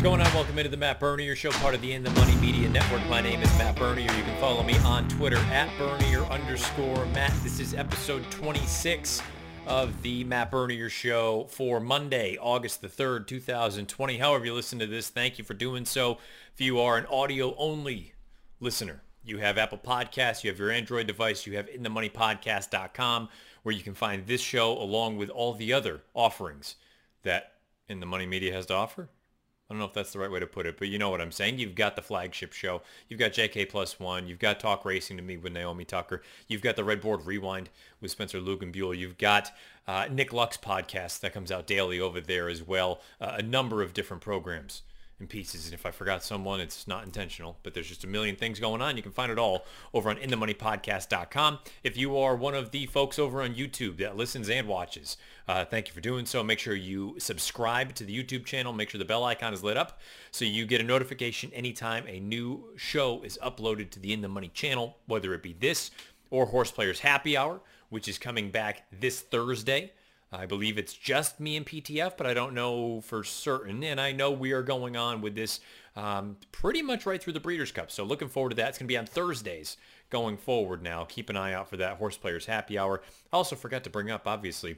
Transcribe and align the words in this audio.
What's 0.00 0.08
going 0.08 0.22
on? 0.22 0.32
Welcome 0.32 0.56
into 0.56 0.70
the 0.70 0.78
Matt 0.78 0.98
Bernier 0.98 1.36
Show, 1.36 1.50
part 1.50 1.74
of 1.74 1.82
the 1.82 1.92
In 1.92 2.02
the 2.02 2.08
Money 2.12 2.34
Media 2.36 2.70
Network. 2.70 3.06
My 3.10 3.20
name 3.20 3.42
is 3.42 3.58
Matt 3.58 3.76
Bernier. 3.76 4.10
You 4.10 4.22
can 4.22 4.40
follow 4.40 4.62
me 4.62 4.78
on 4.78 5.06
Twitter 5.08 5.36
at 5.36 5.68
Bernier 5.76 6.22
underscore 6.30 7.04
Matt. 7.08 7.34
This 7.42 7.60
is 7.60 7.74
episode 7.74 8.24
26 8.30 9.20
of 9.66 10.00
the 10.00 10.24
Matt 10.24 10.50
Bernier 10.50 10.88
Show 10.88 11.48
for 11.50 11.80
Monday, 11.80 12.38
August 12.40 12.80
the 12.80 12.88
3rd, 12.88 13.26
2020. 13.26 14.16
However 14.16 14.46
you 14.46 14.54
listen 14.54 14.78
to 14.78 14.86
this, 14.86 15.10
thank 15.10 15.36
you 15.36 15.44
for 15.44 15.52
doing 15.52 15.84
so. 15.84 16.16
If 16.54 16.62
you 16.62 16.80
are 16.80 16.96
an 16.96 17.04
audio-only 17.04 18.14
listener, 18.58 19.02
you 19.22 19.36
have 19.36 19.58
Apple 19.58 19.76
Podcasts, 19.76 20.42
you 20.42 20.48
have 20.48 20.58
your 20.58 20.70
Android 20.70 21.08
device, 21.08 21.46
you 21.46 21.56
have 21.56 21.68
InTheMoneyPodcast.com, 21.68 23.28
where 23.64 23.74
you 23.74 23.82
can 23.82 23.92
find 23.92 24.26
this 24.26 24.40
show 24.40 24.78
along 24.78 25.18
with 25.18 25.28
all 25.28 25.52
the 25.52 25.74
other 25.74 26.00
offerings 26.14 26.76
that 27.22 27.52
In 27.86 28.00
the 28.00 28.06
Money 28.06 28.24
Media 28.24 28.54
has 28.54 28.64
to 28.64 28.74
offer. 28.74 29.10
I 29.70 29.72
don't 29.72 29.78
know 29.78 29.84
if 29.84 29.92
that's 29.92 30.12
the 30.12 30.18
right 30.18 30.30
way 30.30 30.40
to 30.40 30.48
put 30.48 30.66
it, 30.66 30.76
but 30.78 30.88
you 30.88 30.98
know 30.98 31.10
what 31.10 31.20
I'm 31.20 31.30
saying. 31.30 31.60
You've 31.60 31.76
got 31.76 31.94
the 31.94 32.02
flagship 32.02 32.52
show. 32.52 32.82
You've 33.08 33.20
got 33.20 33.30
JK 33.30 33.68
Plus 33.68 34.00
One. 34.00 34.26
You've 34.26 34.40
got 34.40 34.58
Talk 34.58 34.84
Racing 34.84 35.16
to 35.18 35.22
me 35.22 35.36
with 35.36 35.52
Naomi 35.52 35.84
Tucker. 35.84 36.22
You've 36.48 36.60
got 36.60 36.74
the 36.74 36.82
Redboard 36.82 37.24
Rewind 37.24 37.70
with 38.00 38.10
Spencer 38.10 38.40
Luganbuehl. 38.40 38.98
You've 38.98 39.16
got 39.16 39.52
uh, 39.86 40.08
Nick 40.10 40.32
Luck's 40.32 40.56
podcast 40.56 41.20
that 41.20 41.32
comes 41.32 41.52
out 41.52 41.68
daily 41.68 42.00
over 42.00 42.20
there 42.20 42.48
as 42.48 42.64
well. 42.66 43.00
Uh, 43.20 43.36
a 43.38 43.42
number 43.42 43.80
of 43.80 43.94
different 43.94 44.22
programs 44.24 44.82
and 45.20 45.28
pieces. 45.28 45.66
And 45.66 45.74
if 45.74 45.86
I 45.86 45.90
forgot 45.90 46.24
someone, 46.24 46.60
it's 46.60 46.88
not 46.88 47.04
intentional, 47.04 47.58
but 47.62 47.74
there's 47.74 47.88
just 47.88 48.04
a 48.04 48.06
million 48.06 48.36
things 48.36 48.58
going 48.58 48.82
on. 48.82 48.96
You 48.96 49.02
can 49.02 49.12
find 49.12 49.30
it 49.30 49.38
all 49.38 49.64
over 49.94 50.10
on 50.10 50.16
inthemoneypodcast.com. 50.16 51.58
If 51.84 51.96
you 51.96 52.18
are 52.18 52.34
one 52.34 52.54
of 52.54 52.70
the 52.70 52.86
folks 52.86 53.18
over 53.18 53.42
on 53.42 53.54
YouTube 53.54 53.98
that 53.98 54.16
listens 54.16 54.48
and 54.48 54.66
watches, 54.66 55.16
uh, 55.46 55.64
thank 55.64 55.88
you 55.88 55.94
for 55.94 56.00
doing 56.00 56.26
so. 56.26 56.42
Make 56.42 56.58
sure 56.58 56.74
you 56.74 57.16
subscribe 57.18 57.94
to 57.94 58.04
the 58.04 58.16
YouTube 58.16 58.44
channel. 58.44 58.72
Make 58.72 58.90
sure 58.90 58.98
the 58.98 59.04
bell 59.04 59.24
icon 59.24 59.52
is 59.52 59.62
lit 59.62 59.76
up 59.76 60.00
so 60.30 60.44
you 60.44 60.66
get 60.66 60.80
a 60.80 60.84
notification 60.84 61.52
anytime 61.52 62.04
a 62.06 62.20
new 62.20 62.70
show 62.76 63.22
is 63.22 63.38
uploaded 63.42 63.90
to 63.90 64.00
the 64.00 64.12
In 64.12 64.22
the 64.22 64.28
Money 64.28 64.48
channel, 64.48 64.96
whether 65.06 65.34
it 65.34 65.42
be 65.42 65.52
this 65.52 65.90
or 66.30 66.46
Horse 66.46 66.70
Players 66.70 67.00
Happy 67.00 67.36
Hour, 67.36 67.60
which 67.88 68.08
is 68.08 68.18
coming 68.18 68.50
back 68.50 68.84
this 68.98 69.20
Thursday. 69.20 69.92
I 70.32 70.46
believe 70.46 70.78
it's 70.78 70.92
just 70.92 71.40
me 71.40 71.56
and 71.56 71.66
PTF, 71.66 72.16
but 72.16 72.26
I 72.26 72.34
don't 72.34 72.54
know 72.54 73.00
for 73.00 73.24
certain. 73.24 73.82
And 73.82 74.00
I 74.00 74.12
know 74.12 74.30
we 74.30 74.52
are 74.52 74.62
going 74.62 74.96
on 74.96 75.20
with 75.20 75.34
this 75.34 75.58
um, 75.96 76.36
pretty 76.52 76.82
much 76.82 77.04
right 77.04 77.20
through 77.20 77.32
the 77.32 77.40
Breeders' 77.40 77.72
Cup. 77.72 77.90
So 77.90 78.04
looking 78.04 78.28
forward 78.28 78.50
to 78.50 78.56
that. 78.56 78.68
It's 78.70 78.78
going 78.78 78.86
to 78.86 78.92
be 78.92 78.96
on 78.96 79.06
Thursdays 79.06 79.76
going 80.08 80.36
forward 80.36 80.82
now. 80.82 81.04
Keep 81.04 81.30
an 81.30 81.36
eye 81.36 81.52
out 81.52 81.68
for 81.68 81.76
that 81.78 81.96
Horse 81.96 82.16
Players 82.16 82.46
Happy 82.46 82.78
Hour. 82.78 83.02
I 83.32 83.36
also 83.36 83.56
forgot 83.56 83.82
to 83.84 83.90
bring 83.90 84.10
up, 84.10 84.26
obviously, 84.26 84.76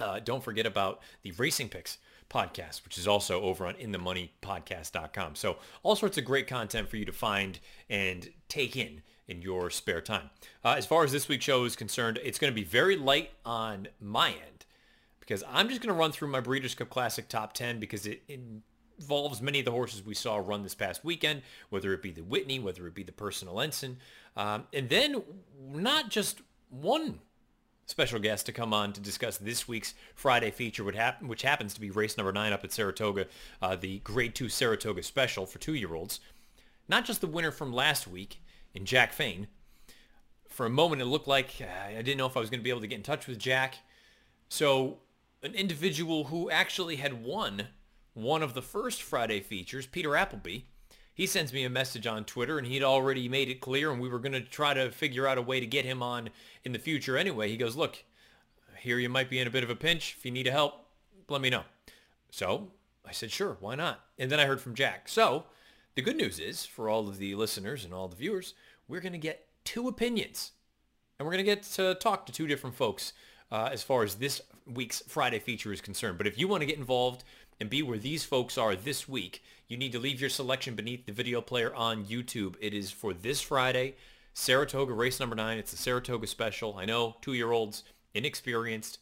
uh, 0.00 0.20
don't 0.20 0.44
forget 0.44 0.66
about 0.66 1.00
the 1.22 1.32
Racing 1.32 1.70
Picks 1.70 1.98
podcast, 2.30 2.84
which 2.84 2.98
is 2.98 3.08
also 3.08 3.40
over 3.40 3.66
on 3.66 3.74
inthemoneypodcast.com. 3.74 5.34
So 5.34 5.56
all 5.82 5.96
sorts 5.96 6.18
of 6.18 6.24
great 6.24 6.46
content 6.46 6.88
for 6.88 6.98
you 6.98 7.04
to 7.04 7.12
find 7.12 7.58
and 7.90 8.28
take 8.48 8.76
in 8.76 9.02
in 9.26 9.42
your 9.42 9.70
spare 9.70 10.00
time. 10.00 10.30
Uh, 10.64 10.74
as 10.78 10.86
far 10.86 11.02
as 11.02 11.10
this 11.10 11.28
week's 11.28 11.44
show 11.44 11.64
is 11.64 11.74
concerned, 11.74 12.20
it's 12.22 12.38
going 12.38 12.52
to 12.52 12.54
be 12.54 12.64
very 12.64 12.96
light 12.96 13.30
on 13.44 13.88
my 14.00 14.30
end 14.30 14.57
because 15.28 15.44
I'm 15.52 15.68
just 15.68 15.82
going 15.82 15.94
to 15.94 15.98
run 15.98 16.10
through 16.10 16.28
my 16.28 16.40
Breeders' 16.40 16.74
Cup 16.74 16.88
Classic 16.88 17.28
top 17.28 17.52
10 17.52 17.78
because 17.78 18.06
it, 18.06 18.22
involves 18.98 19.42
many 19.42 19.58
of 19.58 19.66
the 19.66 19.70
horses 19.70 20.04
we 20.04 20.14
saw 20.14 20.38
run 20.38 20.62
this 20.62 20.74
past 20.74 21.04
weekend, 21.04 21.42
whether 21.68 21.92
it 21.92 22.02
be 22.02 22.10
the 22.10 22.24
Whitney, 22.24 22.58
whether 22.58 22.86
it 22.86 22.94
be 22.94 23.02
the 23.02 23.12
Personal 23.12 23.60
Ensign, 23.60 23.98
um, 24.36 24.64
and 24.72 24.88
then 24.88 25.22
not 25.60 26.08
just 26.08 26.40
one 26.70 27.20
special 27.84 28.18
guest 28.18 28.46
to 28.46 28.52
come 28.52 28.72
on 28.72 28.94
to 28.94 29.00
discuss 29.00 29.36
this 29.36 29.68
week's 29.68 29.92
Friday 30.14 30.50
feature, 30.50 30.82
which, 30.82 30.96
hap- 30.96 31.22
which 31.22 31.42
happens 31.42 31.74
to 31.74 31.80
be 31.80 31.90
race 31.90 32.16
number 32.16 32.32
nine 32.32 32.54
up 32.54 32.64
at 32.64 32.72
Saratoga, 32.72 33.26
uh, 33.60 33.76
the 33.76 33.98
Grade 33.98 34.34
2 34.34 34.48
Saratoga 34.48 35.02
Special 35.02 35.44
for 35.44 35.58
two-year-olds. 35.58 36.20
Not 36.88 37.04
just 37.04 37.20
the 37.20 37.26
winner 37.26 37.52
from 37.52 37.70
last 37.72 38.08
week 38.08 38.40
in 38.72 38.86
Jack 38.86 39.12
Fain. 39.12 39.48
For 40.48 40.64
a 40.64 40.70
moment, 40.70 41.02
it 41.02 41.04
looked 41.04 41.28
like 41.28 41.56
uh, 41.60 41.96
I 41.98 42.02
didn't 42.02 42.16
know 42.16 42.26
if 42.26 42.36
I 42.36 42.40
was 42.40 42.48
going 42.48 42.60
to 42.60 42.64
be 42.64 42.70
able 42.70 42.80
to 42.80 42.86
get 42.86 42.96
in 42.96 43.02
touch 43.02 43.26
with 43.26 43.38
Jack. 43.38 43.76
So 44.48 44.98
an 45.42 45.54
individual 45.54 46.24
who 46.24 46.50
actually 46.50 46.96
had 46.96 47.24
won 47.24 47.68
one 48.14 48.42
of 48.42 48.54
the 48.54 48.62
first 48.62 49.02
Friday 49.02 49.40
features, 49.40 49.86
Peter 49.86 50.10
Applebee. 50.10 50.64
He 51.14 51.26
sends 51.26 51.52
me 51.52 51.64
a 51.64 51.70
message 51.70 52.06
on 52.06 52.24
Twitter, 52.24 52.58
and 52.58 52.66
he'd 52.66 52.82
already 52.82 53.28
made 53.28 53.48
it 53.48 53.60
clear, 53.60 53.90
and 53.90 54.00
we 54.00 54.08
were 54.08 54.18
going 54.18 54.32
to 54.32 54.40
try 54.40 54.74
to 54.74 54.90
figure 54.90 55.26
out 55.26 55.38
a 55.38 55.42
way 55.42 55.60
to 55.60 55.66
get 55.66 55.84
him 55.84 56.02
on 56.02 56.30
in 56.64 56.72
the 56.72 56.78
future 56.78 57.16
anyway. 57.16 57.48
He 57.48 57.56
goes, 57.56 57.76
look, 57.76 58.04
here 58.78 58.98
you 58.98 59.08
might 59.08 59.30
be 59.30 59.38
in 59.38 59.46
a 59.46 59.50
bit 59.50 59.64
of 59.64 59.70
a 59.70 59.76
pinch. 59.76 60.14
If 60.16 60.24
you 60.24 60.30
need 60.30 60.46
help, 60.46 60.86
let 61.28 61.40
me 61.40 61.50
know. 61.50 61.62
So 62.30 62.68
I 63.04 63.12
said, 63.12 63.30
sure, 63.30 63.56
why 63.60 63.74
not? 63.74 64.00
And 64.18 64.30
then 64.30 64.38
I 64.38 64.46
heard 64.46 64.60
from 64.60 64.74
Jack. 64.74 65.08
So 65.08 65.44
the 65.94 66.02
good 66.02 66.16
news 66.16 66.38
is, 66.38 66.64
for 66.64 66.88
all 66.88 67.08
of 67.08 67.18
the 67.18 67.34
listeners 67.34 67.84
and 67.84 67.92
all 67.92 68.06
the 68.06 68.16
viewers, 68.16 68.54
we're 68.86 69.00
going 69.00 69.12
to 69.12 69.18
get 69.18 69.46
two 69.64 69.88
opinions. 69.88 70.52
And 71.18 71.26
we're 71.26 71.32
going 71.32 71.44
to 71.44 71.54
get 71.54 71.64
to 71.64 71.96
talk 71.96 72.26
to 72.26 72.32
two 72.32 72.46
different 72.46 72.76
folks 72.76 73.12
uh, 73.50 73.70
as 73.72 73.82
far 73.82 74.04
as 74.04 74.16
this 74.16 74.40
week's 74.72 75.02
Friday 75.08 75.38
feature 75.38 75.72
is 75.72 75.80
concerned. 75.80 76.18
But 76.18 76.26
if 76.26 76.38
you 76.38 76.48
want 76.48 76.60
to 76.62 76.66
get 76.66 76.78
involved 76.78 77.24
and 77.60 77.68
be 77.68 77.82
where 77.82 77.98
these 77.98 78.24
folks 78.24 78.56
are 78.56 78.76
this 78.76 79.08
week, 79.08 79.42
you 79.66 79.76
need 79.76 79.92
to 79.92 79.98
leave 79.98 80.20
your 80.20 80.30
selection 80.30 80.74
beneath 80.74 81.06
the 81.06 81.12
video 81.12 81.40
player 81.40 81.74
on 81.74 82.04
YouTube. 82.04 82.54
It 82.60 82.72
is 82.72 82.90
for 82.90 83.12
this 83.12 83.40
Friday, 83.40 83.96
Saratoga 84.32 84.92
race 84.92 85.20
number 85.20 85.36
nine. 85.36 85.58
It's 85.58 85.72
the 85.72 85.76
Saratoga 85.76 86.26
special. 86.26 86.76
I 86.76 86.84
know, 86.84 87.16
two-year-olds, 87.20 87.84
inexperienced, 88.14 88.98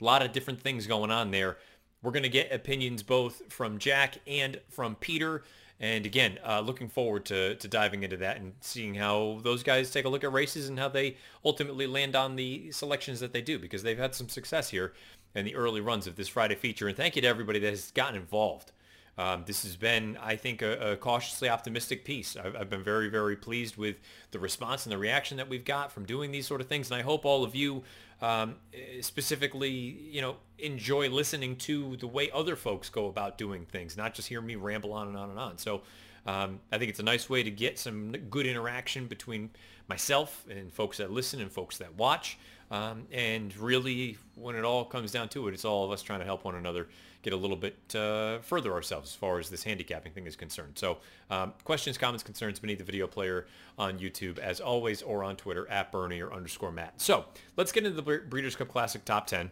a 0.00 0.04
lot 0.04 0.22
of 0.22 0.32
different 0.32 0.60
things 0.60 0.86
going 0.86 1.10
on 1.10 1.30
there. 1.30 1.58
We're 2.02 2.12
going 2.12 2.22
to 2.22 2.28
get 2.28 2.52
opinions 2.52 3.02
both 3.02 3.52
from 3.52 3.78
Jack 3.78 4.18
and 4.26 4.60
from 4.68 4.94
Peter. 4.94 5.42
And 5.80 6.04
again, 6.06 6.38
uh, 6.44 6.60
looking 6.60 6.88
forward 6.88 7.24
to, 7.26 7.54
to 7.54 7.68
diving 7.68 8.02
into 8.02 8.16
that 8.16 8.38
and 8.38 8.54
seeing 8.60 8.96
how 8.96 9.38
those 9.42 9.62
guys 9.62 9.90
take 9.90 10.04
a 10.04 10.08
look 10.08 10.24
at 10.24 10.32
races 10.32 10.68
and 10.68 10.78
how 10.78 10.88
they 10.88 11.16
ultimately 11.44 11.86
land 11.86 12.16
on 12.16 12.34
the 12.34 12.72
selections 12.72 13.20
that 13.20 13.32
they 13.32 13.42
do 13.42 13.58
because 13.58 13.84
they've 13.84 13.98
had 13.98 14.14
some 14.14 14.28
success 14.28 14.70
here 14.70 14.92
in 15.36 15.44
the 15.44 15.54
early 15.54 15.80
runs 15.80 16.08
of 16.08 16.16
this 16.16 16.26
Friday 16.26 16.56
feature. 16.56 16.88
And 16.88 16.96
thank 16.96 17.14
you 17.14 17.22
to 17.22 17.28
everybody 17.28 17.60
that 17.60 17.70
has 17.70 17.92
gotten 17.92 18.16
involved. 18.16 18.72
Um, 19.18 19.42
this 19.46 19.64
has 19.64 19.76
been, 19.76 20.16
I 20.22 20.36
think, 20.36 20.62
a, 20.62 20.92
a 20.92 20.96
cautiously 20.96 21.48
optimistic 21.48 22.04
piece. 22.04 22.36
I've, 22.36 22.54
I've, 22.54 22.70
been 22.70 22.84
very, 22.84 23.08
very 23.08 23.34
pleased 23.34 23.76
with 23.76 23.96
the 24.30 24.38
response 24.38 24.86
and 24.86 24.92
the 24.92 24.98
reaction 24.98 25.36
that 25.38 25.48
we've 25.48 25.64
got 25.64 25.90
from 25.90 26.04
doing 26.04 26.30
these 26.30 26.46
sort 26.46 26.60
of 26.60 26.68
things. 26.68 26.90
And 26.90 27.00
I 27.00 27.02
hope 27.02 27.24
all 27.24 27.42
of 27.42 27.56
you 27.56 27.82
um, 28.20 28.56
specifically, 29.00 29.70
you 29.70 30.20
know, 30.20 30.36
enjoy 30.58 31.08
listening 31.08 31.56
to 31.56 31.96
the 31.96 32.06
way 32.06 32.30
other 32.32 32.56
folks 32.56 32.88
go 32.88 33.06
about 33.06 33.38
doing 33.38 33.64
things, 33.66 33.96
not 33.96 34.14
just 34.14 34.28
hear 34.28 34.40
me 34.40 34.56
ramble 34.56 34.92
on 34.92 35.08
and 35.08 35.16
on 35.16 35.30
and 35.30 35.38
on. 35.38 35.58
So 35.58 35.82
um, 36.26 36.60
I 36.72 36.78
think 36.78 36.90
it's 36.90 36.98
a 36.98 37.04
nice 37.04 37.30
way 37.30 37.42
to 37.42 37.50
get 37.50 37.78
some 37.78 38.12
good 38.12 38.46
interaction 38.46 39.06
between 39.06 39.50
myself 39.88 40.44
and 40.50 40.72
folks 40.72 40.98
that 40.98 41.10
listen 41.10 41.40
and 41.40 41.50
folks 41.50 41.78
that 41.78 41.94
watch. 41.94 42.38
Um, 42.70 43.06
and 43.12 43.56
really, 43.56 44.18
when 44.34 44.54
it 44.54 44.64
all 44.64 44.84
comes 44.84 45.10
down 45.10 45.28
to 45.30 45.48
it, 45.48 45.54
it's 45.54 45.64
all 45.64 45.84
of 45.84 45.90
us 45.90 46.02
trying 46.02 46.18
to 46.18 46.26
help 46.26 46.44
one 46.44 46.54
another 46.54 46.88
get 47.28 47.36
a 47.36 47.40
little 47.40 47.56
bit 47.56 47.94
uh, 47.94 48.38
further 48.38 48.72
ourselves 48.72 49.10
as 49.10 49.14
far 49.14 49.38
as 49.38 49.50
this 49.50 49.62
handicapping 49.62 50.12
thing 50.12 50.26
is 50.26 50.34
concerned. 50.34 50.72
So 50.76 50.98
um, 51.30 51.52
questions, 51.62 51.98
comments, 51.98 52.22
concerns 52.22 52.58
beneath 52.58 52.78
the 52.78 52.84
video 52.84 53.06
player 53.06 53.46
on 53.76 53.98
YouTube 53.98 54.38
as 54.38 54.60
always 54.60 55.02
or 55.02 55.22
on 55.22 55.36
Twitter 55.36 55.68
at 55.68 55.92
Bernier 55.92 56.32
underscore 56.32 56.72
Matt. 56.72 57.00
So 57.00 57.26
let's 57.56 57.70
get 57.70 57.84
into 57.84 58.00
the 58.00 58.20
Breeders' 58.20 58.56
Cup 58.56 58.68
Classic 58.68 59.04
top 59.04 59.26
10. 59.26 59.50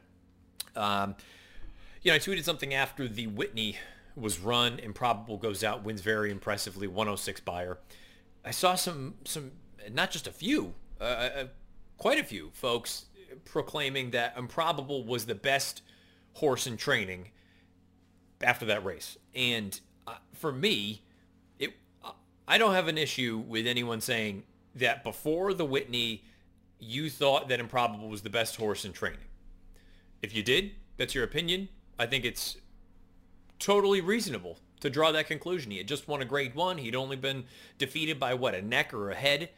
Um, 0.75 1.16
you 2.03 2.10
know, 2.10 2.16
I 2.16 2.19
tweeted 2.19 2.44
something 2.44 2.72
after 2.72 3.06
the 3.06 3.26
Whitney 3.26 3.76
was 4.14 4.38
run. 4.38 4.78
Improbable 4.78 5.37
goes 5.37 5.62
out, 5.62 5.84
wins 5.84 6.00
very 6.00 6.31
impressively, 6.31 6.87
106 6.87 7.41
Beyer. 7.41 7.78
I 8.43 8.53
saw 8.53 8.75
some, 8.75 9.16
some, 9.25 9.53
not 9.93 10.10
just 10.10 10.26
a 10.26 10.32
few, 10.32 10.72
uh, 10.99 11.05
uh, 11.05 11.44
quite 11.99 12.19
a 12.19 12.25
few 12.25 12.50
folks 12.55 13.06
proclaiming 13.44 14.12
that 14.12 14.34
Improbable 14.38 15.05
was 15.05 15.26
the 15.26 15.34
best 15.34 15.82
horse 16.34 16.67
in 16.67 16.79
training 16.79 17.31
after 18.43 18.67
that 18.67 18.85
race. 18.85 19.17
And 19.35 19.79
uh, 20.06 20.15
for 20.35 20.53
me, 20.53 21.03
it 21.59 21.75
uh, 22.05 22.12
I 22.47 22.59
don't 22.59 22.75
have 22.75 22.88
an 22.88 22.99
issue 22.99 23.43
with 23.47 23.67
anyone 23.67 24.00
saying 24.00 24.44
that 24.75 25.03
before 25.03 25.55
the 25.55 25.65
Whitney, 25.65 26.25
you 26.79 27.09
thought 27.11 27.49
that 27.49 27.61
Improbable 27.61 28.09
was 28.09 28.23
the 28.23 28.31
best 28.31 28.56
horse 28.56 28.85
in 28.85 28.93
training. 28.93 29.19
If 30.23 30.35
you 30.35 30.43
did, 30.43 30.73
that's 30.97 31.15
your 31.15 31.25
opinion. 31.25 31.69
I 31.99 32.06
think 32.06 32.25
it's 32.25 32.59
totally 33.59 34.00
reasonable 34.00 34.59
to 34.81 34.91
draw 34.91 35.12
that 35.12 35.27
conclusion. 35.27 35.71
He 35.71 35.79
had 35.79 35.89
just 35.89 36.09
won 36.09 36.21
a 36.21 36.27
grade 36.27 36.55
one. 36.55 36.79
He'd 36.79 36.94
only 36.94 37.17
been 37.17 37.44
defeated 37.79 38.21
by 38.21 38.35
what, 38.35 38.55
a 38.55 38.61
neck 38.61 38.93
or 38.93 39.11
a 39.11 39.15
head 39.15 39.50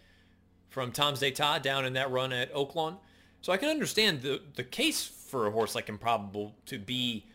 from 0.71 0.93
Tom's 0.93 1.21
d'Etat 1.21 1.63
down 1.63 1.85
in 1.85 1.95
that 1.95 2.11
run 2.11 2.33
at 2.33 2.55
Oaklawn. 2.55 2.99
So 3.41 3.53
I 3.53 3.57
can 3.57 3.71
understand 3.71 4.23
the, 4.23 4.41
the 4.55 4.65
case 4.65 5.05
for 5.05 5.47
a 5.47 5.51
horse 5.51 5.75
like 5.75 5.89
Improbable 5.89 6.55
to 6.67 6.79
be 6.79 7.27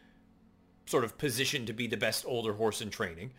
sort 0.86 1.04
of 1.04 1.18
positioned 1.18 1.68
to 1.68 1.74
be 1.74 1.88
the 1.88 1.98
best 1.98 2.26
older 2.28 2.54
horse 2.54 2.82
in 2.82 2.90
training 2.90 3.32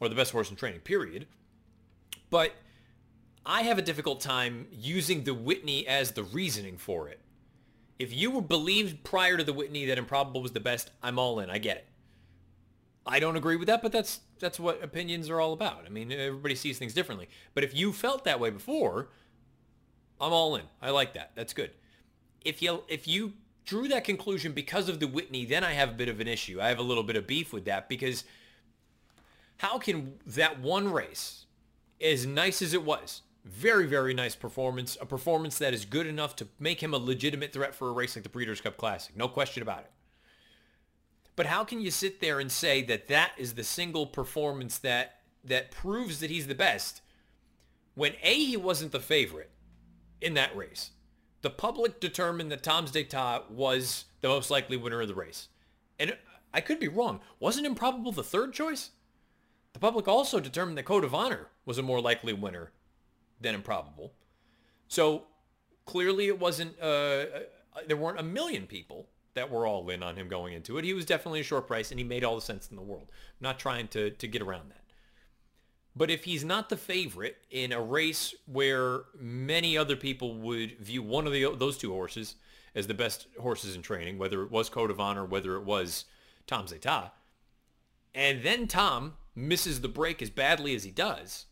or 0.00 0.08
the 0.08 0.14
best 0.14 0.32
horse 0.32 0.50
in 0.50 0.56
training, 0.56 0.80
period. 0.80 1.26
But 2.30 2.52
I 3.44 3.62
have 3.62 3.78
a 3.78 3.82
difficult 3.82 4.20
time 4.20 4.66
using 4.72 5.24
the 5.24 5.34
Whitney 5.34 5.86
as 5.86 6.12
the 6.12 6.24
reasoning 6.24 6.76
for 6.76 7.08
it. 7.08 7.20
If 7.98 8.12
you 8.12 8.30
were 8.30 8.42
believed 8.42 9.04
prior 9.04 9.36
to 9.36 9.44
the 9.44 9.52
Whitney 9.52 9.86
that 9.86 9.98
Improbable 9.98 10.42
was 10.42 10.52
the 10.52 10.60
best, 10.60 10.90
I'm 11.02 11.18
all 11.18 11.40
in. 11.40 11.48
I 11.48 11.58
get 11.58 11.78
it. 11.78 11.86
I 13.06 13.20
don't 13.20 13.36
agree 13.36 13.56
with 13.56 13.68
that, 13.68 13.82
but 13.82 13.92
that's 13.92 14.20
that's 14.40 14.58
what 14.58 14.82
opinions 14.82 15.30
are 15.30 15.40
all 15.40 15.52
about. 15.52 15.84
I 15.86 15.90
mean, 15.90 16.10
everybody 16.10 16.56
sees 16.56 16.76
things 16.78 16.92
differently. 16.92 17.28
But 17.54 17.62
if 17.62 17.74
you 17.74 17.92
felt 17.92 18.24
that 18.24 18.40
way 18.40 18.50
before, 18.50 19.08
I'm 20.20 20.32
all 20.32 20.56
in. 20.56 20.64
I 20.82 20.90
like 20.90 21.14
that. 21.14 21.30
That's 21.36 21.52
good. 21.52 21.70
If 22.44 22.60
you 22.60 22.82
if 22.88 23.06
you 23.06 23.34
drew 23.66 23.88
that 23.88 24.04
conclusion 24.04 24.52
because 24.52 24.88
of 24.88 25.00
the 25.00 25.06
Whitney, 25.06 25.44
then 25.44 25.64
I 25.64 25.72
have 25.72 25.90
a 25.90 25.94
bit 25.94 26.08
of 26.08 26.20
an 26.20 26.28
issue. 26.28 26.60
I 26.60 26.68
have 26.68 26.78
a 26.78 26.82
little 26.82 27.02
bit 27.02 27.16
of 27.16 27.26
beef 27.26 27.52
with 27.52 27.64
that 27.66 27.88
because 27.88 28.24
how 29.58 29.78
can 29.78 30.14
that 30.26 30.60
one 30.60 30.90
race, 30.90 31.46
as 32.00 32.24
nice 32.24 32.62
as 32.62 32.72
it 32.72 32.84
was, 32.84 33.22
very, 33.44 33.86
very 33.86 34.14
nice 34.14 34.34
performance, 34.34 34.96
a 35.00 35.06
performance 35.06 35.58
that 35.58 35.74
is 35.74 35.84
good 35.84 36.06
enough 36.06 36.34
to 36.36 36.48
make 36.58 36.82
him 36.82 36.94
a 36.94 36.98
legitimate 36.98 37.52
threat 37.52 37.74
for 37.74 37.88
a 37.88 37.92
race 37.92 38.16
like 38.16 38.22
the 38.22 38.28
Breeders' 38.28 38.60
Cup 38.60 38.76
Classic. 38.76 39.16
No 39.16 39.28
question 39.28 39.62
about 39.62 39.80
it. 39.80 39.90
But 41.36 41.46
how 41.46 41.64
can 41.64 41.80
you 41.80 41.90
sit 41.90 42.20
there 42.20 42.40
and 42.40 42.50
say 42.50 42.82
that 42.82 43.08
that 43.08 43.32
is 43.36 43.54
the 43.54 43.64
single 43.64 44.06
performance 44.06 44.78
that 44.78 45.20
that 45.44 45.70
proves 45.70 46.20
that 46.20 46.30
he's 46.30 46.46
the 46.46 46.54
best 46.54 47.02
when 47.94 48.12
A, 48.22 48.44
he 48.44 48.56
wasn't 48.56 48.92
the 48.92 49.00
favorite 49.00 49.50
in 50.20 50.34
that 50.34 50.54
race. 50.56 50.90
The 51.46 51.50
public 51.50 52.00
determined 52.00 52.50
that 52.50 52.64
Tom's 52.64 52.90
d'Etat 52.90 53.52
was 53.52 54.06
the 54.20 54.26
most 54.26 54.50
likely 54.50 54.76
winner 54.76 55.00
of 55.00 55.06
the 55.06 55.14
race. 55.14 55.46
And 55.96 56.16
I 56.52 56.60
could 56.60 56.80
be 56.80 56.88
wrong. 56.88 57.20
Wasn't 57.38 57.64
Improbable 57.64 58.10
the 58.10 58.24
third 58.24 58.52
choice? 58.52 58.90
The 59.72 59.78
public 59.78 60.08
also 60.08 60.40
determined 60.40 60.76
that 60.76 60.86
Code 60.86 61.04
of 61.04 61.14
Honor 61.14 61.46
was 61.64 61.78
a 61.78 61.84
more 61.84 62.00
likely 62.00 62.32
winner 62.32 62.72
than 63.40 63.54
Improbable. 63.54 64.12
So 64.88 65.26
clearly 65.84 66.26
it 66.26 66.40
wasn't, 66.40 66.74
uh, 66.82 66.84
uh 66.84 67.26
there 67.86 67.96
weren't 67.96 68.18
a 68.18 68.24
million 68.24 68.66
people 68.66 69.06
that 69.34 69.48
were 69.48 69.68
all 69.68 69.88
in 69.88 70.02
on 70.02 70.16
him 70.16 70.26
going 70.26 70.52
into 70.52 70.78
it. 70.78 70.84
He 70.84 70.94
was 70.94 71.04
definitely 71.04 71.38
a 71.38 71.44
short 71.44 71.68
price 71.68 71.92
and 71.92 72.00
he 72.00 72.04
made 72.04 72.24
all 72.24 72.34
the 72.34 72.40
sense 72.40 72.70
in 72.70 72.74
the 72.74 72.82
world. 72.82 73.06
I'm 73.08 73.44
not 73.44 73.60
trying 73.60 73.86
to, 73.90 74.10
to 74.10 74.26
get 74.26 74.42
around 74.42 74.72
that. 74.72 74.82
But 75.96 76.10
if 76.10 76.24
he's 76.24 76.44
not 76.44 76.68
the 76.68 76.76
favorite 76.76 77.38
in 77.50 77.72
a 77.72 77.80
race 77.80 78.34
where 78.44 79.04
many 79.18 79.78
other 79.78 79.96
people 79.96 80.36
would 80.40 80.78
view 80.78 81.02
one 81.02 81.26
of 81.26 81.32
the, 81.32 81.54
those 81.56 81.78
two 81.78 81.92
horses 81.92 82.34
as 82.74 82.86
the 82.86 82.94
best 82.94 83.26
horses 83.40 83.74
in 83.74 83.80
training, 83.80 84.18
whether 84.18 84.42
it 84.42 84.50
was 84.50 84.68
Code 84.68 84.90
of 84.90 85.00
Honor, 85.00 85.24
whether 85.24 85.56
it 85.56 85.64
was 85.64 86.04
Tom's 86.46 86.70
d'Etat, 86.70 87.12
and 88.14 88.42
then 88.42 88.68
Tom 88.68 89.14
misses 89.34 89.80
the 89.80 89.88
break 89.88 90.20
as 90.20 90.28
badly 90.30 90.74
as 90.74 90.84
he 90.84 90.90
does, 90.90 91.46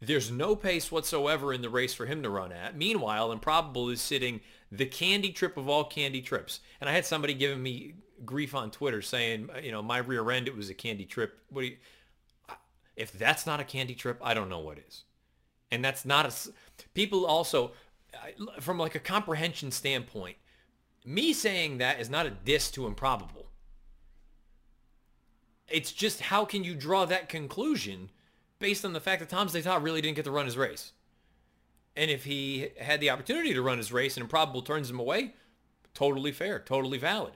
there's 0.00 0.30
no 0.30 0.56
pace 0.56 0.90
whatsoever 0.90 1.52
in 1.52 1.62
the 1.62 1.68
race 1.68 1.94
for 1.94 2.06
him 2.06 2.22
to 2.22 2.30
run 2.30 2.52
at. 2.52 2.76
Meanwhile, 2.76 3.32
Improbable 3.32 3.88
is 3.88 4.00
sitting 4.00 4.40
the 4.70 4.86
candy 4.86 5.30
trip 5.30 5.56
of 5.56 5.68
all 5.68 5.84
candy 5.84 6.20
trips. 6.20 6.60
And 6.80 6.90
I 6.90 6.92
had 6.92 7.06
somebody 7.06 7.34
giving 7.34 7.62
me 7.62 7.94
grief 8.24 8.54
on 8.54 8.70
Twitter 8.70 9.00
saying, 9.00 9.48
you 9.62 9.72
know, 9.72 9.82
my 9.82 9.98
rear 9.98 10.30
end, 10.30 10.48
it 10.48 10.56
was 10.56 10.68
a 10.68 10.74
candy 10.74 11.04
trip. 11.04 11.38
What 11.48 11.62
do 11.62 11.68
you, 11.68 11.76
if 12.96 13.12
that's 13.12 13.46
not 13.46 13.60
a 13.60 13.64
candy 13.64 13.94
trip, 13.94 14.18
I 14.22 14.34
don't 14.34 14.48
know 14.48 14.60
what 14.60 14.78
is. 14.78 15.04
And 15.70 15.84
that's 15.84 16.04
not 16.04 16.26
a, 16.26 16.32
people 16.94 17.26
also, 17.26 17.72
from 18.60 18.78
like 18.78 18.94
a 18.94 19.00
comprehension 19.00 19.70
standpoint, 19.70 20.36
me 21.04 21.32
saying 21.32 21.78
that 21.78 22.00
is 22.00 22.08
not 22.08 22.26
a 22.26 22.30
diss 22.30 22.70
to 22.72 22.86
Improbable. 22.86 23.46
It's 25.68 25.92
just 25.92 26.20
how 26.20 26.44
can 26.44 26.62
you 26.62 26.74
draw 26.74 27.04
that 27.06 27.28
conclusion 27.28 28.10
based 28.58 28.84
on 28.84 28.92
the 28.92 29.00
fact 29.00 29.20
that 29.20 29.28
Tom's 29.28 29.52
d'Etat 29.52 29.82
really 29.82 30.00
didn't 30.00 30.16
get 30.16 30.24
to 30.24 30.30
run 30.30 30.46
his 30.46 30.56
race. 30.56 30.92
And 31.96 32.10
if 32.10 32.24
he 32.24 32.70
had 32.78 33.00
the 33.00 33.10
opportunity 33.10 33.52
to 33.54 33.62
run 33.62 33.78
his 33.78 33.92
race 33.92 34.16
and 34.16 34.22
Improbable 34.22 34.62
turns 34.62 34.90
him 34.90 34.98
away, 34.98 35.34
totally 35.92 36.32
fair, 36.32 36.58
totally 36.58 36.98
valid. 36.98 37.34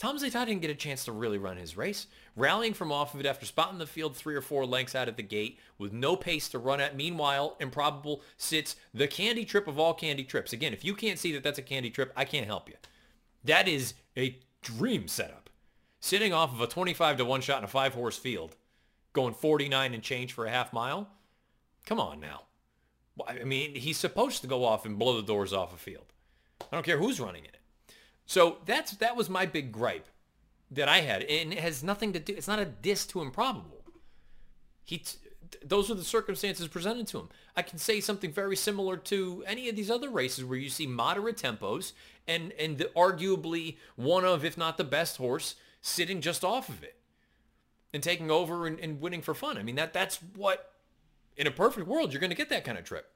Tom's 0.00 0.22
d'Etat 0.22 0.46
didn't 0.46 0.62
get 0.62 0.70
a 0.70 0.74
chance 0.74 1.04
to 1.04 1.12
really 1.12 1.36
run 1.36 1.58
his 1.58 1.76
race. 1.76 2.06
Rallying 2.34 2.72
from 2.72 2.90
off 2.90 3.12
of 3.12 3.20
it 3.20 3.26
after 3.26 3.44
spotting 3.44 3.76
the 3.76 3.86
field 3.86 4.16
three 4.16 4.34
or 4.34 4.40
four 4.40 4.64
lengths 4.64 4.94
out 4.94 5.10
of 5.10 5.16
the 5.16 5.22
gate 5.22 5.58
with 5.76 5.92
no 5.92 6.16
pace 6.16 6.48
to 6.48 6.58
run 6.58 6.80
at. 6.80 6.96
Meanwhile, 6.96 7.58
Improbable 7.60 8.22
sits 8.38 8.76
the 8.94 9.06
candy 9.06 9.44
trip 9.44 9.68
of 9.68 9.78
all 9.78 9.92
candy 9.92 10.24
trips. 10.24 10.54
Again, 10.54 10.72
if 10.72 10.86
you 10.86 10.94
can't 10.94 11.18
see 11.18 11.32
that 11.32 11.42
that's 11.42 11.58
a 11.58 11.62
candy 11.62 11.90
trip, 11.90 12.14
I 12.16 12.24
can't 12.24 12.46
help 12.46 12.70
you. 12.70 12.76
That 13.44 13.68
is 13.68 13.92
a 14.16 14.38
dream 14.62 15.06
setup. 15.06 15.50
Sitting 16.00 16.32
off 16.32 16.54
of 16.54 16.62
a 16.62 16.66
25 16.66 17.18
to 17.18 17.26
1 17.26 17.42
shot 17.42 17.58
in 17.58 17.64
a 17.64 17.68
five 17.68 17.92
horse 17.92 18.16
field 18.16 18.56
going 19.12 19.34
49 19.34 19.92
and 19.92 20.02
change 20.02 20.32
for 20.32 20.46
a 20.46 20.50
half 20.50 20.72
mile. 20.72 21.10
Come 21.84 22.00
on 22.00 22.20
now. 22.20 22.44
I 23.28 23.44
mean, 23.44 23.74
he's 23.74 23.98
supposed 23.98 24.40
to 24.40 24.48
go 24.48 24.64
off 24.64 24.86
and 24.86 24.98
blow 24.98 25.20
the 25.20 25.26
doors 25.26 25.52
off 25.52 25.74
a 25.74 25.76
field. 25.76 26.06
I 26.72 26.74
don't 26.74 26.86
care 26.86 26.96
who's 26.96 27.20
running 27.20 27.44
in 27.44 27.50
it. 27.50 27.59
So 28.30 28.58
that's 28.64 28.92
that 28.92 29.16
was 29.16 29.28
my 29.28 29.44
big 29.44 29.72
gripe 29.72 30.06
that 30.70 30.88
I 30.88 31.00
had, 31.00 31.24
and 31.24 31.52
it 31.52 31.58
has 31.58 31.82
nothing 31.82 32.12
to 32.12 32.20
do. 32.20 32.32
It's 32.32 32.46
not 32.46 32.60
a 32.60 32.64
diss 32.64 33.04
to 33.06 33.22
improbable. 33.22 33.82
He, 34.84 34.98
t- 34.98 35.18
those 35.64 35.90
are 35.90 35.96
the 35.96 36.04
circumstances 36.04 36.68
presented 36.68 37.08
to 37.08 37.18
him. 37.18 37.28
I 37.56 37.62
can 37.62 37.78
say 37.78 38.00
something 38.00 38.30
very 38.30 38.54
similar 38.54 38.96
to 38.98 39.42
any 39.48 39.68
of 39.68 39.74
these 39.74 39.90
other 39.90 40.08
races 40.08 40.44
where 40.44 40.56
you 40.56 40.68
see 40.68 40.86
moderate 40.86 41.38
tempos 41.38 41.90
and 42.28 42.52
and 42.52 42.78
the, 42.78 42.84
arguably 42.96 43.78
one 43.96 44.24
of, 44.24 44.44
if 44.44 44.56
not 44.56 44.76
the 44.76 44.84
best 44.84 45.16
horse, 45.16 45.56
sitting 45.82 46.20
just 46.20 46.44
off 46.44 46.68
of 46.68 46.84
it 46.84 47.00
and 47.92 48.00
taking 48.00 48.30
over 48.30 48.64
and, 48.68 48.78
and 48.78 49.00
winning 49.00 49.22
for 49.22 49.34
fun. 49.34 49.58
I 49.58 49.64
mean, 49.64 49.74
that 49.74 49.92
that's 49.92 50.20
what, 50.36 50.74
in 51.36 51.48
a 51.48 51.50
perfect 51.50 51.88
world, 51.88 52.12
you're 52.12 52.20
going 52.20 52.30
to 52.30 52.36
get 52.36 52.50
that 52.50 52.64
kind 52.64 52.78
of 52.78 52.84
trip. 52.84 53.10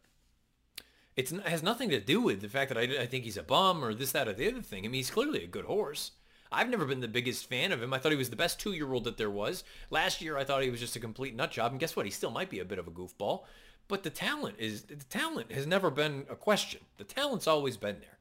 It's, 1.16 1.30
it 1.32 1.46
has 1.46 1.62
nothing 1.62 1.90
to 1.90 2.00
do 2.00 2.20
with 2.20 2.40
the 2.40 2.48
fact 2.48 2.70
that 2.70 2.78
I, 2.78 3.02
I 3.02 3.06
think 3.06 3.24
he's 3.24 3.36
a 3.36 3.42
bum 3.42 3.84
or 3.84 3.94
this, 3.94 4.12
that, 4.12 4.28
or 4.28 4.32
the 4.32 4.50
other 4.50 4.62
thing. 4.62 4.84
I 4.84 4.88
mean, 4.88 4.94
he's 4.94 5.10
clearly 5.10 5.44
a 5.44 5.48
good 5.48 5.64
horse. 5.64 6.12
I've 6.50 6.70
never 6.70 6.84
been 6.84 7.00
the 7.00 7.08
biggest 7.08 7.48
fan 7.48 7.72
of 7.72 7.82
him. 7.82 7.92
I 7.92 7.98
thought 7.98 8.12
he 8.12 8.18
was 8.18 8.30
the 8.30 8.36
best 8.36 8.60
two-year-old 8.60 9.04
that 9.04 9.16
there 9.16 9.30
was. 9.30 9.64
Last 9.90 10.20
year, 10.20 10.36
I 10.36 10.44
thought 10.44 10.62
he 10.62 10.70
was 10.70 10.80
just 10.80 10.96
a 10.96 11.00
complete 11.00 11.34
nut 11.34 11.50
job. 11.50 11.72
And 11.72 11.80
guess 11.80 11.96
what? 11.96 12.06
He 12.06 12.12
still 12.12 12.30
might 12.30 12.50
be 12.50 12.60
a 12.60 12.64
bit 12.64 12.78
of 12.78 12.86
a 12.86 12.92
goofball. 12.92 13.42
But 13.86 14.02
the 14.02 14.10
talent 14.10 14.56
is 14.58 14.82
the 14.82 14.96
talent 14.96 15.52
has 15.52 15.66
never 15.66 15.90
been 15.90 16.26
a 16.30 16.36
question. 16.36 16.80
The 16.96 17.04
talent's 17.04 17.46
always 17.46 17.76
been 17.76 18.00
there. 18.00 18.18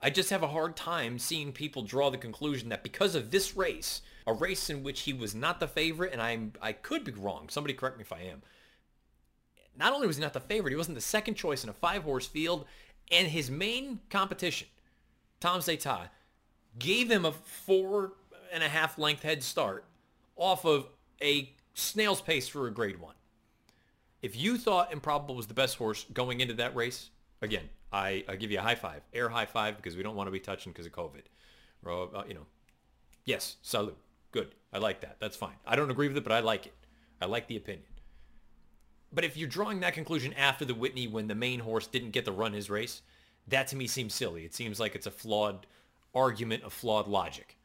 I 0.00 0.10
just 0.10 0.30
have 0.30 0.42
a 0.42 0.48
hard 0.48 0.76
time 0.76 1.18
seeing 1.18 1.52
people 1.52 1.82
draw 1.82 2.10
the 2.10 2.18
conclusion 2.18 2.68
that 2.68 2.82
because 2.82 3.14
of 3.14 3.30
this 3.30 3.56
race, 3.56 4.02
a 4.26 4.32
race 4.32 4.70
in 4.70 4.82
which 4.82 5.00
he 5.00 5.12
was 5.12 5.34
not 5.34 5.58
the 5.60 5.68
favorite, 5.68 6.12
and 6.12 6.22
I'm 6.22 6.52
I 6.62 6.72
could 6.72 7.04
be 7.04 7.12
wrong. 7.12 7.48
Somebody 7.48 7.74
correct 7.74 7.98
me 7.98 8.02
if 8.02 8.12
I 8.12 8.20
am. 8.20 8.42
Not 9.78 9.92
only 9.92 10.06
was 10.06 10.16
he 10.16 10.22
not 10.22 10.32
the 10.32 10.40
favorite, 10.40 10.70
he 10.70 10.76
wasn't 10.76 10.96
the 10.96 11.02
second 11.02 11.34
choice 11.34 11.64
in 11.64 11.70
a 11.70 11.74
five-horse 11.74 12.26
field, 12.26 12.64
and 13.10 13.28
his 13.28 13.50
main 13.50 14.00
competition, 14.10 14.68
Tom's 15.40 15.66
d'Etat, 15.66 16.08
gave 16.78 17.10
him 17.10 17.24
a 17.24 17.32
four 17.32 18.12
and 18.52 18.62
a 18.62 18.68
half 18.68 18.98
length 18.98 19.22
head 19.22 19.42
start 19.42 19.84
off 20.36 20.64
of 20.64 20.86
a 21.22 21.50
snail's 21.74 22.20
pace 22.20 22.48
for 22.48 22.66
a 22.66 22.70
grade 22.70 23.00
one. 23.00 23.14
If 24.22 24.36
you 24.36 24.58
thought 24.58 24.92
Improbable 24.92 25.36
was 25.36 25.46
the 25.46 25.54
best 25.54 25.76
horse 25.76 26.04
going 26.12 26.40
into 26.40 26.54
that 26.54 26.74
race, 26.74 27.10
again, 27.42 27.68
I, 27.92 28.24
I 28.28 28.36
give 28.36 28.50
you 28.50 28.58
a 28.58 28.62
high 28.62 28.74
five, 28.74 29.02
air 29.12 29.28
high 29.28 29.46
five, 29.46 29.76
because 29.76 29.96
we 29.96 30.02
don't 30.02 30.16
want 30.16 30.26
to 30.26 30.32
be 30.32 30.40
touching 30.40 30.72
because 30.72 30.86
of 30.86 30.92
COVID. 30.92 31.22
Uh, 31.86 32.24
you 32.26 32.34
know, 32.34 32.46
yes, 33.24 33.56
salute. 33.62 33.96
Good. 34.32 34.54
I 34.72 34.78
like 34.78 35.00
that. 35.02 35.16
That's 35.20 35.36
fine. 35.36 35.54
I 35.66 35.76
don't 35.76 35.90
agree 35.90 36.08
with 36.08 36.16
it, 36.16 36.24
but 36.24 36.32
I 36.32 36.40
like 36.40 36.66
it. 36.66 36.74
I 37.22 37.26
like 37.26 37.46
the 37.46 37.56
opinion. 37.56 37.86
But 39.12 39.24
if 39.24 39.36
you're 39.36 39.48
drawing 39.48 39.80
that 39.80 39.94
conclusion 39.94 40.32
after 40.34 40.64
the 40.64 40.74
Whitney 40.74 41.06
when 41.06 41.28
the 41.28 41.34
main 41.34 41.60
horse 41.60 41.86
didn't 41.86 42.10
get 42.10 42.24
to 42.24 42.32
run 42.32 42.52
his 42.52 42.70
race, 42.70 43.02
that 43.48 43.68
to 43.68 43.76
me 43.76 43.86
seems 43.86 44.14
silly. 44.14 44.44
It 44.44 44.54
seems 44.54 44.80
like 44.80 44.94
it's 44.94 45.06
a 45.06 45.10
flawed 45.10 45.66
argument, 46.14 46.64
a 46.64 46.70
flawed 46.70 47.06
logic. 47.06 47.56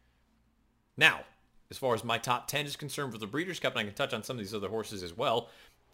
Now, 0.95 1.21
as 1.69 1.77
far 1.77 1.95
as 1.95 2.03
my 2.03 2.17
top 2.17 2.48
10 2.48 2.65
is 2.65 2.75
concerned 2.75 3.13
for 3.13 3.17
the 3.17 3.27
Breeders' 3.27 3.60
Cup, 3.60 3.74
and 3.74 3.79
I 3.79 3.83
can 3.86 3.93
touch 3.93 4.13
on 4.13 4.24
some 4.24 4.36
of 4.36 4.39
these 4.39 4.53
other 4.53 4.69
horses 4.69 5.03
as 5.03 5.15
well, 5.15 5.50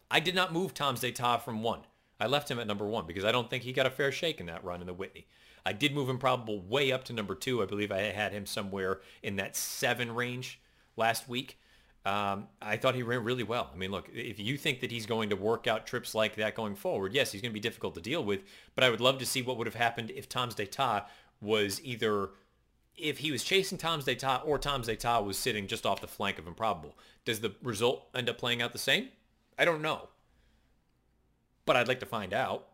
I 0.10 0.20
did 0.20 0.36
not 0.36 0.54
move 0.54 0.74
Tom's 0.74 1.01
d'Etat 1.01 1.38
from 1.38 1.63
one. 1.63 1.82
I 2.20 2.27
left 2.27 2.50
him 2.50 2.60
at 2.60 2.68
number 2.68 2.86
one 2.86 3.06
because 3.06 3.24
I 3.24 3.32
don't 3.32 3.50
think 3.50 3.63
he 3.63 3.74
got 3.74 3.86
a 3.86 3.92
fair 3.92 4.12
shake 4.12 4.39
in 4.39 4.48
that 4.48 4.63
run 4.63 4.82
in 4.82 4.88
the 4.88 4.94
Whitney. 4.94 5.27
I 5.66 5.74
did 5.74 5.94
move 5.94 6.10
Improbable 6.10 6.62
way 6.62 6.92
up 6.92 7.04
to 7.06 7.13
number 7.13 7.36
two. 7.36 7.62
I 7.62 7.66
believe 7.66 7.92
I 7.92 8.00
had 8.00 8.32
him 8.32 8.46
somewhere 8.46 9.01
in 9.22 9.36
that 9.36 9.56
seven 9.56 10.13
range 10.13 10.60
last 10.96 11.30
week. 11.30 11.60
Um, 12.08 12.48
I 12.62 12.78
thought 12.78 12.96
he 12.96 13.04
ran 13.04 13.26
really 13.26 13.44
well. 13.44 13.70
I 13.74 13.76
mean, 13.76 13.92
look, 13.92 14.08
if 14.14 14.40
you 14.40 14.56
think 14.56 14.80
that 14.80 14.92
he's 14.92 15.06
going 15.06 15.30
to 15.30 15.36
work 15.36 15.68
out 15.68 15.86
trips 15.86 16.16
like 16.16 16.36
that 16.38 16.56
going 16.56 16.76
forward, 16.76 17.14
yes, 17.14 17.34
he's 17.34 17.42
going 17.42 17.52
to 17.52 17.54
be 17.54 17.60
difficult 17.60 17.96
to 17.96 18.02
deal 18.02 18.24
with. 18.24 18.44
But 18.76 18.86
I 18.86 18.90
would 18.90 19.02
love 19.02 19.18
to 19.18 19.26
see 19.26 19.42
what 19.42 19.58
would 19.58 19.68
have 19.68 19.76
happened 19.76 20.12
if 20.12 20.30
Tom's 20.30 20.56
d'Etat 20.56 21.10
was 21.42 21.84
either 21.84 22.30
if 22.96 23.18
he 23.18 23.30
was 23.30 23.44
chasing 23.44 23.78
Tom's 23.78 24.06
d'Etat 24.06 24.44
or 24.46 24.58
Tom's 24.58 24.88
d'Etat 24.88 25.20
was 25.20 25.38
sitting 25.38 25.68
just 25.68 25.86
off 25.86 26.00
the 26.00 26.08
flank 26.08 26.40
of 26.40 26.48
Improbable. 26.48 26.98
Does 27.26 27.42
the 27.42 27.54
result 27.62 28.08
end 28.16 28.30
up 28.30 28.38
playing 28.38 28.62
out 28.62 28.72
the 28.72 28.80
same? 28.80 29.10
I 29.60 29.66
don't 29.66 29.82
know. 29.82 30.08
But 31.66 31.76
I'd 31.76 31.90
like 31.90 32.00
to 32.00 32.06
find 32.06 32.34
out, 32.34 32.70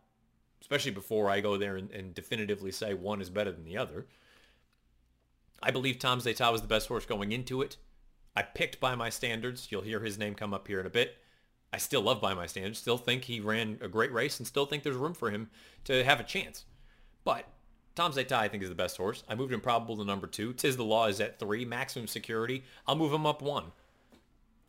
especially 0.60 0.92
before 0.92 1.28
I 1.28 1.40
go 1.40 1.56
there 1.56 1.74
and, 1.76 1.90
and 1.90 2.14
definitively 2.14 2.70
say 2.70 2.94
one 2.94 3.20
is 3.20 3.30
better 3.30 3.50
than 3.50 3.64
the 3.64 3.78
other. 3.78 4.06
I 5.60 5.72
believe 5.72 5.98
Tom's 5.98 6.22
d'Etat 6.22 6.52
was 6.52 6.62
the 6.62 6.68
best 6.68 6.86
horse 6.86 7.04
going 7.04 7.32
into 7.32 7.62
it. 7.62 7.78
I 8.36 8.42
picked 8.42 8.80
by 8.80 8.94
my 8.94 9.10
standards. 9.10 9.68
You'll 9.70 9.82
hear 9.82 10.00
his 10.00 10.18
name 10.18 10.34
come 10.34 10.54
up 10.54 10.66
here 10.66 10.80
in 10.80 10.86
a 10.86 10.90
bit. 10.90 11.16
I 11.72 11.78
still 11.78 12.02
love 12.02 12.20
by 12.20 12.34
my 12.34 12.46
standards. 12.46 12.78
Still 12.78 12.98
think 12.98 13.24
he 13.24 13.40
ran 13.40 13.78
a 13.80 13.88
great 13.88 14.12
race 14.12 14.38
and 14.38 14.46
still 14.46 14.66
think 14.66 14.82
there's 14.82 14.96
room 14.96 15.14
for 15.14 15.30
him 15.30 15.50
to 15.84 16.04
have 16.04 16.20
a 16.20 16.24
chance. 16.24 16.64
But 17.24 17.46
Tom 17.94 18.12
D'Etat, 18.12 18.38
I 18.38 18.48
think, 18.48 18.62
is 18.62 18.68
the 18.68 18.74
best 18.74 18.96
horse. 18.96 19.22
I 19.28 19.34
moved 19.34 19.52
Improbable 19.52 19.96
to 19.96 20.04
number 20.04 20.26
two. 20.26 20.52
Tiz 20.52 20.76
the 20.76 20.84
Law 20.84 21.06
is 21.06 21.20
at 21.20 21.38
three. 21.38 21.64
Maximum 21.64 22.06
Security, 22.06 22.64
I'll 22.86 22.96
move 22.96 23.12
him 23.12 23.26
up 23.26 23.40
one. 23.42 23.72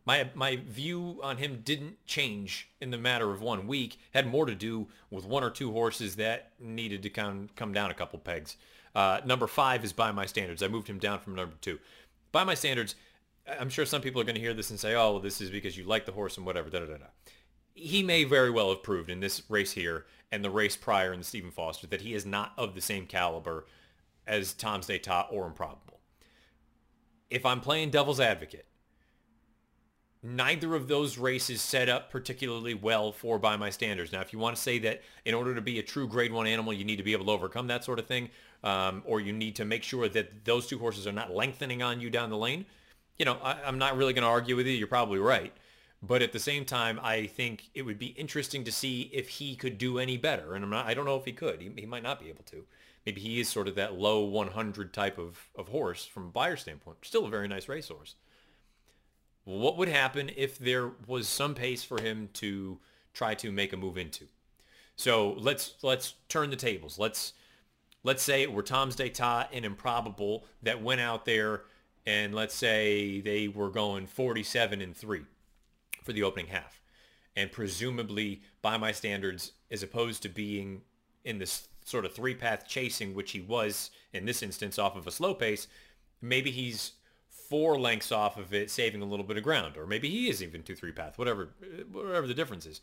My 0.04 0.30
my 0.34 0.56
view 0.56 1.18
on 1.22 1.38
him 1.38 1.62
didn't 1.64 2.04
change 2.06 2.70
in 2.80 2.92
the 2.92 2.98
matter 2.98 3.32
of 3.32 3.40
one 3.40 3.66
week. 3.66 3.98
Had 4.14 4.28
more 4.28 4.46
to 4.46 4.54
do 4.54 4.86
with 5.10 5.26
one 5.26 5.42
or 5.42 5.50
two 5.50 5.72
horses 5.72 6.16
that 6.16 6.52
needed 6.60 7.02
to 7.02 7.10
come 7.10 7.50
come 7.56 7.72
down 7.72 7.90
a 7.90 7.94
couple 7.94 8.18
pegs. 8.20 8.56
Uh, 8.94 9.20
number 9.24 9.48
five 9.48 9.84
is 9.84 9.92
by 9.92 10.12
my 10.12 10.24
standards. 10.24 10.62
I 10.62 10.68
moved 10.68 10.88
him 10.88 10.98
down 10.98 11.18
from 11.18 11.34
number 11.34 11.56
two. 11.60 11.80
By 12.30 12.44
my 12.44 12.54
standards, 12.54 12.94
I'm 13.48 13.68
sure 13.68 13.86
some 13.86 14.02
people 14.02 14.20
are 14.20 14.24
going 14.24 14.34
to 14.34 14.40
hear 14.40 14.54
this 14.54 14.70
and 14.70 14.78
say, 14.78 14.94
"Oh, 14.94 15.12
well, 15.12 15.20
this 15.20 15.40
is 15.40 15.50
because 15.50 15.76
you 15.76 15.84
like 15.84 16.06
the 16.06 16.12
horse 16.12 16.36
and 16.36 16.46
whatever." 16.46 16.68
Da 16.70 16.80
da 16.80 16.86
da. 16.86 16.96
da. 16.98 17.06
He 17.74 18.02
may 18.02 18.24
very 18.24 18.50
well 18.50 18.70
have 18.70 18.82
proved 18.82 19.10
in 19.10 19.20
this 19.20 19.42
race 19.48 19.72
here 19.72 20.06
and 20.32 20.42
the 20.42 20.50
race 20.50 20.76
prior 20.76 21.12
in 21.12 21.20
the 21.20 21.24
Stephen 21.24 21.50
Foster 21.50 21.86
that 21.88 22.00
he 22.00 22.14
is 22.14 22.24
not 22.24 22.52
of 22.56 22.74
the 22.74 22.80
same 22.80 23.06
caliber 23.06 23.66
as 24.26 24.54
Tom's 24.54 24.86
D'Etat 24.86 25.28
or 25.30 25.46
Improbable. 25.46 26.00
If 27.30 27.44
I'm 27.44 27.60
playing 27.60 27.90
devil's 27.90 28.20
advocate, 28.20 28.66
neither 30.22 30.74
of 30.74 30.88
those 30.88 31.18
races 31.18 31.62
set 31.62 31.88
up 31.88 32.10
particularly 32.10 32.74
well 32.74 33.12
for 33.12 33.38
by 33.38 33.56
my 33.56 33.70
standards. 33.70 34.12
Now, 34.12 34.20
if 34.20 34.32
you 34.32 34.38
want 34.38 34.56
to 34.56 34.62
say 34.62 34.78
that 34.80 35.02
in 35.24 35.34
order 35.34 35.54
to 35.54 35.60
be 35.60 35.78
a 35.78 35.82
true 35.82 36.08
grade 36.08 36.32
one 36.32 36.46
animal, 36.46 36.72
you 36.72 36.84
need 36.84 36.96
to 36.96 37.02
be 37.02 37.12
able 37.12 37.26
to 37.26 37.32
overcome 37.32 37.68
that 37.68 37.84
sort 37.84 37.98
of 37.98 38.06
thing, 38.06 38.30
um, 38.64 39.02
or 39.06 39.20
you 39.20 39.32
need 39.32 39.56
to 39.56 39.64
make 39.64 39.82
sure 39.82 40.08
that 40.08 40.44
those 40.44 40.66
two 40.66 40.78
horses 40.78 41.06
are 41.06 41.12
not 41.12 41.32
lengthening 41.32 41.82
on 41.82 42.00
you 42.00 42.10
down 42.10 42.30
the 42.30 42.36
lane, 42.36 42.66
you 43.18 43.24
know, 43.24 43.38
I, 43.42 43.58
I'm 43.64 43.78
not 43.78 43.96
really 43.96 44.12
going 44.12 44.22
to 44.22 44.28
argue 44.28 44.56
with 44.56 44.66
you. 44.66 44.72
You're 44.72 44.86
probably 44.86 45.18
right. 45.18 45.52
But 46.02 46.22
at 46.22 46.32
the 46.32 46.38
same 46.38 46.64
time, 46.64 47.00
I 47.02 47.26
think 47.26 47.70
it 47.74 47.82
would 47.82 47.98
be 47.98 48.08
interesting 48.08 48.64
to 48.64 48.72
see 48.72 49.10
if 49.12 49.28
he 49.28 49.56
could 49.56 49.78
do 49.78 49.98
any 49.98 50.16
better. 50.16 50.54
And 50.54 50.62
I'm 50.62 50.70
not, 50.70 50.86
I 50.86 50.94
don't 50.94 51.06
know 51.06 51.16
if 51.16 51.24
he 51.24 51.32
could. 51.32 51.60
He, 51.60 51.70
he 51.76 51.86
might 51.86 52.02
not 52.02 52.20
be 52.20 52.28
able 52.28 52.44
to. 52.44 52.64
Maybe 53.06 53.20
he 53.20 53.40
is 53.40 53.48
sort 53.48 53.68
of 53.68 53.76
that 53.76 53.94
low 53.94 54.24
100 54.24 54.92
type 54.92 55.16
of, 55.16 55.48
of 55.54 55.68
horse 55.68 56.04
from 56.04 56.24
a 56.24 56.30
Beyer 56.30 56.56
standpoint. 56.56 56.98
Still 57.02 57.24
a 57.24 57.30
very 57.30 57.48
nice 57.48 57.68
racehorse. 57.68 58.16
What 59.44 59.76
would 59.78 59.88
happen 59.88 60.30
if 60.36 60.58
there 60.58 60.90
was 61.06 61.28
some 61.28 61.54
pace 61.54 61.84
for 61.84 62.00
him 62.00 62.28
to 62.34 62.80
try 63.14 63.34
to 63.36 63.52
make 63.52 63.72
a 63.72 63.76
move 63.76 63.96
into? 63.96 64.26
So 64.96 65.34
let's 65.38 65.74
let's 65.82 66.14
turn 66.28 66.50
the 66.50 66.56
tables. 66.56 66.98
Let's 66.98 67.34
let's 68.02 68.24
say 68.24 68.42
it 68.42 68.52
were 68.52 68.62
Tom's 68.62 68.96
D'Etat 68.96 69.50
and 69.52 69.64
Improbable 69.64 70.46
that 70.62 70.82
went 70.82 71.00
out 71.00 71.26
there 71.26 71.62
and 72.06 72.34
let's 72.34 72.54
say 72.54 73.20
they 73.20 73.48
were 73.48 73.70
going 73.70 74.06
47 74.06 74.80
and 74.80 74.96
3 74.96 75.22
for 76.02 76.12
the 76.12 76.22
opening 76.22 76.46
half. 76.46 76.80
And 77.34 77.52
presumably 77.52 78.42
by 78.62 78.76
my 78.76 78.92
standards 78.92 79.52
as 79.70 79.82
opposed 79.82 80.22
to 80.22 80.28
being 80.28 80.82
in 81.24 81.38
this 81.38 81.68
sort 81.84 82.04
of 82.04 82.14
three-path 82.14 82.66
chasing 82.66 83.14
which 83.14 83.32
he 83.32 83.40
was 83.40 83.90
in 84.12 84.24
this 84.24 84.42
instance 84.42 84.78
off 84.78 84.96
of 84.96 85.06
a 85.06 85.10
slow 85.10 85.34
pace, 85.34 85.66
maybe 86.22 86.50
he's 86.50 86.92
four 87.28 87.78
lengths 87.78 88.10
off 88.10 88.36
of 88.36 88.52
it, 88.54 88.70
saving 88.70 89.02
a 89.02 89.04
little 89.04 89.24
bit 89.24 89.36
of 89.36 89.42
ground, 89.42 89.76
or 89.76 89.86
maybe 89.86 90.08
he 90.08 90.28
is 90.28 90.42
even 90.42 90.62
two 90.62 90.74
three 90.74 90.92
path, 90.92 91.18
whatever, 91.18 91.50
whatever 91.92 92.26
the 92.26 92.34
difference 92.34 92.66
is. 92.66 92.80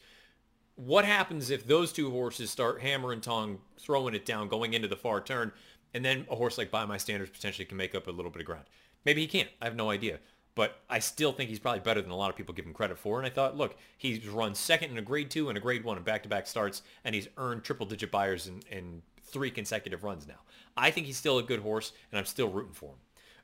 What 0.75 1.05
happens 1.05 1.49
if 1.49 1.67
those 1.67 1.91
two 1.91 2.09
horses 2.11 2.49
start 2.49 2.81
hammer 2.81 3.11
and 3.11 3.21
tong, 3.21 3.59
throwing 3.77 4.15
it 4.15 4.25
down, 4.25 4.47
going 4.47 4.73
into 4.73 4.87
the 4.87 4.95
far 4.95 5.21
turn, 5.21 5.51
and 5.93 6.03
then 6.03 6.25
a 6.29 6.35
horse 6.35 6.57
like 6.57 6.71
By 6.71 6.85
My 6.85 6.97
Standards 6.97 7.31
potentially 7.31 7.65
can 7.65 7.77
make 7.77 7.93
up 7.93 8.07
a 8.07 8.11
little 8.11 8.31
bit 8.31 8.41
of 8.41 8.45
ground? 8.47 8.65
Maybe 9.05 9.21
he 9.21 9.27
can't. 9.27 9.49
I 9.61 9.65
have 9.65 9.75
no 9.75 9.89
idea. 9.89 10.19
But 10.55 10.79
I 10.87 10.99
still 10.99 11.31
think 11.31 11.49
he's 11.49 11.59
probably 11.59 11.79
better 11.79 12.01
than 12.01 12.11
a 12.11 12.15
lot 12.15 12.29
of 12.29 12.35
people 12.35 12.53
give 12.53 12.65
him 12.65 12.73
credit 12.73 12.99
for. 12.99 13.17
And 13.17 13.25
I 13.25 13.31
thought, 13.31 13.57
look, 13.57 13.75
he's 13.97 14.27
run 14.27 14.53
second 14.53 14.91
in 14.91 14.97
a 14.97 15.01
grade 15.01 15.31
two 15.31 15.49
and 15.49 15.57
a 15.57 15.61
grade 15.61 15.83
one 15.83 15.97
in 15.97 16.03
back-to-back 16.03 16.45
starts, 16.45 16.83
and 17.03 17.15
he's 17.15 17.27
earned 17.37 17.63
triple-digit 17.63 18.11
Beyers 18.11 18.47
in, 18.47 18.61
in 18.69 19.01
three 19.23 19.49
consecutive 19.49 20.03
runs 20.03 20.27
now. 20.27 20.41
I 20.77 20.91
think 20.91 21.07
he's 21.07 21.17
still 21.17 21.39
a 21.39 21.43
good 21.43 21.61
horse, 21.61 21.91
and 22.11 22.19
I'm 22.19 22.25
still 22.25 22.49
rooting 22.49 22.73
for 22.73 22.91
him. 22.91 22.97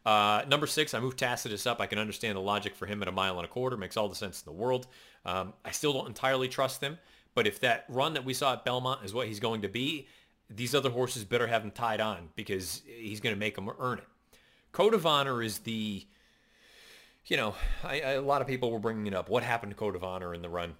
Uh, 0.05 0.43
number 0.47 0.67
six, 0.67 0.93
I 0.93 0.99
moved 0.99 1.17
Tacitus 1.17 1.65
up. 1.65 1.81
I 1.81 1.87
can 1.87 1.99
understand 1.99 2.37
the 2.37 2.41
logic 2.41 2.75
for 2.75 2.85
him 2.85 3.01
at 3.01 3.07
a 3.07 3.11
mile 3.11 3.37
and 3.37 3.45
a 3.45 3.49
quarter. 3.49 3.75
Makes 3.75 3.97
all 3.97 4.07
the 4.07 4.15
sense 4.15 4.41
in 4.41 4.45
the 4.45 4.57
world. 4.57 4.87
Um, 5.25 5.53
I 5.65 5.71
still 5.71 5.93
don't 5.93 6.07
entirely 6.07 6.47
trust 6.47 6.79
him, 6.79 6.99
but 7.33 7.47
if 7.47 7.59
that 7.61 7.85
run 7.89 8.13
that 8.13 8.23
we 8.23 8.33
saw 8.33 8.53
at 8.53 8.63
Belmont 8.63 9.03
is 9.03 9.13
what 9.13 9.27
he's 9.27 9.39
going 9.39 9.63
to 9.63 9.67
be, 9.67 10.07
these 10.49 10.73
other 10.73 10.89
horses 10.89 11.25
better 11.25 11.47
have 11.47 11.63
him 11.63 11.71
tied 11.71 12.01
on 12.01 12.29
because 12.35 12.81
he's 12.85 13.19
going 13.19 13.35
to 13.35 13.39
make 13.39 13.55
them 13.55 13.69
earn 13.79 13.97
it. 13.97 14.07
Code 14.79 14.93
of 14.93 15.05
Honor 15.05 15.43
is 15.43 15.59
the, 15.59 16.07
you 17.25 17.35
know, 17.35 17.53
I, 17.83 17.99
I, 17.99 18.11
a 18.11 18.21
lot 18.21 18.39
of 18.39 18.47
people 18.47 18.71
were 18.71 18.79
bringing 18.79 19.07
it 19.07 19.13
up. 19.13 19.27
What 19.27 19.43
happened 19.43 19.73
to 19.73 19.75
Code 19.75 19.93
of 19.93 20.05
Honor 20.05 20.33
in 20.33 20.41
the 20.41 20.47
run? 20.47 20.75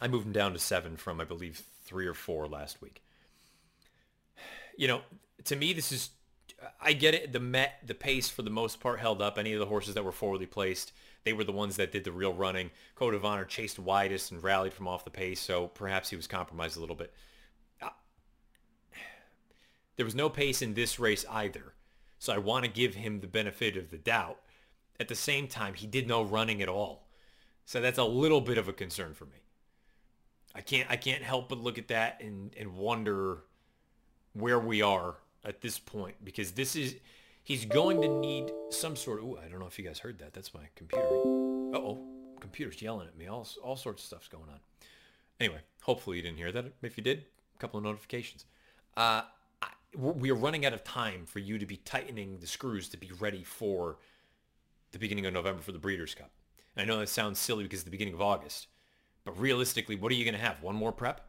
I 0.00 0.08
moved 0.08 0.24
him 0.24 0.32
down 0.32 0.54
to 0.54 0.58
seven 0.58 0.96
from, 0.96 1.20
I 1.20 1.24
believe, 1.24 1.62
three 1.84 2.06
or 2.06 2.14
four 2.14 2.48
last 2.48 2.80
week. 2.80 3.02
You 4.78 4.88
know, 4.88 5.02
to 5.44 5.56
me, 5.56 5.74
this 5.74 5.92
is 5.92 6.08
I 6.80 6.94
get 6.94 7.12
it. 7.12 7.34
The 7.34 7.38
Met, 7.38 7.80
the 7.84 7.92
pace 7.92 8.30
for 8.30 8.40
the 8.40 8.48
most 8.48 8.80
part 8.80 8.98
held 8.98 9.20
up. 9.20 9.36
Any 9.36 9.52
of 9.52 9.60
the 9.60 9.66
horses 9.66 9.92
that 9.92 10.06
were 10.06 10.10
forwardly 10.10 10.46
placed, 10.46 10.92
they 11.24 11.34
were 11.34 11.44
the 11.44 11.52
ones 11.52 11.76
that 11.76 11.92
did 11.92 12.04
the 12.04 12.12
real 12.12 12.32
running. 12.32 12.70
Code 12.94 13.12
of 13.12 13.26
Honor 13.26 13.44
chased 13.44 13.78
widest 13.78 14.32
and 14.32 14.42
rallied 14.42 14.72
from 14.72 14.88
off 14.88 15.04
the 15.04 15.10
pace, 15.10 15.38
so 15.38 15.66
perhaps 15.66 16.08
he 16.08 16.16
was 16.16 16.26
compromised 16.26 16.78
a 16.78 16.80
little 16.80 16.96
bit. 16.96 17.12
There 19.96 20.06
was 20.06 20.14
no 20.14 20.30
pace 20.30 20.62
in 20.62 20.72
this 20.72 20.98
race 20.98 21.26
either, 21.28 21.74
so 22.18 22.32
I 22.32 22.38
want 22.38 22.64
to 22.64 22.70
give 22.70 22.94
him 22.94 23.20
the 23.20 23.26
benefit 23.26 23.76
of 23.76 23.90
the 23.90 23.98
doubt. 23.98 24.38
At 25.00 25.08
the 25.08 25.14
same 25.14 25.46
time, 25.46 25.74
he 25.74 25.86
did 25.86 26.08
no 26.08 26.22
running 26.22 26.60
at 26.60 26.68
all, 26.68 27.08
so 27.64 27.80
that's 27.80 27.98
a 27.98 28.04
little 28.04 28.40
bit 28.40 28.58
of 28.58 28.68
a 28.68 28.72
concern 28.72 29.14
for 29.14 29.26
me. 29.26 29.38
I 30.54 30.60
can't 30.60 30.90
I 30.90 30.96
can't 30.96 31.22
help 31.22 31.48
but 31.48 31.58
look 31.58 31.78
at 31.78 31.88
that 31.88 32.20
and 32.20 32.54
and 32.58 32.74
wonder 32.76 33.44
where 34.32 34.58
we 34.58 34.82
are 34.82 35.16
at 35.44 35.60
this 35.60 35.78
point 35.78 36.16
because 36.24 36.52
this 36.52 36.74
is 36.74 36.96
he's 37.44 37.64
going 37.64 38.02
to 38.02 38.08
need 38.08 38.50
some 38.70 38.96
sort 38.96 39.20
of 39.20 39.24
ooh, 39.26 39.38
I 39.38 39.48
don't 39.48 39.60
know 39.60 39.66
if 39.66 39.78
you 39.78 39.84
guys 39.84 40.00
heard 40.00 40.18
that. 40.18 40.34
That's 40.34 40.52
my 40.52 40.68
computer. 40.74 41.04
Uh-oh. 41.06 42.04
Computer's 42.40 42.80
yelling 42.80 43.08
at 43.08 43.16
me. 43.16 43.26
All 43.26 43.46
all 43.62 43.76
sorts 43.76 44.02
of 44.02 44.06
stuff's 44.06 44.28
going 44.28 44.48
on. 44.48 44.60
Anyway, 45.40 45.60
hopefully 45.82 46.16
you 46.16 46.22
didn't 46.22 46.38
hear 46.38 46.50
that. 46.52 46.72
If 46.82 46.96
you 46.96 47.04
did, 47.04 47.24
a 47.54 47.58
couple 47.58 47.78
of 47.78 47.84
notifications. 47.84 48.44
Uh, 48.96 49.22
we 49.96 50.30
are 50.30 50.34
running 50.34 50.66
out 50.66 50.72
of 50.72 50.84
time 50.84 51.24
for 51.24 51.38
you 51.38 51.58
to 51.58 51.66
be 51.66 51.76
tightening 51.76 52.38
the 52.40 52.46
screws 52.46 52.88
to 52.90 52.96
be 52.96 53.10
ready 53.18 53.42
for 53.42 53.98
the 54.92 54.98
beginning 54.98 55.26
of 55.26 55.32
November 55.32 55.62
for 55.62 55.72
the 55.72 55.78
Breeders' 55.78 56.14
Cup. 56.14 56.30
And 56.76 56.82
I 56.82 56.86
know 56.86 57.00
that 57.00 57.08
sounds 57.08 57.38
silly 57.38 57.64
because 57.64 57.80
it's 57.80 57.84
the 57.84 57.90
beginning 57.90 58.14
of 58.14 58.22
August. 58.22 58.68
But 59.24 59.38
realistically, 59.38 59.96
what 59.96 60.12
are 60.12 60.14
you 60.14 60.24
going 60.24 60.34
to 60.34 60.40
have? 60.40 60.62
One 60.62 60.76
more 60.76 60.92
prep? 60.92 61.28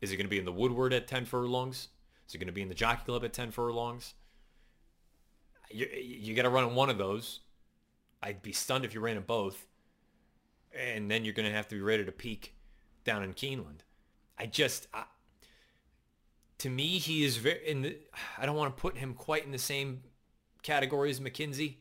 Is 0.00 0.12
it 0.12 0.16
going 0.16 0.26
to 0.26 0.30
be 0.30 0.38
in 0.38 0.44
the 0.44 0.52
Woodward 0.52 0.92
at 0.92 1.06
10 1.06 1.24
furlongs? 1.24 1.88
Is 2.28 2.34
it 2.34 2.38
going 2.38 2.46
to 2.46 2.52
be 2.52 2.62
in 2.62 2.68
the 2.68 2.74
Jockey 2.74 3.04
Club 3.06 3.24
at 3.24 3.32
10 3.32 3.50
furlongs? 3.50 4.14
You, 5.70 5.86
you 5.92 6.34
got 6.34 6.42
to 6.42 6.50
run 6.50 6.68
in 6.68 6.74
one 6.74 6.90
of 6.90 6.98
those. 6.98 7.40
I'd 8.22 8.42
be 8.42 8.52
stunned 8.52 8.84
if 8.84 8.94
you 8.94 9.00
ran 9.00 9.16
in 9.16 9.22
both. 9.22 9.66
And 10.76 11.10
then 11.10 11.24
you're 11.24 11.34
going 11.34 11.48
to 11.48 11.54
have 11.54 11.68
to 11.68 11.74
be 11.74 11.80
ready 11.80 12.04
to 12.04 12.12
peak 12.12 12.54
down 13.04 13.22
in 13.22 13.34
Keeneland. 13.34 13.80
I 14.38 14.46
just, 14.46 14.88
to 16.58 16.70
me, 16.70 16.98
he 16.98 17.24
is 17.24 17.36
very, 17.36 17.66
in 17.68 17.82
the, 17.82 17.96
I 18.38 18.46
don't 18.46 18.56
want 18.56 18.76
to 18.76 18.80
put 18.80 18.96
him 18.96 19.14
quite 19.14 19.44
in 19.44 19.52
the 19.52 19.58
same 19.58 20.02
category 20.62 21.10
as 21.10 21.20
McKinzie 21.20 21.76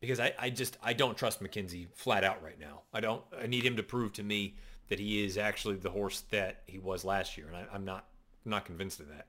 because 0.00 0.18
I, 0.18 0.34
I 0.38 0.50
just, 0.50 0.76
I 0.82 0.92
don't 0.92 1.16
trust 1.16 1.42
McKinzie 1.42 1.88
flat 1.94 2.24
out 2.24 2.42
right 2.42 2.58
now. 2.58 2.82
I 2.92 3.00
don't, 3.00 3.22
I 3.40 3.46
need 3.46 3.64
him 3.64 3.76
to 3.76 3.82
prove 3.82 4.12
to 4.14 4.22
me 4.22 4.56
that 4.88 4.98
he 4.98 5.24
is 5.24 5.38
actually 5.38 5.76
the 5.76 5.90
horse 5.90 6.22
that 6.30 6.62
he 6.66 6.78
was 6.78 7.04
last 7.04 7.36
year. 7.36 7.46
And 7.46 7.56
I, 7.56 7.66
I'm 7.72 7.84
not, 7.84 8.06
I'm 8.44 8.50
not 8.50 8.64
convinced 8.64 9.00
of 9.00 9.08
that. 9.08 9.26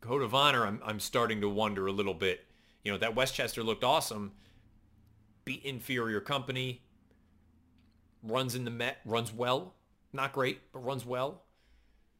Code 0.00 0.22
of 0.22 0.34
Honor, 0.34 0.66
I'm, 0.66 0.80
I'm 0.84 1.00
starting 1.00 1.40
to 1.40 1.48
wonder 1.48 1.86
a 1.86 1.92
little 1.92 2.14
bit. 2.14 2.44
You 2.84 2.92
know, 2.92 2.98
that 2.98 3.16
Westchester 3.16 3.62
looked 3.62 3.82
awesome. 3.82 4.32
Beat 5.44 5.64
inferior 5.64 6.20
company. 6.20 6.82
Runs 8.22 8.54
in 8.54 8.64
the 8.64 8.70
Met, 8.70 8.98
runs 9.04 9.32
well. 9.32 9.74
Not 10.12 10.32
great, 10.32 10.60
but 10.72 10.84
runs 10.84 11.06
well. 11.06 11.42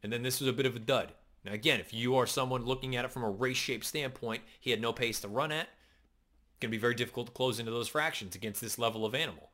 And 0.02 0.12
then 0.12 0.22
this 0.22 0.40
was 0.40 0.48
a 0.48 0.52
bit 0.52 0.66
of 0.66 0.76
a 0.76 0.78
dud. 0.78 1.12
Now, 1.46 1.52
again, 1.52 1.80
if 1.80 1.94
you 1.94 2.16
are 2.16 2.26
someone 2.26 2.64
looking 2.64 2.96
at 2.96 3.04
it 3.04 3.12
from 3.12 3.22
a 3.22 3.30
race 3.30 3.56
shape 3.56 3.84
standpoint, 3.84 4.42
he 4.60 4.72
had 4.72 4.80
no 4.80 4.92
pace 4.92 5.20
to 5.20 5.28
run 5.28 5.52
at. 5.52 5.68
Going 6.60 6.70
to 6.70 6.76
be 6.76 6.80
very 6.80 6.94
difficult 6.94 7.28
to 7.28 7.32
close 7.32 7.60
into 7.60 7.70
those 7.70 7.88
fractions 7.88 8.34
against 8.34 8.60
this 8.60 8.78
level 8.78 9.04
of 9.04 9.14
animal. 9.14 9.50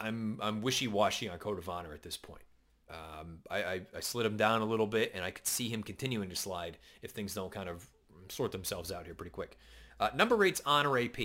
I'm 0.00 0.38
I'm 0.42 0.60
wishy-washy 0.60 1.28
on 1.28 1.38
Code 1.38 1.58
of 1.58 1.68
Honor 1.68 1.94
at 1.94 2.02
this 2.02 2.16
point. 2.16 2.42
Um, 2.90 3.38
I, 3.50 3.62
I, 3.62 3.80
I, 3.96 4.00
slid 4.00 4.26
him 4.26 4.36
down 4.36 4.62
a 4.62 4.64
little 4.64 4.86
bit, 4.86 5.10
and 5.14 5.24
I 5.24 5.32
could 5.32 5.46
see 5.46 5.68
him 5.68 5.82
continuing 5.82 6.28
to 6.28 6.36
slide 6.36 6.78
if 7.02 7.10
things 7.10 7.34
don't 7.34 7.50
kind 7.50 7.68
of 7.68 7.88
sort 8.28 8.52
themselves 8.52 8.92
out 8.92 9.06
here 9.06 9.14
pretty 9.14 9.30
quick. 9.30 9.58
Uh, 9.98 10.10
number 10.14 10.44
eight's 10.44 10.60
Honor 10.64 10.96
AP. 10.98 11.18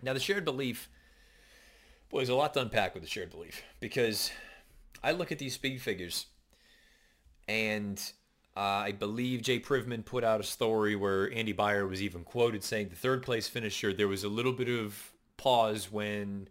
Now, 0.00 0.14
the 0.14 0.20
shared 0.20 0.44
belief, 0.44 0.88
boy, 2.08 2.18
there's 2.18 2.30
a 2.30 2.34
lot 2.34 2.54
to 2.54 2.60
unpack 2.60 2.94
with 2.94 3.02
the 3.02 3.08
shared 3.08 3.30
belief 3.30 3.62
because 3.78 4.30
I 5.02 5.12
look 5.12 5.30
at 5.32 5.38
these 5.38 5.52
speed 5.52 5.82
figures, 5.82 6.26
and 7.48 8.00
uh, 8.56 8.60
I 8.60 8.92
believe 8.92 9.42
Jay 9.42 9.58
Privman 9.58 10.04
put 10.04 10.24
out 10.24 10.40
a 10.40 10.44
story 10.44 10.96
where 10.96 11.32
Andy 11.32 11.52
Beyer 11.52 11.86
was 11.86 12.02
even 12.02 12.24
quoted 12.24 12.62
saying 12.62 12.88
the 12.88 12.96
third 12.96 13.22
place 13.22 13.48
finisher, 13.48 13.92
there 13.92 14.08
was 14.08 14.24
a 14.24 14.28
little 14.28 14.52
bit 14.52 14.68
of 14.68 15.12
pause 15.36 15.90
when, 15.90 16.48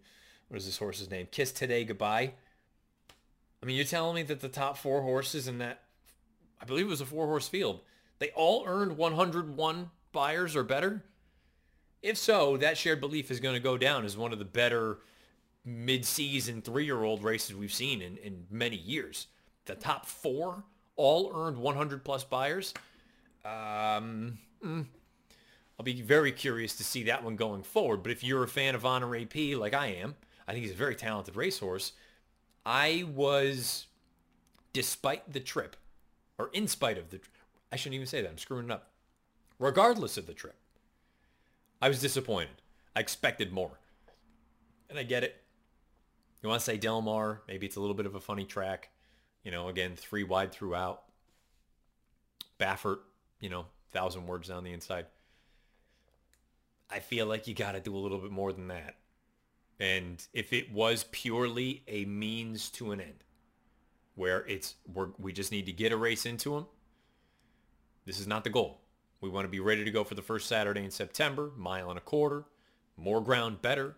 what 0.48 0.58
is 0.58 0.66
this 0.66 0.78
horse's 0.78 1.10
name? 1.10 1.28
Kiss 1.30 1.52
Today 1.52 1.84
Goodbye 1.84 2.34
I 3.64 3.66
mean, 3.66 3.76
you're 3.76 3.86
telling 3.86 4.14
me 4.14 4.22
that 4.24 4.40
the 4.40 4.48
top 4.48 4.76
four 4.76 5.00
horses 5.00 5.48
in 5.48 5.56
that, 5.56 5.84
I 6.60 6.66
believe 6.66 6.84
it 6.84 6.90
was 6.90 7.00
a 7.00 7.06
four-horse 7.06 7.48
field. 7.48 7.80
They 8.18 8.28
all 8.36 8.64
earned 8.66 8.98
101 8.98 9.90
Beyers 10.12 10.54
or 10.54 10.62
better. 10.62 11.02
If 12.02 12.18
so, 12.18 12.58
that 12.58 12.76
shared 12.76 13.00
belief 13.00 13.30
is 13.30 13.40
going 13.40 13.54
to 13.54 13.60
go 13.60 13.78
down 13.78 14.04
as 14.04 14.18
one 14.18 14.34
of 14.34 14.38
the 14.38 14.44
better 14.44 14.98
mid-season 15.64 16.60
three-year-old 16.60 17.24
races 17.24 17.56
we've 17.56 17.72
seen 17.72 18.02
in, 18.02 18.18
in 18.18 18.44
many 18.50 18.76
years. 18.76 19.28
The 19.64 19.76
top 19.76 20.04
four 20.04 20.64
all 20.96 21.32
earned 21.34 21.58
100 21.58 22.04
plus 22.04 22.24
Beyers. 22.24 22.74
Um, 23.44 24.38
mm, 24.64 24.86
I'll 25.78 25.84
be 25.84 26.00
very 26.02 26.32
curious 26.32 26.76
to 26.76 26.84
see 26.84 27.04
that 27.04 27.24
one 27.24 27.36
going 27.36 27.62
forward. 27.62 28.02
But 28.02 28.12
if 28.12 28.22
you're 28.22 28.44
a 28.44 28.48
fan 28.48 28.74
of 28.74 28.86
Honor 28.86 29.14
AP 29.16 29.34
like 29.56 29.74
I 29.74 29.88
am, 29.88 30.14
I 30.46 30.52
think 30.52 30.62
he's 30.62 30.72
a 30.72 30.76
very 30.76 30.94
talented 30.94 31.36
racehorse. 31.36 31.92
I 32.64 33.04
was, 33.14 33.86
despite 34.72 35.32
the 35.32 35.40
trip, 35.40 35.76
or 36.38 36.50
in 36.52 36.68
spite 36.68 36.98
of 36.98 37.10
the, 37.10 37.20
I 37.72 37.76
shouldn't 37.76 37.96
even 37.96 38.06
say 38.06 38.22
that. 38.22 38.30
I'm 38.30 38.38
screwing 38.38 38.66
it 38.66 38.70
up. 38.70 38.90
Regardless 39.58 40.16
of 40.16 40.26
the 40.26 40.34
trip, 40.34 40.56
I 41.80 41.88
was 41.88 42.00
disappointed. 42.00 42.62
I 42.96 43.00
expected 43.00 43.52
more. 43.52 43.78
And 44.88 44.98
I 44.98 45.02
get 45.02 45.24
it. 45.24 45.42
You 46.42 46.48
want 46.48 46.60
to 46.60 46.64
say 46.64 46.76
Del 46.76 47.00
Mar, 47.00 47.40
maybe 47.48 47.66
it's 47.66 47.76
a 47.76 47.80
little 47.80 47.94
bit 47.94 48.06
of 48.06 48.14
a 48.14 48.20
funny 48.20 48.44
track. 48.44 48.90
You 49.44 49.50
know, 49.50 49.68
again, 49.68 49.94
three 49.94 50.24
wide 50.24 50.52
throughout. 50.52 51.02
Baffert, 52.58 52.98
you 53.40 53.48
know, 53.48 53.66
thousand 53.92 54.26
words 54.26 54.48
down 54.48 54.64
the 54.64 54.72
inside. 54.72 55.06
I 56.90 56.98
feel 57.00 57.26
like 57.26 57.46
you 57.46 57.54
got 57.54 57.72
to 57.72 57.80
do 57.80 57.94
a 57.94 57.98
little 57.98 58.18
bit 58.18 58.30
more 58.30 58.52
than 58.52 58.68
that. 58.68 58.96
And 59.80 60.24
if 60.32 60.52
it 60.52 60.72
was 60.72 61.04
purely 61.10 61.82
a 61.88 62.04
means 62.04 62.68
to 62.70 62.92
an 62.92 63.00
end, 63.00 63.24
where 64.14 64.46
it's 64.46 64.76
we're, 64.92 65.08
we 65.18 65.32
just 65.32 65.50
need 65.50 65.66
to 65.66 65.72
get 65.72 65.92
a 65.92 65.96
race 65.96 66.26
into 66.26 66.50
them, 66.50 66.66
this 68.06 68.20
is 68.20 68.26
not 68.26 68.44
the 68.44 68.50
goal. 68.50 68.80
We 69.20 69.28
want 69.30 69.46
to 69.46 69.50
be 69.50 69.60
ready 69.60 69.84
to 69.84 69.90
go 69.90 70.04
for 70.04 70.14
the 70.14 70.22
first 70.22 70.46
Saturday 70.46 70.84
in 70.84 70.90
September, 70.90 71.50
mile 71.56 71.90
and 71.90 71.98
a 71.98 72.02
quarter, 72.02 72.44
more 72.96 73.20
ground, 73.20 73.62
better. 73.62 73.96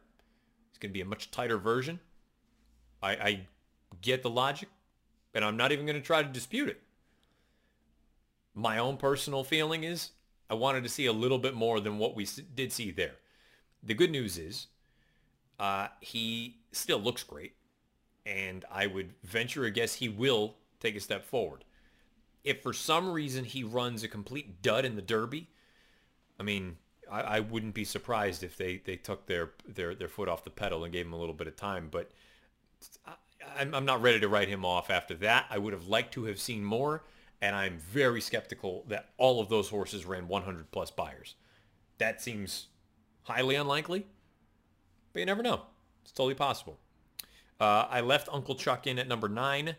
It's 0.70 0.78
going 0.78 0.90
to 0.90 0.94
be 0.94 1.00
a 1.00 1.06
much 1.06 1.30
tighter 1.30 1.58
version. 1.58 2.00
I, 3.02 3.10
I 3.10 3.46
get 4.00 4.22
the 4.22 4.30
logic, 4.30 4.68
and 5.36 5.44
I'm 5.44 5.58
not 5.58 5.70
even 5.70 5.84
going 5.84 6.00
to 6.00 6.04
try 6.04 6.22
to 6.22 6.28
dispute 6.28 6.70
it. 6.70 6.80
My 8.54 8.78
own 8.78 8.96
personal 8.96 9.44
feeling 9.44 9.84
is 9.84 10.12
I 10.48 10.54
wanted 10.54 10.82
to 10.84 10.88
see 10.88 11.04
a 11.04 11.12
little 11.12 11.38
bit 11.38 11.54
more 11.54 11.78
than 11.78 11.98
what 11.98 12.16
we 12.16 12.26
did 12.54 12.72
see 12.72 12.90
there. 12.90 13.16
The 13.82 13.92
good 13.92 14.10
news 14.10 14.38
is 14.38 14.68
uh, 15.60 15.88
he 16.00 16.56
still 16.72 16.98
looks 16.98 17.22
great, 17.22 17.52
and 18.24 18.64
I 18.72 18.86
would 18.86 19.12
venture 19.24 19.66
a 19.66 19.70
guess 19.70 19.96
he 19.96 20.08
will 20.08 20.54
take 20.80 20.96
a 20.96 21.00
step 21.00 21.22
forward. 21.22 21.64
If 22.42 22.62
for 22.62 22.72
some 22.72 23.12
reason 23.12 23.44
he 23.44 23.62
runs 23.62 24.02
a 24.02 24.08
complete 24.08 24.62
dud 24.62 24.86
in 24.86 24.96
the 24.96 25.02
Derby, 25.02 25.50
I 26.40 26.44
mean, 26.44 26.78
I, 27.12 27.20
I 27.20 27.40
wouldn't 27.40 27.74
be 27.74 27.84
surprised 27.84 28.42
if 28.42 28.56
they, 28.56 28.78
they 28.78 28.96
took 28.96 29.26
their, 29.26 29.50
their, 29.68 29.94
their 29.94 30.08
foot 30.08 30.30
off 30.30 30.44
the 30.44 30.50
pedal 30.50 30.82
and 30.82 30.94
gave 30.94 31.04
him 31.04 31.12
a 31.12 31.18
little 31.18 31.34
bit 31.34 31.46
of 31.46 31.56
time. 31.56 31.88
But 31.90 32.10
I, 33.58 33.62
I'm 33.62 33.84
not 33.84 34.02
ready 34.02 34.20
to 34.20 34.28
write 34.28 34.48
him 34.48 34.64
off 34.64 34.90
after 34.90 35.14
that. 35.16 35.46
I 35.50 35.58
would 35.58 35.72
have 35.72 35.88
liked 35.88 36.14
to 36.14 36.24
have 36.24 36.38
seen 36.38 36.64
more 36.64 37.02
and 37.40 37.54
I'm 37.54 37.78
very 37.78 38.20
skeptical 38.20 38.84
that 38.88 39.10
all 39.18 39.40
of 39.40 39.48
those 39.48 39.68
horses 39.68 40.04
ran 40.04 40.28
100 40.28 40.70
plus 40.70 40.90
Beyers. 40.90 41.34
That 41.98 42.20
seems 42.20 42.68
highly 43.22 43.56
unlikely, 43.56 44.06
but 45.12 45.20
you 45.20 45.26
never 45.26 45.42
know. 45.42 45.62
It's 46.02 46.12
totally 46.12 46.34
possible. 46.34 46.78
Uh, 47.60 47.86
I 47.90 48.00
left 48.00 48.28
Uncle 48.32 48.54
Chuck 48.54 48.86
in 48.86 48.98
at 48.98 49.08
number 49.08 49.28
nine. 49.28 49.76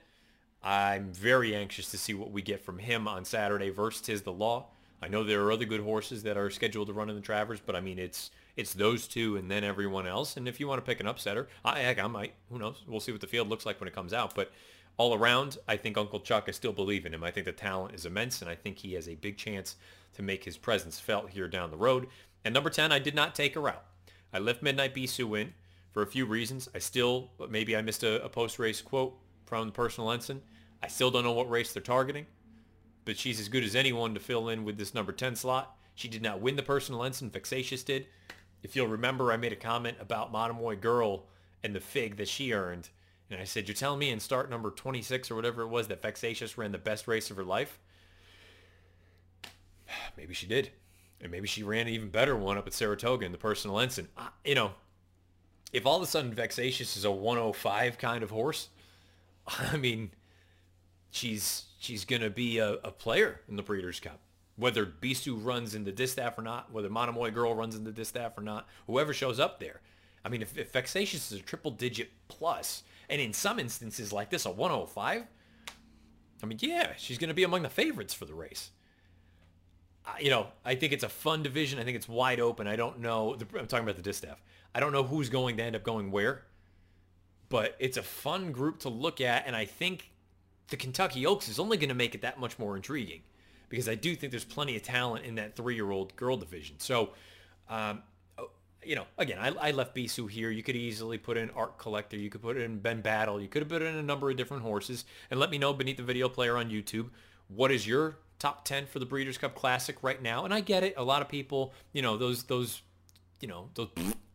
I'm 0.63 1.13
very 1.13 1.55
anxious 1.55 1.89
to 1.91 1.97
see 1.97 2.13
what 2.13 2.31
we 2.31 2.41
get 2.41 2.61
from 2.61 2.79
him 2.79 3.07
on 3.07 3.23
Saturday 3.23 3.69
versus 3.69 4.01
Tiz 4.01 4.21
the 4.23 4.33
Law. 4.33 4.67
I 5.01 5.07
know 5.07 5.23
there 5.23 5.43
are 5.43 5.51
other 5.51 5.65
good 5.65 5.81
horses 5.81 6.23
that 6.23 6.37
are 6.37 6.49
scheduled 6.49 6.87
to 6.87 6.93
run 6.93 7.09
in 7.09 7.15
the 7.15 7.21
Travers, 7.21 7.59
but 7.63 7.75
I 7.75 7.81
mean 7.81 7.99
it's 7.99 8.31
it's 8.57 8.73
those 8.73 9.07
two 9.07 9.37
and 9.37 9.49
then 9.49 9.63
everyone 9.63 10.07
else. 10.07 10.35
And 10.35 10.47
if 10.47 10.59
you 10.59 10.67
want 10.67 10.83
to 10.83 10.85
pick 10.85 10.99
an 10.99 11.05
upsetter, 11.05 11.47
I 11.63 11.95
I 11.95 12.07
might. 12.07 12.33
Who 12.51 12.59
knows? 12.59 12.83
We'll 12.87 12.99
see 12.99 13.11
what 13.11 13.21
the 13.21 13.27
field 13.27 13.47
looks 13.47 13.65
like 13.65 13.79
when 13.79 13.87
it 13.87 13.95
comes 13.95 14.13
out. 14.13 14.35
But 14.35 14.51
all 14.97 15.13
around, 15.13 15.59
I 15.67 15.77
think 15.77 15.95
Uncle 15.95 16.19
Chuck, 16.19 16.45
I 16.47 16.51
still 16.51 16.73
believe 16.73 17.05
in 17.05 17.13
him. 17.13 17.23
I 17.23 17.31
think 17.31 17.45
the 17.45 17.51
talent 17.51 17.93
is 17.93 18.05
immense, 18.05 18.41
and 18.41 18.49
I 18.49 18.55
think 18.55 18.79
he 18.79 18.95
has 18.95 19.07
a 19.07 19.15
big 19.15 19.37
chance 19.37 19.75
to 20.15 20.23
make 20.23 20.43
his 20.43 20.57
presence 20.57 20.99
felt 20.99 21.29
here 21.29 21.47
down 21.47 21.69
the 21.69 21.77
road. 21.77 22.07
And 22.43 22.53
number 22.53 22.71
10, 22.71 22.91
I 22.91 22.97
did 22.97 23.13
not 23.13 23.35
take 23.35 23.53
her 23.53 23.69
out. 23.69 23.85
I 24.33 24.39
left 24.39 24.63
Midnight 24.63 24.95
Bisou 24.95 25.39
in 25.39 25.53
for 25.91 26.01
a 26.01 26.07
few 26.07 26.25
reasons. 26.25 26.67
I 26.73 26.79
still, 26.79 27.29
maybe 27.49 27.77
I 27.77 27.81
missed 27.83 28.03
a, 28.03 28.23
a 28.23 28.29
post-race 28.29 28.81
quote 28.81 29.15
from 29.45 29.67
the 29.67 29.73
personal 29.73 30.11
ensign. 30.11 30.41
I 30.81 30.87
still 30.87 31.11
don't 31.11 31.23
know 31.23 31.31
what 31.31 31.49
race 31.49 31.73
they're 31.73 31.81
targeting, 31.81 32.25
but 33.05 33.17
she's 33.17 33.39
as 33.39 33.49
good 33.49 33.63
as 33.63 33.75
anyone 33.75 34.15
to 34.15 34.19
fill 34.19 34.49
in 34.49 34.65
with 34.65 34.77
this 34.77 34.95
number 34.95 35.11
10 35.11 35.35
slot. 35.35 35.77
She 35.93 36.07
did 36.07 36.21
not 36.21 36.41
win 36.41 36.55
the 36.55 36.63
personal 36.63 37.03
ensign. 37.03 37.29
Vexatious 37.29 37.83
did. 37.83 38.07
If 38.63 38.75
you'll 38.75 38.87
remember, 38.87 39.31
I 39.31 39.37
made 39.37 39.53
a 39.53 39.57
comment 39.57 39.97
about 39.99 40.31
Monomoy 40.31 40.77
Girl 40.77 41.25
and 41.63 41.75
the 41.75 41.79
fig 41.79 42.17
that 42.17 42.27
she 42.27 42.53
earned 42.53 42.89
and 43.29 43.41
I 43.41 43.43
said, 43.43 43.67
you're 43.67 43.75
telling 43.75 43.99
me 43.99 44.09
in 44.09 44.19
start 44.19 44.49
number 44.49 44.71
26 44.71 45.31
or 45.31 45.35
whatever 45.35 45.63
it 45.63 45.67
was 45.67 45.87
that 45.89 46.01
Vexatious 46.01 46.57
ran 46.57 46.71
the 46.71 46.77
best 46.77 47.07
race 47.07 47.29
of 47.29 47.37
her 47.37 47.43
life? 47.43 47.79
Maybe 50.17 50.33
she 50.33 50.47
did. 50.47 50.71
And 51.19 51.31
maybe 51.31 51.47
she 51.47 51.63
ran 51.63 51.87
an 51.87 51.93
even 51.93 52.09
better 52.09 52.35
one 52.35 52.59
up 52.59 52.67
at 52.67 52.75
Saratoga 52.75 53.25
in 53.25 53.31
the 53.31 53.39
personal 53.39 53.79
ensign. 53.79 54.07
Uh, 54.15 54.27
you 54.45 54.53
know, 54.53 54.73
if 55.73 55.83
all 55.83 55.97
of 55.97 56.03
a 56.03 56.05
sudden 56.05 56.31
Vexatious 56.31 56.95
is 56.95 57.05
a 57.05 57.11
105 57.11 57.97
kind 57.97 58.21
of 58.21 58.29
horse, 58.29 58.69
I 59.47 59.77
mean, 59.77 60.11
she's 61.09 61.65
she's 61.79 62.05
going 62.05 62.21
to 62.21 62.29
be 62.29 62.59
a, 62.59 62.73
a, 62.83 62.91
player 62.91 63.41
in 63.49 63.55
the 63.55 63.63
Breeders' 63.63 63.99
Cup. 63.99 64.19
Whether 64.57 64.85
Bisou 64.85 65.43
runs 65.43 65.75
in 65.75 65.83
the 65.83 65.91
distaff 65.91 66.37
or 66.37 66.41
not, 66.41 66.71
whether 66.71 66.89
Monomoy 66.89 67.31
Girl 67.31 67.53
runs 67.53 67.75
in 67.75 67.83
the 67.83 67.91
distaff 67.91 68.37
or 68.37 68.41
not, 68.41 68.67
whoever 68.87 69.13
shows 69.13 69.39
up 69.39 69.59
there. 69.59 69.81
I 70.25 70.29
mean, 70.29 70.41
if, 70.41 70.57
if 70.57 70.71
Vexatious 70.71 71.31
is 71.31 71.39
a 71.39 71.43
triple 71.43 71.71
digit 71.71 72.09
plus, 72.27 72.83
and 73.09 73.21
in 73.21 73.33
some 73.33 73.59
instances 73.59 74.11
like 74.11 74.29
this, 74.29 74.45
a 74.45 74.51
105, 74.51 75.23
I 76.41 76.45
mean, 76.45 76.57
yeah, 76.61 76.93
she's 76.97 77.17
going 77.17 77.29
to 77.29 77.33
be 77.33 77.43
among 77.43 77.63
the 77.63 77.69
favorites 77.69 78.13
for 78.13 78.25
the 78.25 78.33
race. 78.33 78.71
Uh, 80.05 80.11
you 80.19 80.29
know, 80.29 80.47
I 80.65 80.75
think 80.75 80.93
it's 80.93 81.03
a 81.03 81.09
fun 81.09 81.43
division. 81.43 81.79
I 81.79 81.83
think 81.83 81.95
it's 81.95 82.07
wide 82.09 82.39
open. 82.39 82.67
I 82.67 82.75
don't 82.75 82.99
know. 82.99 83.35
The, 83.35 83.45
I'm 83.59 83.67
talking 83.67 83.85
about 83.85 83.95
the 83.95 84.01
distaff. 84.01 84.41
I 84.73 84.79
don't 84.79 84.91
know 84.91 85.03
who's 85.03 85.29
going 85.29 85.57
to 85.57 85.63
end 85.63 85.75
up 85.75 85.83
going 85.83 86.11
where, 86.11 86.43
but 87.49 87.75
it's 87.79 87.97
a 87.97 88.03
fun 88.03 88.51
group 88.51 88.79
to 88.79 88.89
look 88.89 89.21
at. 89.21 89.45
And 89.47 89.55
I 89.55 89.65
think 89.65 90.11
the 90.69 90.77
Kentucky 90.77 91.25
Oaks 91.25 91.47
is 91.47 91.59
only 91.59 91.77
going 91.77 91.89
to 91.89 91.95
make 91.95 92.15
it 92.15 92.21
that 92.21 92.39
much 92.39 92.59
more 92.59 92.75
intriguing 92.75 93.21
because 93.69 93.89
I 93.89 93.95
do 93.95 94.15
think 94.15 94.31
there's 94.31 94.45
plenty 94.45 94.75
of 94.75 94.83
talent 94.83 95.25
in 95.25 95.35
that 95.35 95.55
three-year-old 95.55 96.15
girl 96.15 96.37
division. 96.37 96.79
So 96.79 97.11
um, 97.69 98.01
you 98.87 98.95
know, 98.95 99.05
again, 99.17 99.37
I, 99.37 99.67
I 99.67 99.71
left 99.71 99.93
Bisou 99.93 100.29
here. 100.29 100.49
You 100.49 100.63
could 100.63 100.77
easily 100.77 101.17
put 101.17 101.35
in 101.35 101.49
Art 101.51 101.77
Collector. 101.77 102.15
You 102.15 102.29
could 102.29 102.41
put 102.41 102.55
in 102.55 102.79
Ben 102.79 103.01
Battle. 103.01 103.41
You 103.41 103.49
could 103.49 103.61
have 103.61 103.69
put 103.69 103.81
in 103.81 103.95
a 103.95 104.01
number 104.01 104.29
of 104.29 104.37
different 104.37 104.63
horses. 104.63 105.03
And 105.29 105.39
let 105.39 105.49
me 105.49 105.57
know 105.57 105.73
beneath 105.73 105.97
the 105.97 106.03
video 106.03 106.29
player 106.29 106.55
on 106.55 106.69
YouTube, 106.69 107.09
what 107.49 107.69
is 107.69 107.85
your 107.85 108.17
top 108.39 108.63
10 108.63 108.85
for 108.85 108.99
the 108.99 109.05
Breeders' 109.05 109.37
Cup 109.37 109.55
Classic 109.55 109.97
right 110.01 110.21
now? 110.21 110.45
And 110.45 110.53
I 110.53 110.61
get 110.61 110.83
it. 110.83 110.93
A 110.95 111.03
lot 111.03 111.21
of 111.21 111.27
people, 111.27 111.73
you 111.91 112.01
know, 112.01 112.15
those, 112.15 112.43
those, 112.43 112.81
you 113.41 113.49
know, 113.49 113.69
those, 113.73 113.89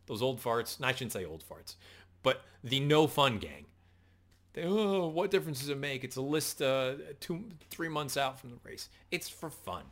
those 0.07 0.21
old 0.21 0.43
farts. 0.43 0.79
No, 0.79 0.89
I 0.89 0.93
shouldn't 0.93 1.13
say 1.13 1.25
old 1.25 1.45
farts. 1.49 1.77
But 2.23 2.43
the 2.63 2.81
no 2.81 3.07
fun 3.07 3.39
gang. 3.39 3.65
They, 4.53 4.65
oh, 4.65 5.07
what 5.09 5.31
difference 5.31 5.61
does 5.61 5.71
it 5.71 5.79
make? 5.79 6.05
It's 6.05 6.17
a 6.17 6.23
list 6.23 6.61
uh, 6.61 6.95
two, 7.21 7.45
three 7.71 7.89
months 7.89 8.17
out 8.17 8.39
from 8.39 8.51
the 8.51 8.57
race. 8.65 8.89
It's 9.11 9.29
for 9.29 9.51
fun. 9.51 9.85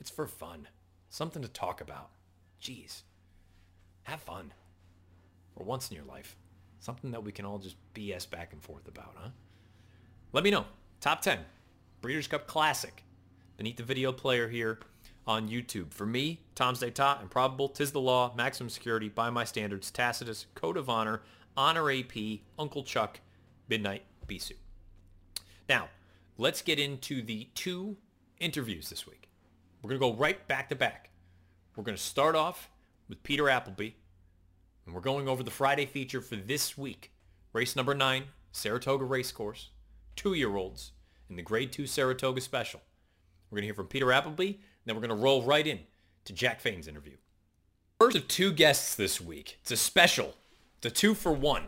It's 0.00 0.10
for 0.10 0.26
fun. 0.26 0.68
Something 1.08 1.42
to 1.42 1.48
talk 1.48 1.80
about. 1.80 2.10
Jeez. 2.62 3.02
Have 4.04 4.20
fun. 4.20 4.52
For 5.56 5.64
once 5.64 5.90
in 5.90 5.96
your 5.96 6.04
life. 6.04 6.36
Something 6.78 7.10
that 7.10 7.24
we 7.24 7.32
can 7.32 7.44
all 7.44 7.58
just 7.58 7.76
BS 7.94 8.28
back 8.28 8.52
and 8.52 8.62
forth 8.62 8.86
about, 8.88 9.14
huh? 9.16 9.30
Let 10.32 10.44
me 10.44 10.50
know. 10.50 10.66
Top 11.00 11.22
10. 11.22 11.38
Breeders' 12.00 12.28
Cup 12.28 12.46
Classic. 12.46 13.02
Beneath 13.56 13.76
the 13.76 13.82
video 13.82 14.12
player 14.12 14.48
here 14.48 14.78
on 15.26 15.48
YouTube. 15.48 15.92
For 15.92 16.06
me, 16.06 16.40
Tom's 16.54 16.80
Day 16.80 16.86
d'Etat, 16.86 17.20
Improbable, 17.22 17.68
Tiz 17.68 17.92
the 17.92 18.00
Law, 18.00 18.32
Maximum 18.34 18.70
Security, 18.70 19.08
By 19.08 19.30
My 19.30 19.44
Standards, 19.44 19.90
Tacitus, 19.90 20.46
Code 20.54 20.76
of 20.76 20.88
Honor, 20.88 21.20
Honor 21.56 21.90
AP, 21.90 22.40
Uncle 22.58 22.82
Chuck, 22.82 23.20
Midnight 23.70 24.02
Bisou. 24.26 24.56
Now, 25.68 25.88
let's 26.36 26.60
get 26.60 26.80
into 26.80 27.22
the 27.22 27.48
two 27.54 27.96
interviews 28.40 28.90
this 28.90 29.06
week. 29.06 29.30
We're 29.80 29.90
going 29.90 30.00
to 30.00 30.06
go 30.18 30.20
right 30.20 30.46
back 30.48 30.68
to 30.70 30.74
back. 30.74 31.10
We're 31.76 31.84
going 31.84 31.96
to 31.96 32.02
start 32.02 32.34
off 32.34 32.68
with 33.08 33.22
Peter 33.22 33.44
Applebee. 33.44 33.94
And 34.84 34.94
we're 34.94 35.00
going 35.00 35.28
over 35.28 35.44
the 35.44 35.52
Friday 35.52 35.86
feature 35.86 36.20
for 36.20 36.34
this 36.34 36.76
week. 36.76 37.12
Race 37.52 37.76
number 37.76 37.94
nine, 37.94 38.24
Saratoga 38.50 39.04
Racecourse. 39.04 39.68
Two-year-olds 40.16 40.90
in 41.30 41.36
the 41.36 41.42
Grade 41.42 41.72
2 41.72 41.86
Saratoga 41.86 42.40
Special. 42.40 42.80
We're 43.50 43.56
going 43.56 43.62
to 43.62 43.68
hear 43.68 43.74
from 43.74 43.86
Peter 43.86 44.06
Applebee, 44.06 44.58
then 44.84 44.96
we're 44.96 45.06
going 45.06 45.16
to 45.16 45.24
roll 45.24 45.42
right 45.42 45.66
in 45.66 45.78
to 46.24 46.32
Jack 46.32 46.60
Fain's 46.60 46.88
interview. 46.88 47.16
First 48.00 48.16
of 48.16 48.26
two 48.26 48.52
guests 48.52 48.96
this 48.96 49.20
week. 49.20 49.58
It's 49.62 49.70
a 49.70 49.76
special. 49.76 50.34
It's 50.78 50.86
a 50.86 50.90
two 50.90 51.14
for 51.14 51.32
one 51.32 51.64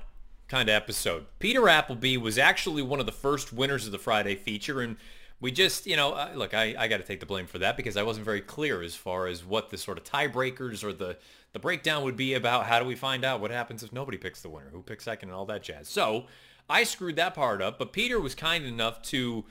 kind 0.48 0.68
of 0.68 0.74
episode. 0.74 1.26
Peter 1.38 1.62
Applebee 1.62 2.20
was 2.20 2.38
actually 2.38 2.83
one 2.83 3.00
of 3.00 3.07
the 3.07 3.12
first 3.12 3.52
winners 3.52 3.87
of 3.87 3.92
the 3.92 3.98
Friday 3.98 4.35
feature 4.35 4.81
and 4.81 4.96
We 5.40 5.50
just, 5.50 5.88
you 5.88 5.96
know, 5.96 6.31
look, 6.37 6.55
I, 6.55 6.76
I 6.78 6.87
got 6.87 6.98
to 6.98 7.02
take 7.02 7.18
the 7.18 7.26
blame 7.26 7.48
for 7.48 7.59
that 7.59 7.76
because 7.76 7.96
I 7.96 8.05
wasn't 8.05 8.24
very 8.24 8.40
clear 8.40 8.81
as 8.81 8.94
far 8.94 9.26
as 9.26 9.44
what 9.44 9.70
the 9.70 9.76
sort 9.76 9.98
of 9.98 10.05
tiebreakers 10.05 10.85
or 10.85 10.92
the, 10.92 11.16
the 11.52 11.59
breakdown 11.59 12.05
would 12.05 12.16
be 12.16 12.35
about 12.35 12.66
how 12.66 12.78
do 12.78 12.85
we 12.85 12.94
find 12.94 13.24
out 13.24 13.40
what 13.40 13.50
happens 13.50 13.83
if 13.83 13.92
nobody 13.92 14.18
picks 14.18 14.40
the 14.40 14.48
winner, 14.48 14.68
who 14.70 14.83
picks 14.83 15.02
second 15.02 15.31
and 15.31 15.37
all 15.37 15.44
that 15.46 15.64
jazz. 15.64 15.88
So 15.88 16.26
I 16.70 16.85
screwed 16.85 17.16
that 17.16 17.35
part 17.35 17.61
up, 17.61 17.76
but 17.76 17.92
Peter 17.92 18.20
was 18.20 18.37
kind 18.37 18.64
enough 18.64 19.02
to 19.02 19.44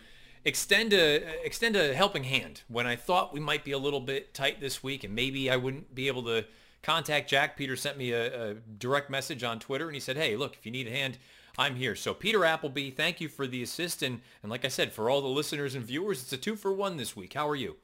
extend 0.46 0.94
a 0.94 1.46
extend 1.46 1.76
a 1.76 1.94
helping 1.94 2.24
hand 2.24 2.62
when 2.70 2.88
I 2.88 2.96
thought 2.96 3.34
we 3.34 3.42
might 3.42 3.66
be 3.66 3.74
a 3.74 3.78
little 3.78 4.00
bit 4.00 4.34
tight 4.34 4.62
this 4.62 4.82
week 4.82 5.04
and 5.04 5.14
maybe 5.14 5.52
I 5.52 5.58
wouldn't 5.58 5.94
be 5.94 6.08
able 6.08 6.24
to 6.24 6.46
contact 6.82 7.30
Jack. 7.30 7.58
Peter 7.58 7.76
sent 7.76 7.98
me 7.98 8.12
a, 8.12 8.52
a 8.52 8.54
direct 8.54 9.10
message 9.10 9.44
on 9.44 9.60
Twitter 9.60 9.88
and 9.88 9.96
he 9.96 10.00
said, 10.00 10.18
hey, 10.18 10.36
look, 10.36 10.56
if 10.56 10.66
you 10.66 10.72
need 10.72 10.88
a 10.88 10.92
hand, 10.92 11.18
I'm 11.58 11.76
here. 11.76 11.96
So 11.96 12.14
Peter 12.14 12.40
Applebee, 12.40 12.96
thank 12.96 13.22
you 13.22 13.28
for 13.28 13.46
the 13.48 13.62
assist. 13.62 14.02
And, 14.04 14.22
and 14.42 14.50
like 14.50 14.66
I 14.66 14.70
said, 14.70 14.94
for 14.94 15.10
all 15.10 15.22
the 15.22 15.28
listeners 15.28 15.76
and 15.76 15.84
viewers, 15.84 16.22
it's 16.22 16.34
a 16.34 16.38
two 16.38 16.56
for 16.56 16.74
one 16.74 16.98
this 16.98 17.16
week. 17.16 17.34
How 17.34 17.48
are 17.48 17.56
you? 17.56 17.76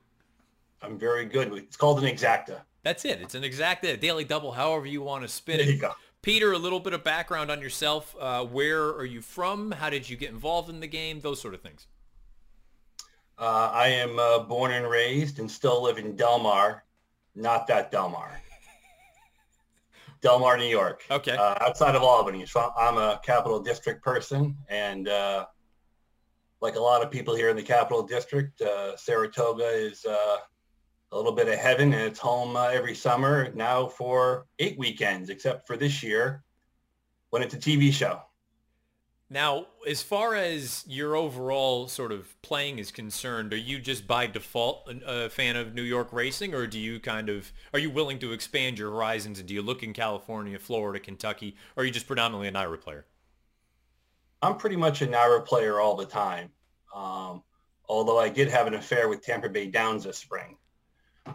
I'm 0.82 0.98
very 0.98 1.26
good. 1.26 1.54
It's 1.54 1.78
called 1.78 2.04
an 2.04 2.06
exacta. 2.06 2.62
That's 2.84 3.04
it. 3.04 3.20
It's 3.22 3.36
an 3.36 3.44
exacta, 3.44 3.94
a 3.94 3.98
daily 3.98 4.24
double, 4.24 4.52
however 4.52 4.86
you 4.86 5.02
want 5.02 5.24
to 5.24 5.28
spin 5.28 5.58
there 5.58 5.68
it. 5.68 5.74
You 5.74 5.80
go. 5.80 5.94
Peter, 6.22 6.54
a 6.54 6.58
little 6.58 6.80
bit 6.80 6.94
of 6.94 7.04
background 7.04 7.52
on 7.52 7.62
yourself. 7.62 8.16
Uh, 8.20 8.46
where 8.46 8.90
are 8.90 9.06
you 9.06 9.22
from? 9.22 9.72
How 9.72 9.90
did 9.90 10.10
you 10.10 10.18
get 10.18 10.30
involved 10.30 10.70
in 10.70 10.80
the 10.80 10.88
game? 10.88 11.20
Those 11.20 11.42
sort 11.42 11.54
of 11.54 11.62
things. 11.62 11.88
Uh, 13.38 13.70
I 13.72 13.88
am 13.90 14.18
uh, 14.18 14.40
born 14.40 14.72
and 14.72 14.90
raised 14.90 15.40
and 15.40 15.50
still 15.50 15.84
live 15.84 15.98
in 15.98 16.16
Delmar, 16.16 16.84
not 17.36 17.68
that 17.68 17.92
Delmar. 17.92 18.42
Delmar, 20.22 20.58
New 20.58 20.66
York. 20.66 21.04
Okay. 21.10 21.36
Uh, 21.36 21.56
outside 21.62 21.96
of 21.96 22.04
Albany. 22.04 22.46
So 22.46 22.72
I'm 22.78 22.98
a 22.98 23.20
Capital 23.24 23.60
District 23.60 24.04
person, 24.04 24.58
and 24.70 25.08
uh, 25.08 25.46
like 26.62 26.76
a 26.76 26.80
lot 26.80 27.04
of 27.04 27.12
people 27.12 27.36
here 27.36 27.50
in 27.50 27.56
the 27.56 27.64
Capital 27.64 28.04
District, 28.04 28.60
uh, 28.62 28.96
Saratoga 28.98 29.68
is 29.68 30.06
uh, 30.06 30.38
a 31.12 31.16
little 31.16 31.32
bit 31.32 31.48
of 31.48 31.56
heaven, 31.56 31.94
and 31.94 32.02
it's 32.02 32.20
home 32.20 32.56
uh, 32.56 32.68
every 32.68 32.96
summer 32.96 33.52
now 33.54 33.88
for 33.88 34.48
eight 34.60 34.78
weekends, 34.78 35.30
except 35.30 35.68
for 35.68 35.78
this 35.78 36.02
year 36.04 36.44
when 37.30 37.42
it's 37.42 37.54
a 37.54 37.60
TV 37.60 37.92
show. 37.92 38.22
Now, 39.30 39.68
as 39.86 40.02
far 40.02 40.36
as 40.36 40.86
your 40.88 41.18
overall 41.18 41.90
sort 41.90 42.14
of 42.14 42.42
playing 42.42 42.80
is 42.80 42.92
concerned, 42.92 43.52
are 43.52 43.58
you 43.58 43.80
just 43.80 44.08
by 44.08 44.26
default 44.26 44.90
a 45.06 45.30
fan 45.30 45.58
of 45.58 45.76
New 45.76 45.82
York 45.82 46.14
racing, 46.14 46.54
or 46.54 46.66
do 46.66 46.80
you 46.80 47.02
kind 47.02 47.28
of 47.28 47.52
are 47.74 47.80
you 47.80 47.90
willing 47.90 48.20
to 48.20 48.32
expand 48.32 48.80
your 48.80 48.90
horizons? 48.90 49.40
And 49.40 49.48
do 49.48 49.54
you 49.54 49.62
look 49.62 49.84
in 49.84 49.92
California, 49.92 50.58
Florida, 50.58 51.00
Kentucky, 51.00 51.58
or 51.76 51.84
are 51.84 51.86
you 51.86 51.92
just 51.92 52.08
predominantly 52.08 52.48
a 52.48 52.52
NYRA 52.54 52.80
player? 52.80 53.06
I'm 54.42 54.58
pretty 54.58 54.78
much 54.78 55.02
a 55.02 55.08
NYRA 55.08 55.46
player 55.46 55.82
all 55.82 55.98
the 55.98 56.06
time. 56.06 56.50
Um, 56.96 57.44
although 57.90 58.20
I 58.20 58.30
did 58.30 58.48
have 58.48 58.66
an 58.66 58.76
affair 58.76 59.10
with 59.10 59.22
Tampa 59.22 59.50
Bay 59.50 59.68
Downs 59.68 60.06
this 60.06 60.18
spring, 60.18 60.58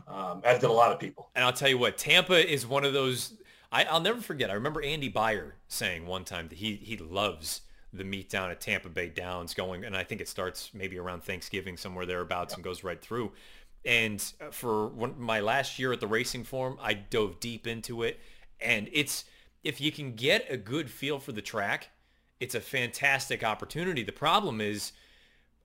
um, 0.09 0.41
as 0.45 0.61
did 0.61 0.71
a 0.71 0.73
lot 0.73 0.93
of 0.93 0.99
people. 0.99 1.31
And 1.35 1.45
I'll 1.45 1.53
tell 1.53 1.69
you 1.69 1.79
what, 1.79 1.99
Tampa 1.99 2.51
is 2.51 2.67
one 2.67 2.87
of 2.87 2.95
those. 2.95 3.35
I, 3.71 3.85
I'll 3.85 4.01
never 4.01 4.23
forget. 4.23 4.49
I 4.49 4.55
remember 4.55 4.81
Andy 4.83 5.11
Beyer 5.11 5.57
saying 5.69 6.07
one 6.07 6.25
time 6.25 6.49
that 6.49 6.57
he 6.57 6.77
he 6.77 6.97
loves 6.97 7.61
the 7.93 8.05
meet 8.05 8.31
down 8.31 8.51
at 8.51 8.61
Tampa 8.61 8.89
Bay 8.89 9.09
Downs 9.09 9.55
going, 9.55 9.85
and 9.85 9.97
I 9.97 10.05
think 10.05 10.21
it 10.21 10.29
starts 10.29 10.71
maybe 10.73 10.99
around 10.99 11.23
Thanksgiving, 11.23 11.77
somewhere 11.77 12.07
thereabouts, 12.07 12.55
and 12.55 12.65
goes 12.65 12.83
right 12.83 13.01
through. 13.01 13.33
And 13.85 14.23
uh, 14.41 14.51
for 14.51 14.89
one, 14.89 15.15
my 15.19 15.41
last 15.41 15.79
year 15.79 15.93
at 15.93 16.01
the 16.01 16.07
Racing 16.07 16.45
Form, 16.45 16.79
I 16.81 16.95
dove 16.95 17.41
deep 17.41 17.67
into 17.67 18.03
it, 18.03 18.21
and 18.61 18.89
it's 18.93 19.25
if 19.65 19.81
you 19.81 19.93
can 19.93 20.15
get 20.15 20.47
a 20.51 20.57
good 20.57 20.91
feel 20.91 21.19
for 21.19 21.33
the 21.33 21.43
track, 21.43 21.91
it's 22.41 22.55
a 22.55 22.61
fantastic 22.61 23.45
opportunity. 23.45 24.03
The 24.03 24.13
problem 24.13 24.61
is, 24.61 24.93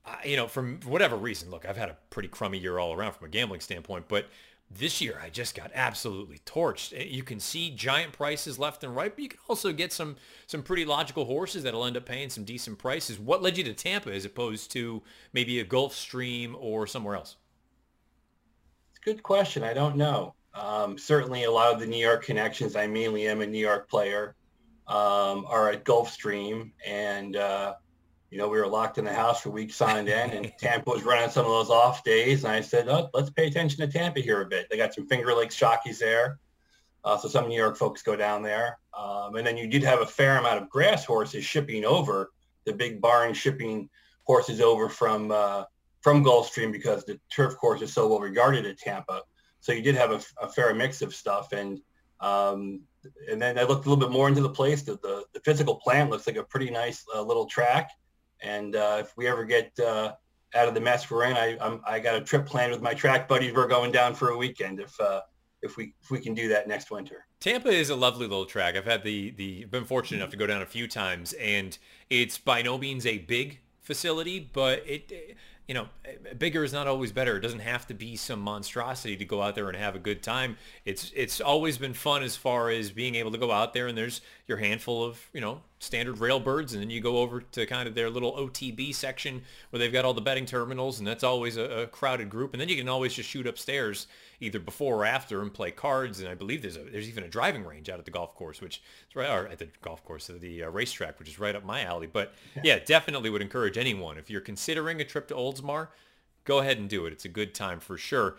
uh, 0.06 0.16
you 0.24 0.36
know, 0.36 0.46
from 0.46 0.80
whatever 0.84 1.16
reason, 1.16 1.50
look, 1.50 1.66
I've 1.66 1.76
had 1.76 1.88
a 1.88 1.96
pretty 2.10 2.28
crummy 2.28 2.58
year 2.58 2.78
all 2.78 2.92
around 2.92 3.14
from 3.14 3.26
a 3.26 3.30
gambling 3.30 3.60
standpoint, 3.60 4.06
but 4.08 4.26
this 4.70 5.00
year 5.00 5.20
I 5.22 5.30
just 5.30 5.54
got 5.54 5.70
absolutely 5.74 6.38
torched. 6.44 6.92
Eh, 6.98 7.04
you 7.04 7.22
can 7.22 7.40
see 7.40 7.70
giant 7.70 8.12
prices 8.12 8.58
left 8.58 8.84
and 8.84 8.94
right, 8.94 9.14
but 9.14 9.22
you 9.22 9.28
can 9.28 9.40
also 9.48 9.72
get 9.72 9.92
some 9.92 10.16
some 10.46 10.62
pretty 10.62 10.84
logical 10.84 11.24
horses 11.24 11.62
that'll 11.62 11.84
end 11.84 11.96
up 11.96 12.04
paying 12.04 12.30
some 12.30 12.44
decent 12.44 12.78
prices. 12.78 13.18
What 13.18 13.42
led 13.42 13.56
you 13.56 13.64
to 13.64 13.74
Tampa 13.74 14.12
as 14.12 14.24
opposed 14.24 14.70
to 14.72 15.02
maybe 15.32 15.60
a 15.60 15.64
Gulfstream 15.64 16.54
or 16.58 16.86
somewhere 16.86 17.16
else? 17.16 17.36
It's 18.90 19.00
a 19.00 19.04
good 19.04 19.22
question. 19.22 19.62
I 19.62 19.72
don't 19.72 19.96
know. 19.96 20.34
Um, 20.54 20.98
certainly 20.98 21.44
a 21.44 21.50
lot 21.50 21.72
of 21.72 21.80
the 21.80 21.86
New 21.86 22.04
York 22.04 22.24
connections, 22.24 22.74
I 22.74 22.86
mainly 22.86 23.28
am 23.28 23.40
a 23.42 23.46
New 23.46 23.58
York 23.58 23.88
player, 23.88 24.34
um, 24.86 25.46
are 25.46 25.70
at 25.70 25.84
Gulfstream. 25.84 26.72
And, 26.84 27.36
uh, 27.36 27.74
you 28.30 28.38
know, 28.38 28.48
we 28.48 28.58
were 28.58 28.66
locked 28.66 28.98
in 28.98 29.04
the 29.04 29.12
house 29.12 29.40
for 29.40 29.50
weeks 29.50 29.76
signed 29.76 30.08
in, 30.08 30.30
and 30.30 30.52
Tampa 30.58 30.90
was 30.90 31.02
running 31.02 31.30
some 31.30 31.46
of 31.46 31.50
those 31.50 31.70
off 31.70 32.04
days. 32.04 32.44
And 32.44 32.52
I 32.52 32.60
said, 32.60 32.88
oh, 32.88 33.08
let's 33.14 33.30
pay 33.30 33.46
attention 33.46 33.80
to 33.80 33.92
Tampa 33.92 34.20
here 34.20 34.42
a 34.42 34.46
bit. 34.46 34.68
They 34.70 34.76
got 34.76 34.94
some 34.94 35.06
Finger 35.06 35.34
Lakes 35.34 35.56
jockeys 35.56 35.98
there. 35.98 36.38
Uh, 37.04 37.16
so 37.16 37.28
some 37.28 37.48
New 37.48 37.56
York 37.56 37.76
folks 37.76 38.02
go 38.02 38.16
down 38.16 38.42
there. 38.42 38.78
Um, 38.96 39.36
and 39.36 39.46
then 39.46 39.56
you 39.56 39.66
did 39.66 39.82
have 39.84 40.00
a 40.00 40.06
fair 40.06 40.36
amount 40.38 40.60
of 40.60 40.68
grass 40.68 41.04
horses 41.04 41.44
shipping 41.44 41.84
over, 41.84 42.32
the 42.64 42.72
big 42.72 43.00
barn 43.00 43.32
shipping 43.32 43.88
horses 44.24 44.60
over 44.60 44.88
from 44.88 45.30
uh, 45.30 45.64
from 46.00 46.22
Gulfstream 46.22 46.70
because 46.70 47.04
the 47.04 47.18
turf 47.30 47.56
course 47.56 47.82
is 47.82 47.92
so 47.92 48.08
well 48.08 48.20
regarded 48.20 48.66
at 48.66 48.78
Tampa. 48.78 49.22
So 49.60 49.72
you 49.72 49.82
did 49.82 49.94
have 49.94 50.10
a, 50.10 50.20
a 50.40 50.48
fair 50.48 50.74
mix 50.74 51.02
of 51.02 51.14
stuff. 51.14 51.52
And 51.52 51.80
um, 52.20 52.82
and 53.30 53.40
then 53.40 53.58
I 53.58 53.62
looked 53.62 53.86
a 53.86 53.88
little 53.88 53.96
bit 53.96 54.12
more 54.12 54.28
into 54.28 54.40
the 54.40 54.50
place. 54.50 54.82
The, 54.82 54.98
the, 55.02 55.24
the 55.32 55.40
physical 55.40 55.76
plant 55.76 56.10
looks 56.10 56.26
like 56.26 56.36
a 56.36 56.42
pretty 56.42 56.70
nice 56.70 57.04
uh, 57.14 57.22
little 57.22 57.46
track. 57.46 57.90
And 58.42 58.76
uh, 58.76 58.98
if 59.00 59.16
we 59.16 59.26
ever 59.26 59.44
get 59.44 59.78
uh, 59.80 60.14
out 60.54 60.68
of 60.68 60.74
the 60.74 60.80
mess 60.80 61.10
we're 61.10 61.24
in, 61.24 61.36
I, 61.36 61.56
I'm, 61.60 61.80
I 61.86 61.98
got 61.98 62.14
a 62.14 62.20
trip 62.20 62.46
planned 62.46 62.72
with 62.72 62.82
my 62.82 62.94
track 62.94 63.28
buddies. 63.28 63.52
We're 63.52 63.66
going 63.66 63.92
down 63.92 64.14
for 64.14 64.30
a 64.30 64.36
weekend 64.36 64.80
if 64.80 64.98
uh, 65.00 65.22
if 65.62 65.76
we 65.76 65.94
if 66.02 66.10
we 66.10 66.20
can 66.20 66.34
do 66.34 66.48
that 66.48 66.68
next 66.68 66.90
winter. 66.90 67.26
Tampa 67.40 67.68
is 67.68 67.90
a 67.90 67.96
lovely 67.96 68.26
little 68.26 68.46
track. 68.46 68.76
I've 68.76 68.84
had 68.84 69.02
the 69.02 69.30
the 69.30 69.64
been 69.64 69.84
fortunate 69.84 70.18
enough 70.18 70.30
to 70.30 70.36
go 70.36 70.46
down 70.46 70.62
a 70.62 70.66
few 70.66 70.88
times, 70.88 71.32
and 71.34 71.76
it's 72.10 72.38
by 72.38 72.62
no 72.62 72.78
means 72.78 73.06
a 73.06 73.18
big 73.18 73.60
facility, 73.80 74.38
but 74.52 74.82
it 74.86 75.36
you 75.68 75.74
know, 75.74 75.86
bigger 76.38 76.64
is 76.64 76.72
not 76.72 76.86
always 76.86 77.12
better. 77.12 77.36
It 77.36 77.40
doesn't 77.40 77.58
have 77.60 77.86
to 77.88 77.94
be 77.94 78.16
some 78.16 78.40
monstrosity 78.40 79.18
to 79.18 79.24
go 79.26 79.42
out 79.42 79.54
there 79.54 79.68
and 79.68 79.76
have 79.76 79.94
a 79.94 79.98
good 79.98 80.22
time. 80.22 80.56
It's 80.86 81.12
it's 81.14 81.42
always 81.42 81.76
been 81.76 81.92
fun 81.92 82.22
as 82.22 82.36
far 82.36 82.70
as 82.70 82.90
being 82.90 83.14
able 83.14 83.30
to 83.32 83.38
go 83.38 83.52
out 83.52 83.74
there 83.74 83.86
and 83.86 83.96
there's 83.96 84.22
your 84.46 84.56
handful 84.56 85.04
of, 85.04 85.20
you 85.34 85.42
know, 85.42 85.60
standard 85.78 86.18
rail 86.18 86.40
birds 86.40 86.72
and 86.72 86.82
then 86.82 86.88
you 86.88 87.02
go 87.02 87.18
over 87.18 87.42
to 87.42 87.66
kind 87.66 87.86
of 87.86 87.94
their 87.94 88.08
little 88.08 88.32
OTB 88.32 88.94
section 88.94 89.42
where 89.68 89.78
they've 89.78 89.92
got 89.92 90.06
all 90.06 90.14
the 90.14 90.22
betting 90.22 90.46
terminals 90.46 90.98
and 90.98 91.06
that's 91.06 91.22
always 91.22 91.58
a, 91.58 91.82
a 91.82 91.86
crowded 91.86 92.30
group 92.30 92.54
and 92.54 92.60
then 92.60 92.68
you 92.70 92.76
can 92.76 92.88
always 92.88 93.12
just 93.12 93.28
shoot 93.28 93.46
upstairs 93.46 94.06
either 94.40 94.58
before 94.58 94.96
or 94.96 95.04
after 95.04 95.42
and 95.42 95.52
play 95.52 95.70
cards. 95.70 96.20
And 96.20 96.28
I 96.28 96.34
believe 96.34 96.62
there's 96.62 96.76
a 96.76 96.84
there's 96.84 97.08
even 97.08 97.24
a 97.24 97.28
driving 97.28 97.64
range 97.64 97.88
out 97.88 97.98
at 97.98 98.04
the 98.04 98.10
golf 98.10 98.34
course 98.34 98.60
which 98.60 98.82
is 99.08 99.16
right 99.16 99.28
or 99.28 99.48
at 99.48 99.58
the 99.58 99.68
golf 99.82 100.04
course 100.04 100.28
the 100.28 100.64
uh, 100.64 100.70
racetrack 100.70 101.18
which 101.18 101.28
is 101.28 101.38
right 101.38 101.54
up 101.54 101.64
my 101.64 101.82
alley. 101.82 102.06
But 102.06 102.34
yeah 102.62 102.78
definitely 102.78 103.30
would 103.30 103.42
encourage 103.42 103.78
anyone 103.78 104.18
if 104.18 104.30
you're 104.30 104.40
considering 104.40 105.00
a 105.00 105.04
trip 105.04 105.28
to 105.28 105.34
Oldsmar 105.34 105.88
go 106.44 106.58
ahead 106.58 106.78
and 106.78 106.88
do 106.88 107.04
it. 107.06 107.12
It's 107.12 107.24
a 107.24 107.28
good 107.28 107.54
time 107.54 107.78
for 107.78 107.98
sure. 107.98 108.36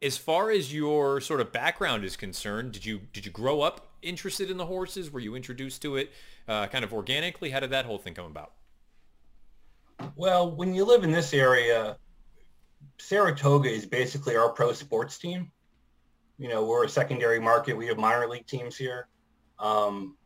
As 0.00 0.16
far 0.16 0.50
as 0.50 0.72
your 0.72 1.20
sort 1.20 1.40
of 1.40 1.52
background 1.52 2.04
is 2.04 2.16
concerned 2.16 2.72
did 2.72 2.84
you 2.84 3.00
did 3.12 3.26
you 3.26 3.32
grow 3.32 3.62
up 3.62 3.92
interested 4.02 4.50
in 4.50 4.56
the 4.56 4.66
horses? 4.66 5.10
Were 5.10 5.20
you 5.20 5.34
introduced 5.34 5.82
to 5.82 5.96
it 5.96 6.12
uh, 6.46 6.66
kind 6.68 6.84
of 6.84 6.92
organically? 6.92 7.50
How 7.50 7.60
did 7.60 7.70
that 7.70 7.84
whole 7.84 7.98
thing 7.98 8.14
come 8.14 8.26
about? 8.26 8.52
Well, 10.14 10.50
when 10.50 10.74
you 10.74 10.84
live 10.84 11.02
in 11.02 11.10
this 11.10 11.34
area, 11.34 11.96
Saratoga 12.98 13.70
is 13.70 13.86
basically 13.86 14.36
our 14.36 14.50
pro 14.50 14.72
sports 14.72 15.18
team. 15.18 15.50
You 16.38 16.48
know, 16.48 16.64
we're 16.64 16.84
a 16.84 16.88
secondary 16.88 17.40
market. 17.40 17.76
We 17.76 17.86
have 17.86 17.98
minor 17.98 18.28
league 18.28 18.46
teams 18.46 18.76
here. 18.76 19.08
Um, 19.58 20.16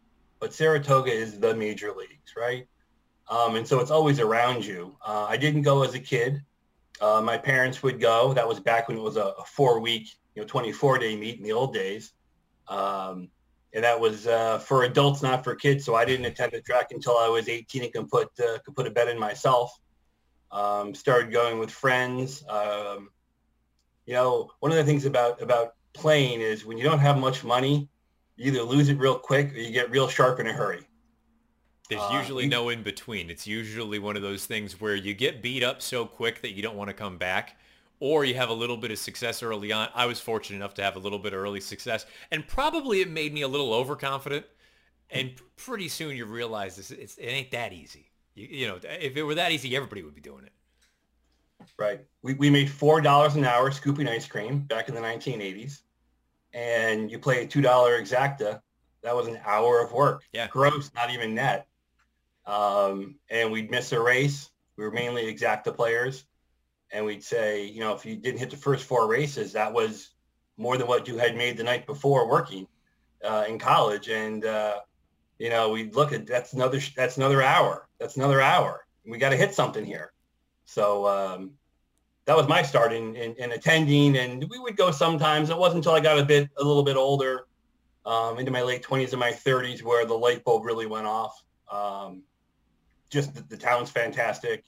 but 0.41 0.53
Saratoga 0.53 1.13
is 1.13 1.39
the 1.39 1.55
major 1.55 1.93
leagues, 1.93 2.35
right? 2.37 2.67
Um, 3.29 3.57
and 3.57 3.67
so 3.67 3.81
it's 3.81 3.91
always 3.91 4.21
around 4.21 4.65
you. 4.65 4.97
Uh, 5.05 5.27
I 5.29 5.37
didn't 5.37 5.63
go 5.63 5.85
as 5.85 5.95
a 5.95 6.01
kid. 6.01 6.43
Uh, 7.01 7.23
my 7.23 7.39
parents 7.39 7.83
would 7.83 8.01
go. 8.01 8.33
That 8.33 8.47
was 8.47 8.61
back 8.61 8.89
when 8.89 8.99
it 8.99 9.03
was 9.03 9.17
a, 9.17 9.33
a 9.39 9.45
four-week, 9.45 10.09
you 10.35 10.43
know, 10.43 10.47
24-day 10.47 11.17
meet 11.17 11.39
in 11.39 11.45
the 11.45 11.53
old 11.53 11.73
days. 11.73 12.13
Um, 12.69 13.29
and 13.75 13.85
that 13.85 13.99
was 13.99 14.27
uh, 14.27 14.59
for 14.59 14.85
adults, 14.85 15.23
not 15.23 15.45
for 15.45 15.55
kids. 15.55 15.85
So 15.85 15.95
I 15.95 16.05
didn't 16.05 16.27
attend 16.27 16.53
the 16.53 16.61
track 16.61 16.89
until 16.91 17.17
I 17.17 17.29
was 17.29 17.49
18 17.49 17.85
and 17.85 17.93
could 17.93 18.09
put 18.09 18.29
uh, 18.39 18.59
could 18.65 18.77
put 18.77 18.87
a 18.87 18.91
bet 18.91 19.09
in 19.09 19.19
myself. 19.19 19.73
Um, 20.53 20.95
started 20.95 21.33
going 21.33 21.59
with 21.59 21.71
friends. 21.71 22.45
Um, 22.49 23.11
you 24.07 24.13
know, 24.13 24.51
one 24.61 24.71
of 24.71 24.77
the 24.79 24.85
things 24.85 25.07
about 25.07 25.41
about 25.41 25.75
playing 25.95 26.41
is 26.41 26.65
when 26.65 26.77
you 26.77 26.85
don't 26.85 26.99
have 26.99 27.19
much 27.19 27.43
money, 27.43 27.89
you 28.37 28.53
either 28.53 28.63
lose 28.63 28.89
it 28.89 28.99
real 28.99 29.19
quick 29.19 29.53
or 29.53 29.59
you 29.59 29.71
get 29.71 29.91
real 29.91 30.09
sharp 30.09 30.41
in 30.41 30.47
a 30.47 30.53
hurry. 30.53 30.87
There's 31.89 32.03
Uh, 32.03 32.19
usually 32.21 32.45
you- 32.45 32.51
no 32.51 32.69
in 32.69 32.83
between. 32.83 33.31
It's 33.31 33.47
usually 33.47 33.99
one 33.99 34.17
of 34.17 34.23
those 34.23 34.47
things 34.47 34.81
where 34.81 34.95
you 34.95 35.15
get 35.15 35.43
beat 35.43 35.63
up 35.63 35.83
so 35.83 36.07
quick 36.07 36.41
that 36.43 36.53
you 36.53 36.63
don't 36.63 36.77
want 36.77 36.89
to 36.89 36.95
come 36.95 37.19
back, 37.19 37.59
or 38.01 38.25
you 38.25 38.35
have 38.35 38.49
a 38.49 38.55
little 38.55 38.77
bit 38.77 38.91
of 38.91 38.99
success 38.99 39.43
early 39.43 39.73
on. 39.73 39.89
I 39.95 40.07
was 40.07 40.21
fortunate 40.21 40.57
enough 40.57 40.75
to 40.75 40.83
have 40.83 40.97
a 40.97 40.99
little 40.99 41.19
bit 41.19 41.33
of 41.33 41.41
early 41.41 41.61
success, 41.61 42.07
and 42.31 42.47
probably 42.47 43.01
it 43.01 43.11
made 43.11 43.33
me 43.33 43.43
a 43.43 43.49
little 43.49 43.73
overconfident. 43.73 44.47
And 45.11 45.33
pretty 45.57 45.89
soon 45.89 46.17
you 46.17 46.25
realize 46.25 46.77
this, 46.77 46.91
it's, 46.91 47.17
it 47.17 47.27
ain't 47.27 47.51
that 47.51 47.73
easy. 47.75 48.11
You, 48.35 48.49
you 48.51 48.67
know, 48.67 48.79
if 48.83 49.17
it 49.17 49.23
were 49.23 49.35
that 49.35 49.53
easy, 49.53 49.75
everybody 49.77 50.03
would 50.03 50.15
be 50.15 50.21
doing 50.21 50.45
it. 50.45 50.53
right? 51.79 52.01
We, 52.23 52.35
we 52.35 52.51
made 52.51 52.69
$4 52.69 53.35
an 53.37 53.45
hour 53.45 53.71
scooping 53.71 54.09
ice 54.09 54.27
cream 54.27 54.61
back 54.61 54.89
in 54.89 54.95
the 54.95 55.01
1980s. 55.01 55.81
And 56.55 57.11
you 57.11 57.19
play 57.19 57.45
a 57.45 57.47
$2 57.47 57.63
exacta. 57.63 58.61
That 59.03 59.17
was 59.17 59.27
an 59.27 59.39
hour 59.45 59.81
of 59.81 59.93
work. 59.93 60.25
Yeah. 60.33 60.49
Gross, 60.49 60.91
not 60.95 61.11
even 61.11 61.35
net. 61.35 61.67
Um, 62.47 63.17
and 63.31 63.51
we'd 63.51 63.71
miss 63.71 63.93
a 63.93 64.01
race. 64.01 64.51
We 64.77 64.85
were 64.85 64.91
mainly 64.91 65.33
exacta 65.33 65.75
players. 65.75 66.25
And 66.91 67.05
we'd 67.07 67.25
say, 67.25 67.65
you 67.65 67.81
know, 67.81 67.95
if 67.95 68.05
you 68.05 68.17
didn't 68.17 68.39
hit 68.39 68.51
the 68.51 68.57
first 68.57 68.85
four 68.85 69.09
races, 69.09 69.53
that 69.53 69.73
was 69.73 70.11
more 70.59 70.77
than 70.77 70.87
what 70.87 71.09
you 71.09 71.17
had 71.17 71.37
made 71.37 71.57
the 71.57 71.65
night 71.65 71.87
before 71.87 72.29
working 72.29 72.67
uh, 73.25 73.45
in 73.49 73.59
college. 73.59 74.09
And, 74.09 74.45
uh, 74.45 74.81
you 75.43 75.51
know, 75.51 75.71
we 75.71 75.91
look 75.91 76.13
at 76.13 76.25
that's 76.25 76.53
another 76.53 76.79
that's 76.95 77.17
another 77.17 77.43
hour. 77.43 77.89
That's 77.99 78.17
another 78.17 78.41
hour. 78.41 78.87
We 79.05 79.19
got 79.19 79.31
to 79.31 79.37
hit 79.37 79.53
something 79.53 79.85
here. 79.85 80.13
So 80.67 81.09
um, 81.09 81.55
that 82.27 82.37
was 82.37 82.47
my 82.47 82.63
start 82.63 82.93
in, 82.93 83.17
in, 83.17 83.35
in, 83.35 83.51
attending, 83.51 84.19
and 84.19 84.47
we 84.49 84.61
would 84.61 84.77
go 84.77 84.93
sometimes. 84.93 85.51
It 85.51 85.59
wasn't 85.59 85.79
until 85.79 85.95
I 85.95 86.01
got 86.01 86.21
a 86.21 86.25
bit 86.25 86.49
a 86.59 86.63
little 86.63 86.85
bit 86.85 86.95
older, 86.95 87.49
um, 88.07 88.39
into 88.39 88.53
my 88.53 88.63
late 88.63 88.83
twenties 88.83 89.13
and 89.15 89.19
my 89.19 89.33
thirties, 89.33 89.83
where 89.83 90.07
the 90.07 90.15
light 90.15 90.45
bulb 90.45 90.65
really 90.65 90.87
went 90.87 91.09
off. 91.09 91.43
Um, 91.69 92.23
just 93.11 93.35
the, 93.35 93.43
the, 93.43 93.57
town's 93.57 93.91
fantastic. 93.91 94.63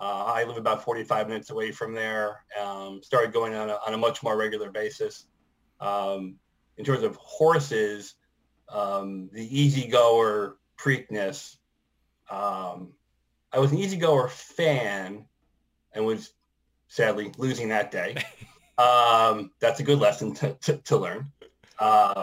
Uh, 0.00 0.24
I 0.26 0.42
live 0.42 0.56
about 0.56 0.82
45 0.82 1.28
minutes 1.28 1.50
away 1.50 1.70
from 1.70 1.94
there. 1.94 2.44
Um, 2.60 3.02
started 3.04 3.32
going 3.32 3.54
on 3.54 3.70
a, 3.70 3.78
on 3.86 3.94
a 3.94 3.98
much 3.98 4.24
more 4.24 4.36
regular 4.36 4.72
basis. 4.72 5.26
Um, 5.80 6.34
in 6.76 6.84
terms 6.84 7.04
of 7.04 7.14
horses, 7.16 8.16
um, 8.70 9.30
the 9.32 9.60
Easy 9.60 9.88
Goer 9.88 10.58
Preakness. 10.78 11.56
Um, 12.30 12.92
I 13.52 13.58
was 13.58 13.72
an 13.72 13.78
Easy 13.78 13.96
Goer 13.96 14.28
fan 14.28 15.24
and 15.92 16.04
was 16.04 16.32
sadly 16.88 17.32
losing 17.38 17.68
that 17.70 17.90
day. 17.90 18.16
Um, 18.78 19.50
that's 19.58 19.80
a 19.80 19.82
good 19.82 19.98
lesson 19.98 20.34
to, 20.34 20.54
to, 20.54 20.76
to 20.76 20.96
learn 20.96 21.32
uh, 21.80 22.22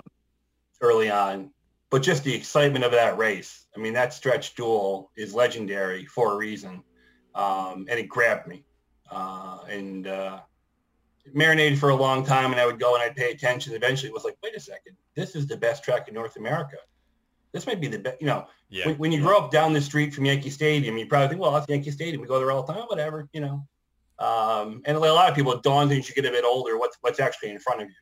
early 0.80 1.12
on. 1.12 1.52
But 1.92 2.02
just 2.02 2.24
the 2.24 2.34
excitement 2.34 2.86
of 2.86 2.94
that 2.94 3.18
race. 3.18 3.66
I 3.76 3.80
mean, 3.80 3.94
that 3.94 4.14
stretch 4.14 4.56
duel 4.56 5.12
is 5.18 5.34
legendary 5.34 6.06
for 6.06 6.32
a 6.32 6.38
reason. 6.38 6.82
Um, 7.36 7.88
and 7.90 8.00
it 8.00 8.08
grabbed 8.08 8.48
me. 8.48 8.64
Uh, 9.12 9.60
and 9.70 10.08
uh, 10.08 10.40
marinated 11.34 11.80
for 11.80 11.90
a 11.90 11.96
long 11.96 12.26
time 12.26 12.52
and 12.52 12.60
I 12.60 12.66
would 12.66 12.80
go 12.80 12.96
and 12.96 13.04
I'd 13.04 13.16
pay 13.16 13.32
attention. 13.32 13.74
Eventually 13.74 14.10
it 14.10 14.14
was 14.14 14.24
like, 14.24 14.38
wait 14.44 14.56
a 14.56 14.60
second, 14.60 14.96
this 15.16 15.36
is 15.36 15.48
the 15.48 15.58
best 15.58 15.84
track 15.84 16.08
in 16.08 16.14
North 16.14 16.38
America. 16.38 16.78
This 17.52 17.66
might 17.66 17.80
be 17.80 17.88
the 17.88 18.00
best, 18.00 18.20
you 18.20 18.28
know, 18.28 18.48
yeah. 18.70 18.88
when, 18.88 18.98
when, 18.98 19.12
you 19.12 19.22
grow 19.22 19.38
up 19.38 19.52
down 19.52 19.74
the 19.74 19.82
street 19.82 20.14
from 20.14 20.26
Yankee 20.26 20.50
Stadium, 20.50 20.98
you 20.98 21.06
probably 21.06 21.30
think, 21.30 21.42
well, 21.42 21.52
that's 21.52 21.68
Yankee 21.70 21.92
Stadium. 21.92 22.22
We 22.22 22.28
go 22.28 22.38
there 22.38 22.52
all 22.52 22.64
the 22.64 22.74
time, 22.74 22.84
whatever, 22.84 23.30
you 23.32 23.42
know. 23.42 23.66
Um, 24.20 24.82
and 24.86 24.98
a 24.98 25.00
lot 25.00 25.30
of 25.30 25.36
people, 25.36 25.54
it 25.54 25.64
dawns 25.64 25.92
as 25.92 26.08
you 26.10 26.16
get 26.16 26.26
a 26.26 26.32
bit 26.32 26.44
older, 26.46 26.78
what's, 26.78 26.98
what's 27.02 27.20
actually 27.20 27.52
in 27.52 27.60
front 27.60 27.82
of 27.82 27.88
you. 27.88 27.96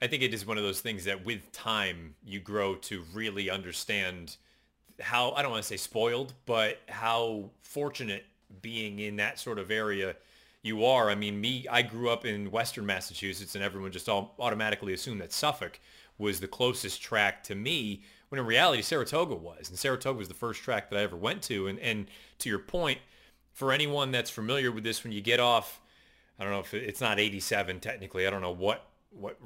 I 0.00 0.06
think 0.06 0.22
it 0.22 0.34
is 0.34 0.46
one 0.46 0.58
of 0.58 0.64
those 0.64 0.80
things 0.80 1.04
that 1.04 1.24
with 1.24 1.50
time 1.52 2.14
you 2.24 2.40
grow 2.40 2.74
to 2.76 3.04
really 3.12 3.50
understand 3.50 4.36
how, 5.00 5.32
I 5.32 5.42
don't 5.42 5.50
want 5.50 5.62
to 5.62 5.68
say 5.68 5.76
spoiled, 5.76 6.34
but 6.46 6.78
how 6.88 7.50
fortunate 7.62 8.24
being 8.62 8.98
in 8.98 9.16
that 9.16 9.38
sort 9.38 9.58
of 9.58 9.70
area 9.70 10.16
you 10.64 10.84
are. 10.86 11.10
I 11.10 11.14
mean, 11.14 11.40
me, 11.40 11.66
I 11.70 11.82
grew 11.82 12.08
up 12.08 12.24
in 12.24 12.50
Western 12.50 12.86
Massachusetts, 12.86 13.54
and 13.54 13.62
everyone 13.62 13.92
just 13.92 14.08
all 14.08 14.34
automatically 14.38 14.94
assumed 14.94 15.20
that 15.20 15.32
Suffolk 15.32 15.78
was 16.16 16.40
the 16.40 16.48
closest 16.48 17.02
track 17.02 17.44
to 17.44 17.54
me, 17.54 18.02
when 18.30 18.40
in 18.40 18.46
reality, 18.46 18.80
Saratoga 18.80 19.34
was. 19.34 19.68
And 19.68 19.78
Saratoga 19.78 20.18
was 20.18 20.28
the 20.28 20.34
first 20.34 20.62
track 20.62 20.88
that 20.88 20.98
I 20.98 21.02
ever 21.02 21.16
went 21.16 21.42
to. 21.42 21.66
And, 21.66 21.78
and 21.80 22.06
to 22.38 22.48
your 22.48 22.58
point, 22.58 22.98
for 23.52 23.72
anyone 23.72 24.10
that's 24.10 24.30
familiar 24.30 24.72
with 24.72 24.84
this, 24.84 25.04
when 25.04 25.12
you 25.12 25.20
get 25.20 25.38
off, 25.38 25.82
I 26.38 26.44
don't 26.44 26.52
know 26.52 26.60
if 26.60 26.72
it's 26.72 27.00
not 27.00 27.20
87 27.20 27.80
technically. 27.80 28.26
I 28.26 28.30
don't 28.30 28.40
know 28.40 28.50
what 28.50 28.86
what 29.10 29.38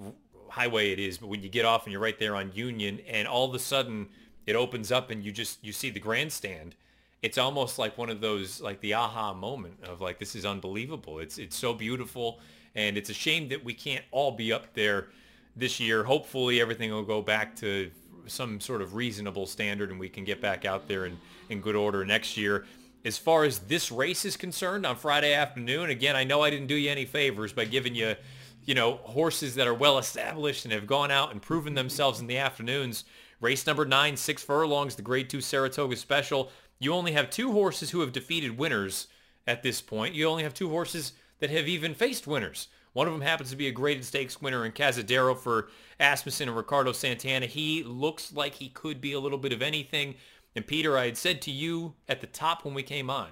highway 0.48 0.92
it 0.92 0.98
is, 0.98 1.18
but 1.18 1.26
when 1.26 1.42
you 1.42 1.48
get 1.48 1.66
off 1.66 1.84
and 1.84 1.92
you're 1.92 2.00
right 2.00 2.18
there 2.18 2.34
on 2.34 2.52
Union, 2.54 3.00
and 3.06 3.28
all 3.28 3.46
of 3.46 3.54
a 3.54 3.58
sudden 3.58 4.08
it 4.46 4.56
opens 4.56 4.90
up 4.90 5.10
and 5.10 5.22
you 5.24 5.32
just 5.32 5.62
you 5.62 5.72
see 5.72 5.90
the 5.90 6.00
grandstand 6.00 6.74
it's 7.22 7.38
almost 7.38 7.78
like 7.78 7.98
one 7.98 8.10
of 8.10 8.20
those 8.20 8.60
like 8.60 8.80
the 8.80 8.94
aha 8.94 9.34
moment 9.34 9.74
of 9.84 10.00
like 10.00 10.18
this 10.18 10.36
is 10.36 10.44
unbelievable. 10.44 11.18
It's 11.18 11.38
it's 11.38 11.56
so 11.56 11.74
beautiful 11.74 12.40
and 12.74 12.96
it's 12.96 13.10
a 13.10 13.14
shame 13.14 13.48
that 13.48 13.64
we 13.64 13.74
can't 13.74 14.04
all 14.10 14.32
be 14.32 14.52
up 14.52 14.72
there 14.74 15.08
this 15.56 15.80
year. 15.80 16.04
Hopefully 16.04 16.60
everything 16.60 16.90
will 16.92 17.02
go 17.02 17.20
back 17.20 17.56
to 17.56 17.90
some 18.26 18.60
sort 18.60 18.82
of 18.82 18.94
reasonable 18.94 19.46
standard 19.46 19.90
and 19.90 19.98
we 19.98 20.08
can 20.08 20.24
get 20.24 20.40
back 20.40 20.64
out 20.64 20.86
there 20.86 21.06
in, 21.06 21.18
in 21.48 21.60
good 21.60 21.74
order 21.74 22.04
next 22.04 22.36
year. 22.36 22.66
As 23.04 23.16
far 23.16 23.44
as 23.44 23.60
this 23.60 23.90
race 23.90 24.24
is 24.24 24.36
concerned 24.36 24.84
on 24.84 24.96
Friday 24.96 25.32
afternoon, 25.32 25.90
again, 25.90 26.14
I 26.14 26.24
know 26.24 26.42
I 26.42 26.50
didn't 26.50 26.66
do 26.66 26.74
you 26.74 26.90
any 26.90 27.04
favors 27.04 27.52
by 27.52 27.64
giving 27.64 27.94
you, 27.94 28.16
you 28.64 28.74
know, 28.74 28.96
horses 28.96 29.54
that 29.54 29.66
are 29.66 29.74
well 29.74 29.98
established 29.98 30.64
and 30.64 30.72
have 30.72 30.86
gone 30.86 31.10
out 31.10 31.32
and 31.32 31.40
proven 31.40 31.74
themselves 31.74 32.20
in 32.20 32.26
the 32.26 32.38
afternoons. 32.38 33.04
Race 33.40 33.66
number 33.66 33.84
nine, 33.84 34.16
six 34.16 34.42
furlongs, 34.42 34.96
the 34.96 35.02
grade 35.02 35.30
two 35.30 35.40
Saratoga 35.40 35.96
special. 35.96 36.50
You 36.78 36.94
only 36.94 37.12
have 37.12 37.30
two 37.30 37.52
horses 37.52 37.90
who 37.90 38.00
have 38.00 38.12
defeated 38.12 38.58
winners 38.58 39.08
at 39.46 39.62
this 39.62 39.80
point. 39.80 40.14
You 40.14 40.28
only 40.28 40.42
have 40.42 40.54
two 40.54 40.68
horses 40.68 41.12
that 41.40 41.50
have 41.50 41.68
even 41.68 41.94
faced 41.94 42.26
winners. 42.26 42.68
One 42.92 43.06
of 43.06 43.12
them 43.12 43.22
happens 43.22 43.50
to 43.50 43.56
be 43.56 43.68
a 43.68 43.72
graded 43.72 44.04
stakes 44.04 44.40
winner 44.40 44.64
in 44.64 44.72
Cazadero 44.72 45.36
for 45.36 45.68
Asmussen 46.00 46.48
and 46.48 46.56
Ricardo 46.56 46.92
Santana. 46.92 47.46
He 47.46 47.82
looks 47.82 48.32
like 48.32 48.54
he 48.54 48.68
could 48.68 49.00
be 49.00 49.12
a 49.12 49.20
little 49.20 49.38
bit 49.38 49.52
of 49.52 49.62
anything. 49.62 50.14
And 50.56 50.66
Peter, 50.66 50.98
I 50.98 51.06
had 51.06 51.16
said 51.16 51.40
to 51.42 51.50
you 51.50 51.94
at 52.08 52.20
the 52.20 52.26
top 52.26 52.64
when 52.64 52.74
we 52.74 52.82
came 52.82 53.10
on, 53.10 53.28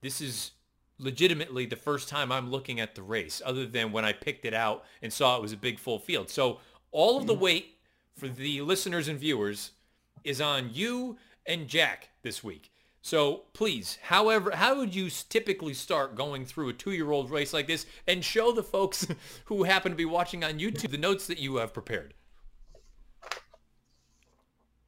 this 0.00 0.20
is 0.20 0.52
legitimately 0.98 1.66
the 1.66 1.76
first 1.76 2.08
time 2.08 2.32
I'm 2.32 2.50
looking 2.50 2.80
at 2.80 2.94
the 2.94 3.02
race, 3.02 3.42
other 3.44 3.66
than 3.66 3.92
when 3.92 4.04
I 4.04 4.12
picked 4.12 4.44
it 4.44 4.54
out 4.54 4.84
and 5.02 5.12
saw 5.12 5.36
it 5.36 5.42
was 5.42 5.52
a 5.52 5.56
big 5.56 5.78
full 5.78 5.98
field. 5.98 6.30
So 6.30 6.60
all 6.90 7.18
of 7.18 7.26
the 7.26 7.34
mm-hmm. 7.34 7.42
weight 7.42 7.78
for 8.16 8.28
the 8.28 8.62
listeners 8.62 9.08
and 9.08 9.18
viewers 9.18 9.72
is 10.24 10.40
on 10.40 10.70
you 10.72 11.18
and 11.46 11.68
Jack 11.68 12.10
this 12.22 12.42
week. 12.42 12.71
So 13.04 13.42
please, 13.52 13.98
however, 14.00 14.52
how 14.52 14.76
would 14.76 14.94
you 14.94 15.10
typically 15.10 15.74
start 15.74 16.14
going 16.14 16.46
through 16.46 16.68
a 16.68 16.72
two-year-old 16.72 17.32
race 17.32 17.52
like 17.52 17.66
this 17.66 17.84
and 18.06 18.24
show 18.24 18.52
the 18.52 18.62
folks 18.62 19.08
who 19.46 19.64
happen 19.64 19.90
to 19.90 19.96
be 19.96 20.04
watching 20.04 20.44
on 20.44 20.60
YouTube 20.60 20.92
the 20.92 20.98
notes 20.98 21.26
that 21.26 21.40
you 21.40 21.56
have 21.56 21.74
prepared? 21.74 22.14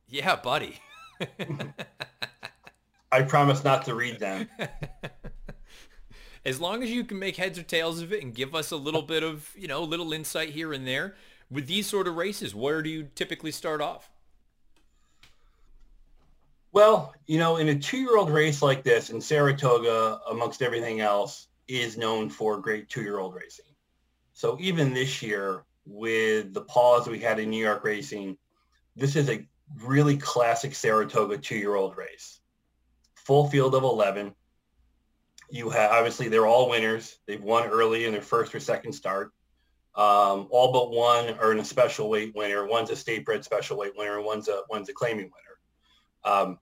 Yeah, 0.08 0.36
buddy. 0.36 0.78
I 3.10 3.22
promise 3.22 3.64
not 3.64 3.84
to 3.86 3.96
read 3.96 4.20
them. 4.20 4.48
as 6.44 6.60
long 6.60 6.84
as 6.84 6.90
you 6.90 7.02
can 7.02 7.18
make 7.18 7.36
heads 7.36 7.58
or 7.58 7.64
tails 7.64 8.00
of 8.00 8.12
it 8.12 8.22
and 8.22 8.32
give 8.32 8.54
us 8.54 8.70
a 8.70 8.76
little 8.76 9.02
bit 9.02 9.24
of, 9.24 9.50
you 9.56 9.66
know, 9.66 9.82
a 9.82 9.84
little 9.84 10.12
insight 10.12 10.50
here 10.50 10.72
and 10.72 10.86
there, 10.86 11.16
with 11.50 11.66
these 11.66 11.88
sort 11.88 12.06
of 12.06 12.14
races, 12.14 12.54
where 12.54 12.80
do 12.80 12.88
you 12.90 13.08
typically 13.16 13.50
start 13.50 13.80
off? 13.80 14.08
Well, 16.74 17.14
you 17.28 17.38
know, 17.38 17.58
in 17.58 17.68
a 17.68 17.78
two-year-old 17.78 18.30
race 18.30 18.60
like 18.60 18.82
this, 18.82 19.10
and 19.10 19.22
Saratoga, 19.22 20.18
amongst 20.28 20.60
everything 20.60 21.00
else, 21.00 21.46
is 21.68 21.96
known 21.96 22.28
for 22.28 22.58
great 22.58 22.88
two-year-old 22.88 23.32
racing. 23.32 23.66
So 24.32 24.58
even 24.58 24.92
this 24.92 25.22
year, 25.22 25.62
with 25.86 26.52
the 26.52 26.62
pause 26.62 27.06
we 27.06 27.20
had 27.20 27.38
in 27.38 27.48
New 27.48 27.64
York 27.64 27.84
racing, 27.84 28.36
this 28.96 29.14
is 29.14 29.30
a 29.30 29.46
really 29.84 30.16
classic 30.16 30.74
Saratoga 30.74 31.38
two-year-old 31.38 31.96
race. 31.96 32.40
Full 33.14 33.48
field 33.48 33.76
of 33.76 33.84
11. 33.84 34.34
You 35.50 35.70
have, 35.70 35.92
obviously, 35.92 36.26
they're 36.26 36.48
all 36.48 36.68
winners. 36.68 37.18
They've 37.28 37.40
won 37.40 37.68
early 37.68 38.04
in 38.04 38.10
their 38.10 38.20
first 38.20 38.52
or 38.52 38.58
second 38.58 38.94
start. 38.94 39.30
Um, 39.94 40.48
all 40.50 40.72
but 40.72 40.90
one 40.90 41.38
are 41.38 41.52
in 41.52 41.60
a 41.60 41.64
special 41.64 42.10
weight 42.10 42.34
winner. 42.34 42.66
One's 42.66 42.90
a 42.90 42.96
state 42.96 43.24
bred 43.24 43.44
special 43.44 43.78
weight 43.78 43.96
winner, 43.96 44.20
one's 44.20 44.48
a 44.48 44.62
one's 44.68 44.88
a 44.88 44.92
claiming 44.92 45.26
winner. 45.26 45.54
Um, 46.24 46.58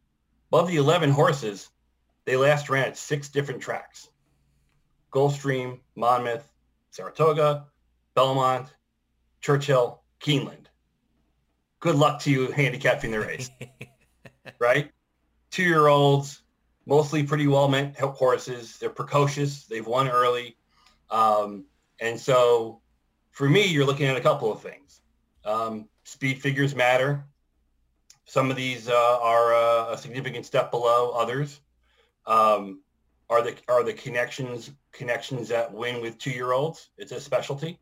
of 0.52 0.68
the 0.68 0.76
11 0.76 1.10
horses, 1.10 1.70
they 2.24 2.36
last 2.36 2.68
ran 2.68 2.86
at 2.86 2.96
six 2.96 3.28
different 3.28 3.62
tracks. 3.62 4.08
Gulfstream, 5.12 5.80
Monmouth, 5.96 6.48
Saratoga, 6.90 7.66
Belmont, 8.14 8.68
Churchill, 9.40 10.02
Keeneland. 10.20 10.66
Good 11.80 11.96
luck 11.96 12.20
to 12.20 12.30
you 12.30 12.50
handicapping 12.50 13.10
the 13.10 13.20
race, 13.20 13.50
right? 14.58 14.90
Two-year-olds, 15.50 16.42
mostly 16.86 17.24
pretty 17.24 17.46
well-meant 17.46 17.98
horses. 17.98 18.78
They're 18.78 18.90
precocious. 18.90 19.66
They've 19.66 19.86
won 19.86 20.08
early. 20.08 20.56
Um, 21.10 21.66
and 22.00 22.18
so 22.18 22.80
for 23.32 23.48
me, 23.48 23.66
you're 23.66 23.84
looking 23.84 24.06
at 24.06 24.16
a 24.16 24.20
couple 24.20 24.52
of 24.52 24.62
things. 24.62 25.00
Um, 25.44 25.88
speed 26.04 26.40
figures 26.40 26.74
matter. 26.74 27.24
Some 28.32 28.50
of 28.50 28.56
these 28.56 28.88
uh, 28.88 29.18
are 29.20 29.52
uh, 29.52 29.92
a 29.92 29.98
significant 29.98 30.46
step 30.46 30.70
below 30.70 31.10
others. 31.10 31.60
Um, 32.26 32.80
are 33.28 33.42
the 33.42 33.54
are 33.68 33.84
the 33.84 33.92
connections 33.92 34.70
connections 34.90 35.48
that 35.48 35.70
win 35.70 36.00
with 36.00 36.16
two 36.16 36.30
year 36.30 36.52
olds? 36.52 36.88
It's 36.96 37.12
a 37.12 37.20
specialty. 37.20 37.78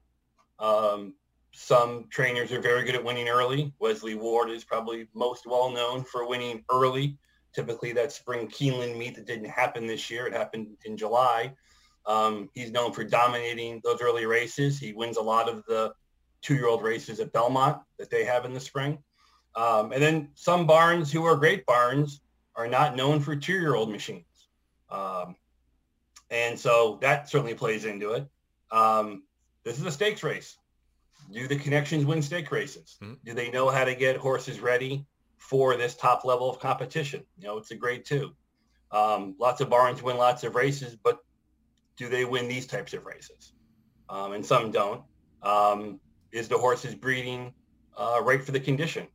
Um, 0.58 1.14
some 1.52 2.08
trainers 2.10 2.50
are 2.50 2.60
very 2.60 2.82
good 2.82 2.96
at 2.96 3.04
winning 3.04 3.28
early. 3.28 3.72
Wesley 3.78 4.16
Ward 4.16 4.50
is 4.50 4.64
probably 4.64 5.06
most 5.14 5.46
well 5.46 5.70
known 5.70 6.02
for 6.02 6.26
winning 6.26 6.64
early. 6.68 7.16
Typically, 7.54 7.92
that 7.92 8.10
spring 8.10 8.48
Keeneland 8.48 8.98
meet 8.98 9.14
that 9.14 9.26
didn't 9.26 9.50
happen 9.50 9.86
this 9.86 10.10
year. 10.10 10.26
It 10.26 10.32
happened 10.32 10.76
in 10.84 10.96
July. 10.96 11.54
Um, 12.06 12.50
he's 12.54 12.72
known 12.72 12.92
for 12.92 13.04
dominating 13.04 13.80
those 13.84 14.02
early 14.02 14.26
races. 14.26 14.80
He 14.80 14.94
wins 14.94 15.16
a 15.16 15.22
lot 15.22 15.48
of 15.48 15.64
the 15.66 15.94
two-year-old 16.42 16.82
races 16.82 17.20
at 17.20 17.32
Belmont 17.32 17.80
that 18.00 18.10
they 18.10 18.24
have 18.24 18.44
in 18.44 18.52
the 18.52 18.58
spring. 18.58 18.98
Um, 19.54 19.92
and 19.92 20.02
then 20.02 20.28
some 20.34 20.66
barns 20.66 21.12
who 21.12 21.24
are 21.24 21.36
great 21.36 21.66
barns 21.66 22.20
are 22.56 22.68
not 22.68 22.96
known 22.96 23.20
for 23.20 23.34
two-year-old 23.34 23.90
machines. 23.90 24.24
Um, 24.90 25.36
and 26.30 26.58
so 26.58 26.98
that 27.00 27.28
certainly 27.28 27.54
plays 27.54 27.84
into 27.84 28.12
it. 28.12 28.26
Um, 28.70 29.24
this 29.64 29.78
is 29.78 29.84
a 29.84 29.90
stakes 29.90 30.22
race. 30.22 30.56
Do 31.32 31.46
the 31.46 31.56
connections 31.56 32.04
win 32.04 32.22
stake 32.22 32.50
races? 32.50 32.96
Mm-hmm. 33.02 33.14
Do 33.24 33.34
they 33.34 33.50
know 33.50 33.68
how 33.68 33.84
to 33.84 33.94
get 33.94 34.16
horses 34.16 34.60
ready 34.60 35.06
for 35.38 35.76
this 35.76 35.94
top 35.94 36.24
level 36.24 36.48
of 36.50 36.58
competition? 36.58 37.24
You 37.38 37.48
know, 37.48 37.58
it's 37.58 37.70
a 37.70 37.76
grade 37.76 38.04
two. 38.04 38.34
Um, 38.92 39.36
lots 39.38 39.60
of 39.60 39.68
barns 39.70 40.02
win 40.02 40.16
lots 40.16 40.42
of 40.44 40.54
races, 40.54 40.96
but 40.96 41.20
do 41.96 42.08
they 42.08 42.24
win 42.24 42.48
these 42.48 42.66
types 42.66 42.94
of 42.94 43.06
races? 43.06 43.52
Um, 44.08 44.32
and 44.32 44.44
some 44.44 44.70
don't. 44.70 45.02
Um, 45.42 46.00
is 46.32 46.48
the 46.48 46.58
horses 46.58 46.94
breeding 46.94 47.52
uh, 47.96 48.20
right 48.22 48.42
for 48.42 48.52
the 48.52 48.60
condition? 48.60 49.06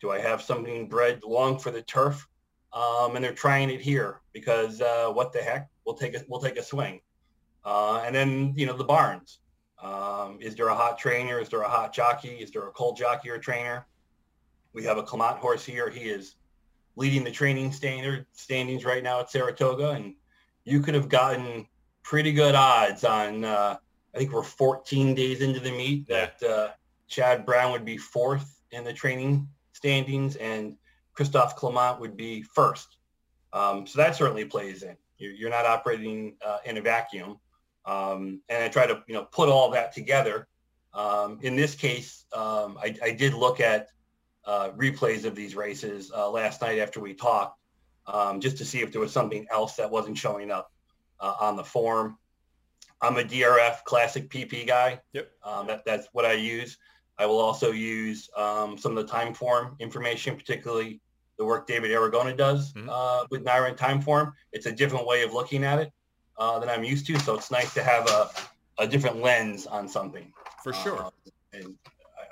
Do 0.00 0.10
I 0.10 0.18
have 0.18 0.42
something 0.42 0.88
bred 0.88 1.22
long 1.24 1.58
for 1.58 1.70
the 1.70 1.82
turf? 1.82 2.26
Um, 2.72 3.16
and 3.16 3.24
they're 3.24 3.34
trying 3.34 3.70
it 3.70 3.80
here 3.80 4.20
because 4.32 4.80
uh, 4.80 5.10
what 5.12 5.32
the 5.32 5.40
heck? 5.40 5.68
We'll 5.84 5.96
take 5.96 6.14
a 6.14 6.22
we'll 6.28 6.40
take 6.40 6.56
a 6.56 6.62
swing. 6.62 7.00
Uh, 7.64 8.02
and 8.06 8.14
then 8.14 8.54
you 8.56 8.66
know 8.66 8.76
the 8.76 8.84
barns. 8.84 9.40
Um, 9.82 10.38
is 10.40 10.54
there 10.54 10.68
a 10.68 10.74
hot 10.74 10.98
trainer? 10.98 11.40
Is 11.40 11.48
there 11.48 11.62
a 11.62 11.68
hot 11.68 11.92
jockey? 11.92 12.28
Is 12.28 12.50
there 12.50 12.66
a 12.68 12.70
cold 12.70 12.96
jockey 12.96 13.30
or 13.30 13.38
trainer? 13.38 13.86
We 14.72 14.84
have 14.84 14.98
a 14.98 15.02
Clement 15.02 15.38
horse 15.38 15.64
here. 15.64 15.90
He 15.90 16.08
is 16.08 16.36
leading 16.96 17.24
the 17.24 17.30
training 17.30 17.72
standard 17.72 18.26
standings 18.32 18.84
right 18.84 19.02
now 19.02 19.20
at 19.20 19.30
Saratoga, 19.30 19.90
and 19.90 20.14
you 20.64 20.80
could 20.80 20.94
have 20.94 21.08
gotten 21.08 21.66
pretty 22.02 22.32
good 22.32 22.54
odds 22.54 23.04
on. 23.04 23.44
Uh, 23.44 23.76
I 24.14 24.18
think 24.18 24.32
we're 24.32 24.42
14 24.42 25.14
days 25.14 25.40
into 25.40 25.60
the 25.60 25.70
meet 25.70 26.06
that 26.08 26.42
uh, 26.42 26.68
Chad 27.08 27.46
Brown 27.46 27.72
would 27.72 27.84
be 27.84 27.96
fourth 27.96 28.60
in 28.70 28.84
the 28.84 28.92
training 28.92 29.48
standings, 29.80 30.36
and 30.36 30.76
Christophe 31.14 31.56
Clement 31.56 32.00
would 32.00 32.16
be 32.16 32.42
first. 32.42 32.98
Um, 33.52 33.86
so 33.86 33.98
that 33.98 34.14
certainly 34.14 34.44
plays 34.44 34.82
in. 34.82 34.96
You're, 35.18 35.32
you're 35.32 35.50
not 35.50 35.66
operating 35.66 36.36
uh, 36.44 36.58
in 36.64 36.76
a 36.76 36.82
vacuum. 36.82 37.38
Um, 37.86 38.42
and 38.48 38.62
I 38.62 38.68
try 38.68 38.86
to, 38.86 39.02
you 39.06 39.14
know, 39.14 39.24
put 39.24 39.48
all 39.48 39.70
that 39.70 39.92
together. 39.92 40.46
Um, 40.92 41.38
in 41.42 41.56
this 41.56 41.74
case, 41.74 42.26
um, 42.34 42.78
I, 42.82 42.94
I, 43.02 43.12
did 43.12 43.32
look 43.32 43.60
at 43.60 43.88
uh, 44.44 44.70
replays 44.70 45.24
of 45.24 45.34
these 45.34 45.54
races 45.54 46.10
uh, 46.14 46.28
last 46.28 46.60
night 46.62 46.78
after 46.78 47.00
we 47.00 47.14
talked, 47.14 47.58
um, 48.06 48.40
just 48.40 48.58
to 48.58 48.64
see 48.64 48.80
if 48.80 48.90
there 48.90 49.00
was 49.00 49.12
something 49.12 49.46
else 49.52 49.76
that 49.76 49.90
wasn't 49.90 50.18
showing 50.18 50.50
up 50.50 50.72
uh, 51.20 51.34
on 51.40 51.56
the 51.56 51.64
form. 51.64 52.18
I'm 53.00 53.16
a 53.16 53.22
DRF 53.22 53.84
classic 53.84 54.28
PP 54.28 54.66
guy. 54.66 55.00
Yep. 55.12 55.30
Um, 55.44 55.66
that, 55.68 55.84
that's 55.86 56.08
what 56.12 56.24
I 56.24 56.32
use. 56.32 56.76
I 57.20 57.26
will 57.26 57.38
also 57.38 57.70
use 57.70 58.30
um, 58.34 58.78
some 58.78 58.96
of 58.96 59.06
the 59.06 59.12
Timeform 59.12 59.78
information, 59.78 60.36
particularly 60.36 61.00
the 61.36 61.44
work 61.44 61.66
David 61.66 61.90
Aragona 61.90 62.34
does 62.34 62.72
mm-hmm. 62.72 62.88
uh, 62.90 63.24
with 63.30 63.44
NYRA 63.44 63.68
and 63.68 63.76
Timeform. 63.76 64.32
It's 64.52 64.64
a 64.64 64.72
different 64.72 65.06
way 65.06 65.22
of 65.22 65.34
looking 65.34 65.62
at 65.62 65.78
it 65.78 65.92
uh, 66.38 66.58
than 66.58 66.70
I'm 66.70 66.82
used 66.82 67.06
to, 67.08 67.18
so 67.18 67.34
it's 67.34 67.50
nice 67.50 67.74
to 67.74 67.82
have 67.82 68.08
a, 68.08 68.30
a 68.78 68.86
different 68.86 69.20
lens 69.20 69.66
on 69.66 69.86
something. 69.86 70.32
For 70.64 70.72
sure. 70.72 71.04
Uh, 71.04 71.10
and 71.52 71.74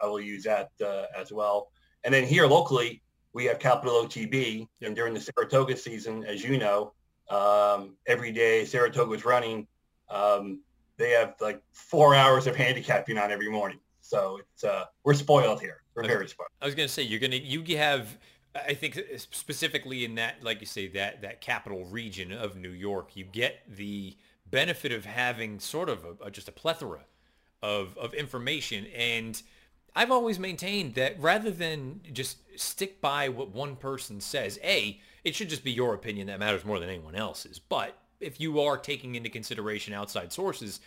I, 0.03 0.07
will 0.07 0.20
use 0.20 0.44
that 0.44 0.70
uh, 0.83 1.05
as 1.14 1.33
well. 1.33 1.70
And 2.05 2.14
then 2.14 2.24
here 2.24 2.46
locally, 2.46 3.03
we 3.35 3.44
have 3.44 3.59
Capital 3.59 4.05
OTB, 4.05 4.61
yep. 4.61 4.68
and 4.87 4.96
during 4.96 5.12
the 5.12 5.20
Saratoga 5.20 5.77
season, 5.77 6.24
as 6.24 6.42
you 6.42 6.57
know, 6.57 6.94
um, 7.29 7.94
every 8.07 8.33
day 8.33 8.64
Saratoga 8.64 9.12
is 9.12 9.27
running. 9.27 9.66
Um, 10.09 10.61
they 10.96 11.11
have 11.11 11.35
like 11.42 11.61
four 11.72 12.14
hours 12.14 12.46
of 12.46 12.57
handicapping 12.57 13.18
on 13.18 13.31
every 13.31 13.51
morning. 13.51 13.81
So 14.08 14.38
it's 14.38 14.64
uh, 14.64 14.86
we're 15.04 15.12
spoiled 15.12 15.60
here. 15.60 15.82
We're 15.94 16.06
very 16.06 16.28
spoiled. 16.28 16.48
I 16.62 16.64
was 16.64 16.74
gonna 16.74 16.88
say 16.88 17.02
you're 17.02 17.20
gonna 17.20 17.36
you 17.36 17.76
have 17.76 18.16
I 18.54 18.72
think 18.72 18.98
specifically 19.18 20.06
in 20.06 20.14
that, 20.14 20.42
like 20.42 20.60
you 20.60 20.66
say, 20.66 20.88
that 20.88 21.20
that 21.20 21.42
capital 21.42 21.84
region 21.84 22.32
of 22.32 22.56
New 22.56 22.70
York, 22.70 23.16
you 23.16 23.24
get 23.24 23.60
the 23.68 24.16
benefit 24.46 24.92
of 24.92 25.04
having 25.04 25.60
sort 25.60 25.90
of 25.90 26.06
a, 26.06 26.24
a, 26.24 26.30
just 26.30 26.48
a 26.48 26.52
plethora 26.52 27.00
of 27.62 27.98
of 27.98 28.14
information. 28.14 28.86
And 28.96 29.42
I've 29.94 30.10
always 30.10 30.38
maintained 30.38 30.94
that 30.94 31.20
rather 31.20 31.50
than 31.50 32.00
just 32.10 32.38
stick 32.58 33.02
by 33.02 33.28
what 33.28 33.50
one 33.50 33.76
person 33.76 34.22
says, 34.22 34.58
a 34.64 34.98
it 35.22 35.34
should 35.34 35.50
just 35.50 35.64
be 35.64 35.72
your 35.72 35.92
opinion 35.92 36.28
that 36.28 36.38
matters 36.38 36.64
more 36.64 36.78
than 36.80 36.88
anyone 36.88 37.14
else's. 37.14 37.58
But 37.58 37.98
if 38.20 38.40
you 38.40 38.58
are 38.60 38.78
taking 38.78 39.16
into 39.16 39.28
consideration 39.28 39.92
outside 39.92 40.32
sources, 40.32 40.80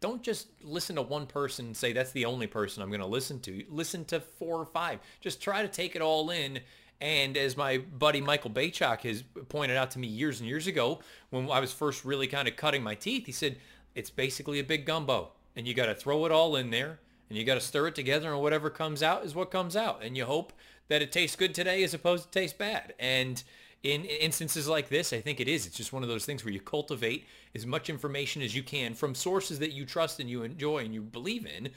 don't 0.00 0.22
just 0.22 0.48
listen 0.62 0.96
to 0.96 1.02
one 1.02 1.26
person 1.26 1.66
and 1.66 1.76
say 1.76 1.92
that's 1.92 2.12
the 2.12 2.24
only 2.24 2.46
person 2.46 2.82
I'm 2.82 2.88
going 2.88 3.00
to 3.00 3.06
listen 3.06 3.40
to. 3.40 3.64
Listen 3.68 4.04
to 4.06 4.20
four 4.20 4.58
or 4.58 4.66
five. 4.66 5.00
Just 5.20 5.42
try 5.42 5.62
to 5.62 5.68
take 5.68 5.96
it 5.96 6.02
all 6.02 6.30
in. 6.30 6.60
And 7.00 7.36
as 7.36 7.56
my 7.56 7.78
buddy 7.78 8.20
Michael 8.20 8.50
Beychok 8.50 9.02
has 9.02 9.22
pointed 9.48 9.76
out 9.76 9.92
to 9.92 9.98
me 9.98 10.08
years 10.08 10.40
and 10.40 10.48
years 10.48 10.66
ago, 10.66 11.00
when 11.30 11.50
I 11.50 11.60
was 11.60 11.72
first 11.72 12.04
really 12.04 12.26
kind 12.26 12.48
of 12.48 12.56
cutting 12.56 12.82
my 12.82 12.94
teeth, 12.94 13.26
he 13.26 13.32
said, 13.32 13.56
it's 13.94 14.10
basically 14.10 14.60
a 14.60 14.64
big 14.64 14.86
gumbo. 14.86 15.32
And 15.56 15.66
you 15.66 15.74
got 15.74 15.86
to 15.86 15.94
throw 15.94 16.24
it 16.26 16.32
all 16.32 16.54
in 16.54 16.70
there 16.70 17.00
and 17.28 17.36
you 17.36 17.44
got 17.44 17.54
to 17.54 17.60
stir 17.60 17.88
it 17.88 17.94
together 17.94 18.32
and 18.32 18.40
whatever 18.40 18.70
comes 18.70 19.02
out 19.02 19.24
is 19.24 19.34
what 19.34 19.50
comes 19.50 19.76
out. 19.76 20.02
And 20.02 20.16
you 20.16 20.24
hope 20.24 20.52
that 20.88 21.02
it 21.02 21.12
tastes 21.12 21.36
good 21.36 21.54
today 21.54 21.82
as 21.82 21.94
opposed 21.94 22.24
to 22.24 22.30
taste 22.30 22.58
bad. 22.58 22.94
And 22.98 23.42
in 23.82 24.04
instances 24.04 24.68
like 24.68 24.88
this, 24.88 25.12
I 25.12 25.20
think 25.20 25.40
it 25.40 25.48
is. 25.48 25.66
It's 25.66 25.76
just 25.76 25.92
one 25.92 26.02
of 26.02 26.08
those 26.08 26.24
things 26.24 26.44
where 26.44 26.52
you 26.52 26.60
cultivate 26.60 27.26
as 27.54 27.64
much 27.64 27.88
information 27.88 28.42
as 28.42 28.54
you 28.54 28.62
can 28.62 28.94
from 28.94 29.14
sources 29.14 29.58
that 29.60 29.72
you 29.72 29.86
trust 29.86 30.18
and 30.20 30.28
you 30.28 30.42
enjoy 30.42 30.78
and 30.78 30.92
you 30.92 31.00
believe 31.00 31.46
in. 31.46 31.70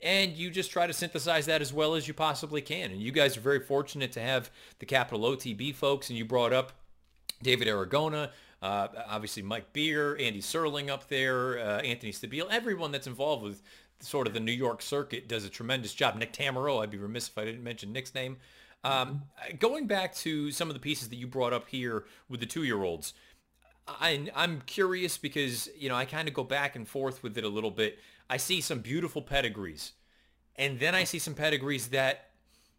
And 0.00 0.32
you 0.32 0.50
just 0.50 0.70
try 0.70 0.86
to 0.86 0.92
synthesize 0.92 1.46
that 1.46 1.62
as 1.62 1.72
well 1.72 1.94
as 1.94 2.08
you 2.08 2.14
possibly 2.14 2.60
can. 2.60 2.90
And 2.90 3.00
you 3.00 3.12
guys 3.12 3.36
are 3.36 3.40
very 3.40 3.60
fortunate 3.60 4.12
to 4.12 4.20
have 4.20 4.50
the 4.78 4.86
Capital 4.86 5.20
OTB 5.20 5.74
folks. 5.74 6.10
And 6.10 6.18
you 6.18 6.24
brought 6.24 6.52
up 6.52 6.72
David 7.42 7.68
Aragona, 7.68 8.30
uh, 8.60 8.88
obviously 9.08 9.42
Mike 9.42 9.72
Beer, 9.72 10.16
Andy 10.18 10.40
Serling 10.40 10.88
up 10.88 11.08
there, 11.08 11.58
uh, 11.58 11.80
Anthony 11.80 12.12
Stabile, 12.12 12.48
everyone 12.50 12.90
that's 12.90 13.06
involved 13.06 13.42
with 13.44 13.62
sort 14.00 14.26
of 14.26 14.34
the 14.34 14.40
New 14.40 14.52
York 14.52 14.82
circuit 14.82 15.28
does 15.28 15.44
a 15.44 15.48
tremendous 15.48 15.94
job. 15.94 16.16
Nick 16.16 16.32
Tammaro, 16.32 16.82
I'd 16.82 16.90
be 16.90 16.98
remiss 16.98 17.28
if 17.28 17.38
I 17.38 17.44
didn't 17.44 17.62
mention 17.62 17.92
Nick's 17.92 18.14
name. 18.14 18.36
Um, 18.84 19.22
going 19.58 19.86
back 19.86 20.14
to 20.16 20.50
some 20.50 20.68
of 20.68 20.74
the 20.74 20.80
pieces 20.80 21.08
that 21.08 21.16
you 21.16 21.26
brought 21.26 21.52
up 21.52 21.68
here 21.68 22.04
with 22.28 22.40
the 22.40 22.46
two-year-olds, 22.46 23.14
I, 23.86 24.28
I'm 24.34 24.62
curious 24.66 25.18
because, 25.18 25.68
you 25.76 25.88
know, 25.88 25.94
I 25.94 26.04
kind 26.04 26.28
of 26.28 26.34
go 26.34 26.44
back 26.44 26.76
and 26.76 26.86
forth 26.86 27.22
with 27.22 27.36
it 27.38 27.44
a 27.44 27.48
little 27.48 27.70
bit. 27.70 27.98
I 28.28 28.36
see 28.36 28.60
some 28.60 28.80
beautiful 28.80 29.22
pedigrees, 29.22 29.92
and 30.56 30.78
then 30.80 30.94
I 30.94 31.04
see 31.04 31.18
some 31.18 31.34
pedigrees 31.34 31.88
that, 31.88 32.30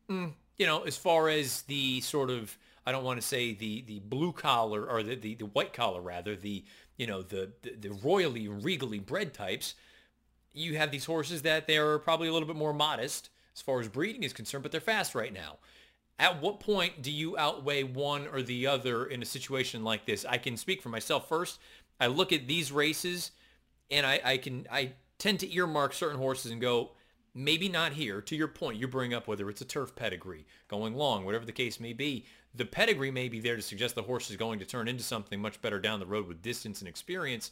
mm, 0.10 0.34
you 0.58 0.66
know, 0.66 0.84
as 0.84 0.98
far 0.98 1.30
as 1.30 1.62
the 1.64 2.02
sort 2.02 2.30
of, 2.30 2.58
I 2.86 2.92
don't 2.92 3.04
want 3.04 3.22
to 3.22 3.26
say 3.26 3.54
the, 3.54 3.82
the 3.84 4.00
blue 4.00 4.34
collar 4.34 4.86
or 4.90 5.04
the, 5.04 5.16
the, 5.16 5.36
the 5.36 5.46
white 5.46 5.74
collar 5.74 6.02
rather, 6.02 6.36
the, 6.36 6.66
you 6.98 7.08
know, 7.08 7.22
the, 7.22 7.52
the, 7.62 7.76
the 7.80 7.92
royally, 8.04 8.48
regally 8.48 9.00
bred 9.00 9.34
types, 9.34 9.76
you 10.54 10.78
have 10.78 10.92
these 10.92 11.06
horses 11.06 11.42
that 11.44 11.66
they're 11.66 11.98
probably 12.00 12.28
a 12.28 12.34
little 12.34 12.48
bit 12.48 12.58
more 12.58 12.74
modest 12.74 13.30
as 13.56 13.62
far 13.62 13.80
as 13.80 13.88
breeding 13.88 14.24
is 14.24 14.34
concerned, 14.34 14.64
but 14.64 14.72
they're 14.72 14.82
fast 14.82 15.16
right 15.16 15.34
now 15.34 15.58
at 16.20 16.42
what 16.42 16.60
point 16.60 17.02
do 17.02 17.12
you 17.12 17.38
outweigh 17.38 17.84
one 17.84 18.28
or 18.28 18.42
the 18.42 18.68
other 18.68 19.06
in 19.06 19.22
a 19.22 19.26
situation 19.26 19.84
like 19.84 20.06
this? 20.06 20.26
I 20.26 20.38
can 20.38 20.58
speak 20.58 20.82
for 20.82 20.90
myself 20.90 21.28
first. 21.28 21.60
I 22.00 22.08
look 22.08 22.32
at 22.32 22.48
these 22.48 22.72
races 22.72 23.32
and 23.90 24.06
I, 24.06 24.22
I 24.24 24.38
can 24.38 24.68
I 24.72 24.94
tend 25.18 25.40
to 25.40 25.54
earmark 25.54 25.94
certain 25.94 26.18
horses 26.18 26.52
and 26.52 26.62
go, 26.62 26.92
maybe 27.34 27.70
not 27.70 27.94
here. 27.94 28.22
To 28.22 28.36
your 28.36 28.48
point, 28.48 28.78
you 28.78 28.88
bring 28.88 29.14
up 29.14 29.28
whether 29.28 29.50
it's 29.50 29.62
a 29.62 29.66
turf 29.66 29.96
pedigree, 29.96 30.46
going 30.68 30.96
long, 30.96 31.26
whatever 31.26 31.46
the 31.46 31.52
case 31.52 31.80
may 31.80 31.94
be. 31.94 32.26
The 32.56 32.66
pedigree 32.66 33.12
may 33.12 33.30
be 33.30 33.40
there 33.40 33.56
to 33.56 33.62
suggest 33.62 33.96
the 33.96 34.04
horse 34.04 34.30
is 34.30 34.38
going 34.38 34.60
to 34.60 34.66
turn 34.66 34.88
into 34.88 35.04
something 35.04 35.42
much 35.42 35.62
better 35.62 35.80
down 35.80 36.00
the 36.00 36.06
road 36.06 36.28
with 36.28 36.42
distance 36.42 36.82
and 36.82 36.88
experience. 36.88 37.52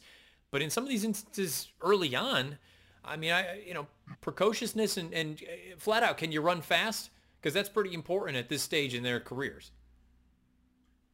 But 0.50 0.62
in 0.62 0.70
some 0.70 0.84
of 0.84 0.90
these 0.90 1.04
instances 1.04 1.68
early 1.80 2.14
on, 2.14 2.58
I 3.04 3.16
mean, 3.16 3.32
I 3.32 3.62
you 3.66 3.74
know, 3.74 3.86
precociousness 4.20 4.96
and, 4.96 5.12
and 5.12 5.42
uh, 5.42 5.76
flat 5.78 6.02
out, 6.02 6.18
can 6.18 6.30
you 6.30 6.40
run 6.40 6.60
fast? 6.60 7.10
Because 7.42 7.54
that's 7.54 7.68
pretty 7.68 7.92
important 7.92 8.38
at 8.38 8.48
this 8.48 8.62
stage 8.62 8.94
in 8.94 9.02
their 9.02 9.18
careers. 9.18 9.72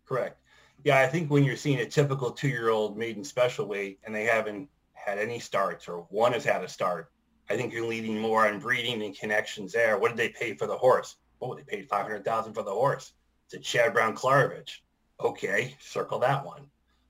Correct. 0.05 0.39
Yeah, 0.85 1.01
I 1.01 1.07
think 1.07 1.31
when 1.31 1.43
you're 1.43 1.57
seeing 1.57 1.81
a 1.81 1.87
typical 1.87 2.31
two-year-old 2.31 2.99
maiden 2.99 3.25
special 3.25 3.67
weight 3.67 3.99
and 4.05 4.15
they 4.15 4.25
haven't 4.25 4.69
had 4.93 5.19
any 5.19 5.39
starts 5.39 5.89
or 5.89 6.07
one 6.11 6.35
has 6.35 6.45
had 6.45 6.63
a 6.63 6.69
start, 6.69 7.11
I 7.51 7.57
think 7.57 7.73
you're 7.73 7.87
leading 7.87 8.19
more 8.19 8.47
on 8.47 8.61
breeding 8.61 9.03
and 9.03 9.19
connections 9.19 9.73
there. 9.73 9.99
What 9.99 10.11
did 10.11 10.19
they 10.19 10.29
pay 10.29 10.55
for 10.55 10.67
the 10.67 10.77
horse? 10.77 11.17
Oh, 11.41 11.55
they 11.55 11.63
paid 11.63 11.89
500000 11.89 12.53
for 12.53 12.63
the 12.63 12.71
horse. 12.71 13.13
It's 13.47 13.55
a 13.55 13.59
Chad 13.59 13.95
Brown-Klaravich. 13.95 14.81
Okay, 15.21 15.75
circle 15.81 16.19
that 16.21 16.45
one. 16.45 16.67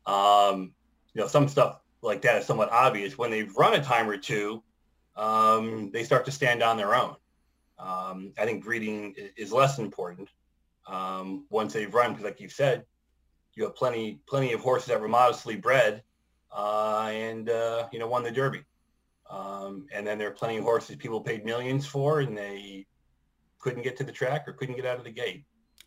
Um, 0.06 0.72
you 1.12 1.20
know, 1.20 1.26
some 1.26 1.48
stuff 1.48 1.80
like 2.02 2.22
that 2.22 2.38
is 2.38 2.46
somewhat 2.46 2.70
obvious. 2.70 3.18
When 3.18 3.30
they've 3.30 3.54
run 3.56 3.74
a 3.74 3.82
time 3.82 4.08
or 4.08 4.16
two, 4.16 4.62
um, 5.16 5.90
they 5.90 6.04
start 6.04 6.24
to 6.26 6.30
stand 6.30 6.62
on 6.62 6.76
their 6.76 6.94
own. 6.94 7.16
Um, 7.78 8.32
I 8.38 8.44
think 8.44 8.64
breeding 8.64 9.14
is 9.36 9.52
less 9.52 9.78
important 9.78 10.28
um, 10.86 11.46
once 11.50 11.72
they've 11.72 11.92
run, 11.92 12.12
because 12.12 12.24
like 12.24 12.40
you 12.40 12.48
said, 12.48 12.84
you 13.54 13.64
have 13.64 13.76
plenty 13.76 14.20
plenty 14.26 14.52
of 14.52 14.60
horses 14.60 14.88
that 14.88 15.00
were 15.00 15.08
modestly 15.08 15.56
bred 15.56 16.02
uh, 16.52 17.10
and 17.12 17.50
uh, 17.50 17.88
you 17.92 17.98
know 17.98 18.06
won 18.08 18.22
the 18.22 18.30
Derby. 18.30 18.62
Um, 19.30 19.86
and 19.92 20.06
then 20.06 20.18
there 20.18 20.28
are 20.28 20.32
plenty 20.32 20.56
of 20.56 20.64
horses 20.64 20.96
people 20.96 21.20
paid 21.20 21.44
millions 21.44 21.86
for, 21.86 22.20
and 22.20 22.36
they 22.36 22.86
couldn't 23.58 23.82
get 23.82 23.96
to 23.98 24.04
the 24.04 24.12
track 24.12 24.48
or 24.48 24.52
couldn't 24.52 24.76
get 24.76 24.86
out 24.86 24.98
of 24.98 25.04
the 25.04 25.10
gate. 25.10 25.44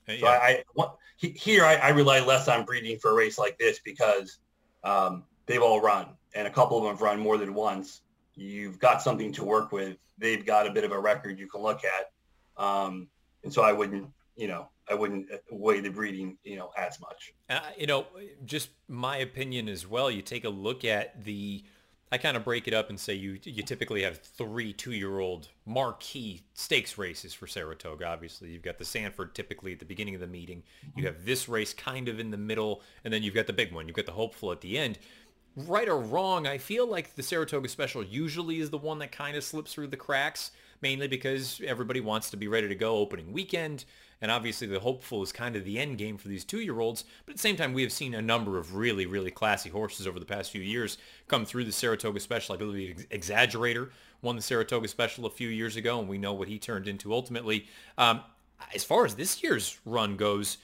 Yeah. 0.07 0.19
So 0.19 0.27
I, 0.27 0.63
I 0.77 0.87
here 1.17 1.63
I, 1.63 1.75
I, 1.75 1.89
rely 1.89 2.19
less 2.19 2.47
on 2.47 2.65
breeding 2.65 2.99
for 2.99 3.11
a 3.11 3.13
race 3.13 3.37
like 3.37 3.57
this 3.57 3.79
because 3.79 4.39
um, 4.83 5.23
they've 5.45 5.61
all 5.61 5.81
run, 5.81 6.07
and 6.35 6.47
a 6.47 6.51
couple 6.51 6.77
of 6.77 6.83
them 6.83 6.93
have 6.93 7.01
run 7.01 7.19
more 7.19 7.37
than 7.37 7.53
once. 7.53 8.01
You've 8.35 8.79
got 8.79 9.01
something 9.01 9.31
to 9.33 9.43
work 9.43 9.71
with. 9.71 9.97
They've 10.17 10.45
got 10.45 10.67
a 10.67 10.71
bit 10.71 10.83
of 10.83 10.91
a 10.91 10.99
record 10.99 11.39
you 11.39 11.47
can 11.47 11.61
look 11.61 11.81
at, 11.83 12.63
um, 12.63 13.07
and 13.43 13.53
so 13.53 13.63
I 13.63 13.73
wouldn't, 13.73 14.09
you 14.35 14.47
know, 14.47 14.69
I 14.89 14.93
wouldn't 14.93 15.27
weigh 15.49 15.81
the 15.81 15.89
breeding, 15.89 16.37
you 16.43 16.57
know, 16.57 16.71
as 16.77 16.99
much. 16.99 17.33
Uh, 17.49 17.59
you 17.77 17.87
know, 17.87 18.05
just 18.45 18.69
my 18.87 19.17
opinion 19.17 19.69
as 19.69 19.87
well. 19.87 20.11
You 20.11 20.21
take 20.21 20.43
a 20.43 20.49
look 20.49 20.85
at 20.85 21.23
the 21.23 21.63
I 22.13 22.17
kind 22.17 22.35
of 22.35 22.43
break 22.43 22.67
it 22.67 22.73
up 22.73 22.89
and 22.89 22.99
say 22.99 23.13
you 23.13 23.39
you 23.43 23.63
typically 23.63 24.03
have 24.03 24.19
three 24.19 24.73
two-year-old 24.73 25.47
marquee 25.65 26.41
stakes 26.53 26.97
races 26.97 27.33
for 27.33 27.47
Saratoga. 27.47 28.05
Obviously, 28.05 28.49
you've 28.49 28.63
got 28.63 28.77
the 28.77 28.83
Sanford 28.83 29.33
typically 29.33 29.71
at 29.71 29.79
the 29.79 29.85
beginning 29.85 30.15
of 30.15 30.19
the 30.19 30.27
meeting. 30.27 30.63
You 30.97 31.05
have 31.05 31.23
this 31.23 31.47
race 31.47 31.73
kind 31.73 32.09
of 32.09 32.19
in 32.19 32.29
the 32.29 32.37
middle, 32.37 32.81
and 33.05 33.13
then 33.13 33.23
you've 33.23 33.33
got 33.33 33.47
the 33.47 33.53
big 33.53 33.73
one. 33.73 33.87
You've 33.87 33.95
got 33.95 34.07
the 34.07 34.11
Hopeful 34.11 34.51
at 34.51 34.59
the 34.59 34.77
end. 34.77 34.99
Right 35.55 35.89
or 35.89 35.99
wrong, 35.99 36.47
I 36.47 36.57
feel 36.57 36.87
like 36.87 37.15
the 37.15 37.23
Saratoga 37.23 37.67
Special 37.67 38.03
usually 38.03 38.59
is 38.59 38.69
the 38.69 38.77
one 38.77 38.99
that 38.99 39.11
kind 39.11 39.35
of 39.35 39.43
slips 39.43 39.73
through 39.73 39.87
the 39.87 39.97
cracks, 39.97 40.51
mainly 40.81 41.09
because 41.09 41.59
everybody 41.65 41.99
wants 41.99 42.29
to 42.29 42.37
be 42.37 42.47
ready 42.47 42.69
to 42.69 42.75
go 42.75 42.95
opening 42.95 43.33
weekend. 43.33 43.83
And 44.21 44.31
obviously 44.31 44.67
the 44.67 44.79
hopeful 44.79 45.23
is 45.23 45.33
kind 45.33 45.55
of 45.55 45.65
the 45.65 45.77
end 45.77 45.97
game 45.97 46.17
for 46.17 46.29
these 46.29 46.45
two-year-olds. 46.45 47.03
But 47.25 47.31
at 47.31 47.37
the 47.37 47.41
same 47.41 47.57
time, 47.57 47.73
we 47.73 47.81
have 47.81 47.91
seen 47.91 48.13
a 48.13 48.21
number 48.21 48.57
of 48.57 48.75
really, 48.75 49.05
really 49.05 49.31
classy 49.31 49.69
horses 49.69 50.07
over 50.07 50.19
the 50.19 50.25
past 50.25 50.51
few 50.51 50.61
years 50.61 50.97
come 51.27 51.43
through 51.43 51.65
the 51.65 51.71
Saratoga 51.71 52.19
Special. 52.19 52.55
I 52.55 52.57
believe 52.57 53.09
the 53.09 53.17
Exaggerator 53.17 53.89
won 54.21 54.35
the 54.37 54.41
Saratoga 54.41 54.87
Special 54.87 55.25
a 55.25 55.31
few 55.31 55.49
years 55.49 55.75
ago, 55.75 55.99
and 55.99 56.07
we 56.07 56.17
know 56.17 56.33
what 56.33 56.47
he 56.47 56.59
turned 56.59 56.87
into 56.87 57.13
ultimately. 57.13 57.67
Um, 57.97 58.21
as 58.73 58.83
far 58.83 59.05
as 59.05 59.15
this 59.15 59.43
year's 59.43 59.79
run 59.85 60.15
goes, 60.15 60.57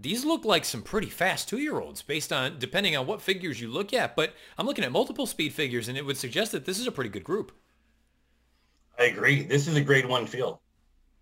these 0.00 0.24
look 0.24 0.44
like 0.44 0.64
some 0.64 0.82
pretty 0.82 1.08
fast 1.08 1.48
two-year-olds 1.48 2.02
based 2.02 2.32
on 2.32 2.58
depending 2.58 2.96
on 2.96 3.06
what 3.06 3.20
figures 3.20 3.60
you 3.60 3.68
look 3.68 3.92
at. 3.92 4.14
But 4.14 4.32
I'm 4.56 4.66
looking 4.66 4.84
at 4.84 4.92
multiple 4.92 5.26
speed 5.26 5.52
figures, 5.52 5.88
and 5.88 5.98
it 5.98 6.06
would 6.06 6.16
suggest 6.16 6.52
that 6.52 6.64
this 6.64 6.78
is 6.78 6.86
a 6.86 6.92
pretty 6.92 7.10
good 7.10 7.24
group. 7.24 7.52
I 8.98 9.04
agree. 9.04 9.42
This 9.42 9.66
is 9.66 9.76
a 9.76 9.80
grade 9.80 10.06
one 10.06 10.26
field 10.26 10.58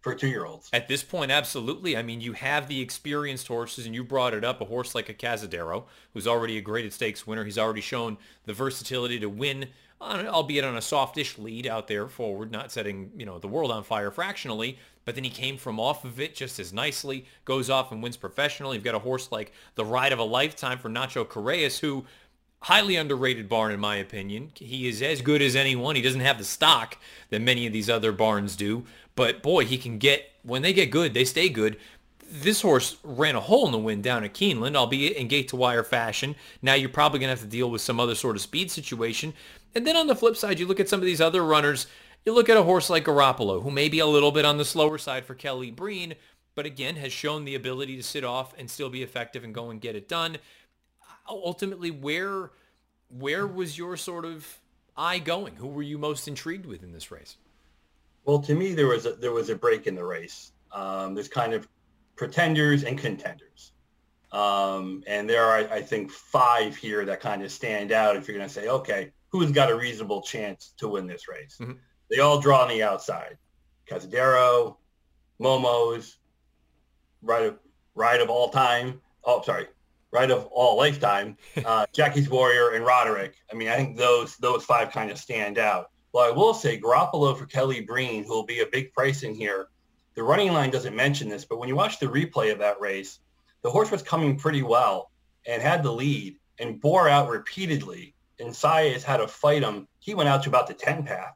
for 0.03 0.14
two-year-olds. 0.14 0.70
At 0.72 0.89
this 0.89 1.03
point, 1.03 1.31
absolutely. 1.31 1.97
I 1.97 2.03
mean, 2.03 2.20
you 2.20 2.33
have 2.35 2.68
the 2.68 2.81
experienced 2.81 3.49
horses, 3.49 3.87
and 3.87 3.95
you 3.95 4.05
brought 4.05 4.35
it 4.35 4.45
up, 4.45 4.61
a 4.61 4.64
horse 4.64 4.95
like 4.95 5.09
a 5.09 5.14
Cazadero, 5.14 5.85
who's 6.12 6.27
already 6.27 6.59
a 6.59 6.61
graded 6.61 6.93
stakes 6.93 7.27
winner. 7.27 7.45
He's 7.45 7.59
already 7.59 7.81
shown 7.81 8.18
the 8.45 8.53
versatility 8.53 9.18
to 9.18 9.29
win, 9.29 9.70
on, 10.01 10.27
albeit 10.27 10.65
on 10.65 10.77
a 10.77 10.83
softish 10.83 11.39
lead 11.39 11.67
out 11.67 11.89
there 11.89 12.09
forward, 12.09 12.53
not 12.53 12.73
setting, 12.73 13.11
you 13.17 13.27
know, 13.27 13.39
the 13.39 13.49
world 13.49 13.71
on 13.71 13.83
fire 13.83 14.11
fractionally. 14.11 14.79
But 15.05 15.15
then 15.15 15.25
he 15.25 15.31
came 15.31 15.57
from 15.57 15.79
off 15.79 16.05
of 16.05 16.19
it 16.19 16.35
just 16.35 16.59
as 16.59 16.73
nicely, 16.73 17.27
goes 17.45 17.71
off 17.71 17.93
and 17.93 18.03
wins 18.03 18.17
professionally. 18.17 18.77
You've 18.77 18.85
got 18.85 18.97
a 18.97 19.01
horse 19.01 19.31
like 19.31 19.53
the 19.77 19.85
Ride 19.85 20.13
of 20.13 20.19
a 20.19 20.25
Lifetime 20.25 20.79
for 20.79 20.89
Nacho 20.89 21.29
Correas, 21.29 21.79
who 21.79 22.05
highly 22.63 22.97
underrated 22.97 23.49
barn 23.49 23.71
in 23.71 23.79
my 23.79 23.97
opinion. 23.97 24.51
He 24.57 24.89
is 24.89 25.01
as 25.03 25.23
good 25.23 25.43
as 25.43 25.55
anyone. 25.55 25.95
He 25.95 26.03
doesn't 26.03 26.21
have 26.23 26.39
the 26.39 26.45
stock 26.45 26.99
that 27.31 27.41
many 27.41 27.67
of 27.67 27.73
these 27.73 27.89
other 27.89 28.11
barns 28.11 28.57
do, 28.57 28.85
but 29.15 29.43
boy, 29.43 29.65
he 29.65 29.79
can 29.79 29.99
get, 29.99 30.33
when 30.43 30.63
they 30.63 30.73
get 30.73 30.91
good, 30.91 31.15
they 31.15 31.25
stay 31.25 31.49
good. 31.49 31.77
This 32.29 32.62
horse 32.62 32.97
ran 33.03 33.37
a 33.37 33.41
hole 33.41 33.66
in 33.66 33.72
the 33.72 33.79
wind 33.79 34.03
down 34.03 34.24
at 34.24 34.35
Keeneland, 34.35 34.77
albeit 34.77 35.16
in 35.16 35.29
gate 35.29 35.49
to 35.49 35.57
wire 35.57 35.85
fashion. 35.85 36.35
Now 36.61 36.74
you're 36.74 36.89
probably 36.89 37.20
going 37.20 37.29
to 37.29 37.39
have 37.39 37.41
to 37.41 37.47
deal 37.47 37.70
with 37.70 37.81
some 37.81 38.01
other 38.01 38.14
sort 38.14 38.37
of 38.37 38.43
speed 38.43 38.70
situation. 38.70 39.33
And 39.74 39.87
then 39.87 39.97
on 39.97 40.07
the 40.07 40.16
flip 40.16 40.37
side, 40.37 40.59
you 40.59 40.66
look 40.66 40.81
at 40.81 40.89
some 40.89 41.01
of 41.01 41.07
these 41.07 41.20
other 41.20 41.45
runners. 41.45 41.87
You 42.24 42.35
look 42.35 42.49
at 42.49 42.57
a 42.57 42.62
horse 42.62 42.91
like 42.91 43.05
Garoppolo, 43.05 43.62
who 43.62 43.70
may 43.70 43.89
be 43.89 44.01
a 44.01 44.07
little 44.07 44.33
bit 44.33 44.45
on 44.45 44.59
the 44.59 44.64
slower 44.64 44.99
side 44.99 45.24
for 45.24 45.35
Kelly 45.35 45.70
Breen, 45.70 46.14
but 46.57 46.66
again 46.66 46.97
has 46.97 47.12
shown 47.12 47.45
the 47.45 47.55
ability 47.55 47.97
to 47.97 48.03
sit 48.03 48.24
off 48.24 48.53
and 48.59 48.68
still 48.68 48.91
be 48.91 49.03
effective 49.03 49.45
and 49.45 49.55
go 49.55 49.70
and 49.70 49.81
get 49.81 49.95
it 49.95 50.09
done. 50.09 50.39
Ultimately, 51.29 51.91
where 51.91 52.51
where 53.09 53.47
was 53.47 53.79
your 53.79 53.97
sort 53.97 54.24
of 54.24 54.59
eye 54.97 55.18
going? 55.18 55.57
Who 55.57 55.68
were 55.68 55.83
you 55.83 55.99
most 55.99 56.27
intrigued 56.27 56.66
with 56.66 56.83
in 56.83 56.93
this 56.93 57.11
race? 57.11 57.37
Well, 58.24 58.41
to 58.41 58.55
me, 58.55 58.74
there 58.74 58.89
was 58.89 59.07
a, 59.07 59.12
there 59.12 59.33
was 59.33 59.51
a 59.51 59.55
break 59.55 59.87
in 59.87 59.95
the 59.95 60.05
race. 60.05 60.53
Um, 60.72 61.14
there's 61.14 61.29
kind 61.29 61.55
of 61.55 61.68
pretenders 62.17 62.85
and 62.85 62.99
contenders. 62.99 63.73
Um, 64.33 65.05
and 65.07 65.29
there 65.29 65.45
are, 65.45 65.71
I 65.71 65.81
think, 65.81 66.11
five 66.11 66.77
here 66.77 67.05
that 67.05 67.21
kind 67.21 67.43
of 67.43 67.53
stand 67.53 67.93
out 67.93 68.17
if 68.17 68.27
you're 68.27 68.37
going 68.37 68.49
to 68.49 68.53
say, 68.53 68.69
okay, 68.69 69.12
who's 69.29 69.53
got 69.53 69.71
a 69.71 69.77
reasonable 69.77 70.23
chance 70.23 70.75
to 70.79 70.89
win 70.89 71.07
this 71.07 71.29
race? 71.29 71.57
Mm-hmm. 71.61 71.73
They 72.11 72.21
all 72.21 72.41
draw 72.41 72.62
on 72.62 72.69
the 72.69 72.83
outside. 72.83 73.39
Cazadero, 73.89 74.77
Momos, 75.41 76.17
Ride 77.23 77.47
of, 77.47 77.59
Ride 77.95 78.21
of 78.21 78.31
All 78.31 78.51
Time. 78.51 79.01
Oh, 79.25 79.43
sorry. 79.43 79.69
right 80.12 80.31
of 80.31 80.47
All 80.47 80.77
Lifetime, 80.77 81.37
uh, 81.64 81.87
Jackie's 81.93 82.29
Warrior, 82.29 82.71
and 82.71 82.85
Roderick. 82.85 83.35
I 83.51 83.55
mean, 83.55 83.69
I 83.69 83.77
think 83.77 83.97
those 83.97 84.37
those 84.37 84.64
five 84.64 84.93
kind 84.93 85.11
of 85.11 85.19
stand 85.19 85.59
out. 85.59 85.91
Well, 86.12 86.27
I 86.27 86.31
will 86.31 86.55
say 86.55 86.81
Garoppolo 86.81 87.37
for 87.37 87.47
Kelly 87.47 87.81
Breen, 87.81 88.25
who 88.25 88.35
will 88.35 88.47
be 88.47 88.61
a 88.61 88.67
big 88.67 88.93
price 88.93 89.23
in 89.23 89.35
here. 89.35 89.69
The 90.17 90.23
running 90.23 90.53
line 90.53 90.71
doesn't 90.71 90.97
mention 90.97 91.29
this, 91.29 91.45
but 91.45 91.59
when 91.59 91.69
you 91.69 91.77
watch 91.77 91.99
the 91.99 92.07
replay 92.07 92.51
of 92.51 92.59
that 92.59 92.81
race, 92.81 93.21
the 93.62 93.71
horse 93.71 93.91
was 93.91 94.03
coming 94.03 94.39
pretty 94.39 94.62
well 94.62 95.11
and 95.47 95.62
had 95.62 95.83
the 95.83 95.93
lead 95.93 96.39
and 96.59 96.81
bore 96.81 97.09
out 97.09 97.29
repeatedly. 97.29 98.14
And 98.41 98.51
Saez 98.51 99.03
had 99.03 99.19
to 99.19 99.29
fight 99.29 99.62
him. 99.62 99.87
He 99.99 100.14
went 100.14 100.29
out 100.29 100.43
to 100.45 100.49
about 100.49 100.67
the 100.67 100.75
10 100.75 101.05
path 101.05 101.35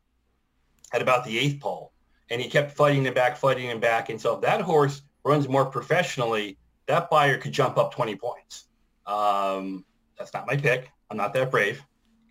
at 0.92 1.02
about 1.02 1.24
the 1.24 1.38
eighth 1.38 1.60
pole. 1.60 1.92
And 2.30 2.40
he 2.40 2.48
kept 2.48 2.72
fighting 2.72 3.04
him 3.04 3.14
back, 3.14 3.36
fighting 3.36 3.68
him 3.68 3.80
back. 3.80 4.08
And 4.08 4.20
so 4.20 4.36
if 4.36 4.40
that 4.42 4.60
horse 4.60 5.02
runs 5.24 5.48
more 5.48 5.66
professionally, 5.66 6.56
that 6.86 7.10
Beyer 7.10 7.38
could 7.38 7.52
jump 7.52 7.76
up 7.76 7.94
20 7.94 8.16
points. 8.16 8.64
Um, 9.06 9.84
that's 10.18 10.32
not 10.32 10.46
my 10.46 10.56
pick. 10.56 10.90
I'm 11.10 11.16
not 11.16 11.34
that 11.34 11.50
brave. 11.50 11.82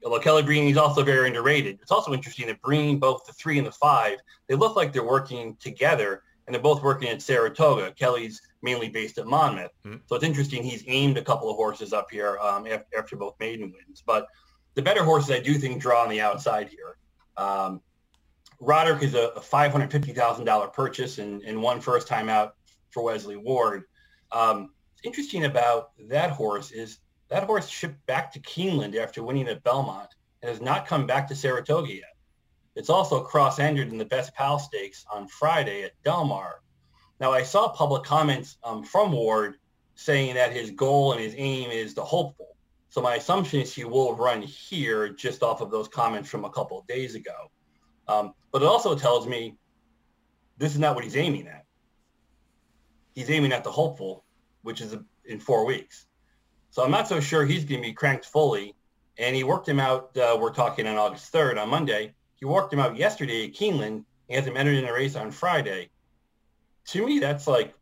Although 0.03 0.19
Kelly 0.19 0.43
Breen 0.43 0.69
is 0.69 0.77
also 0.77 1.03
very 1.03 1.27
underrated. 1.27 1.79
It's 1.81 1.91
also 1.91 2.13
interesting 2.13 2.47
that 2.47 2.61
Breen, 2.61 2.99
both 2.99 3.25
the 3.25 3.33
three 3.33 3.57
and 3.57 3.67
the 3.67 3.71
five, 3.71 4.17
they 4.47 4.55
look 4.55 4.75
like 4.75 4.93
they're 4.93 5.03
working 5.03 5.57
together, 5.59 6.23
and 6.49 6.55
they're 6.55 6.63
both 6.63 6.81
working 6.81 7.09
at 7.09 7.21
Saratoga. 7.21 7.91
Kelly's 7.91 8.41
mainly 8.63 8.89
based 8.89 9.19
at 9.19 9.27
Monmouth, 9.27 9.69
mm-hmm. 9.85 9.97
so 10.07 10.15
it's 10.15 10.25
interesting. 10.25 10.63
He's 10.63 10.83
aimed 10.87 11.15
a 11.19 11.21
couple 11.21 11.47
of 11.47 11.55
horses 11.55 11.93
up 11.93 12.09
here 12.09 12.39
um, 12.39 12.65
after, 12.65 12.97
after, 12.97 13.15
both 13.15 13.35
maiden 13.39 13.71
wins. 13.71 14.01
But 14.03 14.25
the 14.73 14.81
better 14.81 15.03
horses, 15.03 15.29
I 15.29 15.41
do 15.41 15.53
think, 15.59 15.79
draw 15.79 16.01
on 16.01 16.09
the 16.09 16.21
outside 16.21 16.67
here. 16.67 16.97
Um, 17.37 17.81
Roderick 18.59 19.03
is 19.03 19.13
a, 19.13 19.27
a 19.35 19.39
$550,000 19.41 20.73
purchase 20.73 21.19
and, 21.19 21.43
and 21.43 21.61
one 21.61 21.81
first 21.81 22.07
time 22.07 22.29
out 22.29 22.55
for 22.89 23.03
Wesley 23.03 23.37
Ward. 23.37 23.83
Um, 24.31 24.71
interesting 25.03 25.45
about 25.45 25.91
that 26.07 26.31
horse 26.31 26.71
is 26.71 26.97
that 27.29 27.43
horse 27.43 27.69
shipped 27.69 28.03
back 28.07 28.33
to 28.33 28.39
Keeneland 28.39 28.95
after 28.95 29.21
winning 29.21 29.47
at 29.49 29.63
Belmont 29.63 30.09
and 30.41 30.49
has 30.49 30.61
not 30.61 30.87
come 30.87 31.05
back 31.05 31.27
to 31.27 31.35
Saratoga 31.35 31.93
yet. 31.93 32.08
It's 32.79 32.89
also 32.89 33.19
cross-entered 33.19 33.89
in 33.89 33.97
the 33.97 34.05
Best 34.05 34.33
Pal 34.35 34.57
Stakes 34.57 35.05
on 35.11 35.27
Friday 35.27 35.83
at 35.83 36.01
Del 36.05 36.23
Mar. 36.23 36.61
Now, 37.19 37.33
I 37.33 37.43
saw 37.43 37.67
public 37.67 38.03
comments 38.03 38.57
um, 38.63 38.83
from 38.83 39.11
Ward 39.11 39.55
saying 39.95 40.35
that 40.35 40.53
his 40.53 40.71
goal 40.71 41.11
and 41.11 41.19
his 41.19 41.33
aim 41.35 41.71
is 41.71 41.93
the 41.93 42.05
hopeful. 42.05 42.55
So 42.87 43.01
my 43.01 43.15
assumption 43.15 43.59
is 43.59 43.75
he 43.75 43.83
will 43.83 44.15
run 44.15 44.41
here 44.41 45.09
just 45.09 45.43
off 45.43 45.59
of 45.59 45.71
those 45.71 45.89
comments 45.89 46.29
from 46.29 46.45
a 46.45 46.49
couple 46.49 46.79
of 46.79 46.87
days 46.87 47.15
ago. 47.15 47.51
Um, 48.07 48.33
but 48.53 48.61
it 48.61 48.65
also 48.65 48.95
tells 48.95 49.27
me 49.27 49.57
this 50.57 50.71
is 50.71 50.79
not 50.79 50.95
what 50.95 51.03
he's 51.03 51.17
aiming 51.17 51.49
at. 51.49 51.65
He's 53.13 53.29
aiming 53.29 53.51
at 53.51 53.65
the 53.65 53.71
hopeful, 53.71 54.23
which 54.61 54.79
is 54.79 54.95
in 55.25 55.41
four 55.41 55.65
weeks. 55.65 56.05
So 56.69 56.81
I'm 56.81 56.91
not 56.91 57.09
so 57.09 57.19
sure 57.19 57.45
he's 57.45 57.65
going 57.65 57.81
to 57.81 57.87
be 57.89 57.93
cranked 57.93 58.23
fully. 58.23 58.73
And 59.17 59.35
he 59.35 59.43
worked 59.43 59.67
him 59.67 59.81
out. 59.81 60.15
Uh, 60.15 60.37
we're 60.39 60.53
talking 60.53 60.87
on 60.87 60.95
August 60.95 61.33
3rd 61.33 61.61
on 61.61 61.67
Monday. 61.67 62.13
He 62.39 62.45
walked 62.45 62.73
him 62.73 62.79
out 62.79 62.97
yesterday 62.97 63.45
at 63.45 63.53
Keeneland. 63.53 64.05
He 64.27 64.35
has 64.35 64.45
him 64.45 64.57
entered 64.57 64.77
in 64.77 64.85
a 64.85 64.93
race 64.93 65.15
on 65.15 65.31
Friday. 65.31 65.89
To 66.87 67.05
me, 67.05 67.19
that's 67.19 67.47
like, 67.47 67.73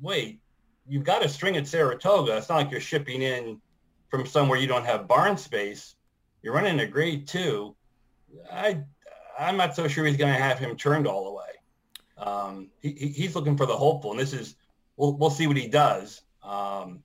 wait, 0.00 0.40
you've 0.86 1.04
got 1.04 1.24
a 1.24 1.28
string 1.28 1.56
at 1.56 1.66
Saratoga. 1.66 2.36
It's 2.36 2.48
not 2.48 2.56
like 2.56 2.70
you're 2.70 2.80
shipping 2.80 3.22
in 3.22 3.60
from 4.08 4.26
somewhere 4.26 4.58
you 4.58 4.66
don't 4.66 4.86
have 4.86 5.08
barn 5.08 5.36
space. 5.36 5.96
You're 6.42 6.54
running 6.54 6.78
a 6.80 6.86
grade 6.86 7.26
two. 7.26 7.74
I, 8.50 8.82
I'm 9.38 9.56
not 9.56 9.74
so 9.74 9.88
sure 9.88 10.04
he's 10.04 10.16
going 10.16 10.32
to 10.32 10.40
have 10.40 10.58
him 10.58 10.76
turned 10.76 11.06
all 11.06 11.24
the 11.24 11.32
way. 11.32 11.44
Um, 12.18 12.70
he, 12.80 12.90
he's 12.90 13.34
looking 13.34 13.56
for 13.56 13.66
the 13.66 13.76
hopeful, 13.76 14.10
and 14.10 14.20
this 14.20 14.32
is 14.32 14.56
we'll 14.96 15.16
we'll 15.16 15.30
see 15.30 15.46
what 15.46 15.56
he 15.56 15.68
does. 15.68 16.22
Um, 16.42 17.02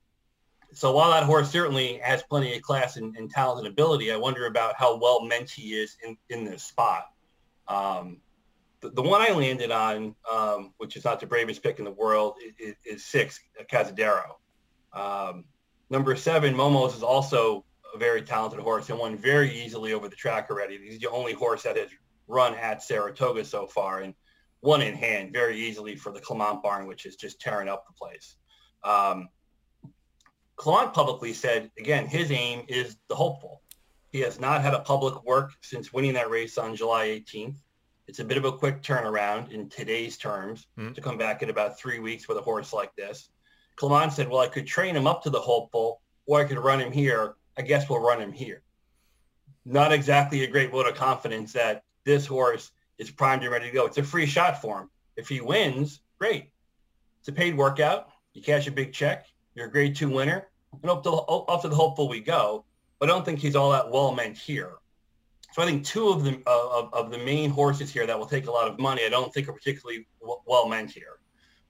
so 0.74 0.92
while 0.92 1.10
that 1.10 1.24
horse 1.24 1.50
certainly 1.50 1.98
has 2.02 2.22
plenty 2.22 2.54
of 2.56 2.62
class 2.62 2.96
and, 2.96 3.16
and, 3.16 3.30
talent 3.30 3.60
and 3.60 3.68
ability, 3.68 4.12
I 4.12 4.16
wonder 4.16 4.46
about 4.46 4.74
how 4.76 4.96
well 4.96 5.22
meant 5.22 5.50
he 5.50 5.74
is 5.74 5.96
in, 6.04 6.16
in 6.28 6.44
this 6.44 6.62
spot. 6.62 7.06
Um, 7.68 8.18
the, 8.80 8.90
the, 8.90 9.02
one 9.02 9.20
I 9.20 9.32
landed 9.32 9.70
on, 9.70 10.14
um, 10.30 10.74
which 10.78 10.96
is 10.96 11.04
not 11.04 11.20
the 11.20 11.26
bravest 11.26 11.62
pick 11.62 11.78
in 11.78 11.84
the 11.84 11.90
world, 11.90 12.34
is, 12.58 12.74
is 12.84 13.04
six, 13.04 13.40
Cazadero. 13.70 14.36
Um, 14.92 15.44
number 15.90 16.14
seven, 16.16 16.54
Momos 16.54 16.96
is 16.96 17.02
also 17.02 17.64
a 17.94 17.98
very 17.98 18.22
talented 18.22 18.60
horse 18.60 18.90
and 18.90 18.98
won 18.98 19.16
very 19.16 19.50
easily 19.64 19.92
over 19.92 20.08
the 20.08 20.16
track 20.16 20.50
already. 20.50 20.78
He's 20.78 21.00
the 21.00 21.10
only 21.10 21.32
horse 21.32 21.62
that 21.62 21.76
has 21.76 21.88
run 22.26 22.54
at 22.54 22.82
Saratoga 22.82 23.44
so 23.44 23.66
far 23.66 24.00
and 24.00 24.14
one 24.60 24.80
in 24.80 24.94
hand 24.94 25.32
very 25.32 25.58
easily 25.58 25.94
for 25.94 26.10
the 26.10 26.20
Clement 26.20 26.62
barn, 26.62 26.86
which 26.86 27.06
is 27.06 27.16
just 27.16 27.40
tearing 27.40 27.68
up 27.68 27.86
the 27.86 27.92
place. 27.92 28.36
Clement 30.56 30.94
publicly 30.94 31.32
said, 31.32 31.70
again, 31.78 32.06
his 32.06 32.30
aim 32.30 32.64
is 32.68 32.96
the 33.08 33.14
hopeful. 33.14 33.62
He 34.12 34.20
has 34.20 34.38
not 34.38 34.62
had 34.62 34.74
a 34.74 34.80
public 34.80 35.24
work 35.24 35.52
since 35.60 35.92
winning 35.92 36.14
that 36.14 36.30
race 36.30 36.58
on 36.58 36.76
July 36.76 37.08
18th. 37.08 37.56
It's 38.06 38.20
a 38.20 38.24
bit 38.24 38.36
of 38.36 38.44
a 38.44 38.52
quick 38.52 38.82
turnaround 38.82 39.50
in 39.50 39.68
today's 39.68 40.16
terms 40.16 40.66
mm-hmm. 40.78 40.92
to 40.92 41.00
come 41.00 41.18
back 41.18 41.42
in 41.42 41.50
about 41.50 41.78
three 41.78 41.98
weeks 41.98 42.28
with 42.28 42.38
a 42.38 42.42
horse 42.42 42.72
like 42.72 42.94
this. 42.94 43.30
Clement 43.76 44.12
said, 44.12 44.28
well, 44.28 44.40
I 44.40 44.46
could 44.46 44.66
train 44.66 44.94
him 44.94 45.06
up 45.06 45.22
to 45.24 45.30
the 45.30 45.40
hopeful 45.40 46.00
or 46.26 46.40
I 46.40 46.44
could 46.44 46.58
run 46.58 46.80
him 46.80 46.92
here. 46.92 47.34
I 47.58 47.62
guess 47.62 47.88
we'll 47.88 48.00
run 48.00 48.20
him 48.20 48.32
here. 48.32 48.62
Not 49.64 49.92
exactly 49.92 50.44
a 50.44 50.50
great 50.50 50.70
vote 50.70 50.86
of 50.86 50.94
confidence 50.94 51.52
that 51.54 51.82
this 52.04 52.26
horse 52.26 52.70
is 52.98 53.10
primed 53.10 53.42
and 53.42 53.50
ready 53.50 53.66
to 53.66 53.72
go. 53.72 53.86
It's 53.86 53.98
a 53.98 54.02
free 54.02 54.26
shot 54.26 54.60
for 54.60 54.82
him. 54.82 54.90
If 55.16 55.28
he 55.28 55.40
wins, 55.40 56.00
great. 56.18 56.50
It's 57.20 57.28
a 57.28 57.32
paid 57.32 57.56
workout. 57.56 58.08
You 58.34 58.42
cash 58.42 58.66
a 58.66 58.70
big 58.70 58.92
check. 58.92 59.26
You're 59.54 59.66
a 59.66 59.70
grade 59.70 59.96
two 59.96 60.08
winner. 60.08 60.48
And 60.82 60.90
up 60.90 61.02
to, 61.04 61.10
up 61.10 61.62
to 61.62 61.68
the 61.68 61.76
hopeful 61.76 62.08
we 62.08 62.20
go. 62.20 62.64
But 62.98 63.08
I 63.08 63.12
don't 63.12 63.24
think 63.24 63.38
he's 63.38 63.56
all 63.56 63.70
that 63.70 63.90
well 63.90 64.12
meant 64.12 64.36
here. 64.36 64.72
So 65.52 65.62
I 65.62 65.66
think 65.66 65.84
two 65.84 66.08
of 66.08 66.24
the 66.24 66.42
of, 66.46 66.92
of 66.92 67.10
the 67.12 67.18
main 67.18 67.48
horses 67.48 67.92
here 67.92 68.06
that 68.08 68.18
will 68.18 68.26
take 68.26 68.48
a 68.48 68.50
lot 68.50 68.66
of 68.66 68.80
money, 68.80 69.02
I 69.06 69.08
don't 69.08 69.32
think 69.32 69.48
are 69.48 69.52
particularly 69.52 70.08
well 70.46 70.68
meant 70.68 70.90
here. 70.90 71.20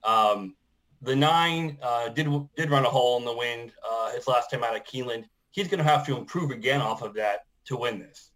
Um, 0.02 0.54
the 1.02 1.14
nine 1.14 1.76
uh, 1.82 2.08
did 2.08 2.26
did 2.56 2.70
run 2.70 2.86
a 2.86 2.88
hole 2.88 3.18
in 3.18 3.26
the 3.26 3.36
wind 3.36 3.72
uh, 3.86 4.12
his 4.12 4.26
last 4.26 4.50
time 4.50 4.64
out 4.64 4.74
of 4.74 4.84
Keeneland. 4.84 5.24
He's 5.50 5.68
going 5.68 5.78
to 5.78 5.84
have 5.84 6.06
to 6.06 6.16
improve 6.16 6.50
again 6.50 6.80
off 6.80 7.02
of 7.02 7.12
that 7.14 7.40
to 7.66 7.76
win 7.76 7.98
this. 7.98 8.30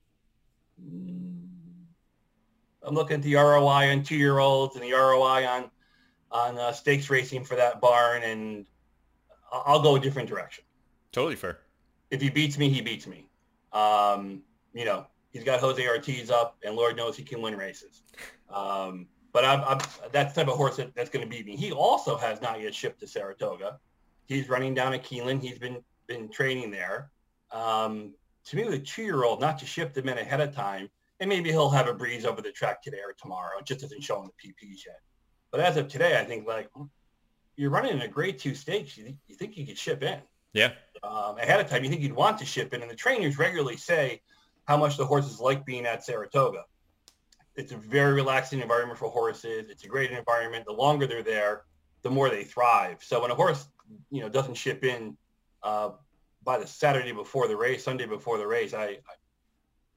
I'm 2.82 2.94
looking 2.94 3.16
at 3.16 3.22
the 3.22 3.36
ROI 3.36 3.90
on 3.90 4.02
two-year-olds 4.02 4.76
and 4.76 4.84
the 4.84 4.92
ROI 4.92 5.46
on 5.46 5.70
on 6.30 6.58
uh, 6.58 6.72
stakes 6.72 7.08
racing 7.08 7.44
for 7.44 7.56
that 7.56 7.80
barn, 7.80 8.22
and 8.22 8.66
I'll 9.52 9.82
go 9.82 9.96
a 9.96 10.00
different 10.00 10.28
direction. 10.28 10.64
Totally 11.12 11.36
fair. 11.36 11.58
If 12.10 12.20
he 12.20 12.30
beats 12.30 12.58
me, 12.58 12.68
he 12.68 12.80
beats 12.80 13.06
me. 13.06 13.28
Um, 13.72 14.42
you 14.72 14.84
know, 14.84 15.06
he's 15.30 15.44
got 15.44 15.60
Jose 15.60 15.86
Ortiz 15.86 16.30
up, 16.30 16.56
and 16.64 16.74
Lord 16.76 16.96
knows 16.96 17.16
he 17.16 17.22
can 17.22 17.42
win 17.42 17.56
races. 17.56 18.02
Um, 18.50 19.06
but 19.32 19.44
I'm, 19.44 19.60
I'm, 19.64 19.78
that's 20.12 20.34
the 20.34 20.40
type 20.40 20.50
of 20.50 20.56
horse 20.56 20.76
that, 20.76 20.94
that's 20.94 21.10
going 21.10 21.24
to 21.24 21.30
beat 21.30 21.46
me. 21.46 21.56
He 21.56 21.72
also 21.72 22.16
has 22.16 22.40
not 22.40 22.60
yet 22.60 22.74
shipped 22.74 23.00
to 23.00 23.06
Saratoga. 23.06 23.78
He's 24.26 24.48
running 24.48 24.74
down 24.74 24.94
at 24.94 25.04
Keeneland. 25.04 25.42
He's 25.42 25.58
been 25.58 25.82
been 26.06 26.30
training 26.30 26.70
there. 26.70 27.10
Um, 27.52 28.14
to 28.46 28.56
me, 28.56 28.64
with 28.64 28.74
a 28.74 28.78
two-year-old, 28.78 29.40
not 29.40 29.58
to 29.58 29.66
ship 29.66 29.92
them 29.92 30.08
in 30.08 30.16
ahead 30.18 30.40
of 30.40 30.54
time, 30.54 30.88
and 31.20 31.28
maybe 31.28 31.50
he'll 31.50 31.68
have 31.68 31.86
a 31.86 31.94
breeze 31.94 32.24
over 32.24 32.40
the 32.40 32.50
track 32.50 32.82
today 32.82 32.98
or 33.04 33.12
tomorrow. 33.12 33.58
It 33.58 33.66
just 33.66 33.80
doesn't 33.80 34.02
show 34.02 34.22
in 34.22 34.28
the 34.28 34.48
PPs 34.48 34.86
yet. 34.86 35.00
But 35.50 35.60
as 35.60 35.76
of 35.76 35.88
today, 35.88 36.18
I 36.18 36.24
think 36.24 36.46
like 36.46 36.70
you're 37.58 37.70
running 37.70 37.92
in 37.92 38.00
a 38.02 38.08
grade 38.08 38.38
two 38.38 38.54
stakes. 38.54 38.96
You, 38.96 39.14
you 39.26 39.34
think 39.34 39.56
you 39.56 39.66
could 39.66 39.76
ship 39.76 40.02
in? 40.02 40.20
Yeah. 40.52 40.72
Um, 41.02 41.36
ahead 41.38 41.60
of 41.60 41.68
time, 41.68 41.82
you 41.82 41.90
think 41.90 42.02
you'd 42.02 42.12
want 42.12 42.38
to 42.38 42.46
ship 42.46 42.72
in, 42.72 42.82
and 42.82 42.90
the 42.90 42.94
trainers 42.94 43.36
regularly 43.36 43.76
say 43.76 44.22
how 44.64 44.76
much 44.76 44.96
the 44.96 45.04
horses 45.04 45.40
like 45.40 45.66
being 45.66 45.84
at 45.84 46.04
Saratoga. 46.04 46.64
It's 47.56 47.72
a 47.72 47.76
very 47.76 48.12
relaxing 48.12 48.60
environment 48.60 48.98
for 48.98 49.08
horses. 49.08 49.66
It's 49.68 49.82
a 49.82 49.88
great 49.88 50.12
environment. 50.12 50.66
The 50.66 50.72
longer 50.72 51.06
they're 51.06 51.24
there, 51.24 51.64
the 52.02 52.10
more 52.10 52.30
they 52.30 52.44
thrive. 52.44 53.02
So 53.02 53.20
when 53.20 53.32
a 53.32 53.34
horse, 53.34 53.68
you 54.10 54.20
know, 54.20 54.28
doesn't 54.28 54.54
ship 54.54 54.84
in 54.84 55.16
uh, 55.64 55.90
by 56.44 56.58
the 56.58 56.66
Saturday 56.66 57.10
before 57.10 57.48
the 57.48 57.56
race, 57.56 57.82
Sunday 57.82 58.06
before 58.06 58.38
the 58.38 58.46
race, 58.46 58.72
I, 58.72 58.84
I, 58.84 58.98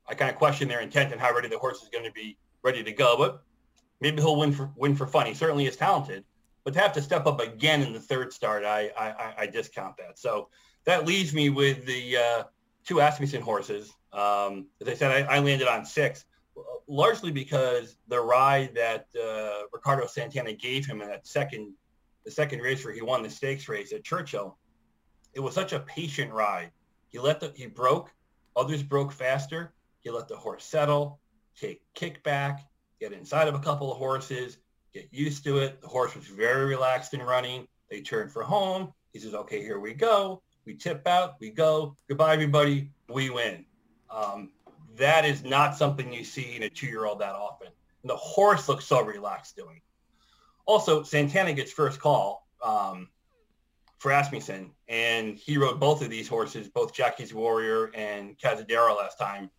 I 0.10 0.16
kind 0.16 0.32
of 0.32 0.38
question 0.38 0.68
their 0.68 0.82
intent 0.82 1.12
and 1.12 1.22
how 1.22 1.32
ready 1.32 1.48
the 1.48 1.60
horse 1.60 1.84
is 1.84 1.90
going 1.90 2.06
to 2.06 2.12
be 2.12 2.38
ready 2.64 2.84
to 2.84 2.92
go. 2.92 3.16
But 3.18 3.44
maybe 4.00 4.20
he'll 4.20 4.38
win 4.38 4.52
for 4.52 4.72
win 4.76 4.96
for 4.96 5.06
fun. 5.06 5.28
He 5.28 5.36
certainly 5.36 5.68
is 5.68 5.76
talented, 5.76 6.24
but 6.64 6.74
to 6.74 6.80
have 6.80 6.94
to 6.94 7.02
step 7.02 7.26
up 7.26 7.40
again 7.40 7.82
in 7.82 7.94
the 7.94 8.00
third 8.00 8.34
start, 8.34 8.64
I 8.66 8.92
I, 8.98 9.34
I 9.40 9.48
discount 9.48 9.98
that. 9.98 10.20
So 10.20 10.50
that 10.86 11.06
leaves 11.06 11.34
me 11.34 11.50
with 11.50 11.86
the 11.86 12.18
uh, 12.18 12.44
two 12.86 13.02
Asmussen 13.02 13.42
horses. 13.42 13.94
Um, 14.14 14.68
as 14.82 14.88
I 14.88 14.94
said, 14.94 15.12
I, 15.12 15.36
I, 15.36 15.40
landed 15.40 15.68
on 15.68 15.86
six, 15.86 16.26
largely 16.88 17.32
because 17.32 17.96
the 18.10 18.20
ride 18.20 18.76
that 18.76 19.06
uh, 19.16 19.68
Ricardo 19.72 20.06
Santana 20.08 20.52
gave 20.54 20.86
him 20.86 21.02
in 21.02 21.08
that 21.08 21.26
second 21.26 21.74
the 22.26 22.32
second 22.32 22.60
race 22.60 22.84
where 22.84 22.94
he 22.94 23.02
won 23.02 23.24
the 23.24 23.30
stakes 23.30 23.68
race 23.68 23.94
at 23.94 24.04
Churchill, 24.04 24.58
it 25.34 25.40
was 25.40 25.56
such 25.56 25.74
a 25.74 25.80
patient 25.80 26.32
ride. 26.32 26.72
He 27.08 27.20
let 27.20 27.40
the 27.40 27.52
he 27.56 27.68
broke, 27.68 28.14
others 28.56 28.84
broke 28.84 29.12
faster. 29.12 29.74
He 30.02 30.10
let 30.10 30.28
the 30.28 30.36
horse 30.36 30.66
settle, 30.66 31.20
take 31.60 31.82
kickback, 31.96 32.60
get 33.00 33.14
inside 33.14 33.48
of 33.48 33.56
a 33.56 33.60
couple 33.60 33.92
of 33.92 33.98
horses, 33.98 34.58
get 34.94 35.08
used 35.12 35.44
to 35.46 35.60
it. 35.60 35.82
The 35.82 35.88
horse 35.88 36.16
was 36.16 36.26
very 36.26 36.66
relaxed 36.66 37.14
in 37.14 37.22
running. 37.22 37.68
They 37.90 38.02
turned 38.02 38.32
for 38.32 38.44
home. 38.44 38.94
He 39.14 39.20
says, 39.20 39.34
okay, 39.34 39.62
here 39.62 39.80
we 39.80 39.94
go. 39.94 40.42
We 40.66 40.76
tip 40.76 41.08
out, 41.08 41.36
we 41.40 41.50
go. 41.50 41.96
Goodbye, 42.08 42.34
everybody. 42.34 42.92
We 43.10 43.30
win. 43.30 43.66
Um, 44.10 44.52
that 44.96 45.26
is 45.26 45.44
not 45.44 45.76
something 45.76 46.14
you 46.14 46.24
see 46.24 46.56
in 46.56 46.64
a 46.64 46.70
two-year-old 46.70 47.20
that 47.20 47.36
often. 47.36 47.68
And 48.04 48.10
the 48.10 48.16
horse 48.16 48.70
looks 48.70 48.86
so 48.86 49.02
relaxed 49.02 49.56
doing. 49.56 49.82
Also, 50.66 51.04
Santana 51.04 51.54
gets 51.54 51.72
first 51.72 52.00
call 52.00 52.48
um, 52.64 53.10
for 53.98 54.12
Asmussen, 54.12 54.72
and 54.88 55.38
he 55.38 55.58
rode 55.58 55.80
both 55.80 56.02
of 56.02 56.10
these 56.10 56.28
horses, 56.28 56.68
both 56.68 56.94
Jackie's 56.94 57.34
Warrior 57.34 57.92
and 57.96 58.38
Cazadero 58.38 58.96
last 58.96 59.18
time 59.18 59.50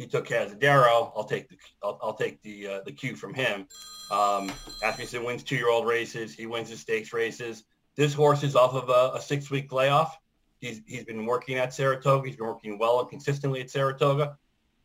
he 0.00 0.06
took 0.06 0.26
Cazadero. 0.26 1.12
I'll 1.14 1.24
take 1.24 1.50
the 1.50 1.58
I'll, 1.82 1.98
I'll 2.02 2.14
take 2.14 2.40
the 2.40 2.66
uh, 2.66 2.80
the 2.86 2.92
cue 2.92 3.14
from 3.14 3.34
him. 3.34 3.66
Um, 4.10 4.50
Asmussen 4.82 5.22
wins 5.24 5.42
two-year-old 5.42 5.86
races. 5.86 6.34
He 6.34 6.46
wins 6.46 6.70
the 6.70 6.76
stakes 6.76 7.12
races. 7.12 7.64
This 7.96 8.14
horse 8.14 8.42
is 8.42 8.56
off 8.56 8.74
of 8.74 8.88
a, 8.88 9.16
a 9.18 9.20
six-week 9.20 9.70
layoff. 9.72 10.18
He's 10.60 10.80
he's 10.86 11.04
been 11.04 11.26
working 11.26 11.58
at 11.58 11.74
Saratoga. 11.74 12.26
He's 12.26 12.36
been 12.36 12.46
working 12.46 12.78
well 12.78 13.00
and 13.00 13.10
consistently 13.10 13.60
at 13.60 13.70
Saratoga. 13.70 14.38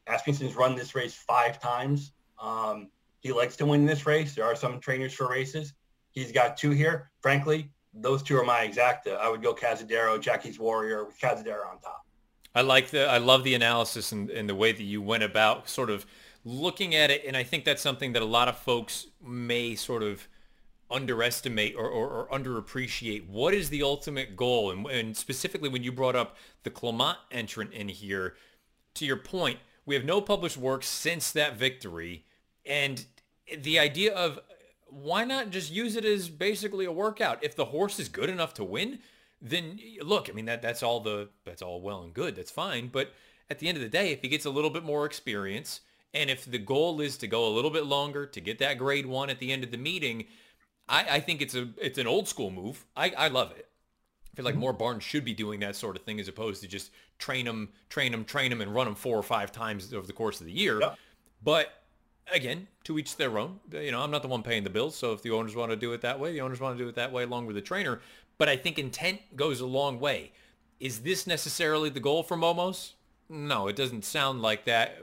Asmussen's 0.06 0.56
run 0.56 0.76
this 0.76 0.94
race 0.96 1.16
five 1.16 1.62
times. 1.62 2.12
Um, 2.42 2.90
he 3.22 3.32
likes 3.32 3.56
to 3.58 3.66
win 3.66 3.86
this 3.86 4.06
race. 4.06 4.36
There 4.36 4.46
are 4.46 4.56
some 4.56 4.82
trainers 4.82 5.14
for 5.14 5.30
races. 5.30 5.74
He's 6.12 6.34
got 6.34 6.58
two 6.58 6.72
here. 6.72 7.10
Frankly, 7.22 7.72
those 7.94 8.22
two 8.22 8.38
are 8.38 8.44
my 8.44 8.68
exacta. 8.68 9.18
I 9.18 9.30
would 9.30 9.42
go 9.42 9.56
Cazadero, 9.56 10.20
Jackie's 10.20 10.60
Warrior 10.60 11.06
with 11.06 11.18
Cazadero 11.18 11.68
on 11.72 11.80
top. 11.80 12.05
I 12.56 12.62
like 12.62 12.90
the 12.90 13.06
I 13.06 13.18
love 13.18 13.44
the 13.44 13.54
analysis 13.54 14.12
and, 14.14 14.30
and 14.30 14.50
the 14.50 14.56
way 14.56 14.72
that 14.72 14.84
you 14.84 15.02
went 15.02 15.24
about 15.24 15.70
sort 15.70 15.90
of 15.90 16.06
looking 16.46 16.96
at 16.96 17.12
it, 17.12 17.24
and 17.28 17.36
I 17.36 17.44
think 17.44 17.66
that's 17.66 17.82
something 17.82 18.14
that 18.14 18.22
a 18.22 18.26
lot 18.26 18.48
of 18.48 18.58
folks 18.58 19.08
may 19.22 19.76
sort 19.76 20.04
of 20.04 20.28
underestimate 20.90 21.76
or, 21.76 21.90
or, 21.90 22.08
or 22.08 22.40
underappreciate. 22.40 23.28
What 23.28 23.54
is 23.54 23.70
the 23.70 23.82
ultimate 23.84 24.36
goal? 24.36 24.72
And, 24.72 24.86
and 24.86 25.18
specifically 25.18 25.68
when 25.68 25.84
you 25.84 25.92
brought 25.92 26.16
up 26.16 26.38
the 26.64 26.70
Clement 26.70 27.18
entrant 27.32 27.74
in 27.74 27.90
here, 27.90 28.36
to 28.94 29.06
your 29.06 29.18
point, 29.18 29.60
we 29.86 29.96
have 29.96 30.06
no 30.06 30.22
published 30.22 30.58
work 30.58 30.84
since 30.84 31.32
that 31.32 31.58
victory. 31.58 32.24
And 32.66 33.04
the 33.58 33.80
idea 33.80 34.14
of 34.14 34.40
why 34.86 35.26
not 35.26 35.50
just 35.50 35.72
use 35.72 35.96
it 35.96 36.06
as 36.06 36.30
basically 36.30 36.86
a 36.86 36.92
workout? 36.92 37.44
If 37.44 37.56
the 37.56 37.66
horse 37.66 38.00
is 38.00 38.08
good 38.08 38.30
enough 38.30 38.54
to 38.56 38.64
win, 38.64 39.00
then 39.50 39.80
look, 40.02 40.30
I 40.30 40.34
mean 40.34 40.46
that 40.46 40.62
that's 40.62 40.84
all 40.84 41.00
the 41.00 41.30
that's 41.46 41.62
all 41.62 41.82
well 41.82 42.04
and 42.04 42.14
good. 42.14 42.36
That's 42.36 42.52
fine, 42.52 42.88
but 42.88 43.14
at 43.50 43.60
the 43.60 43.68
end 43.68 43.78
of 43.78 43.84
the 43.84 43.90
day, 43.90 44.12
if 44.12 44.22
he 44.22 44.28
gets 44.28 44.46
a 44.46 44.50
little 44.50 44.72
bit 44.72 44.84
more 44.84 45.06
experience 45.06 45.82
and 46.14 46.30
if 46.30 46.46
the 46.46 46.58
goal 46.58 47.02
is 47.02 47.18
to 47.18 47.28
go 47.28 47.48
a 47.48 47.54
little 47.54 47.70
bit 47.70 47.86
longer 47.86 48.26
to 48.26 48.42
get 48.42 48.58
that 48.60 48.78
grade 48.78 49.06
one 49.06 49.30
at 49.30 49.40
the 49.40 49.52
end 49.52 49.64
of 49.64 49.72
the 49.72 49.78
meeting, 49.78 50.26
I, 50.90 51.06
I 51.16 51.20
think 51.20 51.42
it's 51.42 51.56
a 51.56 51.70
it's 51.78 51.98
an 51.98 52.08
old 52.08 52.28
school 52.28 52.50
move. 52.50 52.86
I, 52.96 53.12
I 53.18 53.28
love 53.28 53.52
it. 53.52 53.70
I 54.34 54.36
feel 54.36 54.46
like 54.46 54.56
mm-hmm. 54.56 54.62
more 54.62 54.74
barns 54.74 55.04
should 55.04 55.24
be 55.24 55.34
doing 55.34 55.60
that 55.62 55.76
sort 55.76 55.96
of 55.96 56.02
thing 56.04 56.20
as 56.20 56.28
opposed 56.28 56.62
to 56.62 56.68
just 56.68 56.92
train 57.20 57.46
them, 57.46 57.70
train 57.90 58.12
them, 58.12 58.26
train 58.26 58.50
them, 58.50 58.62
and 58.62 58.74
run 58.74 58.86
them 58.86 58.96
four 58.96 59.18
or 59.18 59.24
five 59.24 59.52
times 59.52 59.94
over 59.94 60.08
the 60.08 60.14
course 60.14 60.42
of 60.42 60.46
the 60.46 60.52
year. 60.52 60.82
Yep. 60.82 60.98
But 61.44 61.85
again, 62.34 62.68
to 62.84 62.98
each 62.98 63.18
their 63.18 63.38
own. 63.38 63.60
Uh, 63.74 63.80
you 63.80 63.92
know, 63.92 64.02
I'm 64.02 64.12
not 64.12 64.22
the 64.22 64.28
one 64.28 64.44
paying 64.44 64.64
the 64.64 64.70
bills, 64.70 64.96
so 64.96 65.14
if 65.14 65.22
the 65.22 65.32
owners 65.32 65.56
want 65.56 65.72
to 65.72 65.76
do 65.76 65.94
it 65.94 66.02
that 66.02 66.20
way, 66.20 66.34
the 66.34 66.42
owners 66.42 66.60
want 66.60 66.78
to 66.78 66.84
do 66.84 66.88
it 66.90 66.96
that 66.96 67.12
way 67.12 67.24
along 67.24 67.46
with 67.46 67.56
the 67.56 67.62
trainer 67.62 68.02
but 68.38 68.50
I 68.50 68.58
think 68.58 68.78
intent 68.78 69.22
goes 69.36 69.60
a 69.62 69.66
long 69.66 70.00
way. 70.00 70.32
Is 70.80 71.00
this 71.00 71.26
necessarily 71.26 71.90
the 71.90 72.00
goal 72.00 72.24
for 72.24 72.36
Momos? 72.36 72.94
No, 73.28 73.68
it 73.68 73.76
doesn't 73.76 74.06
sound 74.06 74.44
like 74.44 74.66
that 74.66 74.98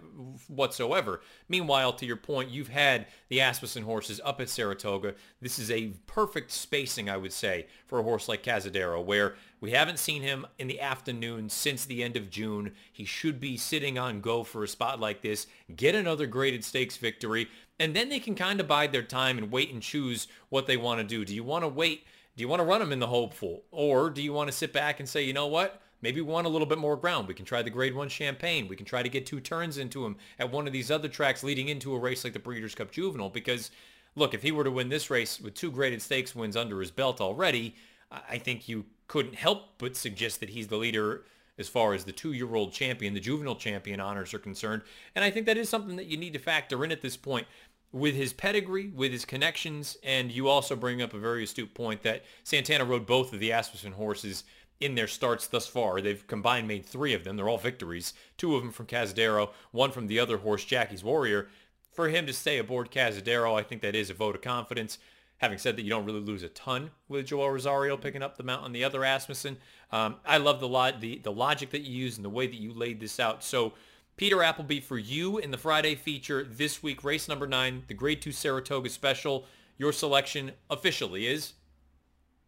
whatsoever. 0.46 1.22
Meanwhile, 1.48 1.94
to 1.94 2.06
your 2.06 2.16
point, 2.16 2.50
you've 2.50 2.68
had 2.68 3.06
the 3.28 3.40
Asmussen 3.40 3.82
horses 3.82 4.20
up 4.24 4.40
at 4.40 4.48
Saratoga. 4.48 5.14
This 5.40 5.58
is 5.58 5.72
a 5.72 5.88
perfect 6.06 6.52
spacing, 6.52 7.10
I 7.10 7.16
would 7.16 7.32
say, 7.32 7.66
for 7.86 7.98
a 7.98 8.04
horse 8.04 8.28
like 8.28 8.44
Cazadero, 8.44 9.04
where 9.04 9.34
we 9.60 9.72
haven't 9.72 9.98
seen 9.98 10.22
him 10.22 10.46
in 10.56 10.68
the 10.68 10.80
afternoon 10.80 11.48
since 11.48 11.84
the 11.84 12.04
end 12.04 12.16
of 12.16 12.30
June. 12.30 12.74
He 12.92 13.04
should 13.04 13.40
be 13.40 13.56
sitting 13.56 13.98
on 13.98 14.20
go 14.20 14.44
for 14.44 14.62
a 14.62 14.68
spot 14.68 15.00
like 15.00 15.22
this, 15.22 15.48
get 15.74 15.96
another 15.96 16.28
graded 16.28 16.64
stakes 16.64 16.96
victory, 16.96 17.48
and 17.80 17.94
then 17.94 18.08
they 18.08 18.20
can 18.20 18.36
kind 18.36 18.60
of 18.60 18.68
bide 18.68 18.92
their 18.92 19.02
time 19.02 19.36
and 19.36 19.50
wait 19.50 19.72
and 19.72 19.82
choose 19.82 20.28
what 20.48 20.68
they 20.68 20.76
want 20.76 21.00
to 21.00 21.04
do. 21.04 21.24
Do 21.24 21.34
you 21.34 21.42
want 21.42 21.64
to 21.64 21.68
wait 21.68 22.04
do 22.36 22.40
you 22.40 22.48
want 22.48 22.60
to 22.60 22.64
run 22.64 22.80
him 22.80 22.92
in 22.92 22.98
the 22.98 23.06
hopeful? 23.06 23.64
Or 23.70 24.08
do 24.08 24.22
you 24.22 24.32
want 24.32 24.50
to 24.50 24.56
sit 24.56 24.72
back 24.72 25.00
and 25.00 25.08
say, 25.08 25.22
you 25.22 25.32
know 25.32 25.48
what? 25.48 25.82
Maybe 26.02 26.20
we 26.20 26.30
want 26.30 26.46
a 26.46 26.50
little 26.50 26.66
bit 26.66 26.78
more 26.78 26.96
ground. 26.96 27.28
We 27.28 27.34
can 27.34 27.46
try 27.46 27.62
the 27.62 27.70
grade 27.70 27.94
one 27.94 28.08
champagne. 28.08 28.68
We 28.68 28.76
can 28.76 28.86
try 28.86 29.02
to 29.02 29.08
get 29.08 29.24
two 29.24 29.40
turns 29.40 29.78
into 29.78 30.04
him 30.04 30.16
at 30.38 30.50
one 30.50 30.66
of 30.66 30.72
these 30.72 30.90
other 30.90 31.08
tracks 31.08 31.42
leading 31.42 31.68
into 31.68 31.94
a 31.94 31.98
race 31.98 32.24
like 32.24 32.32
the 32.32 32.38
Breeders' 32.38 32.74
Cup 32.74 32.90
Juvenile 32.90 33.30
because 33.30 33.70
look, 34.14 34.34
if 34.34 34.42
he 34.42 34.52
were 34.52 34.64
to 34.64 34.70
win 34.70 34.88
this 34.88 35.10
race 35.10 35.40
with 35.40 35.54
two 35.54 35.70
graded 35.70 36.02
stakes 36.02 36.34
wins 36.34 36.56
under 36.56 36.80
his 36.80 36.90
belt 36.90 37.20
already, 37.20 37.74
I 38.10 38.38
think 38.38 38.68
you 38.68 38.84
couldn't 39.08 39.36
help 39.36 39.78
but 39.78 39.96
suggest 39.96 40.40
that 40.40 40.50
he's 40.50 40.68
the 40.68 40.76
leader 40.76 41.24
as 41.58 41.68
far 41.68 41.94
as 41.94 42.04
the 42.04 42.12
two-year-old 42.12 42.72
champion, 42.72 43.14
the 43.14 43.20
juvenile 43.20 43.54
champion 43.54 44.00
honors 44.00 44.32
are 44.32 44.38
concerned. 44.38 44.82
And 45.14 45.24
I 45.24 45.30
think 45.30 45.46
that 45.46 45.58
is 45.58 45.68
something 45.68 45.96
that 45.96 46.06
you 46.06 46.16
need 46.16 46.32
to 46.32 46.38
factor 46.38 46.82
in 46.84 46.90
at 46.90 47.02
this 47.02 47.16
point 47.16 47.46
with 47.92 48.14
his 48.14 48.32
pedigree, 48.32 48.88
with 48.88 49.12
his 49.12 49.26
connections, 49.26 49.98
and 50.02 50.32
you 50.32 50.48
also 50.48 50.74
bring 50.74 51.02
up 51.02 51.12
a 51.12 51.18
very 51.18 51.44
astute 51.44 51.74
point 51.74 52.02
that 52.02 52.24
Santana 52.42 52.84
rode 52.84 53.06
both 53.06 53.34
of 53.34 53.38
the 53.38 53.52
Asmussen 53.52 53.92
horses 53.92 54.44
in 54.82 54.94
their 54.94 55.06
starts 55.06 55.46
thus 55.46 55.66
far. 55.66 56.00
They've 56.00 56.26
combined 56.26 56.68
made 56.68 56.84
three 56.84 57.14
of 57.14 57.24
them. 57.24 57.36
They're 57.36 57.48
all 57.48 57.58
victories. 57.58 58.14
Two 58.36 58.56
of 58.56 58.62
them 58.62 58.72
from 58.72 58.86
Cazadero, 58.86 59.50
one 59.70 59.92
from 59.92 60.06
the 60.06 60.18
other 60.18 60.38
horse, 60.38 60.64
Jackie's 60.64 61.04
Warrior. 61.04 61.48
For 61.92 62.08
him 62.08 62.26
to 62.26 62.32
stay 62.32 62.58
aboard 62.58 62.90
Cazadero, 62.90 63.58
I 63.58 63.62
think 63.62 63.82
that 63.82 63.94
is 63.94 64.10
a 64.10 64.14
vote 64.14 64.34
of 64.34 64.42
confidence. 64.42 64.98
Having 65.38 65.58
said 65.58 65.76
that, 65.76 65.82
you 65.82 65.90
don't 65.90 66.04
really 66.04 66.20
lose 66.20 66.42
a 66.42 66.48
ton 66.48 66.90
with 67.08 67.26
Joel 67.26 67.50
Rosario 67.50 67.96
picking 67.96 68.22
up 68.22 68.36
the 68.36 68.44
mount 68.44 68.64
on 68.64 68.72
the 68.72 68.84
other 68.84 69.04
Asmussen. 69.04 69.58
Um, 69.90 70.16
I 70.24 70.38
love 70.38 70.60
the, 70.60 70.68
lo- 70.68 70.92
the 70.98 71.18
the 71.18 71.32
logic 71.32 71.70
that 71.70 71.82
you 71.82 71.92
use 71.92 72.16
and 72.16 72.24
the 72.24 72.30
way 72.30 72.46
that 72.46 72.60
you 72.60 72.72
laid 72.72 73.00
this 73.00 73.18
out. 73.18 73.42
So 73.42 73.72
Peter 74.16 74.36
Applebee 74.36 74.82
for 74.82 74.98
you 74.98 75.38
in 75.38 75.50
the 75.50 75.58
Friday 75.58 75.96
feature 75.96 76.44
this 76.44 76.82
week, 76.82 77.02
race 77.02 77.28
number 77.28 77.46
nine, 77.46 77.82
the 77.88 77.94
Grade 77.94 78.22
2 78.22 78.30
Saratoga 78.30 78.88
Special. 78.88 79.44
Your 79.78 79.92
selection 79.92 80.52
officially 80.70 81.26
is? 81.26 81.54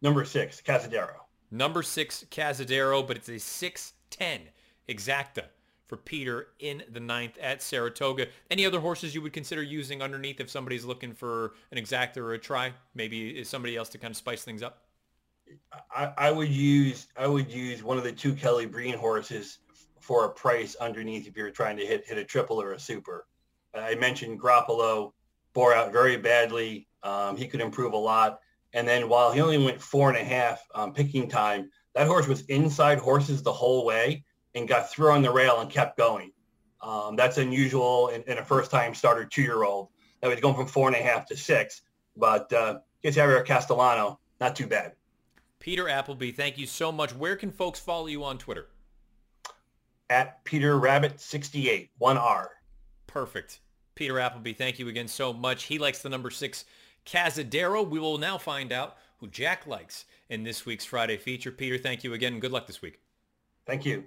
Number 0.01 0.23
six, 0.23 0.61
Cazadero. 0.61 1.24
Number 1.51 1.83
six, 1.83 2.25
Cazadero, 2.31 3.05
but 3.05 3.17
it's 3.17 3.29
a 3.29 3.39
610 3.39 4.49
exacta 4.89 5.45
for 5.87 5.97
Peter 5.97 6.47
in 6.59 6.83
the 6.91 6.99
ninth 6.99 7.37
at 7.37 7.61
Saratoga. 7.61 8.27
Any 8.49 8.65
other 8.65 8.79
horses 8.79 9.13
you 9.13 9.21
would 9.21 9.33
consider 9.33 9.61
using 9.61 10.01
underneath 10.01 10.39
if 10.39 10.49
somebody's 10.49 10.85
looking 10.85 11.13
for 11.13 11.53
an 11.71 11.77
exacta 11.77 12.17
or 12.17 12.33
a 12.33 12.39
try? 12.39 12.73
Maybe 12.95 13.43
somebody 13.43 13.75
else 13.75 13.89
to 13.89 13.97
kind 13.97 14.11
of 14.11 14.17
spice 14.17 14.43
things 14.43 14.63
up? 14.63 14.85
I, 15.95 16.11
I 16.17 16.31
would 16.31 16.49
use 16.49 17.07
I 17.15 17.27
would 17.27 17.51
use 17.51 17.83
one 17.83 17.99
of 17.99 18.03
the 18.03 18.11
two 18.11 18.33
Kelly 18.33 18.65
Breen 18.65 18.97
horses 18.97 19.59
for 19.99 20.25
a 20.25 20.29
price 20.29 20.75
underneath 20.75 21.27
if 21.27 21.37
you're 21.37 21.51
trying 21.51 21.77
to 21.77 21.85
hit 21.85 22.05
hit 22.07 22.17
a 22.17 22.23
triple 22.23 22.59
or 22.59 22.73
a 22.73 22.79
super. 22.79 23.27
I 23.75 23.95
mentioned 23.95 24.39
Garoppolo 24.39 25.11
bore 25.53 25.75
out 25.75 25.91
very 25.91 26.17
badly. 26.17 26.87
Um, 27.03 27.37
he 27.37 27.47
could 27.47 27.61
improve 27.61 27.93
a 27.93 27.97
lot. 27.97 28.39
And 28.75 28.87
then 28.87 29.09
while 29.09 29.31
he 29.31 29.41
only 29.41 29.57
went 29.57 29.81
four 29.81 30.09
and 30.09 30.17
a 30.17 30.23
half 30.23 30.63
um, 30.75 30.93
picking 30.93 31.27
time, 31.27 31.71
that 31.95 32.05
horse 32.05 32.27
was 32.27 32.41
inside 32.41 32.99
horses 32.99 33.41
the 33.41 33.51
whole 33.51 33.85
way 33.85 34.23
and 34.53 34.67
got 34.67 34.91
through 34.91 35.11
on 35.11 35.23
the 35.23 35.31
rail 35.31 35.61
and 35.61 35.69
kept 35.69 35.97
going. 35.97 36.31
Um, 36.81 37.15
that's 37.15 37.39
unusual 37.39 38.09
in, 38.09 38.21
in, 38.23 38.37
a 38.37 38.45
first-time 38.45 38.93
starter 38.93 39.25
two-year-old. 39.25 39.89
That 40.21 40.29
was 40.29 40.39
going 40.39 40.55
from 40.55 40.67
four 40.67 40.87
and 40.87 40.95
a 40.95 41.01
half 41.01 41.25
to 41.27 41.37
six. 41.37 41.81
But 42.15 42.53
uh, 42.53 42.79
gets 43.01 43.17
Javier 43.17 43.43
Castellano, 43.43 44.19
not 44.39 44.55
too 44.55 44.67
bad. 44.67 44.93
Peter 45.59 45.85
Applebee, 45.85 46.35
thank 46.35 46.59
you 46.59 46.67
so 46.67 46.91
much. 46.91 47.15
Where 47.15 47.35
can 47.35 47.51
folks 47.51 47.79
follow 47.79 48.05
you 48.05 48.23
on 48.23 48.37
Twitter? 48.37 48.67
at 50.09 50.43
Peter 50.43 50.77
Rabbit 50.77 51.19
68, 51.19 51.89
one 51.97 52.17
R. 52.17 52.51
Perfect. 53.07 53.59
Peter 53.95 54.15
Applebee, 54.15 54.55
thank 54.55 54.77
you 54.77 54.87
again 54.87 55.07
so 55.07 55.33
much. 55.33 55.63
He 55.63 55.79
likes 55.79 56.01
the 56.01 56.09
number 56.09 56.29
six 56.29 56.65
Cazadero. 57.05 57.87
We 57.87 57.99
will 57.99 58.17
now 58.17 58.37
find 58.37 58.71
out 58.71 58.97
who 59.19 59.27
Jack 59.27 59.65
likes 59.67 60.05
in 60.29 60.43
this 60.43 60.65
week's 60.65 60.85
Friday 60.85 61.17
feature. 61.17 61.51
Peter, 61.51 61.77
thank 61.77 62.03
you 62.03 62.13
again 62.13 62.33
and 62.33 62.41
good 62.41 62.51
luck 62.51 62.67
this 62.67 62.81
week. 62.81 62.99
Thank 63.65 63.85
you. 63.85 64.05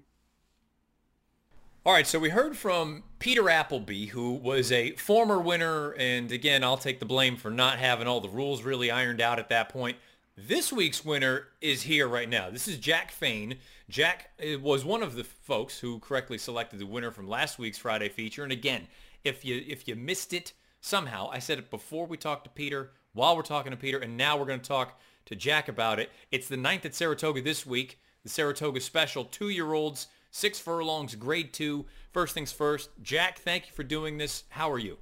All 1.87 1.93
right, 1.95 2.07
so 2.07 2.19
we 2.19 2.29
heard 2.29 2.57
from 2.57 3.05
Peter 3.19 3.45
Applebee, 3.45 4.09
who 4.09 4.33
was 4.35 4.71
a 4.73 4.93
former 4.97 5.39
winner, 5.39 5.93
and 5.93 6.31
again, 6.31 6.63
I'll 6.63 6.77
take 6.77 6.99
the 6.99 7.07
blame 7.07 7.37
for 7.37 7.51
not 7.51 7.79
having 7.79 8.07
all 8.07 8.21
the 8.21 8.29
rules 8.29 8.63
really 8.63 8.91
ironed 8.91 9.23
out 9.23 9.39
at 9.39 9.49
that 9.49 9.71
point. 9.71 9.97
This 10.37 10.73
week's 10.73 11.05
winner 11.05 11.49
is 11.61 11.83
here 11.83 12.07
right 12.07 12.29
now. 12.29 12.51
This 12.51 12.69
is 12.69 12.77
Jack 12.77 13.11
Fain. 13.11 13.57
Jack 13.89 14.31
uh, 14.41 14.59
was 14.59 14.85
one 14.85 15.03
of 15.03 15.15
the 15.15 15.25
folks 15.25 15.81
who 15.81 15.99
correctly 15.99 16.39
selected 16.39 16.79
the 16.79 16.87
winner 16.87 17.11
from 17.11 17.27
last 17.27 17.59
week's 17.59 17.79
Friday 17.79 18.09
feature. 18.09 18.45
And 18.45 18.53
again, 18.53 18.87
if 19.25 19.45
you 19.45 19.65
if 19.67 19.89
you 19.89 19.97
missed 19.97 20.33
it 20.33 20.53
somehow, 20.81 21.29
I 21.33 21.39
said 21.39 21.59
it 21.59 21.71
before 21.71 22.07
we 22.07 22.17
talked 22.17 22.45
to 22.45 22.51
Peter, 22.51 22.93
while 23.13 23.37
we're 23.37 23.43
talking 23.43 23.71
to 23.71 23.77
Peter, 23.77 23.99
and 23.99 24.17
now 24.17 24.37
we're 24.37 24.45
going 24.47 24.61
to 24.61 24.69
talk 24.69 25.01
to 25.27 25.37
Jack 25.37 25.69
about 25.69 25.99
it. 25.99 26.11
It's 26.31 26.49
the 26.49 26.57
ninth 26.57 26.85
at 26.85 26.95
Saratoga 26.95 27.43
this 27.43 27.67
week, 27.67 27.99
the 28.23 28.29
Saratoga 28.29 28.81
Special, 28.81 29.25
two-year-olds, 29.25 30.09
six 30.31 30.59
furlongs, 30.59 31.15
grade 31.15 31.53
two. 31.53 31.87
First 32.13 32.35
things 32.35 32.53
first, 32.53 32.91
Jack, 33.03 33.39
thank 33.39 33.67
you 33.67 33.73
for 33.73 33.83
doing 33.83 34.19
this. 34.19 34.45
How 34.51 34.71
are 34.71 34.79
you? 34.79 34.99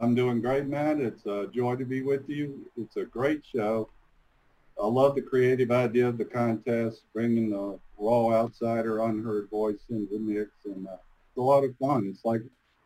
I'm 0.00 0.14
doing 0.14 0.40
great, 0.40 0.66
man. 0.66 1.00
It's 1.00 1.26
a 1.26 1.48
joy 1.54 1.76
to 1.76 1.84
be 1.84 2.02
with 2.02 2.28
you. 2.28 2.70
It's 2.76 2.96
a 2.96 3.04
great 3.04 3.42
show. 3.44 3.88
I 4.82 4.86
love 4.86 5.14
the 5.14 5.22
creative 5.22 5.70
idea 5.70 6.08
of 6.08 6.18
the 6.18 6.24
contest, 6.24 7.02
bringing 7.12 7.50
the 7.50 7.78
raw 7.98 8.32
outsider, 8.32 9.04
unheard 9.04 9.48
voice 9.50 9.78
into 9.90 10.12
the 10.12 10.18
mix, 10.18 10.50
and 10.64 10.88
uh, 10.88 10.92
it's 10.92 11.36
a 11.36 11.40
lot 11.40 11.62
of 11.62 11.76
fun. 11.76 12.08
It's 12.08 12.24
like 12.24 12.42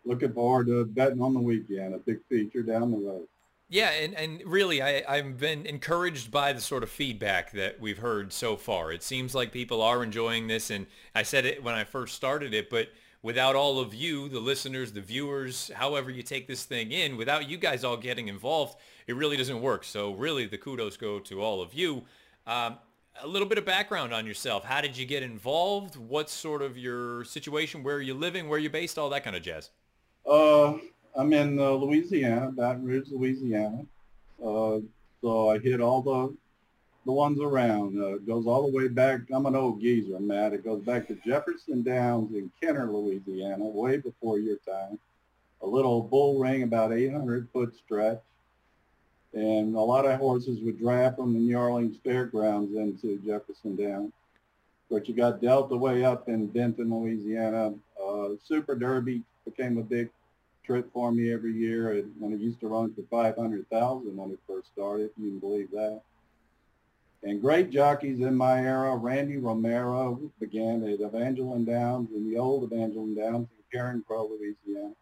looking 0.07 0.33
forward 0.33 0.67
to 0.69 0.85
betting 0.85 1.21
on 1.21 1.35
the 1.35 1.41
weekend, 1.41 1.95
a 1.95 1.99
big 1.99 2.19
feature 2.29 2.63
down 2.63 2.91
the 2.91 2.99
road. 2.99 3.27
Yeah, 3.69 3.91
and, 3.91 4.15
and 4.15 4.43
really, 4.47 4.81
I, 4.81 5.03
I've 5.09 5.39
been 5.39 5.67
encouraged 5.67 6.31
by 6.31 6.53
the 6.53 6.61
sort 6.61 6.85
of 6.85 6.91
feedback 6.91 7.51
that 7.53 7.81
we've 7.81 7.99
heard 7.99 8.33
so 8.33 8.57
far. 8.57 8.93
It 8.93 9.03
seems 9.03 9.35
like 9.35 9.51
people 9.51 9.83
are 9.83 10.05
enjoying 10.05 10.47
this, 10.47 10.71
and 10.71 10.87
I 11.17 11.25
said 11.25 11.45
it 11.45 11.65
when 11.65 11.75
I 11.75 11.83
first 11.83 12.15
started 12.15 12.55
it, 12.55 12.71
but 12.71 12.91
without 13.23 13.57
all 13.57 13.81
of 13.81 13.93
you, 13.93 14.29
the 14.29 14.39
listeners, 14.39 14.93
the 14.93 15.01
viewers, 15.01 15.73
however 15.75 16.11
you 16.11 16.23
take 16.23 16.47
this 16.47 16.65
thing 16.65 16.93
in, 16.93 17.17
without 17.17 17.49
you 17.49 17.57
guys 17.57 17.83
all 17.83 17.97
getting 17.97 18.29
involved, 18.29 18.79
it 19.09 19.17
really 19.17 19.37
doesn't 19.37 19.61
work. 19.61 19.83
So 19.83 20.13
really, 20.13 20.47
the 20.47 20.59
kudos 20.59 20.97
go 20.97 21.19
to 21.19 21.43
all 21.43 21.61
of 21.61 21.75
you. 21.75 22.05
Um, 22.47 22.77
a 23.23 23.27
little 23.27 23.49
bit 23.49 23.59
of 23.59 23.65
background 23.65 24.15
on 24.15 24.27
yourself. 24.27 24.65
How 24.65 24.81
did 24.81 24.97
you 24.97 25.07
get 25.07 25.25
involved? 25.25 25.97
What's 25.97 26.33
sort 26.33 26.63
of 26.63 26.79
your 26.79 27.25
situation? 27.25 27.83
Where 27.83 27.97
are 27.97 28.03
you 28.03 28.15
living? 28.15 28.49
Where 28.49 28.59
are 28.59 28.61
you 28.61 28.71
based? 28.71 28.97
All 28.97 29.11
that 29.11 29.25
kind 29.25 29.35
of 29.35 29.43
jazz. 29.43 29.71
Uh, 30.29 30.79
I'm 31.15 31.33
in 31.33 31.59
uh, 31.59 31.71
Louisiana, 31.71 32.51
Baton 32.51 32.85
Rouge, 32.85 33.11
Louisiana. 33.11 33.85
Uh, 34.43 34.81
so 35.21 35.51
I 35.51 35.59
hit 35.59 35.81
all 35.81 36.03
the 36.03 36.35
the 37.05 37.13
ones 37.13 37.39
around. 37.41 37.97
Uh, 37.97 38.17
it 38.17 38.27
goes 38.27 38.49
all 38.49 38.69
the 38.69 38.77
way 38.77 38.89
back. 38.89 39.21
I'm 39.33 39.47
an 39.47 39.55
old 39.55 39.81
geezer, 39.81 40.19
Matt. 40.19 40.55
It 40.55 40.65
goes 40.65 40.83
back 40.83 41.07
to 41.07 41.15
Jefferson 41.25 41.85
Downs 41.85 42.35
in 42.35 42.51
Kenner, 42.61 42.91
Louisiana, 42.91 43.65
way 43.65 43.99
before 43.99 44.41
your 44.41 44.57
time. 44.57 44.99
A 45.63 45.67
little 45.67 46.03
bull 46.03 46.41
ring, 46.41 46.65
about 46.65 46.93
800 46.93 47.49
foot 47.53 47.77
stretch 47.77 48.19
and 49.37 49.77
a 49.77 49.81
lot 49.81 50.07
of 50.07 50.19
horses 50.19 50.61
would 50.63 50.79
draft 50.79 51.17
from 51.17 51.35
the 51.35 51.55
Orleans 51.55 51.99
Fairgrounds 52.03 52.75
into 52.75 53.19
Jefferson 53.19 53.77
Downs. 53.77 54.13
But 54.91 55.09
you 55.09 55.15
got 55.15 55.43
Delta 55.43 55.77
way 55.77 56.05
up 56.05 56.29
in 56.29 56.51
Vinton, 56.51 56.91
Louisiana. 56.91 57.75
Uh, 58.03 58.29
Super 58.43 58.75
Derby 58.75 59.23
became 59.47 59.79
a 59.79 59.83
big 59.83 60.11
trip 60.65 60.93
for 60.93 61.11
me 61.11 61.33
every 61.33 61.55
year. 61.55 61.93
And 61.93 62.13
when 62.19 62.35
it 62.35 62.41
used 62.41 62.61
to 62.61 62.69
run 62.69 62.93
for 62.93 63.03
500,000 63.11 64.15
when 64.15 64.31
it 64.31 64.39
first 64.47 64.69
started, 64.73 65.11
you 65.17 65.31
can 65.31 65.39
believe 65.39 65.71
that. 65.71 66.03
And 67.23 67.41
great 67.41 67.71
jockeys 67.71 68.21
in 68.21 68.37
my 68.37 68.61
era, 68.61 68.95
Randy 68.95 69.39
Romero 69.39 70.21
began 70.39 70.85
at 70.85 71.01
Evangeline 71.01 71.65
Downs 71.65 72.11
in 72.15 72.31
the 72.31 72.39
old 72.39 72.71
Evangeline 72.71 73.15
Downs 73.15 73.49
in 73.73 73.79
Carencro, 73.79 74.29
Louisiana 74.29 74.93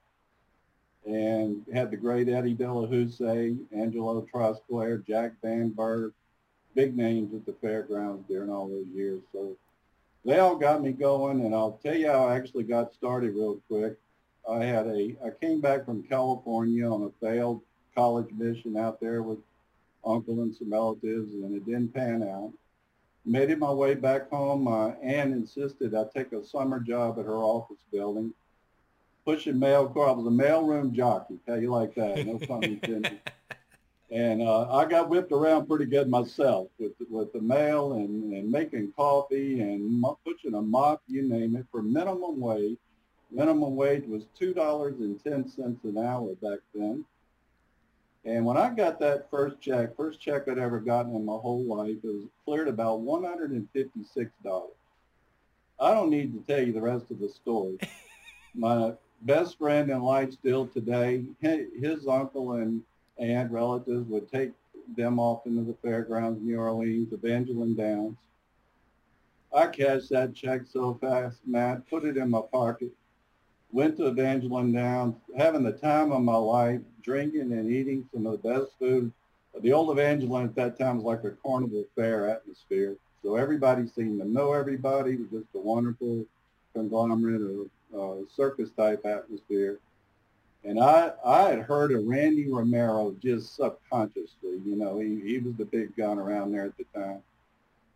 and 1.06 1.64
had 1.72 1.90
the 1.90 1.96
great 1.96 2.28
Eddie 2.28 2.54
Delahoussaye, 2.54 3.58
Angelo 3.72 4.26
Trosclair, 4.32 5.06
Jack 5.06 5.32
Van 5.42 5.70
Berg, 5.70 6.12
big 6.74 6.96
names 6.96 7.34
at 7.34 7.44
the 7.44 7.52
fairgrounds 7.52 8.26
during 8.28 8.50
all 8.50 8.68
those 8.68 8.86
years. 8.94 9.20
So 9.32 9.56
they 10.24 10.38
all 10.38 10.56
got 10.56 10.82
me 10.82 10.92
going, 10.92 11.44
and 11.44 11.54
I'll 11.54 11.78
tell 11.82 11.94
you 11.94 12.10
how 12.10 12.26
I 12.26 12.36
actually 12.36 12.64
got 12.64 12.94
started 12.94 13.34
real 13.34 13.60
quick. 13.68 13.96
I 14.50 14.64
had 14.64 14.86
a, 14.86 15.16
I 15.24 15.30
came 15.40 15.60
back 15.60 15.84
from 15.84 16.02
California 16.02 16.86
on 16.86 17.02
a 17.04 17.24
failed 17.24 17.62
college 17.94 18.30
mission 18.32 18.76
out 18.76 19.00
there 19.00 19.22
with 19.22 19.38
uncle 20.04 20.42
and 20.42 20.54
some 20.54 20.72
relatives, 20.72 21.32
and 21.32 21.54
it 21.56 21.64
didn't 21.64 21.94
pan 21.94 22.22
out. 22.22 22.52
Made 23.24 23.50
it 23.50 23.58
my 23.58 23.70
way 23.70 23.94
back 23.94 24.28
home. 24.28 24.68
Uh, 24.68 24.90
Ann 25.02 25.32
insisted 25.32 25.94
I 25.94 26.04
take 26.14 26.32
a 26.32 26.44
summer 26.44 26.78
job 26.78 27.18
at 27.18 27.24
her 27.24 27.38
office 27.38 27.78
building 27.90 28.34
pushing 29.24 29.58
mail. 29.58 29.92
I 29.96 30.12
was 30.12 30.26
a 30.26 30.30
mailroom 30.30 30.92
jockey. 30.92 31.38
How 31.48 31.54
you 31.54 31.70
like 31.70 31.94
that? 31.94 32.26
No 32.26 32.38
pun 32.38 32.64
intended. 32.64 33.20
and 34.10 34.42
uh, 34.42 34.70
I 34.70 34.84
got 34.84 35.08
whipped 35.08 35.32
around 35.32 35.66
pretty 35.66 35.86
good 35.86 36.08
myself 36.08 36.68
with 36.78 36.92
with 37.10 37.32
the 37.32 37.40
mail 37.40 37.94
and, 37.94 38.32
and 38.32 38.50
making 38.50 38.92
coffee 38.92 39.60
and 39.60 40.04
pushing 40.24 40.54
a 40.54 40.62
mop, 40.62 41.02
you 41.06 41.22
name 41.22 41.56
it, 41.56 41.66
for 41.70 41.82
minimum 41.82 42.40
wage. 42.40 42.78
Minimum 43.34 43.74
wage 43.74 44.06
was 44.06 44.26
two 44.38 44.54
dollars 44.54 44.94
and 45.00 45.22
ten 45.22 45.48
cents 45.48 45.82
an 45.84 45.98
hour 45.98 46.34
back 46.40 46.60
then. 46.74 47.04
And 48.24 48.46
when 48.46 48.56
I 48.56 48.70
got 48.70 49.00
that 49.00 49.28
first 49.30 49.60
check, 49.60 49.96
first 49.96 50.20
check 50.20 50.48
I'd 50.48 50.58
ever 50.58 50.80
gotten 50.80 51.14
in 51.14 51.24
my 51.24 51.34
whole 51.36 51.64
life, 51.64 51.96
it 52.02 52.06
was 52.06 52.24
cleared 52.44 52.68
about 52.68 53.00
one 53.00 53.24
hundred 53.24 53.50
and 53.50 53.68
fifty-six 53.72 54.30
dollars. 54.44 54.70
I 55.80 55.92
don't 55.92 56.10
need 56.10 56.32
to 56.32 56.40
tell 56.46 56.64
you 56.64 56.72
the 56.72 56.80
rest 56.80 57.10
of 57.10 57.18
the 57.18 57.28
story. 57.28 57.78
My 58.54 58.92
best 59.22 59.58
friend 59.58 59.90
in 59.90 60.00
life 60.00 60.32
still 60.32 60.68
today, 60.68 61.24
his 61.40 62.06
uncle 62.06 62.52
and 62.52 62.82
aunt 63.18 63.50
relatives 63.50 64.08
would 64.08 64.30
take 64.30 64.52
them 64.96 65.18
off 65.18 65.46
into 65.46 65.62
the 65.62 65.74
fairgrounds, 65.82 66.40
New 66.40 66.58
Orleans, 66.58 67.12
Evangeline 67.12 67.74
Downs. 67.74 68.16
I 69.52 69.66
cashed 69.66 70.10
that 70.10 70.34
check 70.34 70.62
so 70.66 70.94
fast, 71.00 71.38
Matt, 71.44 71.88
put 71.88 72.04
it 72.04 72.16
in 72.16 72.30
my 72.30 72.42
pocket, 72.52 72.92
went 73.74 73.96
to 73.96 74.06
Evangeline 74.06 74.72
Downs, 74.72 75.16
having 75.36 75.64
the 75.64 75.72
time 75.72 76.12
of 76.12 76.22
my 76.22 76.36
life, 76.36 76.80
drinking 77.02 77.52
and 77.52 77.68
eating 77.68 78.08
some 78.14 78.24
of 78.24 78.40
the 78.40 78.48
best 78.48 78.70
food. 78.78 79.12
The 79.60 79.72
old 79.72 79.90
Evangeline 79.90 80.44
at 80.44 80.54
that 80.54 80.78
time 80.78 81.02
was 81.02 81.04
like 81.04 81.24
a 81.24 81.36
carnival 81.44 81.84
fair 81.96 82.30
atmosphere. 82.30 82.96
So 83.24 83.34
everybody 83.34 83.88
seemed 83.88 84.20
to 84.20 84.28
know 84.28 84.52
everybody. 84.52 85.14
It 85.14 85.20
was 85.20 85.42
just 85.42 85.54
a 85.56 85.58
wonderful 85.58 86.24
conglomerate 86.72 87.42
of 87.42 87.98
uh, 87.98 88.26
circus 88.32 88.70
type 88.70 89.04
atmosphere. 89.04 89.80
And 90.62 90.78
I, 90.78 91.10
I 91.24 91.50
had 91.50 91.58
heard 91.60 91.90
of 91.90 92.06
Randy 92.06 92.48
Romero 92.48 93.16
just 93.20 93.56
subconsciously. 93.56 94.60
You 94.64 94.76
know, 94.76 95.00
he, 95.00 95.20
he 95.20 95.38
was 95.38 95.54
the 95.56 95.64
big 95.64 95.96
gun 95.96 96.20
around 96.20 96.52
there 96.52 96.66
at 96.66 96.76
the 96.76 96.84
time. 96.94 97.22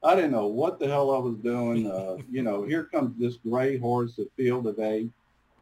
I 0.02 0.16
didn't 0.16 0.32
know 0.32 0.48
what 0.48 0.80
the 0.80 0.88
hell 0.88 1.14
I 1.14 1.18
was 1.18 1.36
doing. 1.36 1.88
Uh, 1.90 2.16
you 2.28 2.42
know, 2.42 2.64
here 2.64 2.84
comes 2.84 3.16
this 3.18 3.36
gray 3.36 3.78
horse 3.78 4.18
at 4.18 4.26
Field 4.36 4.66
of 4.66 4.80
Eight. 4.80 5.10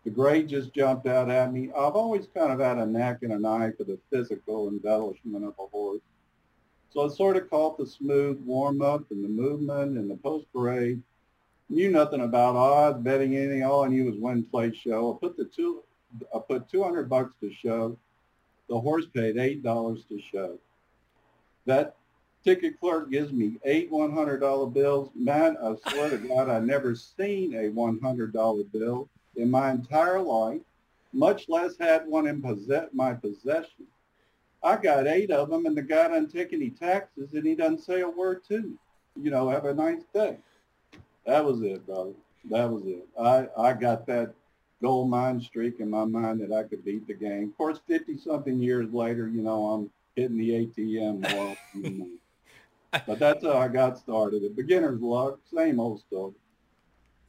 The 0.06 0.12
grade 0.12 0.48
just 0.48 0.72
jumped 0.72 1.08
out 1.08 1.28
at 1.28 1.52
me. 1.52 1.70
I've 1.76 1.96
always 1.96 2.28
kind 2.32 2.52
of 2.52 2.60
had 2.60 2.78
a 2.78 2.86
knack 2.86 3.24
and 3.24 3.32
an 3.32 3.44
eye 3.44 3.72
for 3.76 3.82
the 3.82 3.98
physical 4.08 4.68
embellishment 4.68 5.44
of 5.44 5.54
a 5.58 5.66
horse. 5.66 6.00
So 6.90 7.04
I 7.04 7.08
sort 7.08 7.36
of 7.36 7.50
caught 7.50 7.76
the 7.76 7.88
smooth 7.88 8.40
warm-up 8.46 9.10
and 9.10 9.24
the 9.24 9.28
movement 9.28 9.98
and 9.98 10.08
the 10.08 10.14
post-parade. 10.14 11.02
Knew 11.68 11.90
nothing 11.90 12.20
about 12.20 12.54
odds, 12.54 13.02
betting 13.02 13.36
anything. 13.36 13.64
All 13.64 13.82
I 13.82 13.88
knew 13.88 14.04
was 14.04 14.14
win, 14.14 14.44
play, 14.44 14.72
show. 14.72 15.12
I 15.12 15.18
put 15.18 15.36
the 15.36 15.44
two 15.44 15.82
I 16.32 16.38
put 16.38 16.68
200 16.68 17.10
bucks 17.10 17.34
to 17.40 17.52
show. 17.52 17.98
The 18.68 18.78
horse 18.78 19.06
paid 19.12 19.34
$8 19.34 20.08
to 20.08 20.20
show. 20.20 20.56
That 21.64 21.96
ticket 22.44 22.78
clerk 22.78 23.10
gives 23.10 23.32
me 23.32 23.56
eight 23.64 23.90
$100 23.90 24.72
bills. 24.72 25.10
Man, 25.16 25.56
I 25.60 25.74
swear 25.90 26.10
to 26.10 26.18
God, 26.18 26.48
I 26.48 26.60
never 26.60 26.94
seen 26.94 27.54
a 27.54 27.70
$100 27.70 28.72
bill 28.72 29.08
in 29.36 29.50
my 29.50 29.70
entire 29.70 30.20
life, 30.20 30.62
much 31.12 31.48
less 31.48 31.76
had 31.78 32.06
one 32.06 32.26
in 32.26 32.42
possess- 32.42 32.92
my 32.92 33.14
possession. 33.14 33.86
I 34.62 34.76
got 34.76 35.06
eight 35.06 35.30
of 35.30 35.50
them, 35.50 35.66
and 35.66 35.76
the 35.76 35.82
guy 35.82 36.08
doesn't 36.08 36.32
take 36.32 36.52
any 36.52 36.70
taxes, 36.70 37.34
and 37.34 37.46
he 37.46 37.54
doesn't 37.54 37.84
say 37.84 38.00
a 38.00 38.08
word 38.08 38.44
to 38.44 38.62
me. 38.62 38.74
You 39.14 39.30
know, 39.30 39.48
have 39.48 39.64
a 39.64 39.74
nice 39.74 40.04
day. 40.12 40.38
That 41.24 41.44
was 41.44 41.62
it, 41.62 41.86
brother. 41.86 42.12
That 42.50 42.70
was 42.70 42.84
it. 42.86 43.06
I, 43.18 43.48
I 43.56 43.72
got 43.72 44.06
that 44.06 44.34
gold 44.82 45.08
mine 45.08 45.40
streak 45.40 45.80
in 45.80 45.90
my 45.90 46.04
mind 46.04 46.40
that 46.40 46.52
I 46.52 46.64
could 46.64 46.84
beat 46.84 47.06
the 47.06 47.14
game. 47.14 47.48
Of 47.48 47.56
course, 47.56 47.80
50 47.86 48.18
something 48.18 48.60
years 48.60 48.92
later, 48.92 49.28
you 49.28 49.42
know, 49.42 49.66
I'm 49.68 49.90
hitting 50.14 50.36
the 50.36 50.66
ATM 50.66 51.30
more. 51.32 51.56
but 53.06 53.18
that's 53.18 53.44
how 53.44 53.58
I 53.58 53.68
got 53.68 53.98
started. 53.98 54.44
A 54.44 54.50
beginner's 54.50 55.00
luck, 55.00 55.38
same 55.54 55.80
old 55.80 56.00
story. 56.00 56.34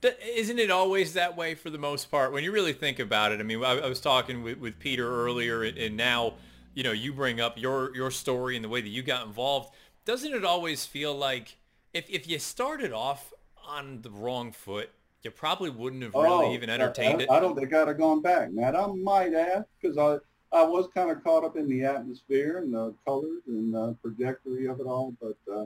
Isn't 0.03 0.59
it 0.59 0.69
always 0.69 1.13
that 1.13 1.35
way 1.35 1.55
for 1.55 1.69
the 1.69 1.77
most 1.77 2.11
part? 2.11 2.31
When 2.31 2.43
you 2.43 2.51
really 2.51 2.73
think 2.73 2.99
about 2.99 3.31
it, 3.31 3.39
I 3.39 3.43
mean, 3.43 3.63
I, 3.63 3.79
I 3.79 3.87
was 3.87 3.99
talking 3.99 4.43
with, 4.43 4.59
with 4.59 4.77
Peter 4.79 5.09
earlier, 5.09 5.63
and, 5.63 5.77
and 5.77 5.97
now, 5.97 6.35
you 6.75 6.83
know, 6.83 6.91
you 6.91 7.13
bring 7.13 7.41
up 7.41 7.57
your 7.57 7.95
your 7.95 8.11
story 8.11 8.55
and 8.55 8.63
the 8.63 8.69
way 8.69 8.81
that 8.81 8.89
you 8.89 9.01
got 9.01 9.25
involved. 9.25 9.73
Doesn't 10.05 10.33
it 10.33 10.45
always 10.45 10.85
feel 10.85 11.15
like 11.15 11.57
if 11.93 12.07
if 12.09 12.27
you 12.27 12.37
started 12.37 12.91
off 12.91 13.33
on 13.67 14.01
the 14.03 14.11
wrong 14.11 14.51
foot, 14.51 14.91
you 15.23 15.31
probably 15.31 15.71
wouldn't 15.71 16.03
have 16.03 16.13
really 16.13 16.47
oh, 16.47 16.53
even 16.53 16.69
entertained 16.69 17.21
I, 17.21 17.23
it. 17.23 17.31
I 17.31 17.39
don't 17.39 17.55
think 17.55 17.73
I'd 17.73 17.87
have 17.87 17.97
gone 17.97 18.21
back, 18.21 18.51
Matt. 18.51 18.75
I 18.75 18.85
might 18.87 19.33
have 19.33 19.65
because 19.81 19.97
I 19.97 20.17
I 20.55 20.63
was 20.63 20.87
kind 20.93 21.11
of 21.11 21.23
caught 21.23 21.43
up 21.43 21.57
in 21.57 21.67
the 21.67 21.83
atmosphere 21.83 22.59
and 22.59 22.73
the 22.73 22.93
colors 23.05 23.41
and 23.47 23.73
the 23.73 23.97
trajectory 24.01 24.67
of 24.67 24.79
it 24.79 24.85
all, 24.85 25.13
but 25.19 25.37
uh, 25.51 25.65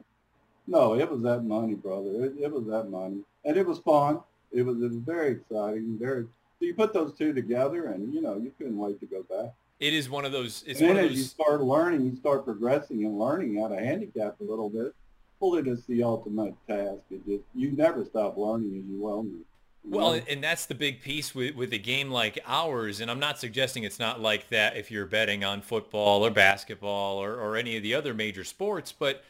no, 0.67 0.95
it 0.95 1.09
was 1.09 1.21
that 1.23 1.43
money, 1.43 1.75
brother. 1.75 2.25
It, 2.25 2.33
it 2.39 2.51
was 2.51 2.65
that 2.67 2.89
money, 2.89 3.19
and 3.45 3.57
it 3.57 3.65
was 3.65 3.79
fun. 3.79 4.19
It 4.51 4.63
was 4.63 4.81
it 4.81 4.89
was 4.89 4.97
very 4.97 5.31
exciting. 5.31 5.97
Very. 5.99 6.23
So 6.59 6.65
you 6.65 6.73
put 6.73 6.93
those 6.93 7.13
two 7.13 7.33
together, 7.33 7.87
and 7.87 8.13
you 8.13 8.21
know 8.21 8.37
you 8.37 8.51
couldn't 8.57 8.77
wait 8.77 8.99
to 8.99 9.05
go 9.05 9.23
back. 9.23 9.53
It 9.79 9.93
is 9.93 10.09
one 10.09 10.25
of 10.25 10.31
those. 10.31 10.63
It's 10.67 10.79
and 10.79 10.89
then 10.89 10.97
as 10.97 11.09
those... 11.09 11.17
you 11.17 11.23
start 11.23 11.61
learning, 11.61 12.03
you 12.03 12.15
start 12.15 12.45
progressing 12.45 13.03
and 13.03 13.17
learning 13.17 13.59
how 13.59 13.67
to 13.67 13.77
handicap 13.77 14.39
a 14.39 14.43
little 14.43 14.69
bit. 14.69 14.93
Well, 15.39 15.55
it 15.55 15.67
is 15.67 15.83
the 15.85 16.03
ultimate 16.03 16.53
task. 16.67 16.99
It 17.09 17.25
just 17.25 17.43
you 17.55 17.71
never 17.71 18.05
stop 18.05 18.37
learning, 18.37 18.77
as 18.77 18.89
you 18.89 19.01
well 19.01 19.23
know. 19.23 19.39
Well, 19.83 20.21
and 20.29 20.43
that's 20.43 20.67
the 20.67 20.75
big 20.75 21.01
piece 21.01 21.33
with, 21.33 21.55
with 21.55 21.73
a 21.73 21.79
game 21.79 22.11
like 22.11 22.37
ours. 22.45 23.01
And 23.01 23.09
I'm 23.09 23.19
not 23.19 23.39
suggesting 23.39 23.83
it's 23.83 23.97
not 23.97 24.21
like 24.21 24.49
that 24.49 24.77
if 24.77 24.91
you're 24.91 25.07
betting 25.07 25.43
on 25.43 25.61
football 25.61 26.23
or 26.23 26.29
basketball 26.29 27.17
or, 27.17 27.35
or 27.35 27.57
any 27.57 27.75
of 27.77 27.83
the 27.83 27.95
other 27.95 28.13
major 28.13 28.43
sports, 28.43 28.91
but 28.91 29.23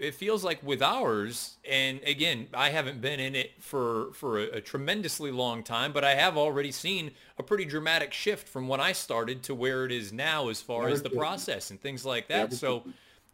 it 0.00 0.14
feels 0.14 0.42
like 0.42 0.62
with 0.62 0.80
ours, 0.80 1.56
and 1.68 2.00
again, 2.06 2.48
I 2.54 2.70
haven't 2.70 3.02
been 3.02 3.20
in 3.20 3.36
it 3.36 3.52
for, 3.60 4.12
for 4.14 4.38
a, 4.38 4.44
a 4.44 4.60
tremendously 4.60 5.30
long 5.30 5.62
time, 5.62 5.92
but 5.92 6.04
I 6.04 6.14
have 6.14 6.38
already 6.38 6.72
seen 6.72 7.10
a 7.38 7.42
pretty 7.42 7.66
dramatic 7.66 8.14
shift 8.14 8.48
from 8.48 8.66
when 8.66 8.80
I 8.80 8.92
started 8.92 9.42
to 9.44 9.54
where 9.54 9.84
it 9.84 9.92
is 9.92 10.10
now 10.10 10.48
as 10.48 10.62
far 10.62 10.88
as 10.88 11.02
the 11.02 11.10
process 11.10 11.70
and 11.70 11.78
things 11.78 12.06
like 12.06 12.28
that. 12.28 12.54
So 12.54 12.82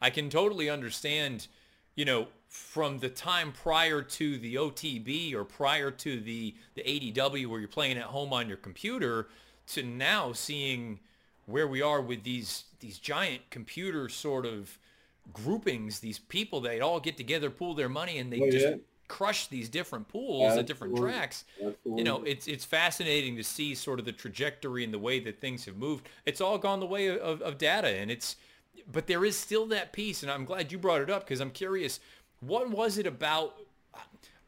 I 0.02 0.10
can 0.10 0.28
totally 0.28 0.68
understand, 0.68 1.46
you 1.94 2.04
know, 2.04 2.26
from 2.48 2.98
the 2.98 3.10
time 3.10 3.52
prior 3.52 4.02
to 4.02 4.36
the 4.38 4.56
OTB 4.56 5.34
or 5.34 5.44
prior 5.44 5.92
to 5.92 6.20
the, 6.20 6.52
the 6.74 6.82
ADW 6.82 7.46
where 7.46 7.60
you're 7.60 7.68
playing 7.68 7.96
at 7.96 8.04
home 8.04 8.32
on 8.32 8.48
your 8.48 8.56
computer 8.56 9.28
to 9.68 9.84
now 9.84 10.32
seeing 10.32 10.98
where 11.46 11.68
we 11.68 11.80
are 11.80 12.00
with 12.00 12.24
these 12.24 12.64
these 12.80 12.98
giant 12.98 13.42
computer 13.50 14.08
sort 14.08 14.44
of 14.44 14.78
groupings, 15.32 16.00
these 16.00 16.18
people 16.18 16.60
they 16.60 16.80
all 16.80 17.00
get 17.00 17.16
together, 17.16 17.50
pool 17.50 17.74
their 17.74 17.88
money, 17.88 18.18
and 18.18 18.32
they 18.32 18.40
oh, 18.40 18.50
just 18.50 18.66
yeah. 18.66 18.76
crush 19.08 19.48
these 19.48 19.68
different 19.68 20.08
pools 20.08 20.42
Absolutely. 20.42 20.60
at 20.60 20.66
different 20.66 20.96
tracks. 20.96 21.44
Absolutely. 21.54 21.98
You 21.98 22.04
know, 22.04 22.22
it's 22.24 22.46
it's 22.46 22.64
fascinating 22.64 23.36
to 23.36 23.44
see 23.44 23.74
sort 23.74 23.98
of 23.98 24.04
the 24.04 24.12
trajectory 24.12 24.84
and 24.84 24.92
the 24.92 24.98
way 24.98 25.20
that 25.20 25.40
things 25.40 25.64
have 25.64 25.76
moved. 25.76 26.08
It's 26.24 26.40
all 26.40 26.58
gone 26.58 26.80
the 26.80 26.86
way 26.86 27.18
of, 27.18 27.42
of 27.42 27.58
data, 27.58 27.88
and 27.88 28.10
it's 28.10 28.36
but 28.92 29.06
there 29.06 29.24
is 29.24 29.36
still 29.36 29.66
that 29.66 29.92
piece, 29.92 30.22
and 30.22 30.30
I'm 30.30 30.44
glad 30.44 30.70
you 30.70 30.78
brought 30.78 31.00
it 31.00 31.10
up 31.10 31.24
because 31.24 31.40
I'm 31.40 31.50
curious 31.50 32.00
what 32.40 32.70
was 32.70 32.98
it 32.98 33.06
about? 33.06 33.56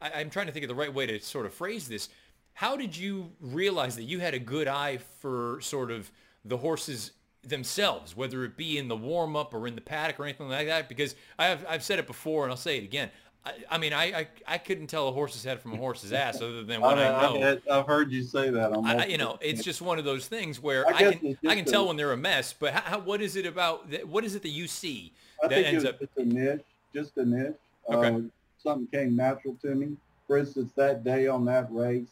I, 0.01 0.21
am 0.21 0.29
trying 0.29 0.47
to 0.47 0.51
think 0.51 0.63
of 0.63 0.69
the 0.69 0.75
right 0.75 0.93
way 0.93 1.05
to 1.07 1.19
sort 1.19 1.45
of 1.45 1.53
phrase 1.53 1.87
this. 1.87 2.09
How 2.53 2.75
did 2.75 2.95
you 2.95 3.31
realize 3.39 3.95
that 3.95 4.03
you 4.03 4.19
had 4.19 4.33
a 4.33 4.39
good 4.39 4.67
eye 4.67 4.97
for 5.19 5.59
sort 5.61 5.91
of 5.91 6.11
the 6.45 6.57
horses 6.57 7.11
themselves, 7.43 8.15
whether 8.15 8.43
it 8.43 8.57
be 8.57 8.77
in 8.77 8.87
the 8.87 8.95
warm 8.95 9.35
up 9.35 9.53
or 9.53 9.67
in 9.67 9.75
the 9.75 9.81
paddock 9.81 10.19
or 10.19 10.23
anything 10.23 10.49
like 10.49 10.67
that? 10.67 10.89
Because 10.89 11.15
I 11.37 11.45
have, 11.45 11.65
I've 11.67 11.83
said 11.83 11.99
it 11.99 12.07
before 12.07 12.43
and 12.43 12.51
I'll 12.51 12.57
say 12.57 12.77
it 12.77 12.83
again. 12.83 13.09
I, 13.45 13.53
I 13.71 13.77
mean, 13.77 13.93
I, 13.93 14.03
I, 14.19 14.27
I 14.47 14.57
couldn't 14.57 14.87
tell 14.87 15.07
a 15.07 15.11
horse's 15.11 15.43
head 15.43 15.61
from 15.61 15.73
a 15.73 15.77
horse's 15.77 16.11
ass 16.11 16.41
other 16.41 16.63
than 16.63 16.81
what 16.81 16.97
I, 16.97 17.07
I 17.15 17.21
know. 17.21 17.59
I, 17.71 17.75
have 17.77 17.87
heard 17.87 18.11
you 18.11 18.23
say 18.23 18.49
that. 18.49 18.73
I, 18.73 19.05
you 19.05 19.17
know, 19.17 19.37
it's 19.41 19.63
just 19.63 19.81
one 19.81 19.97
of 19.97 20.05
those 20.05 20.27
things 20.27 20.61
where 20.61 20.87
I, 20.87 21.13
can 21.13 21.37
I 21.47 21.55
can 21.55 21.65
tell 21.65 21.87
when 21.87 21.95
they're 21.95 22.11
a 22.11 22.17
mess. 22.17 22.53
But 22.53 22.73
how, 22.73 22.99
what 22.99 23.21
is 23.21 23.35
it 23.35 23.45
about? 23.45 23.89
That, 23.91 24.07
what 24.07 24.25
is 24.25 24.35
it 24.35 24.41
that 24.41 24.49
you 24.49 24.67
see 24.67 25.13
that 25.41 25.53
ends 25.53 25.85
up? 25.85 26.01
It's 26.01 26.17
a 26.17 26.25
niche, 26.25 26.61
just 26.93 27.17
a 27.17 27.25
niche. 27.25 27.53
Okay. 27.89 28.15
Uh, 28.15 28.19
something 28.61 28.87
came 28.87 29.15
natural 29.15 29.57
to 29.61 29.73
me. 29.73 29.95
For 30.27 30.37
instance, 30.37 30.71
that 30.75 31.03
day 31.03 31.27
on 31.27 31.45
that 31.45 31.71
race, 31.71 32.09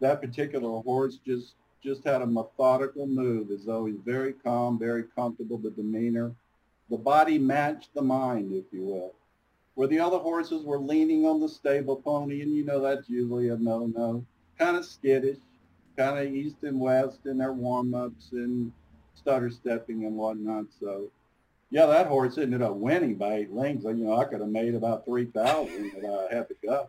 that 0.00 0.20
particular 0.20 0.80
horse 0.82 1.18
just 1.26 1.54
just 1.82 2.04
had 2.04 2.22
a 2.22 2.26
methodical 2.26 3.06
move 3.06 3.50
as 3.50 3.64
though 3.64 3.86
he's 3.86 4.00
very 4.04 4.32
calm, 4.32 4.78
very 4.78 5.04
comfortable, 5.14 5.58
the 5.58 5.70
demeanor. 5.70 6.32
The 6.90 6.96
body 6.96 7.38
matched 7.38 7.94
the 7.94 8.02
mind, 8.02 8.52
if 8.52 8.64
you 8.72 8.82
will. 8.82 9.14
Where 9.74 9.88
the 9.88 10.00
other 10.00 10.18
horses 10.18 10.64
were 10.64 10.78
leaning 10.78 11.26
on 11.26 11.40
the 11.40 11.48
stable 11.48 11.96
pony, 11.96 12.42
and 12.42 12.54
you 12.54 12.64
know 12.64 12.80
that's 12.80 13.08
usually 13.08 13.48
a 13.48 13.56
no-no. 13.56 14.24
Kind 14.58 14.76
of 14.76 14.84
skittish, 14.84 15.38
kind 15.96 16.18
of 16.18 16.32
east 16.32 16.56
and 16.62 16.78
west 16.78 17.20
in 17.24 17.38
their 17.38 17.52
warm-ups 17.52 18.32
and 18.32 18.70
stutter 19.14 19.50
stepping 19.50 20.04
and 20.04 20.16
whatnot. 20.16 20.66
So 20.78 21.08
yeah, 21.70 21.86
that 21.86 22.06
horse 22.06 22.36
ended 22.36 22.60
up 22.60 22.74
winning 22.74 23.14
by 23.14 23.34
eight 23.36 23.52
lengths. 23.52 23.84
You 23.84 23.94
know, 23.94 24.16
I 24.18 24.24
could 24.24 24.40
have 24.40 24.50
made 24.50 24.74
about 24.74 25.06
three 25.06 25.24
thousand 25.24 25.92
if 25.96 26.04
I 26.04 26.34
had 26.34 26.48
to 26.48 26.54
go. 26.62 26.88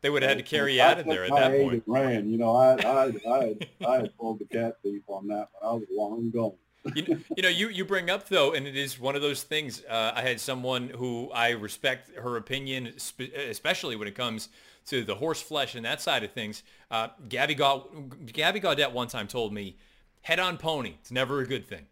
They 0.00 0.10
would 0.10 0.22
have 0.22 0.30
had 0.30 0.38
to 0.38 0.44
carry 0.44 0.80
out 0.80 0.98
of 1.00 1.06
there 1.06 1.24
at 1.24 1.30
that 1.30 1.60
point. 1.60 1.82
Ran, 1.86 2.30
you 2.30 2.38
know, 2.38 2.54
I 2.54 2.74
I 2.74 3.12
I 3.28 3.56
I 3.86 3.96
had 3.96 4.16
pulled 4.16 4.38
the 4.38 4.44
cat 4.44 4.76
thief 4.82 5.02
on 5.08 5.26
that 5.28 5.48
one. 5.52 5.62
I 5.62 5.72
was 5.72 5.84
long 5.90 6.30
gone. 6.30 6.52
you, 6.94 7.02
know, 7.02 7.20
you 7.36 7.42
know, 7.42 7.48
you, 7.48 7.68
you 7.68 7.84
bring 7.84 8.08
up 8.08 8.28
though, 8.28 8.52
and 8.52 8.66
it 8.66 8.76
is 8.76 9.00
one 9.00 9.16
of 9.16 9.22
those 9.22 9.42
things. 9.42 9.82
Uh, 9.84 10.12
I 10.14 10.22
had 10.22 10.38
someone 10.40 10.88
who 10.88 11.30
I 11.32 11.50
respect 11.50 12.16
her 12.16 12.36
opinion, 12.36 12.94
especially 13.36 13.96
when 13.96 14.06
it 14.06 14.14
comes 14.14 14.48
to 14.86 15.04
the 15.04 15.16
horse 15.16 15.42
flesh 15.42 15.74
and 15.74 15.84
that 15.84 16.00
side 16.00 16.22
of 16.22 16.32
things. 16.32 16.62
Uh, 16.90 17.08
Gabby 17.28 17.54
Gaud- 17.54 18.32
Gabby 18.32 18.60
Gaudet 18.60 18.92
one 18.92 19.08
time 19.08 19.26
told 19.26 19.52
me, 19.52 19.76
"Head 20.22 20.38
on 20.38 20.56
pony, 20.56 20.94
it's 21.00 21.10
never 21.10 21.40
a 21.40 21.46
good 21.46 21.66
thing." 21.66 21.86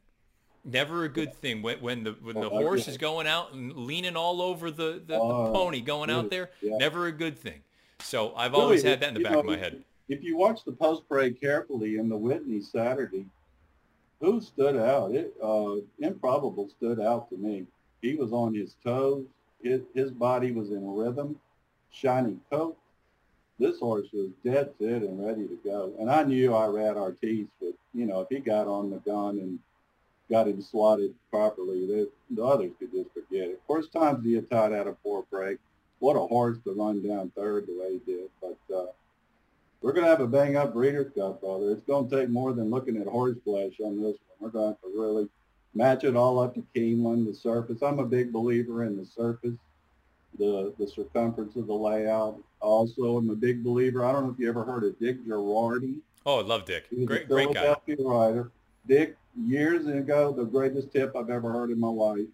Never 0.64 1.04
a 1.04 1.08
good 1.08 1.32
thing 1.34 1.62
when 1.62 1.80
when 1.80 2.04
the 2.04 2.12
when 2.20 2.34
the 2.34 2.50
oh, 2.50 2.58
horse 2.58 2.88
is 2.88 2.96
going 2.96 3.28
out 3.28 3.52
and 3.52 3.72
leaning 3.76 4.16
all 4.16 4.42
over 4.42 4.70
the 4.70 4.94
the, 4.94 5.14
the 5.14 5.20
oh, 5.20 5.52
pony 5.52 5.80
going 5.80 6.10
out 6.10 6.30
there. 6.30 6.50
Yeah. 6.60 6.76
Never 6.78 7.06
a 7.06 7.12
good 7.12 7.38
thing. 7.38 7.62
So 7.98 8.34
I've 8.36 8.52
really, 8.52 8.62
always 8.62 8.82
had 8.82 9.00
that 9.00 9.08
in 9.08 9.14
the 9.14 9.20
back 9.20 9.32
know, 9.32 9.40
of 9.40 9.46
my 9.46 9.56
head. 9.56 9.82
If 10.08 10.22
you 10.22 10.36
watch 10.36 10.64
the 10.64 10.72
post 10.72 11.08
parade 11.08 11.40
carefully 11.40 11.96
in 11.96 12.08
the 12.08 12.16
Whitney 12.16 12.60
Saturday, 12.60 13.26
who 14.20 14.40
stood 14.40 14.76
out? 14.76 15.12
It 15.12 15.34
uh, 15.42 15.76
improbable 15.98 16.68
stood 16.68 17.00
out 17.00 17.28
to 17.30 17.36
me. 17.36 17.66
He 18.00 18.14
was 18.14 18.32
on 18.32 18.54
his 18.54 18.76
toes. 18.84 19.24
His, 19.62 19.82
his 19.94 20.10
body 20.10 20.52
was 20.52 20.70
in 20.70 20.94
rhythm. 20.94 21.38
Shiny 21.90 22.36
coat. 22.50 22.76
This 23.58 23.78
horse 23.80 24.06
was 24.12 24.30
dead 24.44 24.72
fit 24.78 25.02
and 25.02 25.24
ready 25.24 25.46
to 25.46 25.58
go. 25.64 25.92
And 25.98 26.10
I 26.10 26.22
knew 26.24 26.50
Irad 26.50 26.96
Ortiz, 26.96 27.46
but 27.60 27.72
you 27.94 28.04
know, 28.06 28.20
if 28.20 28.28
he 28.28 28.38
got 28.38 28.66
on 28.66 28.90
the 28.90 28.98
gun 28.98 29.38
and 29.38 29.58
got 30.30 30.48
him 30.48 30.60
slotted 30.60 31.14
properly, 31.30 31.86
the, 31.86 32.10
the 32.30 32.44
others 32.44 32.72
could 32.78 32.92
just 32.92 33.10
forget 33.14 33.48
it. 33.48 33.62
First 33.66 33.92
times 33.92 34.24
he 34.24 34.34
had 34.34 34.50
tied 34.50 34.72
out 34.72 34.86
a 34.86 34.96
four 35.02 35.24
break. 35.30 35.58
What 35.98 36.16
a 36.16 36.26
horse 36.26 36.58
to 36.64 36.72
run 36.72 37.06
down 37.06 37.32
third 37.36 37.66
the 37.66 37.78
way 37.78 37.92
he 37.94 38.12
did. 38.12 38.30
But 38.40 38.74
uh, 38.74 38.86
we're 39.80 39.92
going 39.92 40.04
to 40.04 40.10
have 40.10 40.20
a 40.20 40.26
bang-up 40.26 40.72
Breeders' 40.72 41.12
Cup, 41.14 41.40
brother. 41.40 41.72
It's 41.72 41.86
going 41.86 42.08
to 42.08 42.16
take 42.16 42.28
more 42.28 42.52
than 42.52 42.70
looking 42.70 42.96
at 42.96 43.06
horse 43.06 43.36
flesh 43.44 43.72
on 43.82 43.96
this 43.96 44.16
one. 44.16 44.38
We're 44.40 44.50
going 44.50 44.64
to 44.64 44.68
have 44.68 44.80
to 44.80 45.00
really 45.00 45.28
match 45.74 46.04
it 46.04 46.16
all 46.16 46.38
up 46.38 46.54
to 46.54 46.64
Keeneland, 46.74 47.26
the 47.26 47.34
surface. 47.34 47.82
I'm 47.82 47.98
a 47.98 48.04
big 48.04 48.32
believer 48.32 48.84
in 48.84 48.96
the 48.96 49.04
surface, 49.04 49.56
the 50.38 50.74
the 50.78 50.86
circumference 50.86 51.56
of 51.56 51.66
the 51.66 51.74
layout. 51.74 52.38
Also, 52.60 53.18
I'm 53.18 53.30
a 53.30 53.34
big 53.36 53.62
believer. 53.62 54.04
I 54.04 54.12
don't 54.12 54.24
know 54.24 54.32
if 54.32 54.38
you 54.38 54.48
ever 54.48 54.64
heard 54.64 54.84
of 54.84 54.98
Dick 54.98 55.24
Jerardi. 55.26 56.00
Oh, 56.24 56.40
I 56.40 56.42
love 56.42 56.64
Dick. 56.64 56.86
Great, 57.04 57.24
a 57.24 57.28
Philadelphia 57.28 57.96
great 57.96 57.98
guy. 57.98 58.04
writer. 58.04 58.50
Dick, 58.88 59.16
years 59.36 59.86
ago, 59.86 60.32
the 60.32 60.44
greatest 60.44 60.92
tip 60.92 61.14
I've 61.14 61.30
ever 61.30 61.52
heard 61.52 61.70
in 61.70 61.78
my 61.78 61.88
life. 61.88 62.26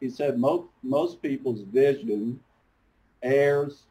He 0.00 0.10
said 0.10 0.38
most 0.38 0.64
most 0.82 1.22
people's 1.22 1.62
vision 1.62 2.40
airs 3.24 3.84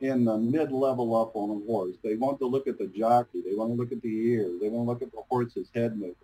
in 0.00 0.24
the 0.24 0.36
mid-level 0.36 1.14
up 1.14 1.34
on 1.34 1.50
a 1.50 1.66
horse. 1.66 1.96
They 2.02 2.16
want 2.16 2.38
to 2.40 2.46
look 2.46 2.66
at 2.66 2.78
the 2.78 2.86
jockey. 2.86 3.42
They 3.42 3.54
want 3.54 3.70
to 3.70 3.76
look 3.76 3.92
at 3.92 4.02
the 4.02 4.28
ears. 4.28 4.60
They 4.60 4.68
want 4.68 4.86
to 4.86 4.90
look 4.90 5.02
at 5.02 5.12
the 5.12 5.22
horse's 5.28 5.68
head 5.74 5.92
movement. 5.92 6.16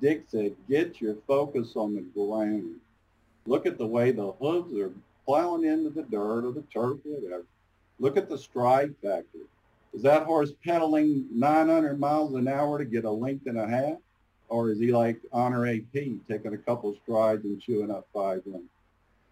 Dick 0.00 0.24
said, 0.28 0.54
get 0.68 1.00
your 1.00 1.16
focus 1.26 1.72
on 1.76 1.94
the 1.94 2.02
ground. 2.02 2.76
Look 3.46 3.64
at 3.64 3.78
the 3.78 3.86
way 3.86 4.10
the 4.10 4.32
hooves 4.32 4.76
are 4.78 4.92
plowing 5.24 5.64
into 5.64 5.90
the 5.90 6.02
dirt 6.02 6.44
or 6.44 6.52
the 6.52 6.64
turf, 6.72 6.98
whatever. 7.04 7.46
Look 7.98 8.16
at 8.16 8.28
the 8.28 8.36
stride 8.36 8.94
factor. 9.02 9.38
Is 9.94 10.02
that 10.02 10.24
horse 10.24 10.52
pedaling 10.62 11.26
900 11.32 11.98
miles 11.98 12.34
an 12.34 12.48
hour 12.48 12.78
to 12.78 12.84
get 12.84 13.06
a 13.06 13.10
length 13.10 13.46
and 13.46 13.58
a 13.58 13.66
half? 13.66 13.96
Or 14.48 14.70
is 14.70 14.78
he 14.78 14.92
like 14.92 15.20
Honor 15.32 15.66
AP, 15.66 15.92
taking 16.28 16.52
a 16.52 16.58
couple 16.58 16.94
strides 17.02 17.44
and 17.44 17.60
chewing 17.60 17.90
up 17.90 18.06
five 18.12 18.42
lengths? 18.44 18.68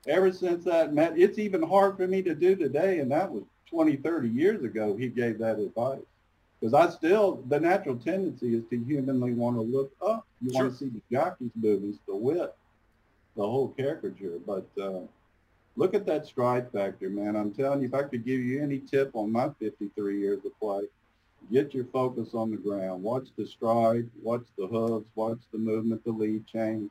Ever 0.06 0.32
since 0.32 0.64
that, 0.64 0.92
Matt, 0.92 1.18
it's 1.18 1.38
even 1.38 1.62
hard 1.62 1.96
for 1.96 2.06
me 2.06 2.22
to 2.22 2.34
do 2.34 2.54
today, 2.56 2.98
and 2.98 3.10
that 3.10 3.30
was 3.30 3.44
20, 3.70 3.96
30 3.96 4.28
years 4.28 4.62
ago 4.62 4.96
he 4.96 5.08
gave 5.08 5.38
that 5.38 5.58
advice. 5.58 6.00
Because 6.60 6.74
I 6.74 6.88
still, 6.90 7.42
the 7.48 7.60
natural 7.60 7.96
tendency 7.96 8.54
is 8.54 8.64
to 8.70 8.78
humanly 8.78 9.32
want 9.32 9.56
to 9.56 9.62
look 9.62 9.92
up. 10.06 10.26
You 10.40 10.50
sure. 10.50 10.62
want 10.62 10.72
to 10.72 10.78
see 10.78 10.88
the 10.88 11.00
jockey's 11.10 11.50
movements, 11.54 11.98
the 12.06 12.16
width, 12.16 12.52
the 13.36 13.42
whole 13.42 13.68
caricature. 13.68 14.38
But 14.46 14.66
uh, 14.80 15.00
look 15.76 15.94
at 15.94 16.06
that 16.06 16.26
stride 16.26 16.70
factor, 16.72 17.10
man. 17.10 17.36
I'm 17.36 17.52
telling 17.52 17.82
you, 17.82 17.88
if 17.88 17.94
I 17.94 18.04
could 18.04 18.24
give 18.24 18.40
you 18.40 18.62
any 18.62 18.78
tip 18.78 19.10
on 19.14 19.32
my 19.32 19.50
53 19.58 20.18
years 20.18 20.44
of 20.44 20.58
play, 20.58 20.84
get 21.52 21.74
your 21.74 21.84
focus 21.86 22.34
on 22.34 22.50
the 22.50 22.56
ground. 22.56 23.02
Watch 23.02 23.28
the 23.36 23.46
stride, 23.46 24.08
watch 24.22 24.46
the 24.56 24.66
hooves, 24.66 25.06
watch 25.14 25.40
the 25.52 25.58
movement, 25.58 26.04
the 26.04 26.12
lead 26.12 26.46
change. 26.46 26.90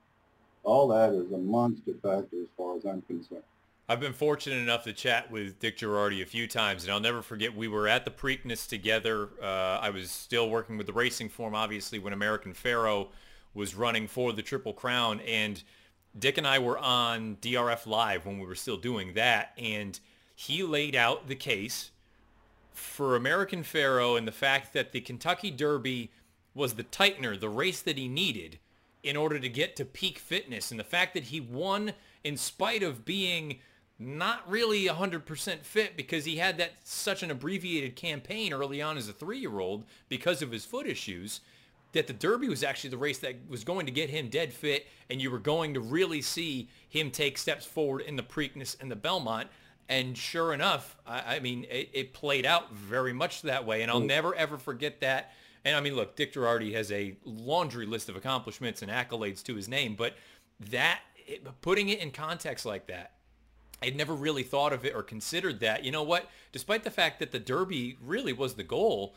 All 0.63 0.87
that 0.89 1.13
is 1.13 1.31
a 1.31 1.37
monster 1.37 1.93
factor 2.01 2.41
as 2.41 2.47
far 2.57 2.77
as 2.77 2.85
I'm 2.85 3.01
concerned. 3.03 3.43
I've 3.89 3.99
been 3.99 4.13
fortunate 4.13 4.57
enough 4.57 4.85
to 4.85 4.93
chat 4.93 5.29
with 5.29 5.59
Dick 5.59 5.77
Jerardi 5.77 6.21
a 6.21 6.25
few 6.25 6.47
times, 6.47 6.83
and 6.83 6.91
I'll 6.93 7.01
never 7.01 7.21
forget 7.21 7.53
we 7.53 7.67
were 7.67 7.87
at 7.87 8.05
the 8.05 8.11
Preakness 8.11 8.67
together. 8.67 9.29
Uh, 9.41 9.79
I 9.81 9.89
was 9.89 10.09
still 10.09 10.49
working 10.49 10.77
with 10.77 10.87
the 10.87 10.93
racing 10.93 11.27
form, 11.27 11.53
obviously, 11.53 11.99
when 11.99 12.13
American 12.13 12.53
Pharoah 12.53 13.07
was 13.53 13.75
running 13.75 14.07
for 14.07 14.31
the 14.31 14.41
Triple 14.41 14.71
Crown, 14.71 15.19
and 15.21 15.61
Dick 16.17 16.37
and 16.37 16.47
I 16.47 16.59
were 16.59 16.77
on 16.77 17.37
DRF 17.41 17.85
Live 17.85 18.25
when 18.25 18.39
we 18.39 18.47
were 18.47 18.55
still 18.55 18.77
doing 18.77 19.15
that, 19.15 19.51
and 19.57 19.99
he 20.33 20.63
laid 20.63 20.95
out 20.95 21.27
the 21.27 21.35
case 21.35 21.91
for 22.71 23.17
American 23.17 23.63
Pharoah 23.63 24.15
and 24.15 24.27
the 24.27 24.31
fact 24.31 24.73
that 24.73 24.93
the 24.93 25.01
Kentucky 25.01 25.51
Derby 25.51 26.09
was 26.55 26.75
the 26.75 26.83
tightener, 26.83 27.39
the 27.39 27.49
race 27.49 27.81
that 27.81 27.97
he 27.97 28.07
needed 28.07 28.59
in 29.03 29.17
order 29.17 29.39
to 29.39 29.49
get 29.49 29.75
to 29.75 29.85
peak 29.85 30.17
fitness, 30.17 30.71
and 30.71 30.79
the 30.79 30.83
fact 30.83 31.13
that 31.13 31.25
he 31.25 31.39
won 31.39 31.93
in 32.23 32.37
spite 32.37 32.83
of 32.83 33.05
being 33.05 33.59
not 33.99 34.49
really 34.49 34.85
100% 34.85 35.59
fit 35.59 35.95
because 35.95 36.25
he 36.25 36.37
had 36.37 36.57
that 36.57 36.71
such 36.83 37.21
an 37.21 37.29
abbreviated 37.29 37.95
campaign 37.95 38.53
early 38.53 38.81
on 38.81 38.97
as 38.97 39.07
a 39.07 39.13
three-year-old 39.13 39.85
because 40.09 40.41
of 40.41 40.51
his 40.51 40.65
foot 40.65 40.87
issues 40.87 41.41
that 41.93 42.07
the 42.07 42.13
Derby 42.13 42.49
was 42.49 42.63
actually 42.63 42.89
the 42.89 42.97
race 42.97 43.19
that 43.19 43.35
was 43.47 43.63
going 43.63 43.85
to 43.85 43.91
get 43.91 44.09
him 44.09 44.27
dead 44.27 44.51
fit 44.51 44.87
and 45.09 45.21
you 45.21 45.31
were 45.31 45.39
going 45.39 45.75
to 45.75 45.79
really 45.79 46.21
see 46.21 46.67
him 46.89 47.11
take 47.11 47.37
steps 47.37 47.65
forward 47.65 48.01
in 48.01 48.15
the 48.15 48.23
Preakness 48.23 48.75
and 48.81 48.91
the 48.91 48.95
Belmont. 48.95 49.47
And 49.87 50.17
sure 50.17 50.53
enough, 50.53 50.97
I, 51.05 51.35
I 51.35 51.39
mean, 51.39 51.65
it, 51.69 51.89
it, 51.93 52.13
played 52.13 52.45
out 52.45 52.73
very 52.73 53.13
much 53.13 53.43
that 53.43 53.65
way. 53.65 53.83
And 53.83 53.91
I'll 53.91 54.01
mm. 54.01 54.07
never, 54.07 54.33
ever 54.33 54.57
forget 54.57 55.01
that. 55.01 55.33
And 55.65 55.75
I 55.75 55.81
mean, 55.81 55.95
look, 55.95 56.15
Dick 56.15 56.33
Jerardi 56.33 56.73
has 56.73 56.91
a 56.91 57.15
laundry 57.23 57.85
list 57.85 58.09
of 58.09 58.15
accomplishments 58.15 58.81
and 58.81 58.91
accolades 58.91 59.43
to 59.43 59.55
his 59.55 59.67
name, 59.69 59.95
but 59.95 60.15
that, 60.59 60.99
putting 61.61 61.89
it 61.89 61.99
in 61.99 62.11
context 62.11 62.65
like 62.65 62.87
that, 62.87 63.13
I'd 63.81 63.95
never 63.95 64.13
really 64.13 64.43
thought 64.43 64.73
of 64.73 64.85
it 64.85 64.95
or 64.95 65.03
considered 65.03 65.59
that. 65.59 65.83
You 65.83 65.91
know 65.91 66.03
what? 66.03 66.29
Despite 66.51 66.83
the 66.83 66.91
fact 66.91 67.19
that 67.19 67.31
the 67.31 67.39
Derby 67.39 67.97
really 68.01 68.33
was 68.33 68.53
the 68.53 68.63
goal, 68.63 69.15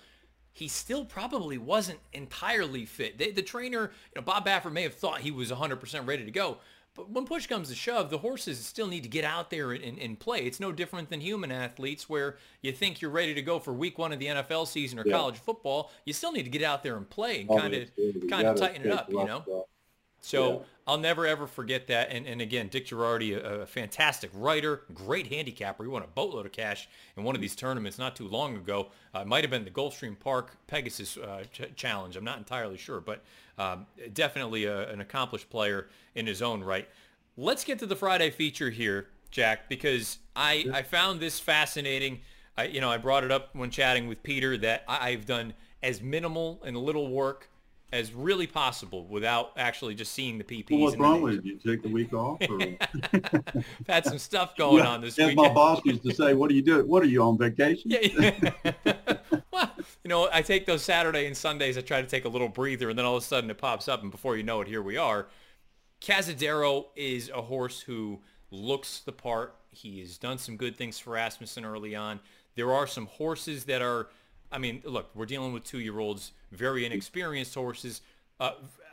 he 0.52 0.68
still 0.68 1.04
probably 1.04 1.58
wasn't 1.58 1.98
entirely 2.12 2.86
fit. 2.86 3.18
They, 3.18 3.30
the 3.30 3.42
trainer, 3.42 3.92
you 4.14 4.20
know, 4.20 4.22
Bob 4.22 4.46
Baffert 4.46 4.72
may 4.72 4.82
have 4.82 4.94
thought 4.94 5.20
he 5.20 5.30
was 5.30 5.50
100% 5.50 6.06
ready 6.06 6.24
to 6.24 6.30
go, 6.30 6.58
but 6.96 7.10
when 7.10 7.24
push 7.26 7.46
comes 7.46 7.68
to 7.68 7.74
shove, 7.74 8.10
the 8.10 8.18
horses 8.18 8.64
still 8.64 8.86
need 8.86 9.02
to 9.02 9.08
get 9.08 9.24
out 9.24 9.50
there 9.50 9.72
and, 9.72 9.98
and, 9.98 10.18
play. 10.18 10.40
It's 10.40 10.58
no 10.58 10.72
different 10.72 11.10
than 11.10 11.20
human 11.20 11.52
athletes 11.52 12.08
where 12.08 12.36
you 12.62 12.72
think 12.72 13.00
you're 13.00 13.10
ready 13.10 13.34
to 13.34 13.42
go 13.42 13.58
for 13.58 13.72
week 13.72 13.98
one 13.98 14.12
of 14.12 14.18
the 14.18 14.26
NFL 14.26 14.66
season 14.66 14.98
or 14.98 15.06
yeah. 15.06 15.12
college 15.12 15.36
football. 15.36 15.90
You 16.04 16.12
still 16.12 16.32
need 16.32 16.44
to 16.44 16.50
get 16.50 16.62
out 16.62 16.82
there 16.82 16.96
and 16.96 17.08
play 17.08 17.42
and 17.42 17.48
kind 17.48 17.74
of 17.74 17.90
kind 18.30 18.46
of 18.46 18.56
tighten 18.56 18.86
it 18.86 18.92
up, 18.92 19.10
you 19.10 19.24
know? 19.24 19.66
So 20.26 20.50
yeah. 20.50 20.58
I'll 20.88 20.98
never 20.98 21.24
ever 21.24 21.46
forget 21.46 21.86
that. 21.86 22.10
And, 22.10 22.26
and 22.26 22.40
again, 22.40 22.66
Dick 22.66 22.86
Jerardi, 22.86 23.36
a, 23.36 23.60
a, 23.60 23.66
fantastic 23.66 24.28
writer, 24.34 24.82
great 24.92 25.28
handicapper. 25.28 25.84
He 25.84 25.88
won 25.88 26.02
a 26.02 26.08
boatload 26.08 26.46
of 26.46 26.52
cash 26.52 26.88
in 27.16 27.22
one 27.22 27.36
of 27.36 27.40
these 27.40 27.54
tournaments 27.54 27.96
not 27.96 28.16
too 28.16 28.26
long 28.26 28.56
ago. 28.56 28.88
Uh, 29.14 29.20
it 29.20 29.28
might 29.28 29.44
have 29.44 29.52
been 29.52 29.64
the 29.64 29.70
Gulfstream 29.70 30.18
Park 30.18 30.56
Pegasus 30.66 31.16
uh, 31.16 31.44
ch- 31.52 31.72
Challenge. 31.76 32.16
I'm 32.16 32.24
not 32.24 32.38
entirely 32.38 32.76
sure, 32.76 33.00
but 33.00 33.22
um, 33.56 33.86
definitely 34.14 34.64
a, 34.64 34.90
an 34.90 35.00
accomplished 35.00 35.48
player 35.48 35.86
in 36.16 36.26
his 36.26 36.42
own 36.42 36.60
right. 36.60 36.88
Let's 37.36 37.62
get 37.62 37.78
to 37.78 37.86
the 37.86 37.96
Friday 37.96 38.30
feature 38.30 38.70
here, 38.70 39.06
Jack, 39.30 39.68
because 39.68 40.18
I, 40.34 40.66
I 40.72 40.82
found 40.82 41.20
this 41.20 41.38
fascinating. 41.38 42.20
I, 42.58 42.64
you 42.64 42.80
know, 42.80 42.90
I 42.90 42.96
brought 42.96 43.22
it 43.22 43.30
up 43.30 43.54
when 43.54 43.70
chatting 43.70 44.08
with 44.08 44.24
Peter 44.24 44.56
that 44.56 44.82
I've 44.88 45.24
done 45.24 45.54
as 45.84 46.02
minimal 46.02 46.60
and 46.64 46.76
little 46.76 47.08
work 47.10 47.48
as 47.92 48.12
really 48.12 48.46
possible 48.46 49.06
without 49.06 49.52
actually 49.56 49.94
just 49.94 50.12
seeing 50.12 50.38
the 50.38 50.44
PPs. 50.44 50.70
Well, 50.70 50.80
what's 50.80 50.96
wrong 50.96 51.22
with 51.22 51.44
you? 51.44 51.56
Take 51.56 51.82
the 51.82 51.88
week 51.88 52.12
off? 52.12 52.40
Or... 52.48 52.58
had 53.88 54.04
some 54.04 54.18
stuff 54.18 54.56
going 54.58 54.84
yeah, 54.84 54.90
on 54.90 55.00
this 55.00 55.16
week. 55.16 55.36
my 55.36 55.48
boss 55.48 55.80
used 55.84 56.02
to 56.02 56.12
say, 56.12 56.34
"What 56.34 56.50
are 56.50 56.54
you 56.54 56.62
doing? 56.62 56.88
What 56.88 57.02
are 57.02 57.06
you 57.06 57.22
on 57.22 57.38
vacation?" 57.38 57.92
Yeah, 57.92 58.32
yeah. 58.64 58.92
well, 59.52 59.70
you 59.78 60.08
know, 60.08 60.28
I 60.32 60.42
take 60.42 60.66
those 60.66 60.82
Saturday 60.82 61.26
and 61.26 61.36
Sundays. 61.36 61.78
I 61.78 61.80
try 61.80 62.02
to 62.02 62.08
take 62.08 62.24
a 62.24 62.28
little 62.28 62.48
breather, 62.48 62.90
and 62.90 62.98
then 62.98 63.06
all 63.06 63.16
of 63.16 63.22
a 63.22 63.26
sudden 63.26 63.50
it 63.50 63.58
pops 63.58 63.86
up, 63.88 64.02
and 64.02 64.10
before 64.10 64.36
you 64.36 64.42
know 64.42 64.60
it, 64.60 64.68
here 64.68 64.82
we 64.82 64.96
are. 64.96 65.28
Cazadero 66.00 66.86
is 66.96 67.30
a 67.30 67.42
horse 67.42 67.80
who 67.80 68.20
looks 68.50 69.00
the 69.00 69.12
part. 69.12 69.54
He 69.70 70.00
has 70.00 70.18
done 70.18 70.38
some 70.38 70.56
good 70.56 70.76
things 70.76 70.98
for 70.98 71.16
Asmussen 71.16 71.64
early 71.64 71.94
on. 71.94 72.20
There 72.56 72.72
are 72.72 72.86
some 72.86 73.06
horses 73.06 73.64
that 73.64 73.82
are 73.82 74.08
I 74.52 74.58
mean, 74.58 74.82
look, 74.84 75.10
we're 75.14 75.26
dealing 75.26 75.52
with 75.52 75.64
two-year-olds, 75.64 76.32
very 76.52 76.86
inexperienced 76.86 77.54
horses. 77.54 78.00
Uh, 78.38 78.52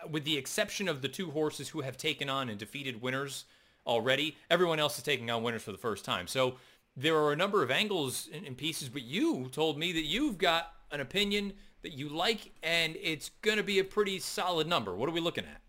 with 0.09 0.23
the 0.23 0.37
exception 0.37 0.87
of 0.87 1.01
the 1.01 1.07
two 1.07 1.31
horses 1.31 1.69
who 1.69 1.81
have 1.81 1.97
taken 1.97 2.29
on 2.29 2.49
and 2.49 2.57
defeated 2.57 3.01
winners 3.01 3.45
already, 3.85 4.35
everyone 4.49 4.79
else 4.79 4.97
is 4.97 5.03
taking 5.03 5.29
on 5.29 5.43
winners 5.43 5.61
for 5.61 5.71
the 5.71 5.77
first 5.77 6.05
time. 6.05 6.27
So 6.27 6.55
there 6.95 7.15
are 7.17 7.31
a 7.31 7.35
number 7.35 7.63
of 7.63 7.71
angles 7.71 8.29
and, 8.33 8.55
pieces, 8.57 8.89
but 8.89 9.01
you 9.01 9.49
told 9.51 9.77
me 9.77 9.91
that 9.93 10.03
you've 10.03 10.37
got 10.37 10.73
an 10.91 11.01
opinion 11.01 11.53
that 11.81 11.93
you 11.93 12.09
like, 12.09 12.51
and 12.61 12.95
it's 13.01 13.31
going 13.41 13.57
to 13.57 13.63
be 13.63 13.79
a 13.79 13.83
pretty 13.83 14.19
solid 14.19 14.67
number. 14.67 14.95
What 14.95 15.09
are 15.09 15.11
we 15.11 15.19
looking 15.19 15.43
at? 15.43 15.61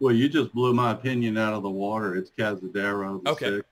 Well, 0.00 0.14
you 0.14 0.28
just 0.28 0.52
blew 0.52 0.72
my 0.72 0.92
opinion 0.92 1.36
out 1.36 1.52
of 1.52 1.62
the 1.62 1.70
water. 1.70 2.16
It's 2.16 2.30
Cazadero. 2.30 3.26
Okay. 3.26 3.56
Six. 3.56 3.68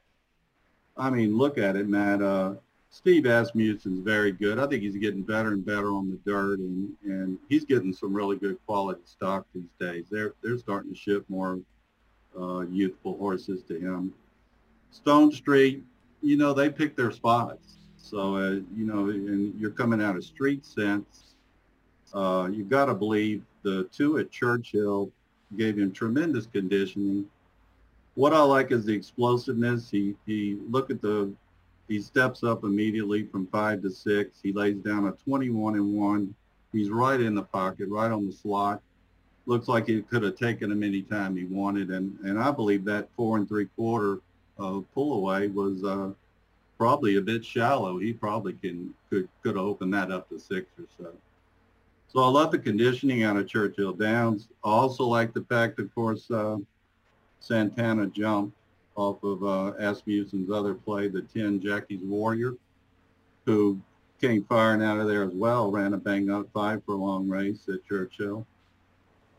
I 0.96 1.10
mean, 1.10 1.36
look 1.38 1.56
at 1.56 1.76
it, 1.76 1.88
Matt. 1.88 2.20
Uh, 2.20 2.54
Steve 2.90 3.22
Asmussen's 3.24 4.00
very 4.00 4.32
good. 4.32 4.58
I 4.58 4.66
think 4.66 4.82
he's 4.82 4.96
getting 4.96 5.22
better 5.22 5.50
and 5.52 5.64
better 5.64 5.92
on 5.92 6.10
the 6.10 6.18
dirt, 6.30 6.58
and, 6.58 6.92
and 7.04 7.38
he's 7.48 7.64
getting 7.64 7.92
some 7.92 8.12
really 8.12 8.36
good 8.36 8.58
quality 8.66 9.00
stock 9.04 9.46
these 9.54 9.72
days. 9.78 10.06
They're 10.10 10.34
they're 10.42 10.58
starting 10.58 10.92
to 10.92 10.98
ship 10.98 11.24
more 11.28 11.60
uh, 12.38 12.60
youthful 12.62 13.16
horses 13.16 13.62
to 13.68 13.78
him. 13.78 14.12
Stonestreet, 14.92 15.82
you 16.20 16.36
know, 16.36 16.52
they 16.52 16.68
pick 16.68 16.96
their 16.96 17.12
spots. 17.12 17.76
So, 17.96 18.34
uh, 18.36 18.50
you 18.76 18.86
know, 18.86 19.10
and 19.10 19.58
you're 19.60 19.70
coming 19.70 20.02
out 20.02 20.16
of 20.16 20.24
street 20.24 20.66
sense. 20.66 21.34
Uh, 22.12 22.48
you 22.50 22.64
got 22.64 22.86
to 22.86 22.94
believe 22.94 23.42
the 23.62 23.84
two 23.92 24.18
at 24.18 24.30
Churchill 24.30 25.12
gave 25.56 25.78
him 25.78 25.92
tremendous 25.92 26.46
conditioning. 26.46 27.26
What 28.14 28.32
I 28.32 28.42
like 28.42 28.72
is 28.72 28.84
the 28.84 28.94
explosiveness. 28.94 29.90
He, 29.90 30.16
he 30.26 30.58
look 30.68 30.90
at 30.90 31.00
the, 31.00 31.32
he 31.90 32.00
steps 32.00 32.44
up 32.44 32.62
immediately 32.62 33.24
from 33.24 33.48
five 33.48 33.82
to 33.82 33.90
six. 33.90 34.38
He 34.40 34.52
lays 34.52 34.76
down 34.76 35.08
a 35.08 35.10
21 35.10 35.74
and 35.74 35.92
one. 35.92 36.32
He's 36.72 36.88
right 36.88 37.20
in 37.20 37.34
the 37.34 37.42
pocket, 37.42 37.88
right 37.88 38.12
on 38.12 38.26
the 38.26 38.32
slot. 38.32 38.80
Looks 39.46 39.66
like 39.66 39.88
he 39.88 40.00
could 40.02 40.22
have 40.22 40.36
taken 40.36 40.70
him 40.70 40.84
any 40.84 41.02
time 41.02 41.34
he 41.34 41.46
wanted. 41.46 41.90
And, 41.90 42.16
and 42.20 42.38
I 42.38 42.52
believe 42.52 42.84
that 42.84 43.08
four 43.16 43.38
and 43.38 43.48
three 43.48 43.66
quarter 43.74 44.20
uh, 44.60 44.82
pull 44.94 45.14
away 45.14 45.48
was 45.48 45.82
uh, 45.82 46.10
probably 46.78 47.16
a 47.16 47.20
bit 47.20 47.44
shallow. 47.44 47.98
He 47.98 48.12
probably 48.12 48.52
can 48.52 48.94
could 49.10 49.28
could 49.42 49.56
have 49.56 49.64
opened 49.64 49.92
that 49.94 50.12
up 50.12 50.28
to 50.28 50.38
six 50.38 50.66
or 50.78 50.84
so. 50.96 51.12
So 52.06 52.22
I 52.22 52.28
love 52.28 52.52
the 52.52 52.58
conditioning 52.60 53.24
out 53.24 53.36
of 53.36 53.48
Churchill 53.48 53.94
Downs. 53.94 54.46
I 54.64 54.68
also 54.68 55.04
like 55.04 55.34
the 55.34 55.42
fact, 55.42 55.80
of 55.80 55.92
course, 55.92 56.30
uh, 56.30 56.58
Santana 57.40 58.06
jumped 58.06 58.56
off 59.00 59.22
of 59.24 59.42
uh, 59.42 59.72
Asmussen's 59.80 60.50
other 60.50 60.74
play, 60.74 61.08
the 61.08 61.22
10 61.22 61.60
Jackie's 61.60 62.02
Warrior, 62.02 62.54
who 63.46 63.80
came 64.20 64.44
firing 64.44 64.82
out 64.82 65.00
of 65.00 65.08
there 65.08 65.24
as 65.24 65.32
well, 65.32 65.70
ran 65.70 65.94
a 65.94 65.96
bang 65.96 66.30
up 66.30 66.46
five 66.52 66.84
for 66.84 66.92
a 66.92 66.98
long 66.98 67.28
race 67.28 67.68
at 67.68 67.84
Churchill. 67.86 68.46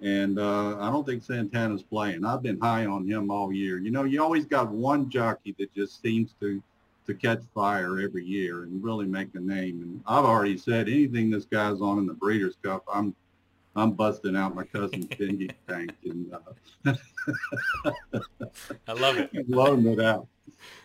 And 0.01 0.39
uh, 0.39 0.79
I 0.79 0.89
don't 0.89 1.05
think 1.05 1.23
Santana's 1.23 1.83
playing. 1.83 2.25
I've 2.25 2.41
been 2.41 2.59
high 2.59 2.87
on 2.87 3.07
him 3.07 3.29
all 3.29 3.53
year. 3.53 3.77
You 3.77 3.91
know, 3.91 4.03
you 4.03 4.21
always 4.21 4.45
got 4.45 4.71
one 4.71 5.09
jockey 5.09 5.55
that 5.59 5.73
just 5.75 6.01
seems 6.01 6.33
to 6.39 6.61
to 7.07 7.15
catch 7.15 7.41
fire 7.53 7.99
every 7.99 8.23
year 8.23 8.63
and 8.63 8.83
really 8.83 9.07
make 9.07 9.29
a 9.33 9.39
name. 9.39 9.81
And 9.81 10.01
I've 10.05 10.25
already 10.25 10.57
said 10.57 10.87
anything 10.87 11.31
this 11.31 11.45
guy's 11.45 11.81
on 11.81 11.97
in 11.97 12.05
the 12.05 12.13
Breeders' 12.13 12.57
Cup, 12.63 12.83
I'm 12.91 13.15
I'm 13.75 13.91
busting 13.91 14.35
out 14.35 14.55
my 14.55 14.63
cousin's 14.63 15.05
dinghy 15.17 15.49
tank 15.67 15.93
and 16.05 16.33
uh, 16.33 16.93
I 18.87 18.93
love 18.93 19.17
it. 19.17 19.31
loading 19.49 19.87
it 19.87 19.99
out. 19.99 20.27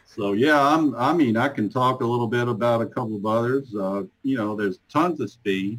So 0.04 0.32
yeah, 0.32 0.60
I'm. 0.60 0.94
I 0.94 1.12
mean, 1.12 1.36
I 1.36 1.48
can 1.48 1.68
talk 1.68 2.00
a 2.00 2.06
little 2.06 2.26
bit 2.26 2.48
about 2.48 2.80
a 2.80 2.86
couple 2.86 3.16
of 3.16 3.26
others. 3.26 3.74
Uh, 3.74 4.04
you 4.22 4.36
know, 4.36 4.56
there's 4.56 4.78
tons 4.90 5.20
of 5.20 5.30
speed. 5.30 5.78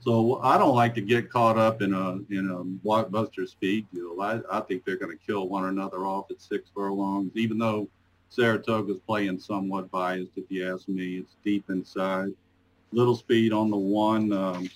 So 0.00 0.40
I 0.42 0.58
don't 0.58 0.74
like 0.74 0.94
to 0.94 1.00
get 1.00 1.30
caught 1.30 1.58
up 1.58 1.82
in 1.82 1.92
a 1.92 2.18
in 2.30 2.50
a 2.50 2.64
blockbuster 2.86 3.48
speed 3.48 3.86
deal. 3.92 4.20
I, 4.20 4.40
I 4.50 4.60
think 4.60 4.84
they're 4.84 4.96
going 4.96 5.16
to 5.16 5.26
kill 5.26 5.48
one 5.48 5.66
another 5.66 6.06
off 6.06 6.30
at 6.30 6.40
six 6.40 6.70
furlongs, 6.74 7.32
even 7.34 7.58
though 7.58 7.88
Saratoga's 8.28 9.00
playing 9.00 9.38
somewhat 9.38 9.90
biased, 9.90 10.32
if 10.36 10.44
you 10.50 10.72
ask 10.72 10.88
me. 10.88 11.18
It's 11.18 11.36
deep 11.44 11.68
inside. 11.68 12.28
Little 12.92 13.16
speed 13.16 13.52
on 13.52 13.70
the 13.70 13.76
one. 13.76 14.32
Um, 14.32 14.70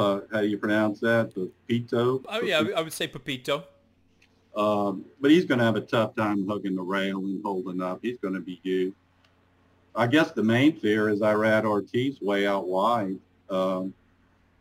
uh, 0.00 0.20
how 0.32 0.40
do 0.40 0.46
you 0.46 0.58
pronounce 0.58 1.00
that? 1.00 1.34
The 1.34 1.50
Pito? 1.68 2.24
Oh, 2.28 2.40
yeah, 2.42 2.62
I 2.76 2.80
would 2.80 2.92
say 2.92 3.06
Pepito. 3.06 3.64
Um, 4.56 5.04
but 5.20 5.30
he's 5.30 5.44
going 5.44 5.58
to 5.58 5.64
have 5.64 5.76
a 5.76 5.80
tough 5.80 6.16
time 6.16 6.46
hugging 6.48 6.74
the 6.74 6.82
rail 6.82 7.18
and 7.18 7.42
holding 7.44 7.80
up. 7.80 8.00
He's 8.02 8.18
going 8.18 8.34
to 8.34 8.40
be 8.40 8.60
used. 8.62 8.96
I 9.94 10.06
guess 10.06 10.32
the 10.32 10.42
main 10.42 10.78
fear 10.78 11.08
is 11.08 11.20
Irad 11.20 11.64
Ortiz 11.64 12.20
way 12.20 12.46
out 12.46 12.66
wide. 12.66 13.18
Um, 13.48 13.94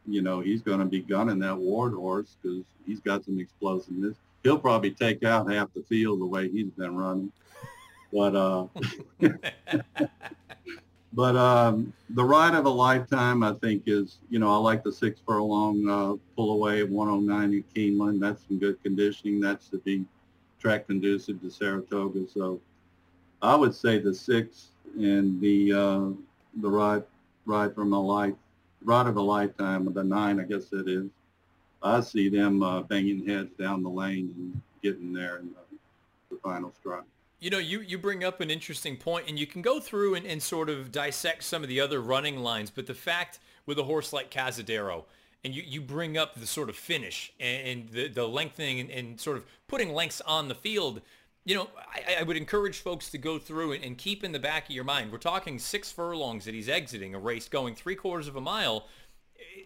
you 0.08 0.22
know, 0.22 0.40
he's 0.42 0.62
going 0.62 0.80
to 0.80 0.86
be 0.86 1.00
gunning 1.00 1.40
that 1.40 1.58
Ward 1.58 1.94
horse 1.94 2.36
because 2.42 2.64
he's 2.86 3.00
got 3.00 3.26
some 3.26 3.40
explosiveness 3.40 4.16
he'll 4.44 4.60
probably 4.60 4.92
take 4.92 5.24
out 5.24 5.52
half 5.52 5.74
the 5.74 5.84
field 5.84 6.22
the 6.22 6.26
way 6.26 6.50
he's 6.50 6.70
been 6.72 6.96
running. 6.96 7.32
But 8.12 8.36
uh, 8.36 8.68
but 11.14 11.36
um, 11.36 11.92
the 12.12 12.24
ride 12.24 12.54
of 12.54 12.66
a 12.66 12.70
lifetime, 12.70 13.44
I 13.44 13.54
think, 13.54 13.84
is 13.88 14.20
you 14.30 14.40
know 14.40 14.52
I 14.52 14.58
like 14.58 14.84
the 14.84 14.92
six 14.92 15.20
furlong 15.26 15.90
uh, 15.90 16.16
pull 16.36 16.52
away 16.52 16.82
of 16.82 16.90
109 16.90 17.58
at 17.58 17.74
Keeneland. 17.74 18.20
That's 18.20 18.46
some 18.48 18.60
good 18.60 18.82
conditioning. 18.84 19.40
That's 19.40 19.70
to 19.70 19.80
be 19.80 20.06
track 20.60 20.88
conducive 20.88 21.42
to 21.42 21.50
Saratoga. 21.50 22.28
So 22.28 22.60
I 23.42 23.56
would 23.56 23.74
say 23.74 24.00
the 24.00 24.14
six 24.14 24.70
and 24.96 25.42
the 25.42 25.74
uh, 25.74 26.10
the 26.62 26.70
ride 26.70 27.04
ride 27.46 27.74
from 27.74 27.94
a 27.94 28.02
life 28.02 28.36
ride 28.84 29.08
of 29.08 29.18
a 29.18 29.22
lifetime, 29.22 29.92
the 29.94 30.04
nine, 30.04 30.40
I 30.40 30.44
guess 30.44 30.72
it 30.72 30.88
is. 30.88 31.10
I 31.82 32.02
see 32.02 32.30
them 32.30 32.62
uh, 32.62 32.82
banging 32.82 33.26
heads 33.26 33.52
down 33.58 33.84
the 33.84 33.90
lane 33.90 34.34
and 34.38 34.62
getting 34.84 35.14
there 35.14 35.38
in 35.38 35.50
the, 35.50 36.36
the 36.36 36.42
final 36.42 36.74
stride. 36.80 37.04
You 37.40 37.50
know, 37.50 37.58
you, 37.58 37.80
you 37.80 37.98
bring 37.98 38.24
up 38.24 38.42
an 38.42 38.52
interesting 38.52 38.98
point, 38.98 39.30
and 39.30 39.40
you 39.40 39.48
can 39.48 39.62
go 39.62 39.80
through 39.80 40.16
and, 40.16 40.26
and 40.26 40.44
sort 40.44 40.70
of 40.70 40.92
dissect 40.92 41.44
some 41.44 41.64
of 41.64 41.70
the 41.70 41.80
other 41.80 42.02
running 42.02 42.40
lines, 42.40 42.70
but 42.70 42.86
the 42.86 42.94
fact 42.94 43.40
with 43.66 43.80
a 43.80 43.84
horse 43.84 44.12
like 44.12 44.30
Cazadero, 44.30 45.06
and 45.44 45.54
you, 45.54 45.64
you 45.66 45.80
bring 45.80 46.18
up 46.18 46.36
the 46.36 46.46
sort 46.46 46.70
of 46.70 46.76
finish 46.76 47.32
and, 47.40 47.68
and 47.68 47.90
the, 47.90 48.08
the 48.10 48.28
lengthening 48.28 48.80
and, 48.82 48.90
and, 48.90 49.20
sort 49.22 49.38
of 49.38 49.46
putting 49.68 49.94
lengths 49.94 50.22
on 50.22 50.50
the 50.50 50.56
field, 50.56 51.02
you 51.46 51.56
know, 51.56 51.70
I, 51.78 52.18
I 52.20 52.24
would 52.24 52.36
encourage 52.36 52.80
folks 52.80 53.10
to 53.12 53.18
go 53.18 53.40
through 53.40 53.74
and, 53.74 53.84
and 53.84 53.98
keep 53.98 54.24
in 54.24 54.34
the 54.34 54.40
back 54.40 54.66
of 54.66 54.76
your 54.76 54.84
mind, 54.84 55.12
we're 55.12 55.18
talking 55.18 55.60
six 55.60 55.92
furlongs 55.92 56.46
that 56.46 56.54
he's 56.54 56.68
exiting 56.68 57.16
a 57.16 57.20
race 57.20 57.48
going 57.48 57.74
three 57.74 57.96
quarters 57.96 58.28
of 58.28 58.36
a 58.36 58.42
mile. 58.42 58.88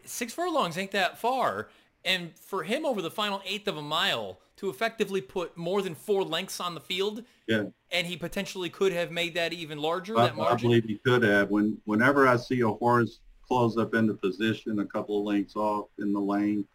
Six 0.05 0.31
furlongs 0.33 0.77
ain't 0.77 0.91
that 0.91 1.17
far. 1.17 1.69
And 2.05 2.37
for 2.37 2.63
him 2.63 2.85
over 2.85 3.01
the 3.01 3.11
final 3.11 3.41
eighth 3.45 3.67
of 3.67 3.77
a 3.77 3.81
mile 3.81 4.39
to 4.57 4.69
effectively 4.69 5.21
put 5.21 5.57
more 5.57 5.81
than 5.81 5.95
four 5.95 6.23
lengths 6.23 6.59
on 6.59 6.75
the 6.75 6.81
field, 6.81 7.23
yeah. 7.47 7.63
and 7.91 8.07
he 8.07 8.17
potentially 8.17 8.69
could 8.69 8.91
have 8.91 9.11
made 9.11 9.33
that 9.35 9.53
even 9.53 9.79
larger, 9.79 10.17
I, 10.17 10.27
that 10.27 10.35
margin? 10.35 10.67
I 10.67 10.69
believe 10.69 10.85
he 10.85 10.97
could 10.97 11.23
have. 11.23 11.49
When 11.49 11.77
Whenever 11.85 12.27
I 12.27 12.35
see 12.35 12.61
a 12.61 12.67
horse 12.67 13.19
close 13.47 13.77
up 13.77 13.93
into 13.93 14.13
position 14.13 14.79
a 14.79 14.85
couple 14.85 15.19
of 15.19 15.25
lengths 15.25 15.55
off 15.55 15.87
in 15.99 16.13
the 16.13 16.19
lane 16.19 16.65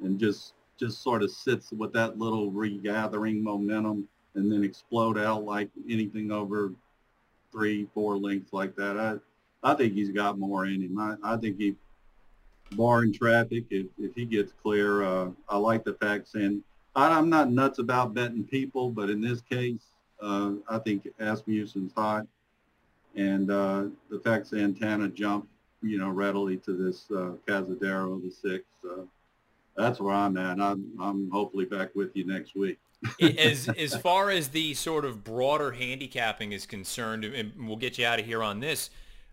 and 0.00 0.18
just 0.18 0.54
just 0.78 1.02
sort 1.02 1.22
of 1.22 1.30
sits 1.30 1.70
with 1.72 1.92
that 1.92 2.18
little 2.18 2.50
regathering 2.50 3.42
momentum 3.42 4.08
and 4.34 4.50
then 4.50 4.64
explode 4.64 5.16
out 5.18 5.44
like 5.44 5.68
anything 5.88 6.32
over 6.32 6.72
three, 7.52 7.86
four 7.94 8.16
lengths 8.16 8.52
like 8.52 8.74
that. 8.74 8.96
I, 8.96 9.16
I 9.62 9.74
think 9.74 9.92
he's 9.92 10.10
got 10.10 10.38
more 10.38 10.66
in 10.66 10.82
him. 10.82 10.98
I, 10.98 11.14
I 11.22 11.36
think 11.36 11.58
he 11.58 11.76
barring 12.76 13.12
traffic, 13.12 13.64
if, 13.70 13.86
if 13.98 14.14
he 14.14 14.24
gets 14.24 14.52
clear, 14.62 15.02
uh, 15.04 15.30
I 15.48 15.56
like 15.56 15.84
the 15.84 15.94
facts. 15.94 16.34
And 16.34 16.62
I, 16.94 17.18
am 17.18 17.30
not 17.30 17.50
nuts 17.50 17.78
about 17.78 18.14
betting 18.14 18.44
people, 18.44 18.90
but 18.90 19.10
in 19.10 19.20
this 19.20 19.40
case, 19.40 19.82
uh, 20.20 20.52
I 20.68 20.78
think 20.78 21.08
Asmussen's 21.18 21.92
hot. 21.96 22.26
And 23.14 23.50
uh, 23.50 23.84
the 24.10 24.20
fact 24.20 24.48
Santana 24.48 25.08
jumped, 25.08 25.48
you 25.82 25.98
know, 25.98 26.08
readily 26.08 26.56
to 26.58 26.72
this 26.72 27.10
uh, 27.10 27.32
Cazadero, 27.46 28.22
the 28.22 28.30
six, 28.30 28.64
uh, 28.88 29.02
that's 29.76 30.00
where 30.00 30.14
I'm 30.14 30.36
at. 30.36 30.60
I'm, 30.60 30.92
I'm 31.00 31.30
hopefully 31.30 31.64
back 31.64 31.94
with 31.94 32.14
you 32.14 32.26
next 32.26 32.54
week. 32.54 32.78
as 33.20 33.68
as 33.68 33.96
far 33.96 34.30
as 34.30 34.50
the 34.50 34.74
sort 34.74 35.04
of 35.04 35.24
broader 35.24 35.72
handicapping 35.72 36.52
is 36.52 36.66
concerned, 36.66 37.24
and 37.24 37.52
we'll 37.58 37.76
get 37.76 37.98
you 37.98 38.06
out 38.06 38.20
of 38.20 38.26
here 38.26 38.44
on 38.44 38.60
this 38.60 38.90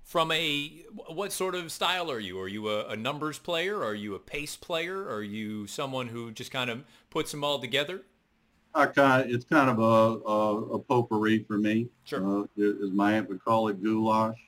from 0.10 0.32
a 0.32 0.70
what 1.10 1.32
sort 1.32 1.54
of 1.54 1.72
style 1.72 2.10
are 2.10 2.20
you? 2.20 2.40
Are 2.40 2.48
you 2.48 2.68
a, 2.68 2.88
a, 2.88 2.96
numbers 2.96 3.38
player? 3.38 3.84
Are 3.84 3.94
you 3.94 4.16
a 4.16 4.20
pace 4.20 4.56
player? 4.56 5.08
Are 5.08 5.22
you 5.22 5.68
someone 5.68 6.08
who 6.08 6.32
just 6.32 6.50
kind 6.50 6.72
of 6.72 6.84
puts 7.12 7.30
them 7.30 7.44
all 7.44 7.60
together? 7.60 8.02
I 8.74 8.88
kind 8.88 9.24
of, 9.24 9.30
it's 9.30 9.46
kind 9.46 9.70
of 9.70 9.78
a, 9.78 10.28
a, 10.28 10.76
a 10.78 10.80
potpourri 10.80 11.44
for 11.44 11.60
me. 11.60 11.90
Sure. 12.06 12.42
Uh, 12.42 12.48
as 12.60 12.90
my 12.90 13.18
aunt 13.18 13.30
would 13.30 13.46
call 13.46 13.68
it, 13.68 13.84
goulash. 13.84 14.40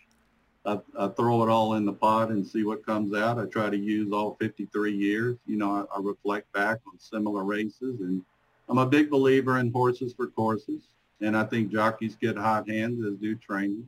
I, 0.65 0.79
I, 0.97 1.09
throw 1.09 1.43
it 1.43 1.49
all 1.49 1.75
in 1.75 1.85
the 1.85 1.93
pot 1.93 2.29
and 2.29 2.45
see 2.45 2.63
what 2.63 2.83
comes 2.83 3.13
out. 3.13 3.37
I 3.37 3.45
try 3.45 3.69
to 3.69 3.77
use 3.77 4.11
all 4.11 4.37
53 4.39 4.91
years. 4.91 5.37
You 5.45 5.57
know, 5.57 5.71
I, 5.71 5.95
I 5.95 5.99
reflect 6.01 6.51
back 6.53 6.79
on 6.87 6.97
similar 6.97 7.43
races, 7.43 7.99
and 7.99 8.23
I'm 8.67 8.79
a 8.79 8.85
big 8.87 9.11
believer 9.11 9.59
in 9.59 9.71
horses 9.71 10.11
for 10.11 10.25
courses. 10.25 10.81
And 11.19 11.37
I 11.37 11.43
think 11.43 11.71
jockeys 11.71 12.15
get 12.19 12.35
hot 12.35 12.67
hands 12.67 13.05
as 13.05 13.13
do 13.19 13.35
trainers. 13.35 13.85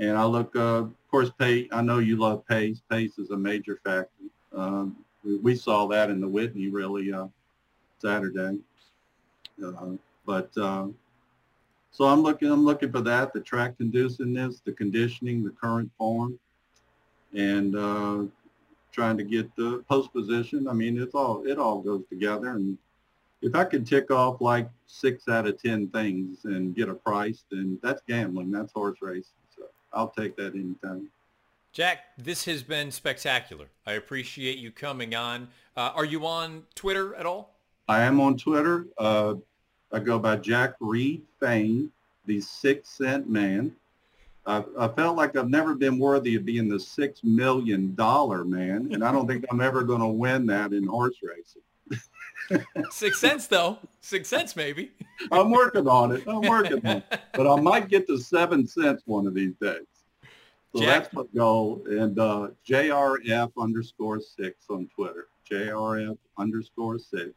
And 0.00 0.16
I 0.16 0.24
look, 0.24 0.56
uh, 0.56 0.84
of 0.84 1.10
course, 1.10 1.30
pace. 1.38 1.68
I 1.72 1.82
know 1.82 1.98
you 1.98 2.16
love 2.16 2.46
pace. 2.46 2.80
Pace 2.90 3.18
is 3.18 3.30
a 3.30 3.36
major 3.36 3.78
factor. 3.84 4.24
Um, 4.56 4.96
we 5.22 5.54
saw 5.54 5.86
that 5.88 6.08
in 6.08 6.20
the 6.20 6.28
Whitney 6.28 6.68
really 6.68 7.12
uh, 7.12 7.26
Saturday. 7.98 8.58
Uh, 9.62 9.90
but 10.24 10.50
uh, 10.56 10.86
so 11.90 12.06
I'm 12.06 12.22
looking. 12.22 12.50
I'm 12.50 12.64
looking 12.64 12.90
for 12.90 13.02
that. 13.02 13.34
The 13.34 13.40
track 13.40 13.76
conduciveness, 13.76 14.62
the 14.64 14.72
conditioning, 14.72 15.44
the 15.44 15.50
current 15.50 15.90
form, 15.98 16.38
and 17.34 17.76
uh, 17.76 18.22
trying 18.92 19.18
to 19.18 19.24
get 19.24 19.54
the 19.54 19.84
post 19.86 20.14
position. 20.14 20.66
I 20.66 20.72
mean, 20.72 21.00
it's 21.00 21.14
all 21.14 21.44
it 21.46 21.58
all 21.58 21.82
goes 21.82 22.04
together. 22.08 22.52
And 22.52 22.78
if 23.42 23.54
I 23.54 23.64
could 23.64 23.86
tick 23.86 24.10
off 24.10 24.40
like 24.40 24.70
six 24.86 25.28
out 25.28 25.46
of 25.46 25.60
ten 25.60 25.88
things 25.88 26.46
and 26.46 26.74
get 26.74 26.88
a 26.88 26.94
price, 26.94 27.44
then 27.50 27.78
that's 27.82 28.00
gambling. 28.08 28.50
That's 28.50 28.72
horse 28.72 28.98
racing. 29.02 29.34
I'll 29.92 30.10
take 30.10 30.36
that 30.36 30.54
anytime. 30.54 31.08
Jack, 31.72 32.00
this 32.18 32.44
has 32.46 32.62
been 32.62 32.90
spectacular. 32.90 33.66
I 33.86 33.92
appreciate 33.92 34.58
you 34.58 34.70
coming 34.70 35.14
on. 35.14 35.48
Uh, 35.76 35.92
are 35.94 36.04
you 36.04 36.26
on 36.26 36.64
Twitter 36.74 37.14
at 37.14 37.26
all? 37.26 37.54
I 37.88 38.02
am 38.02 38.20
on 38.20 38.36
Twitter. 38.36 38.86
Uh, 38.98 39.34
I 39.92 40.00
go 40.00 40.18
by 40.18 40.36
Jack 40.36 40.74
Reed 40.80 41.22
Fain, 41.38 41.90
the 42.26 42.40
Six 42.40 42.88
Cent 42.88 43.28
Man. 43.28 43.72
I, 44.46 44.64
I 44.78 44.88
felt 44.88 45.16
like 45.16 45.36
I've 45.36 45.48
never 45.48 45.74
been 45.74 45.98
worthy 45.98 46.34
of 46.34 46.44
being 46.44 46.68
the 46.68 46.80
six 46.80 47.22
million 47.22 47.94
dollar 47.94 48.44
man, 48.44 48.90
and 48.92 49.04
I 49.04 49.12
don't 49.12 49.26
think 49.26 49.44
I'm 49.50 49.60
ever 49.60 49.82
going 49.84 50.00
to 50.00 50.06
win 50.06 50.46
that 50.46 50.72
in 50.72 50.86
horse 50.86 51.16
racing. 51.22 51.62
Six 52.90 53.20
cents 53.20 53.46
though. 53.46 53.78
Six 54.00 54.28
cents 54.28 54.56
maybe. 54.56 54.92
I'm 55.30 55.50
working 55.50 55.86
on 55.86 56.12
it. 56.12 56.24
I'm 56.26 56.42
working 56.42 56.84
on 56.86 56.96
it. 56.98 57.20
But 57.34 57.46
I 57.46 57.60
might 57.60 57.88
get 57.88 58.06
to 58.08 58.18
seven 58.18 58.66
cents 58.66 59.02
one 59.06 59.26
of 59.26 59.34
these 59.34 59.54
days. 59.60 59.86
So 60.74 60.82
Jack- 60.82 61.04
that's 61.04 61.14
my 61.14 61.22
goal. 61.34 61.82
And 61.88 62.18
uh, 62.18 62.48
JRF 62.68 63.52
underscore 63.58 64.20
six 64.20 64.66
on 64.68 64.88
Twitter. 64.94 65.28
JRF 65.50 66.18
underscore 66.38 66.98
six. 66.98 67.32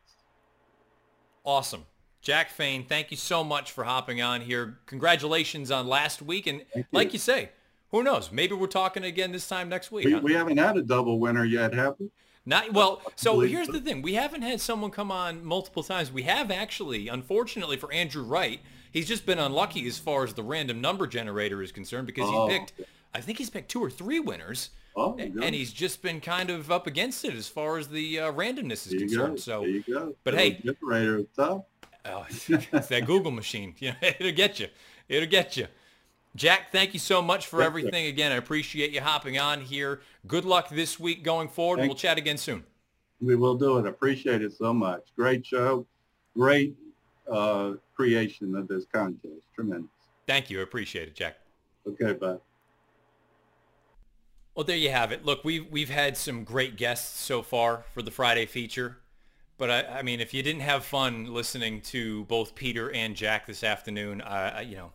Awesome. 1.44 1.86
Jack 2.22 2.50
Fain, 2.50 2.86
thank 2.86 3.12
you 3.12 3.18
so 3.18 3.44
much 3.44 3.72
for 3.72 3.84
hopping 3.84 4.22
on 4.22 4.40
here. 4.40 4.78
Congratulations 4.86 5.72
on 5.72 5.88
last 5.88 6.22
week. 6.22 6.48
And 6.48 6.64
Thank 6.74 6.88
like 6.94 7.08
you. 7.08 7.14
you 7.14 7.20
say, 7.20 7.50
who 7.92 8.02
knows? 8.02 8.32
Maybe 8.32 8.56
we're 8.56 8.68
talking 8.68 9.04
again 9.04 9.34
this 9.34 9.48
time 9.48 9.68
next 9.68 9.92
week. 9.92 10.06
We, 10.06 10.14
huh? 10.14 10.22
we 10.24 10.34
haven't 10.34 10.58
had 10.58 10.78
a 10.78 10.82
double 10.82 11.20
winner 11.20 11.44
yet, 11.44 11.74
have 11.74 11.96
we? 12.00 12.10
Not 12.46 12.74
well. 12.74 13.02
So 13.16 13.40
here's 13.40 13.68
the 13.70 13.80
thing: 13.80 14.02
we 14.02 14.16
haven't 14.16 14.42
had 14.42 14.60
someone 14.60 14.92
come 14.92 15.12
on 15.12 15.46
multiple 15.46 15.84
times. 15.84 16.12
We 16.12 16.24
have 16.24 16.52
actually, 16.52 17.08
unfortunately 17.08 17.78
for 17.78 17.92
Andrew 17.94 18.24
Wright, 18.24 18.60
he's 18.92 19.08
just 19.08 19.26
been 19.26 19.40
unlucky 19.40 19.88
as 19.88 19.98
far 19.98 20.24
as 20.24 20.34
the 20.34 20.44
random 20.44 20.82
number 20.82 21.08
generator 21.08 21.62
is 21.62 21.72
concerned 21.72 22.06
because 22.08 22.28
Oh, 22.30 22.48
he's 22.48 22.58
picked, 22.60 22.74
I 23.14 23.22
think 23.22 23.38
he's 23.38 23.50
picked 23.50 23.72
two 23.72 23.82
or 23.82 23.90
three 23.90 24.20
winners, 24.20 24.72
Oh, 24.96 25.16
and 25.18 25.56
he's 25.56 25.72
just 25.72 26.02
been 26.02 26.20
kind 26.20 26.50
of 26.50 26.70
up 26.70 26.86
against 26.86 27.24
it 27.24 27.34
as 27.34 27.48
far 27.48 27.78
as 27.78 27.88
the 27.88 28.20
uh, 28.20 28.32
randomness 28.34 28.86
is 28.88 28.90
there 28.92 29.00
concerned. 29.00 29.40
So 29.40 29.62
there 29.62 29.70
you 29.70 29.84
go. 29.88 30.16
but 30.26 30.34
That 30.34 30.40
hey- 30.42 30.62
generator 30.64 31.24
tough. 31.36 31.64
Oh, 32.06 32.26
it's 32.48 32.88
that 32.90 33.06
Google 33.06 33.32
machine. 33.32 33.74
You 33.80 33.90
know, 33.92 33.96
it'll 34.02 34.34
get 34.34 34.60
you. 34.60 34.68
It'll 35.08 35.30
get 35.30 35.56
you. 35.56 35.68
Jack, 36.36 36.72
thank 36.72 36.94
you 36.94 37.00
so 37.00 37.22
much 37.22 37.46
for 37.48 37.58
Yes, 37.60 37.64
sir. 37.64 37.68
everything. 37.68 38.06
Again, 38.08 38.32
I 38.32 38.36
appreciate 38.36 38.92
you 38.92 39.02
hopping 39.02 39.38
on 39.38 39.62
here. 39.62 40.02
Good 40.28 40.46
luck 40.46 40.70
this 40.70 41.00
week 41.00 41.24
going 41.24 41.48
forward. 41.48 41.76
and 41.76 41.82
Thank- 41.84 41.90
We'll 41.92 41.98
chat 42.00 42.18
again 42.18 42.38
soon. 42.38 42.64
We 43.22 43.36
will 43.36 43.56
do 43.56 43.78
it. 43.78 43.86
Appreciate 43.86 44.42
it 44.42 44.52
so 44.54 44.74
much. 44.74 45.04
Great 45.16 45.46
show. 45.46 45.86
Great 46.36 46.76
uh, 47.32 47.74
creation 47.96 48.56
of 48.56 48.68
this 48.68 48.86
contest. 48.92 49.44
Tremendous. 49.56 49.90
Thank 50.28 50.50
you. 50.50 50.60
I 50.60 50.64
appreciate 50.64 51.08
it, 51.08 51.16
Jack. 51.16 51.38
Okay, 51.88 52.14
bye. 52.14 52.38
Well, 54.56 54.64
there 54.66 54.78
you 54.78 54.90
have 54.90 55.12
it. 55.12 55.26
Look, 55.26 55.44
we've 55.44 55.66
we've 55.72 55.90
had 55.90 56.16
some 56.18 56.44
great 56.44 56.76
guests 56.78 57.20
so 57.20 57.42
far 57.42 57.86
for 57.94 58.02
the 58.02 58.12
Friday 58.12 58.46
feature, 58.46 58.98
but 59.58 59.70
I, 59.72 60.00
I 60.00 60.02
mean, 60.04 60.20
if 60.20 60.34
you 60.34 60.44
didn't 60.44 60.62
have 60.62 60.86
fun 60.86 61.34
listening 61.34 61.82
to 61.82 62.26
both 62.26 62.54
Peter 62.56 62.92
and 62.92 63.16
Jack 63.16 63.48
this 63.48 63.64
afternoon, 63.64 64.22
I, 64.22 64.50
I 64.60 64.62
you 64.62 64.76
know, 64.76 64.92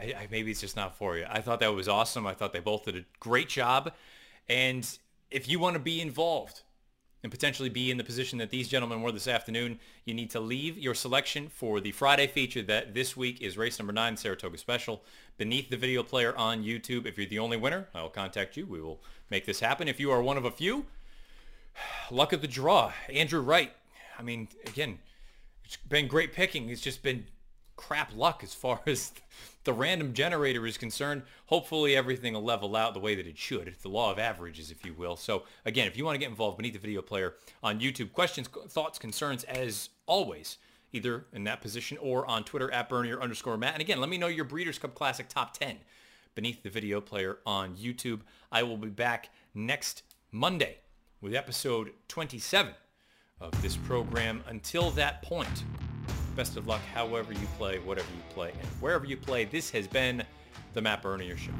I, 0.00 0.28
maybe 0.30 0.50
it's 0.50 0.60
just 0.60 0.76
not 0.76 0.96
for 0.96 1.16
you. 1.16 1.26
I 1.28 1.40
thought 1.40 1.60
that 1.60 1.74
was 1.74 1.88
awesome. 1.88 2.26
I 2.26 2.34
thought 2.34 2.52
they 2.52 2.60
both 2.60 2.84
did 2.84 2.96
a 2.96 3.04
great 3.20 3.48
job, 3.48 3.92
and 4.48 4.86
if 5.30 5.48
you 5.48 5.58
want 5.58 5.74
to 5.74 5.80
be 5.80 6.00
involved 6.00 6.62
and 7.22 7.32
potentially 7.32 7.68
be 7.68 7.90
in 7.90 7.96
the 7.96 8.04
position 8.04 8.38
that 8.38 8.50
these 8.50 8.68
gentlemen 8.68 9.02
were 9.02 9.10
this 9.10 9.26
afternoon, 9.26 9.80
you 10.04 10.14
need 10.14 10.30
to 10.30 10.38
leave 10.38 10.78
your 10.78 10.94
selection 10.94 11.48
for 11.48 11.80
the 11.80 11.90
Friday 11.90 12.26
feature 12.26 12.62
that 12.62 12.94
this 12.94 13.16
week 13.16 13.40
is 13.40 13.58
race 13.58 13.78
number 13.78 13.92
nine, 13.92 14.16
Saratoga 14.16 14.58
Special, 14.58 15.02
beneath 15.36 15.68
the 15.68 15.76
video 15.76 16.02
player 16.02 16.36
on 16.36 16.62
YouTube. 16.62 17.04
If 17.04 17.18
you're 17.18 17.26
the 17.26 17.40
only 17.40 17.56
winner, 17.56 17.88
I 17.94 18.02
will 18.02 18.10
contact 18.10 18.56
you. 18.56 18.64
We 18.64 18.80
will 18.80 19.00
make 19.28 19.44
this 19.44 19.58
happen. 19.58 19.88
If 19.88 19.98
you 19.98 20.12
are 20.12 20.22
one 20.22 20.36
of 20.36 20.44
a 20.44 20.50
few, 20.50 20.86
luck 22.10 22.32
of 22.32 22.42
the 22.42 22.48
draw. 22.48 22.92
Andrew 23.12 23.40
Wright. 23.40 23.72
I 24.18 24.22
mean, 24.22 24.48
again, 24.66 24.98
it's 25.64 25.76
been 25.76 26.06
great 26.06 26.32
picking. 26.32 26.68
It's 26.68 26.80
just 26.80 27.02
been 27.02 27.26
crap 27.74 28.14
luck 28.14 28.42
as 28.44 28.54
far 28.54 28.80
as 28.86 29.12
the 29.66 29.74
random 29.74 30.14
generator 30.14 30.66
is 30.66 30.78
concerned. 30.78 31.22
Hopefully 31.46 31.94
everything 31.94 32.32
will 32.32 32.42
level 32.42 32.74
out 32.74 32.94
the 32.94 33.00
way 33.00 33.14
that 33.14 33.26
it 33.26 33.36
should. 33.36 33.68
It's 33.68 33.82
the 33.82 33.90
law 33.90 34.10
of 34.10 34.18
averages, 34.18 34.70
if 34.70 34.86
you 34.86 34.94
will. 34.94 35.16
So 35.16 35.42
again, 35.66 35.86
if 35.86 35.98
you 35.98 36.04
want 36.04 36.14
to 36.14 36.18
get 36.18 36.30
involved 36.30 36.56
beneath 36.56 36.72
the 36.72 36.78
video 36.78 37.02
player 37.02 37.34
on 37.62 37.80
YouTube, 37.80 38.12
questions, 38.12 38.48
thoughts, 38.48 38.98
concerns, 38.98 39.44
as 39.44 39.90
always, 40.06 40.56
either 40.92 41.26
in 41.32 41.44
that 41.44 41.60
position 41.60 41.98
or 41.98 42.24
on 42.26 42.44
Twitter 42.44 42.70
at 42.70 42.88
Bernier 42.88 43.20
underscore 43.20 43.58
Matt. 43.58 43.74
And 43.74 43.82
again, 43.82 44.00
let 44.00 44.08
me 44.08 44.16
know 44.16 44.28
your 44.28 44.44
Breeders' 44.44 44.78
Cup 44.78 44.94
Classic 44.94 45.28
top 45.28 45.58
10 45.58 45.76
beneath 46.34 46.62
the 46.62 46.70
video 46.70 47.00
player 47.00 47.38
on 47.44 47.74
YouTube. 47.76 48.20
I 48.52 48.62
will 48.62 48.76
be 48.76 48.88
back 48.88 49.30
next 49.54 50.04
Monday 50.30 50.76
with 51.20 51.34
episode 51.34 51.90
27 52.08 52.72
of 53.40 53.60
this 53.62 53.76
program. 53.76 54.42
Until 54.46 54.90
that 54.92 55.22
point, 55.22 55.64
Best 56.36 56.58
of 56.58 56.66
luck 56.66 56.82
however 56.92 57.32
you 57.32 57.46
play, 57.56 57.78
whatever 57.78 58.08
you 58.14 58.22
play, 58.34 58.50
and 58.50 58.68
wherever 58.78 59.06
you 59.06 59.16
play. 59.16 59.46
This 59.46 59.70
has 59.70 59.86
been 59.88 60.22
the 60.74 60.82
Matt 60.82 61.02
Bernier 61.02 61.38
Show. 61.38 61.52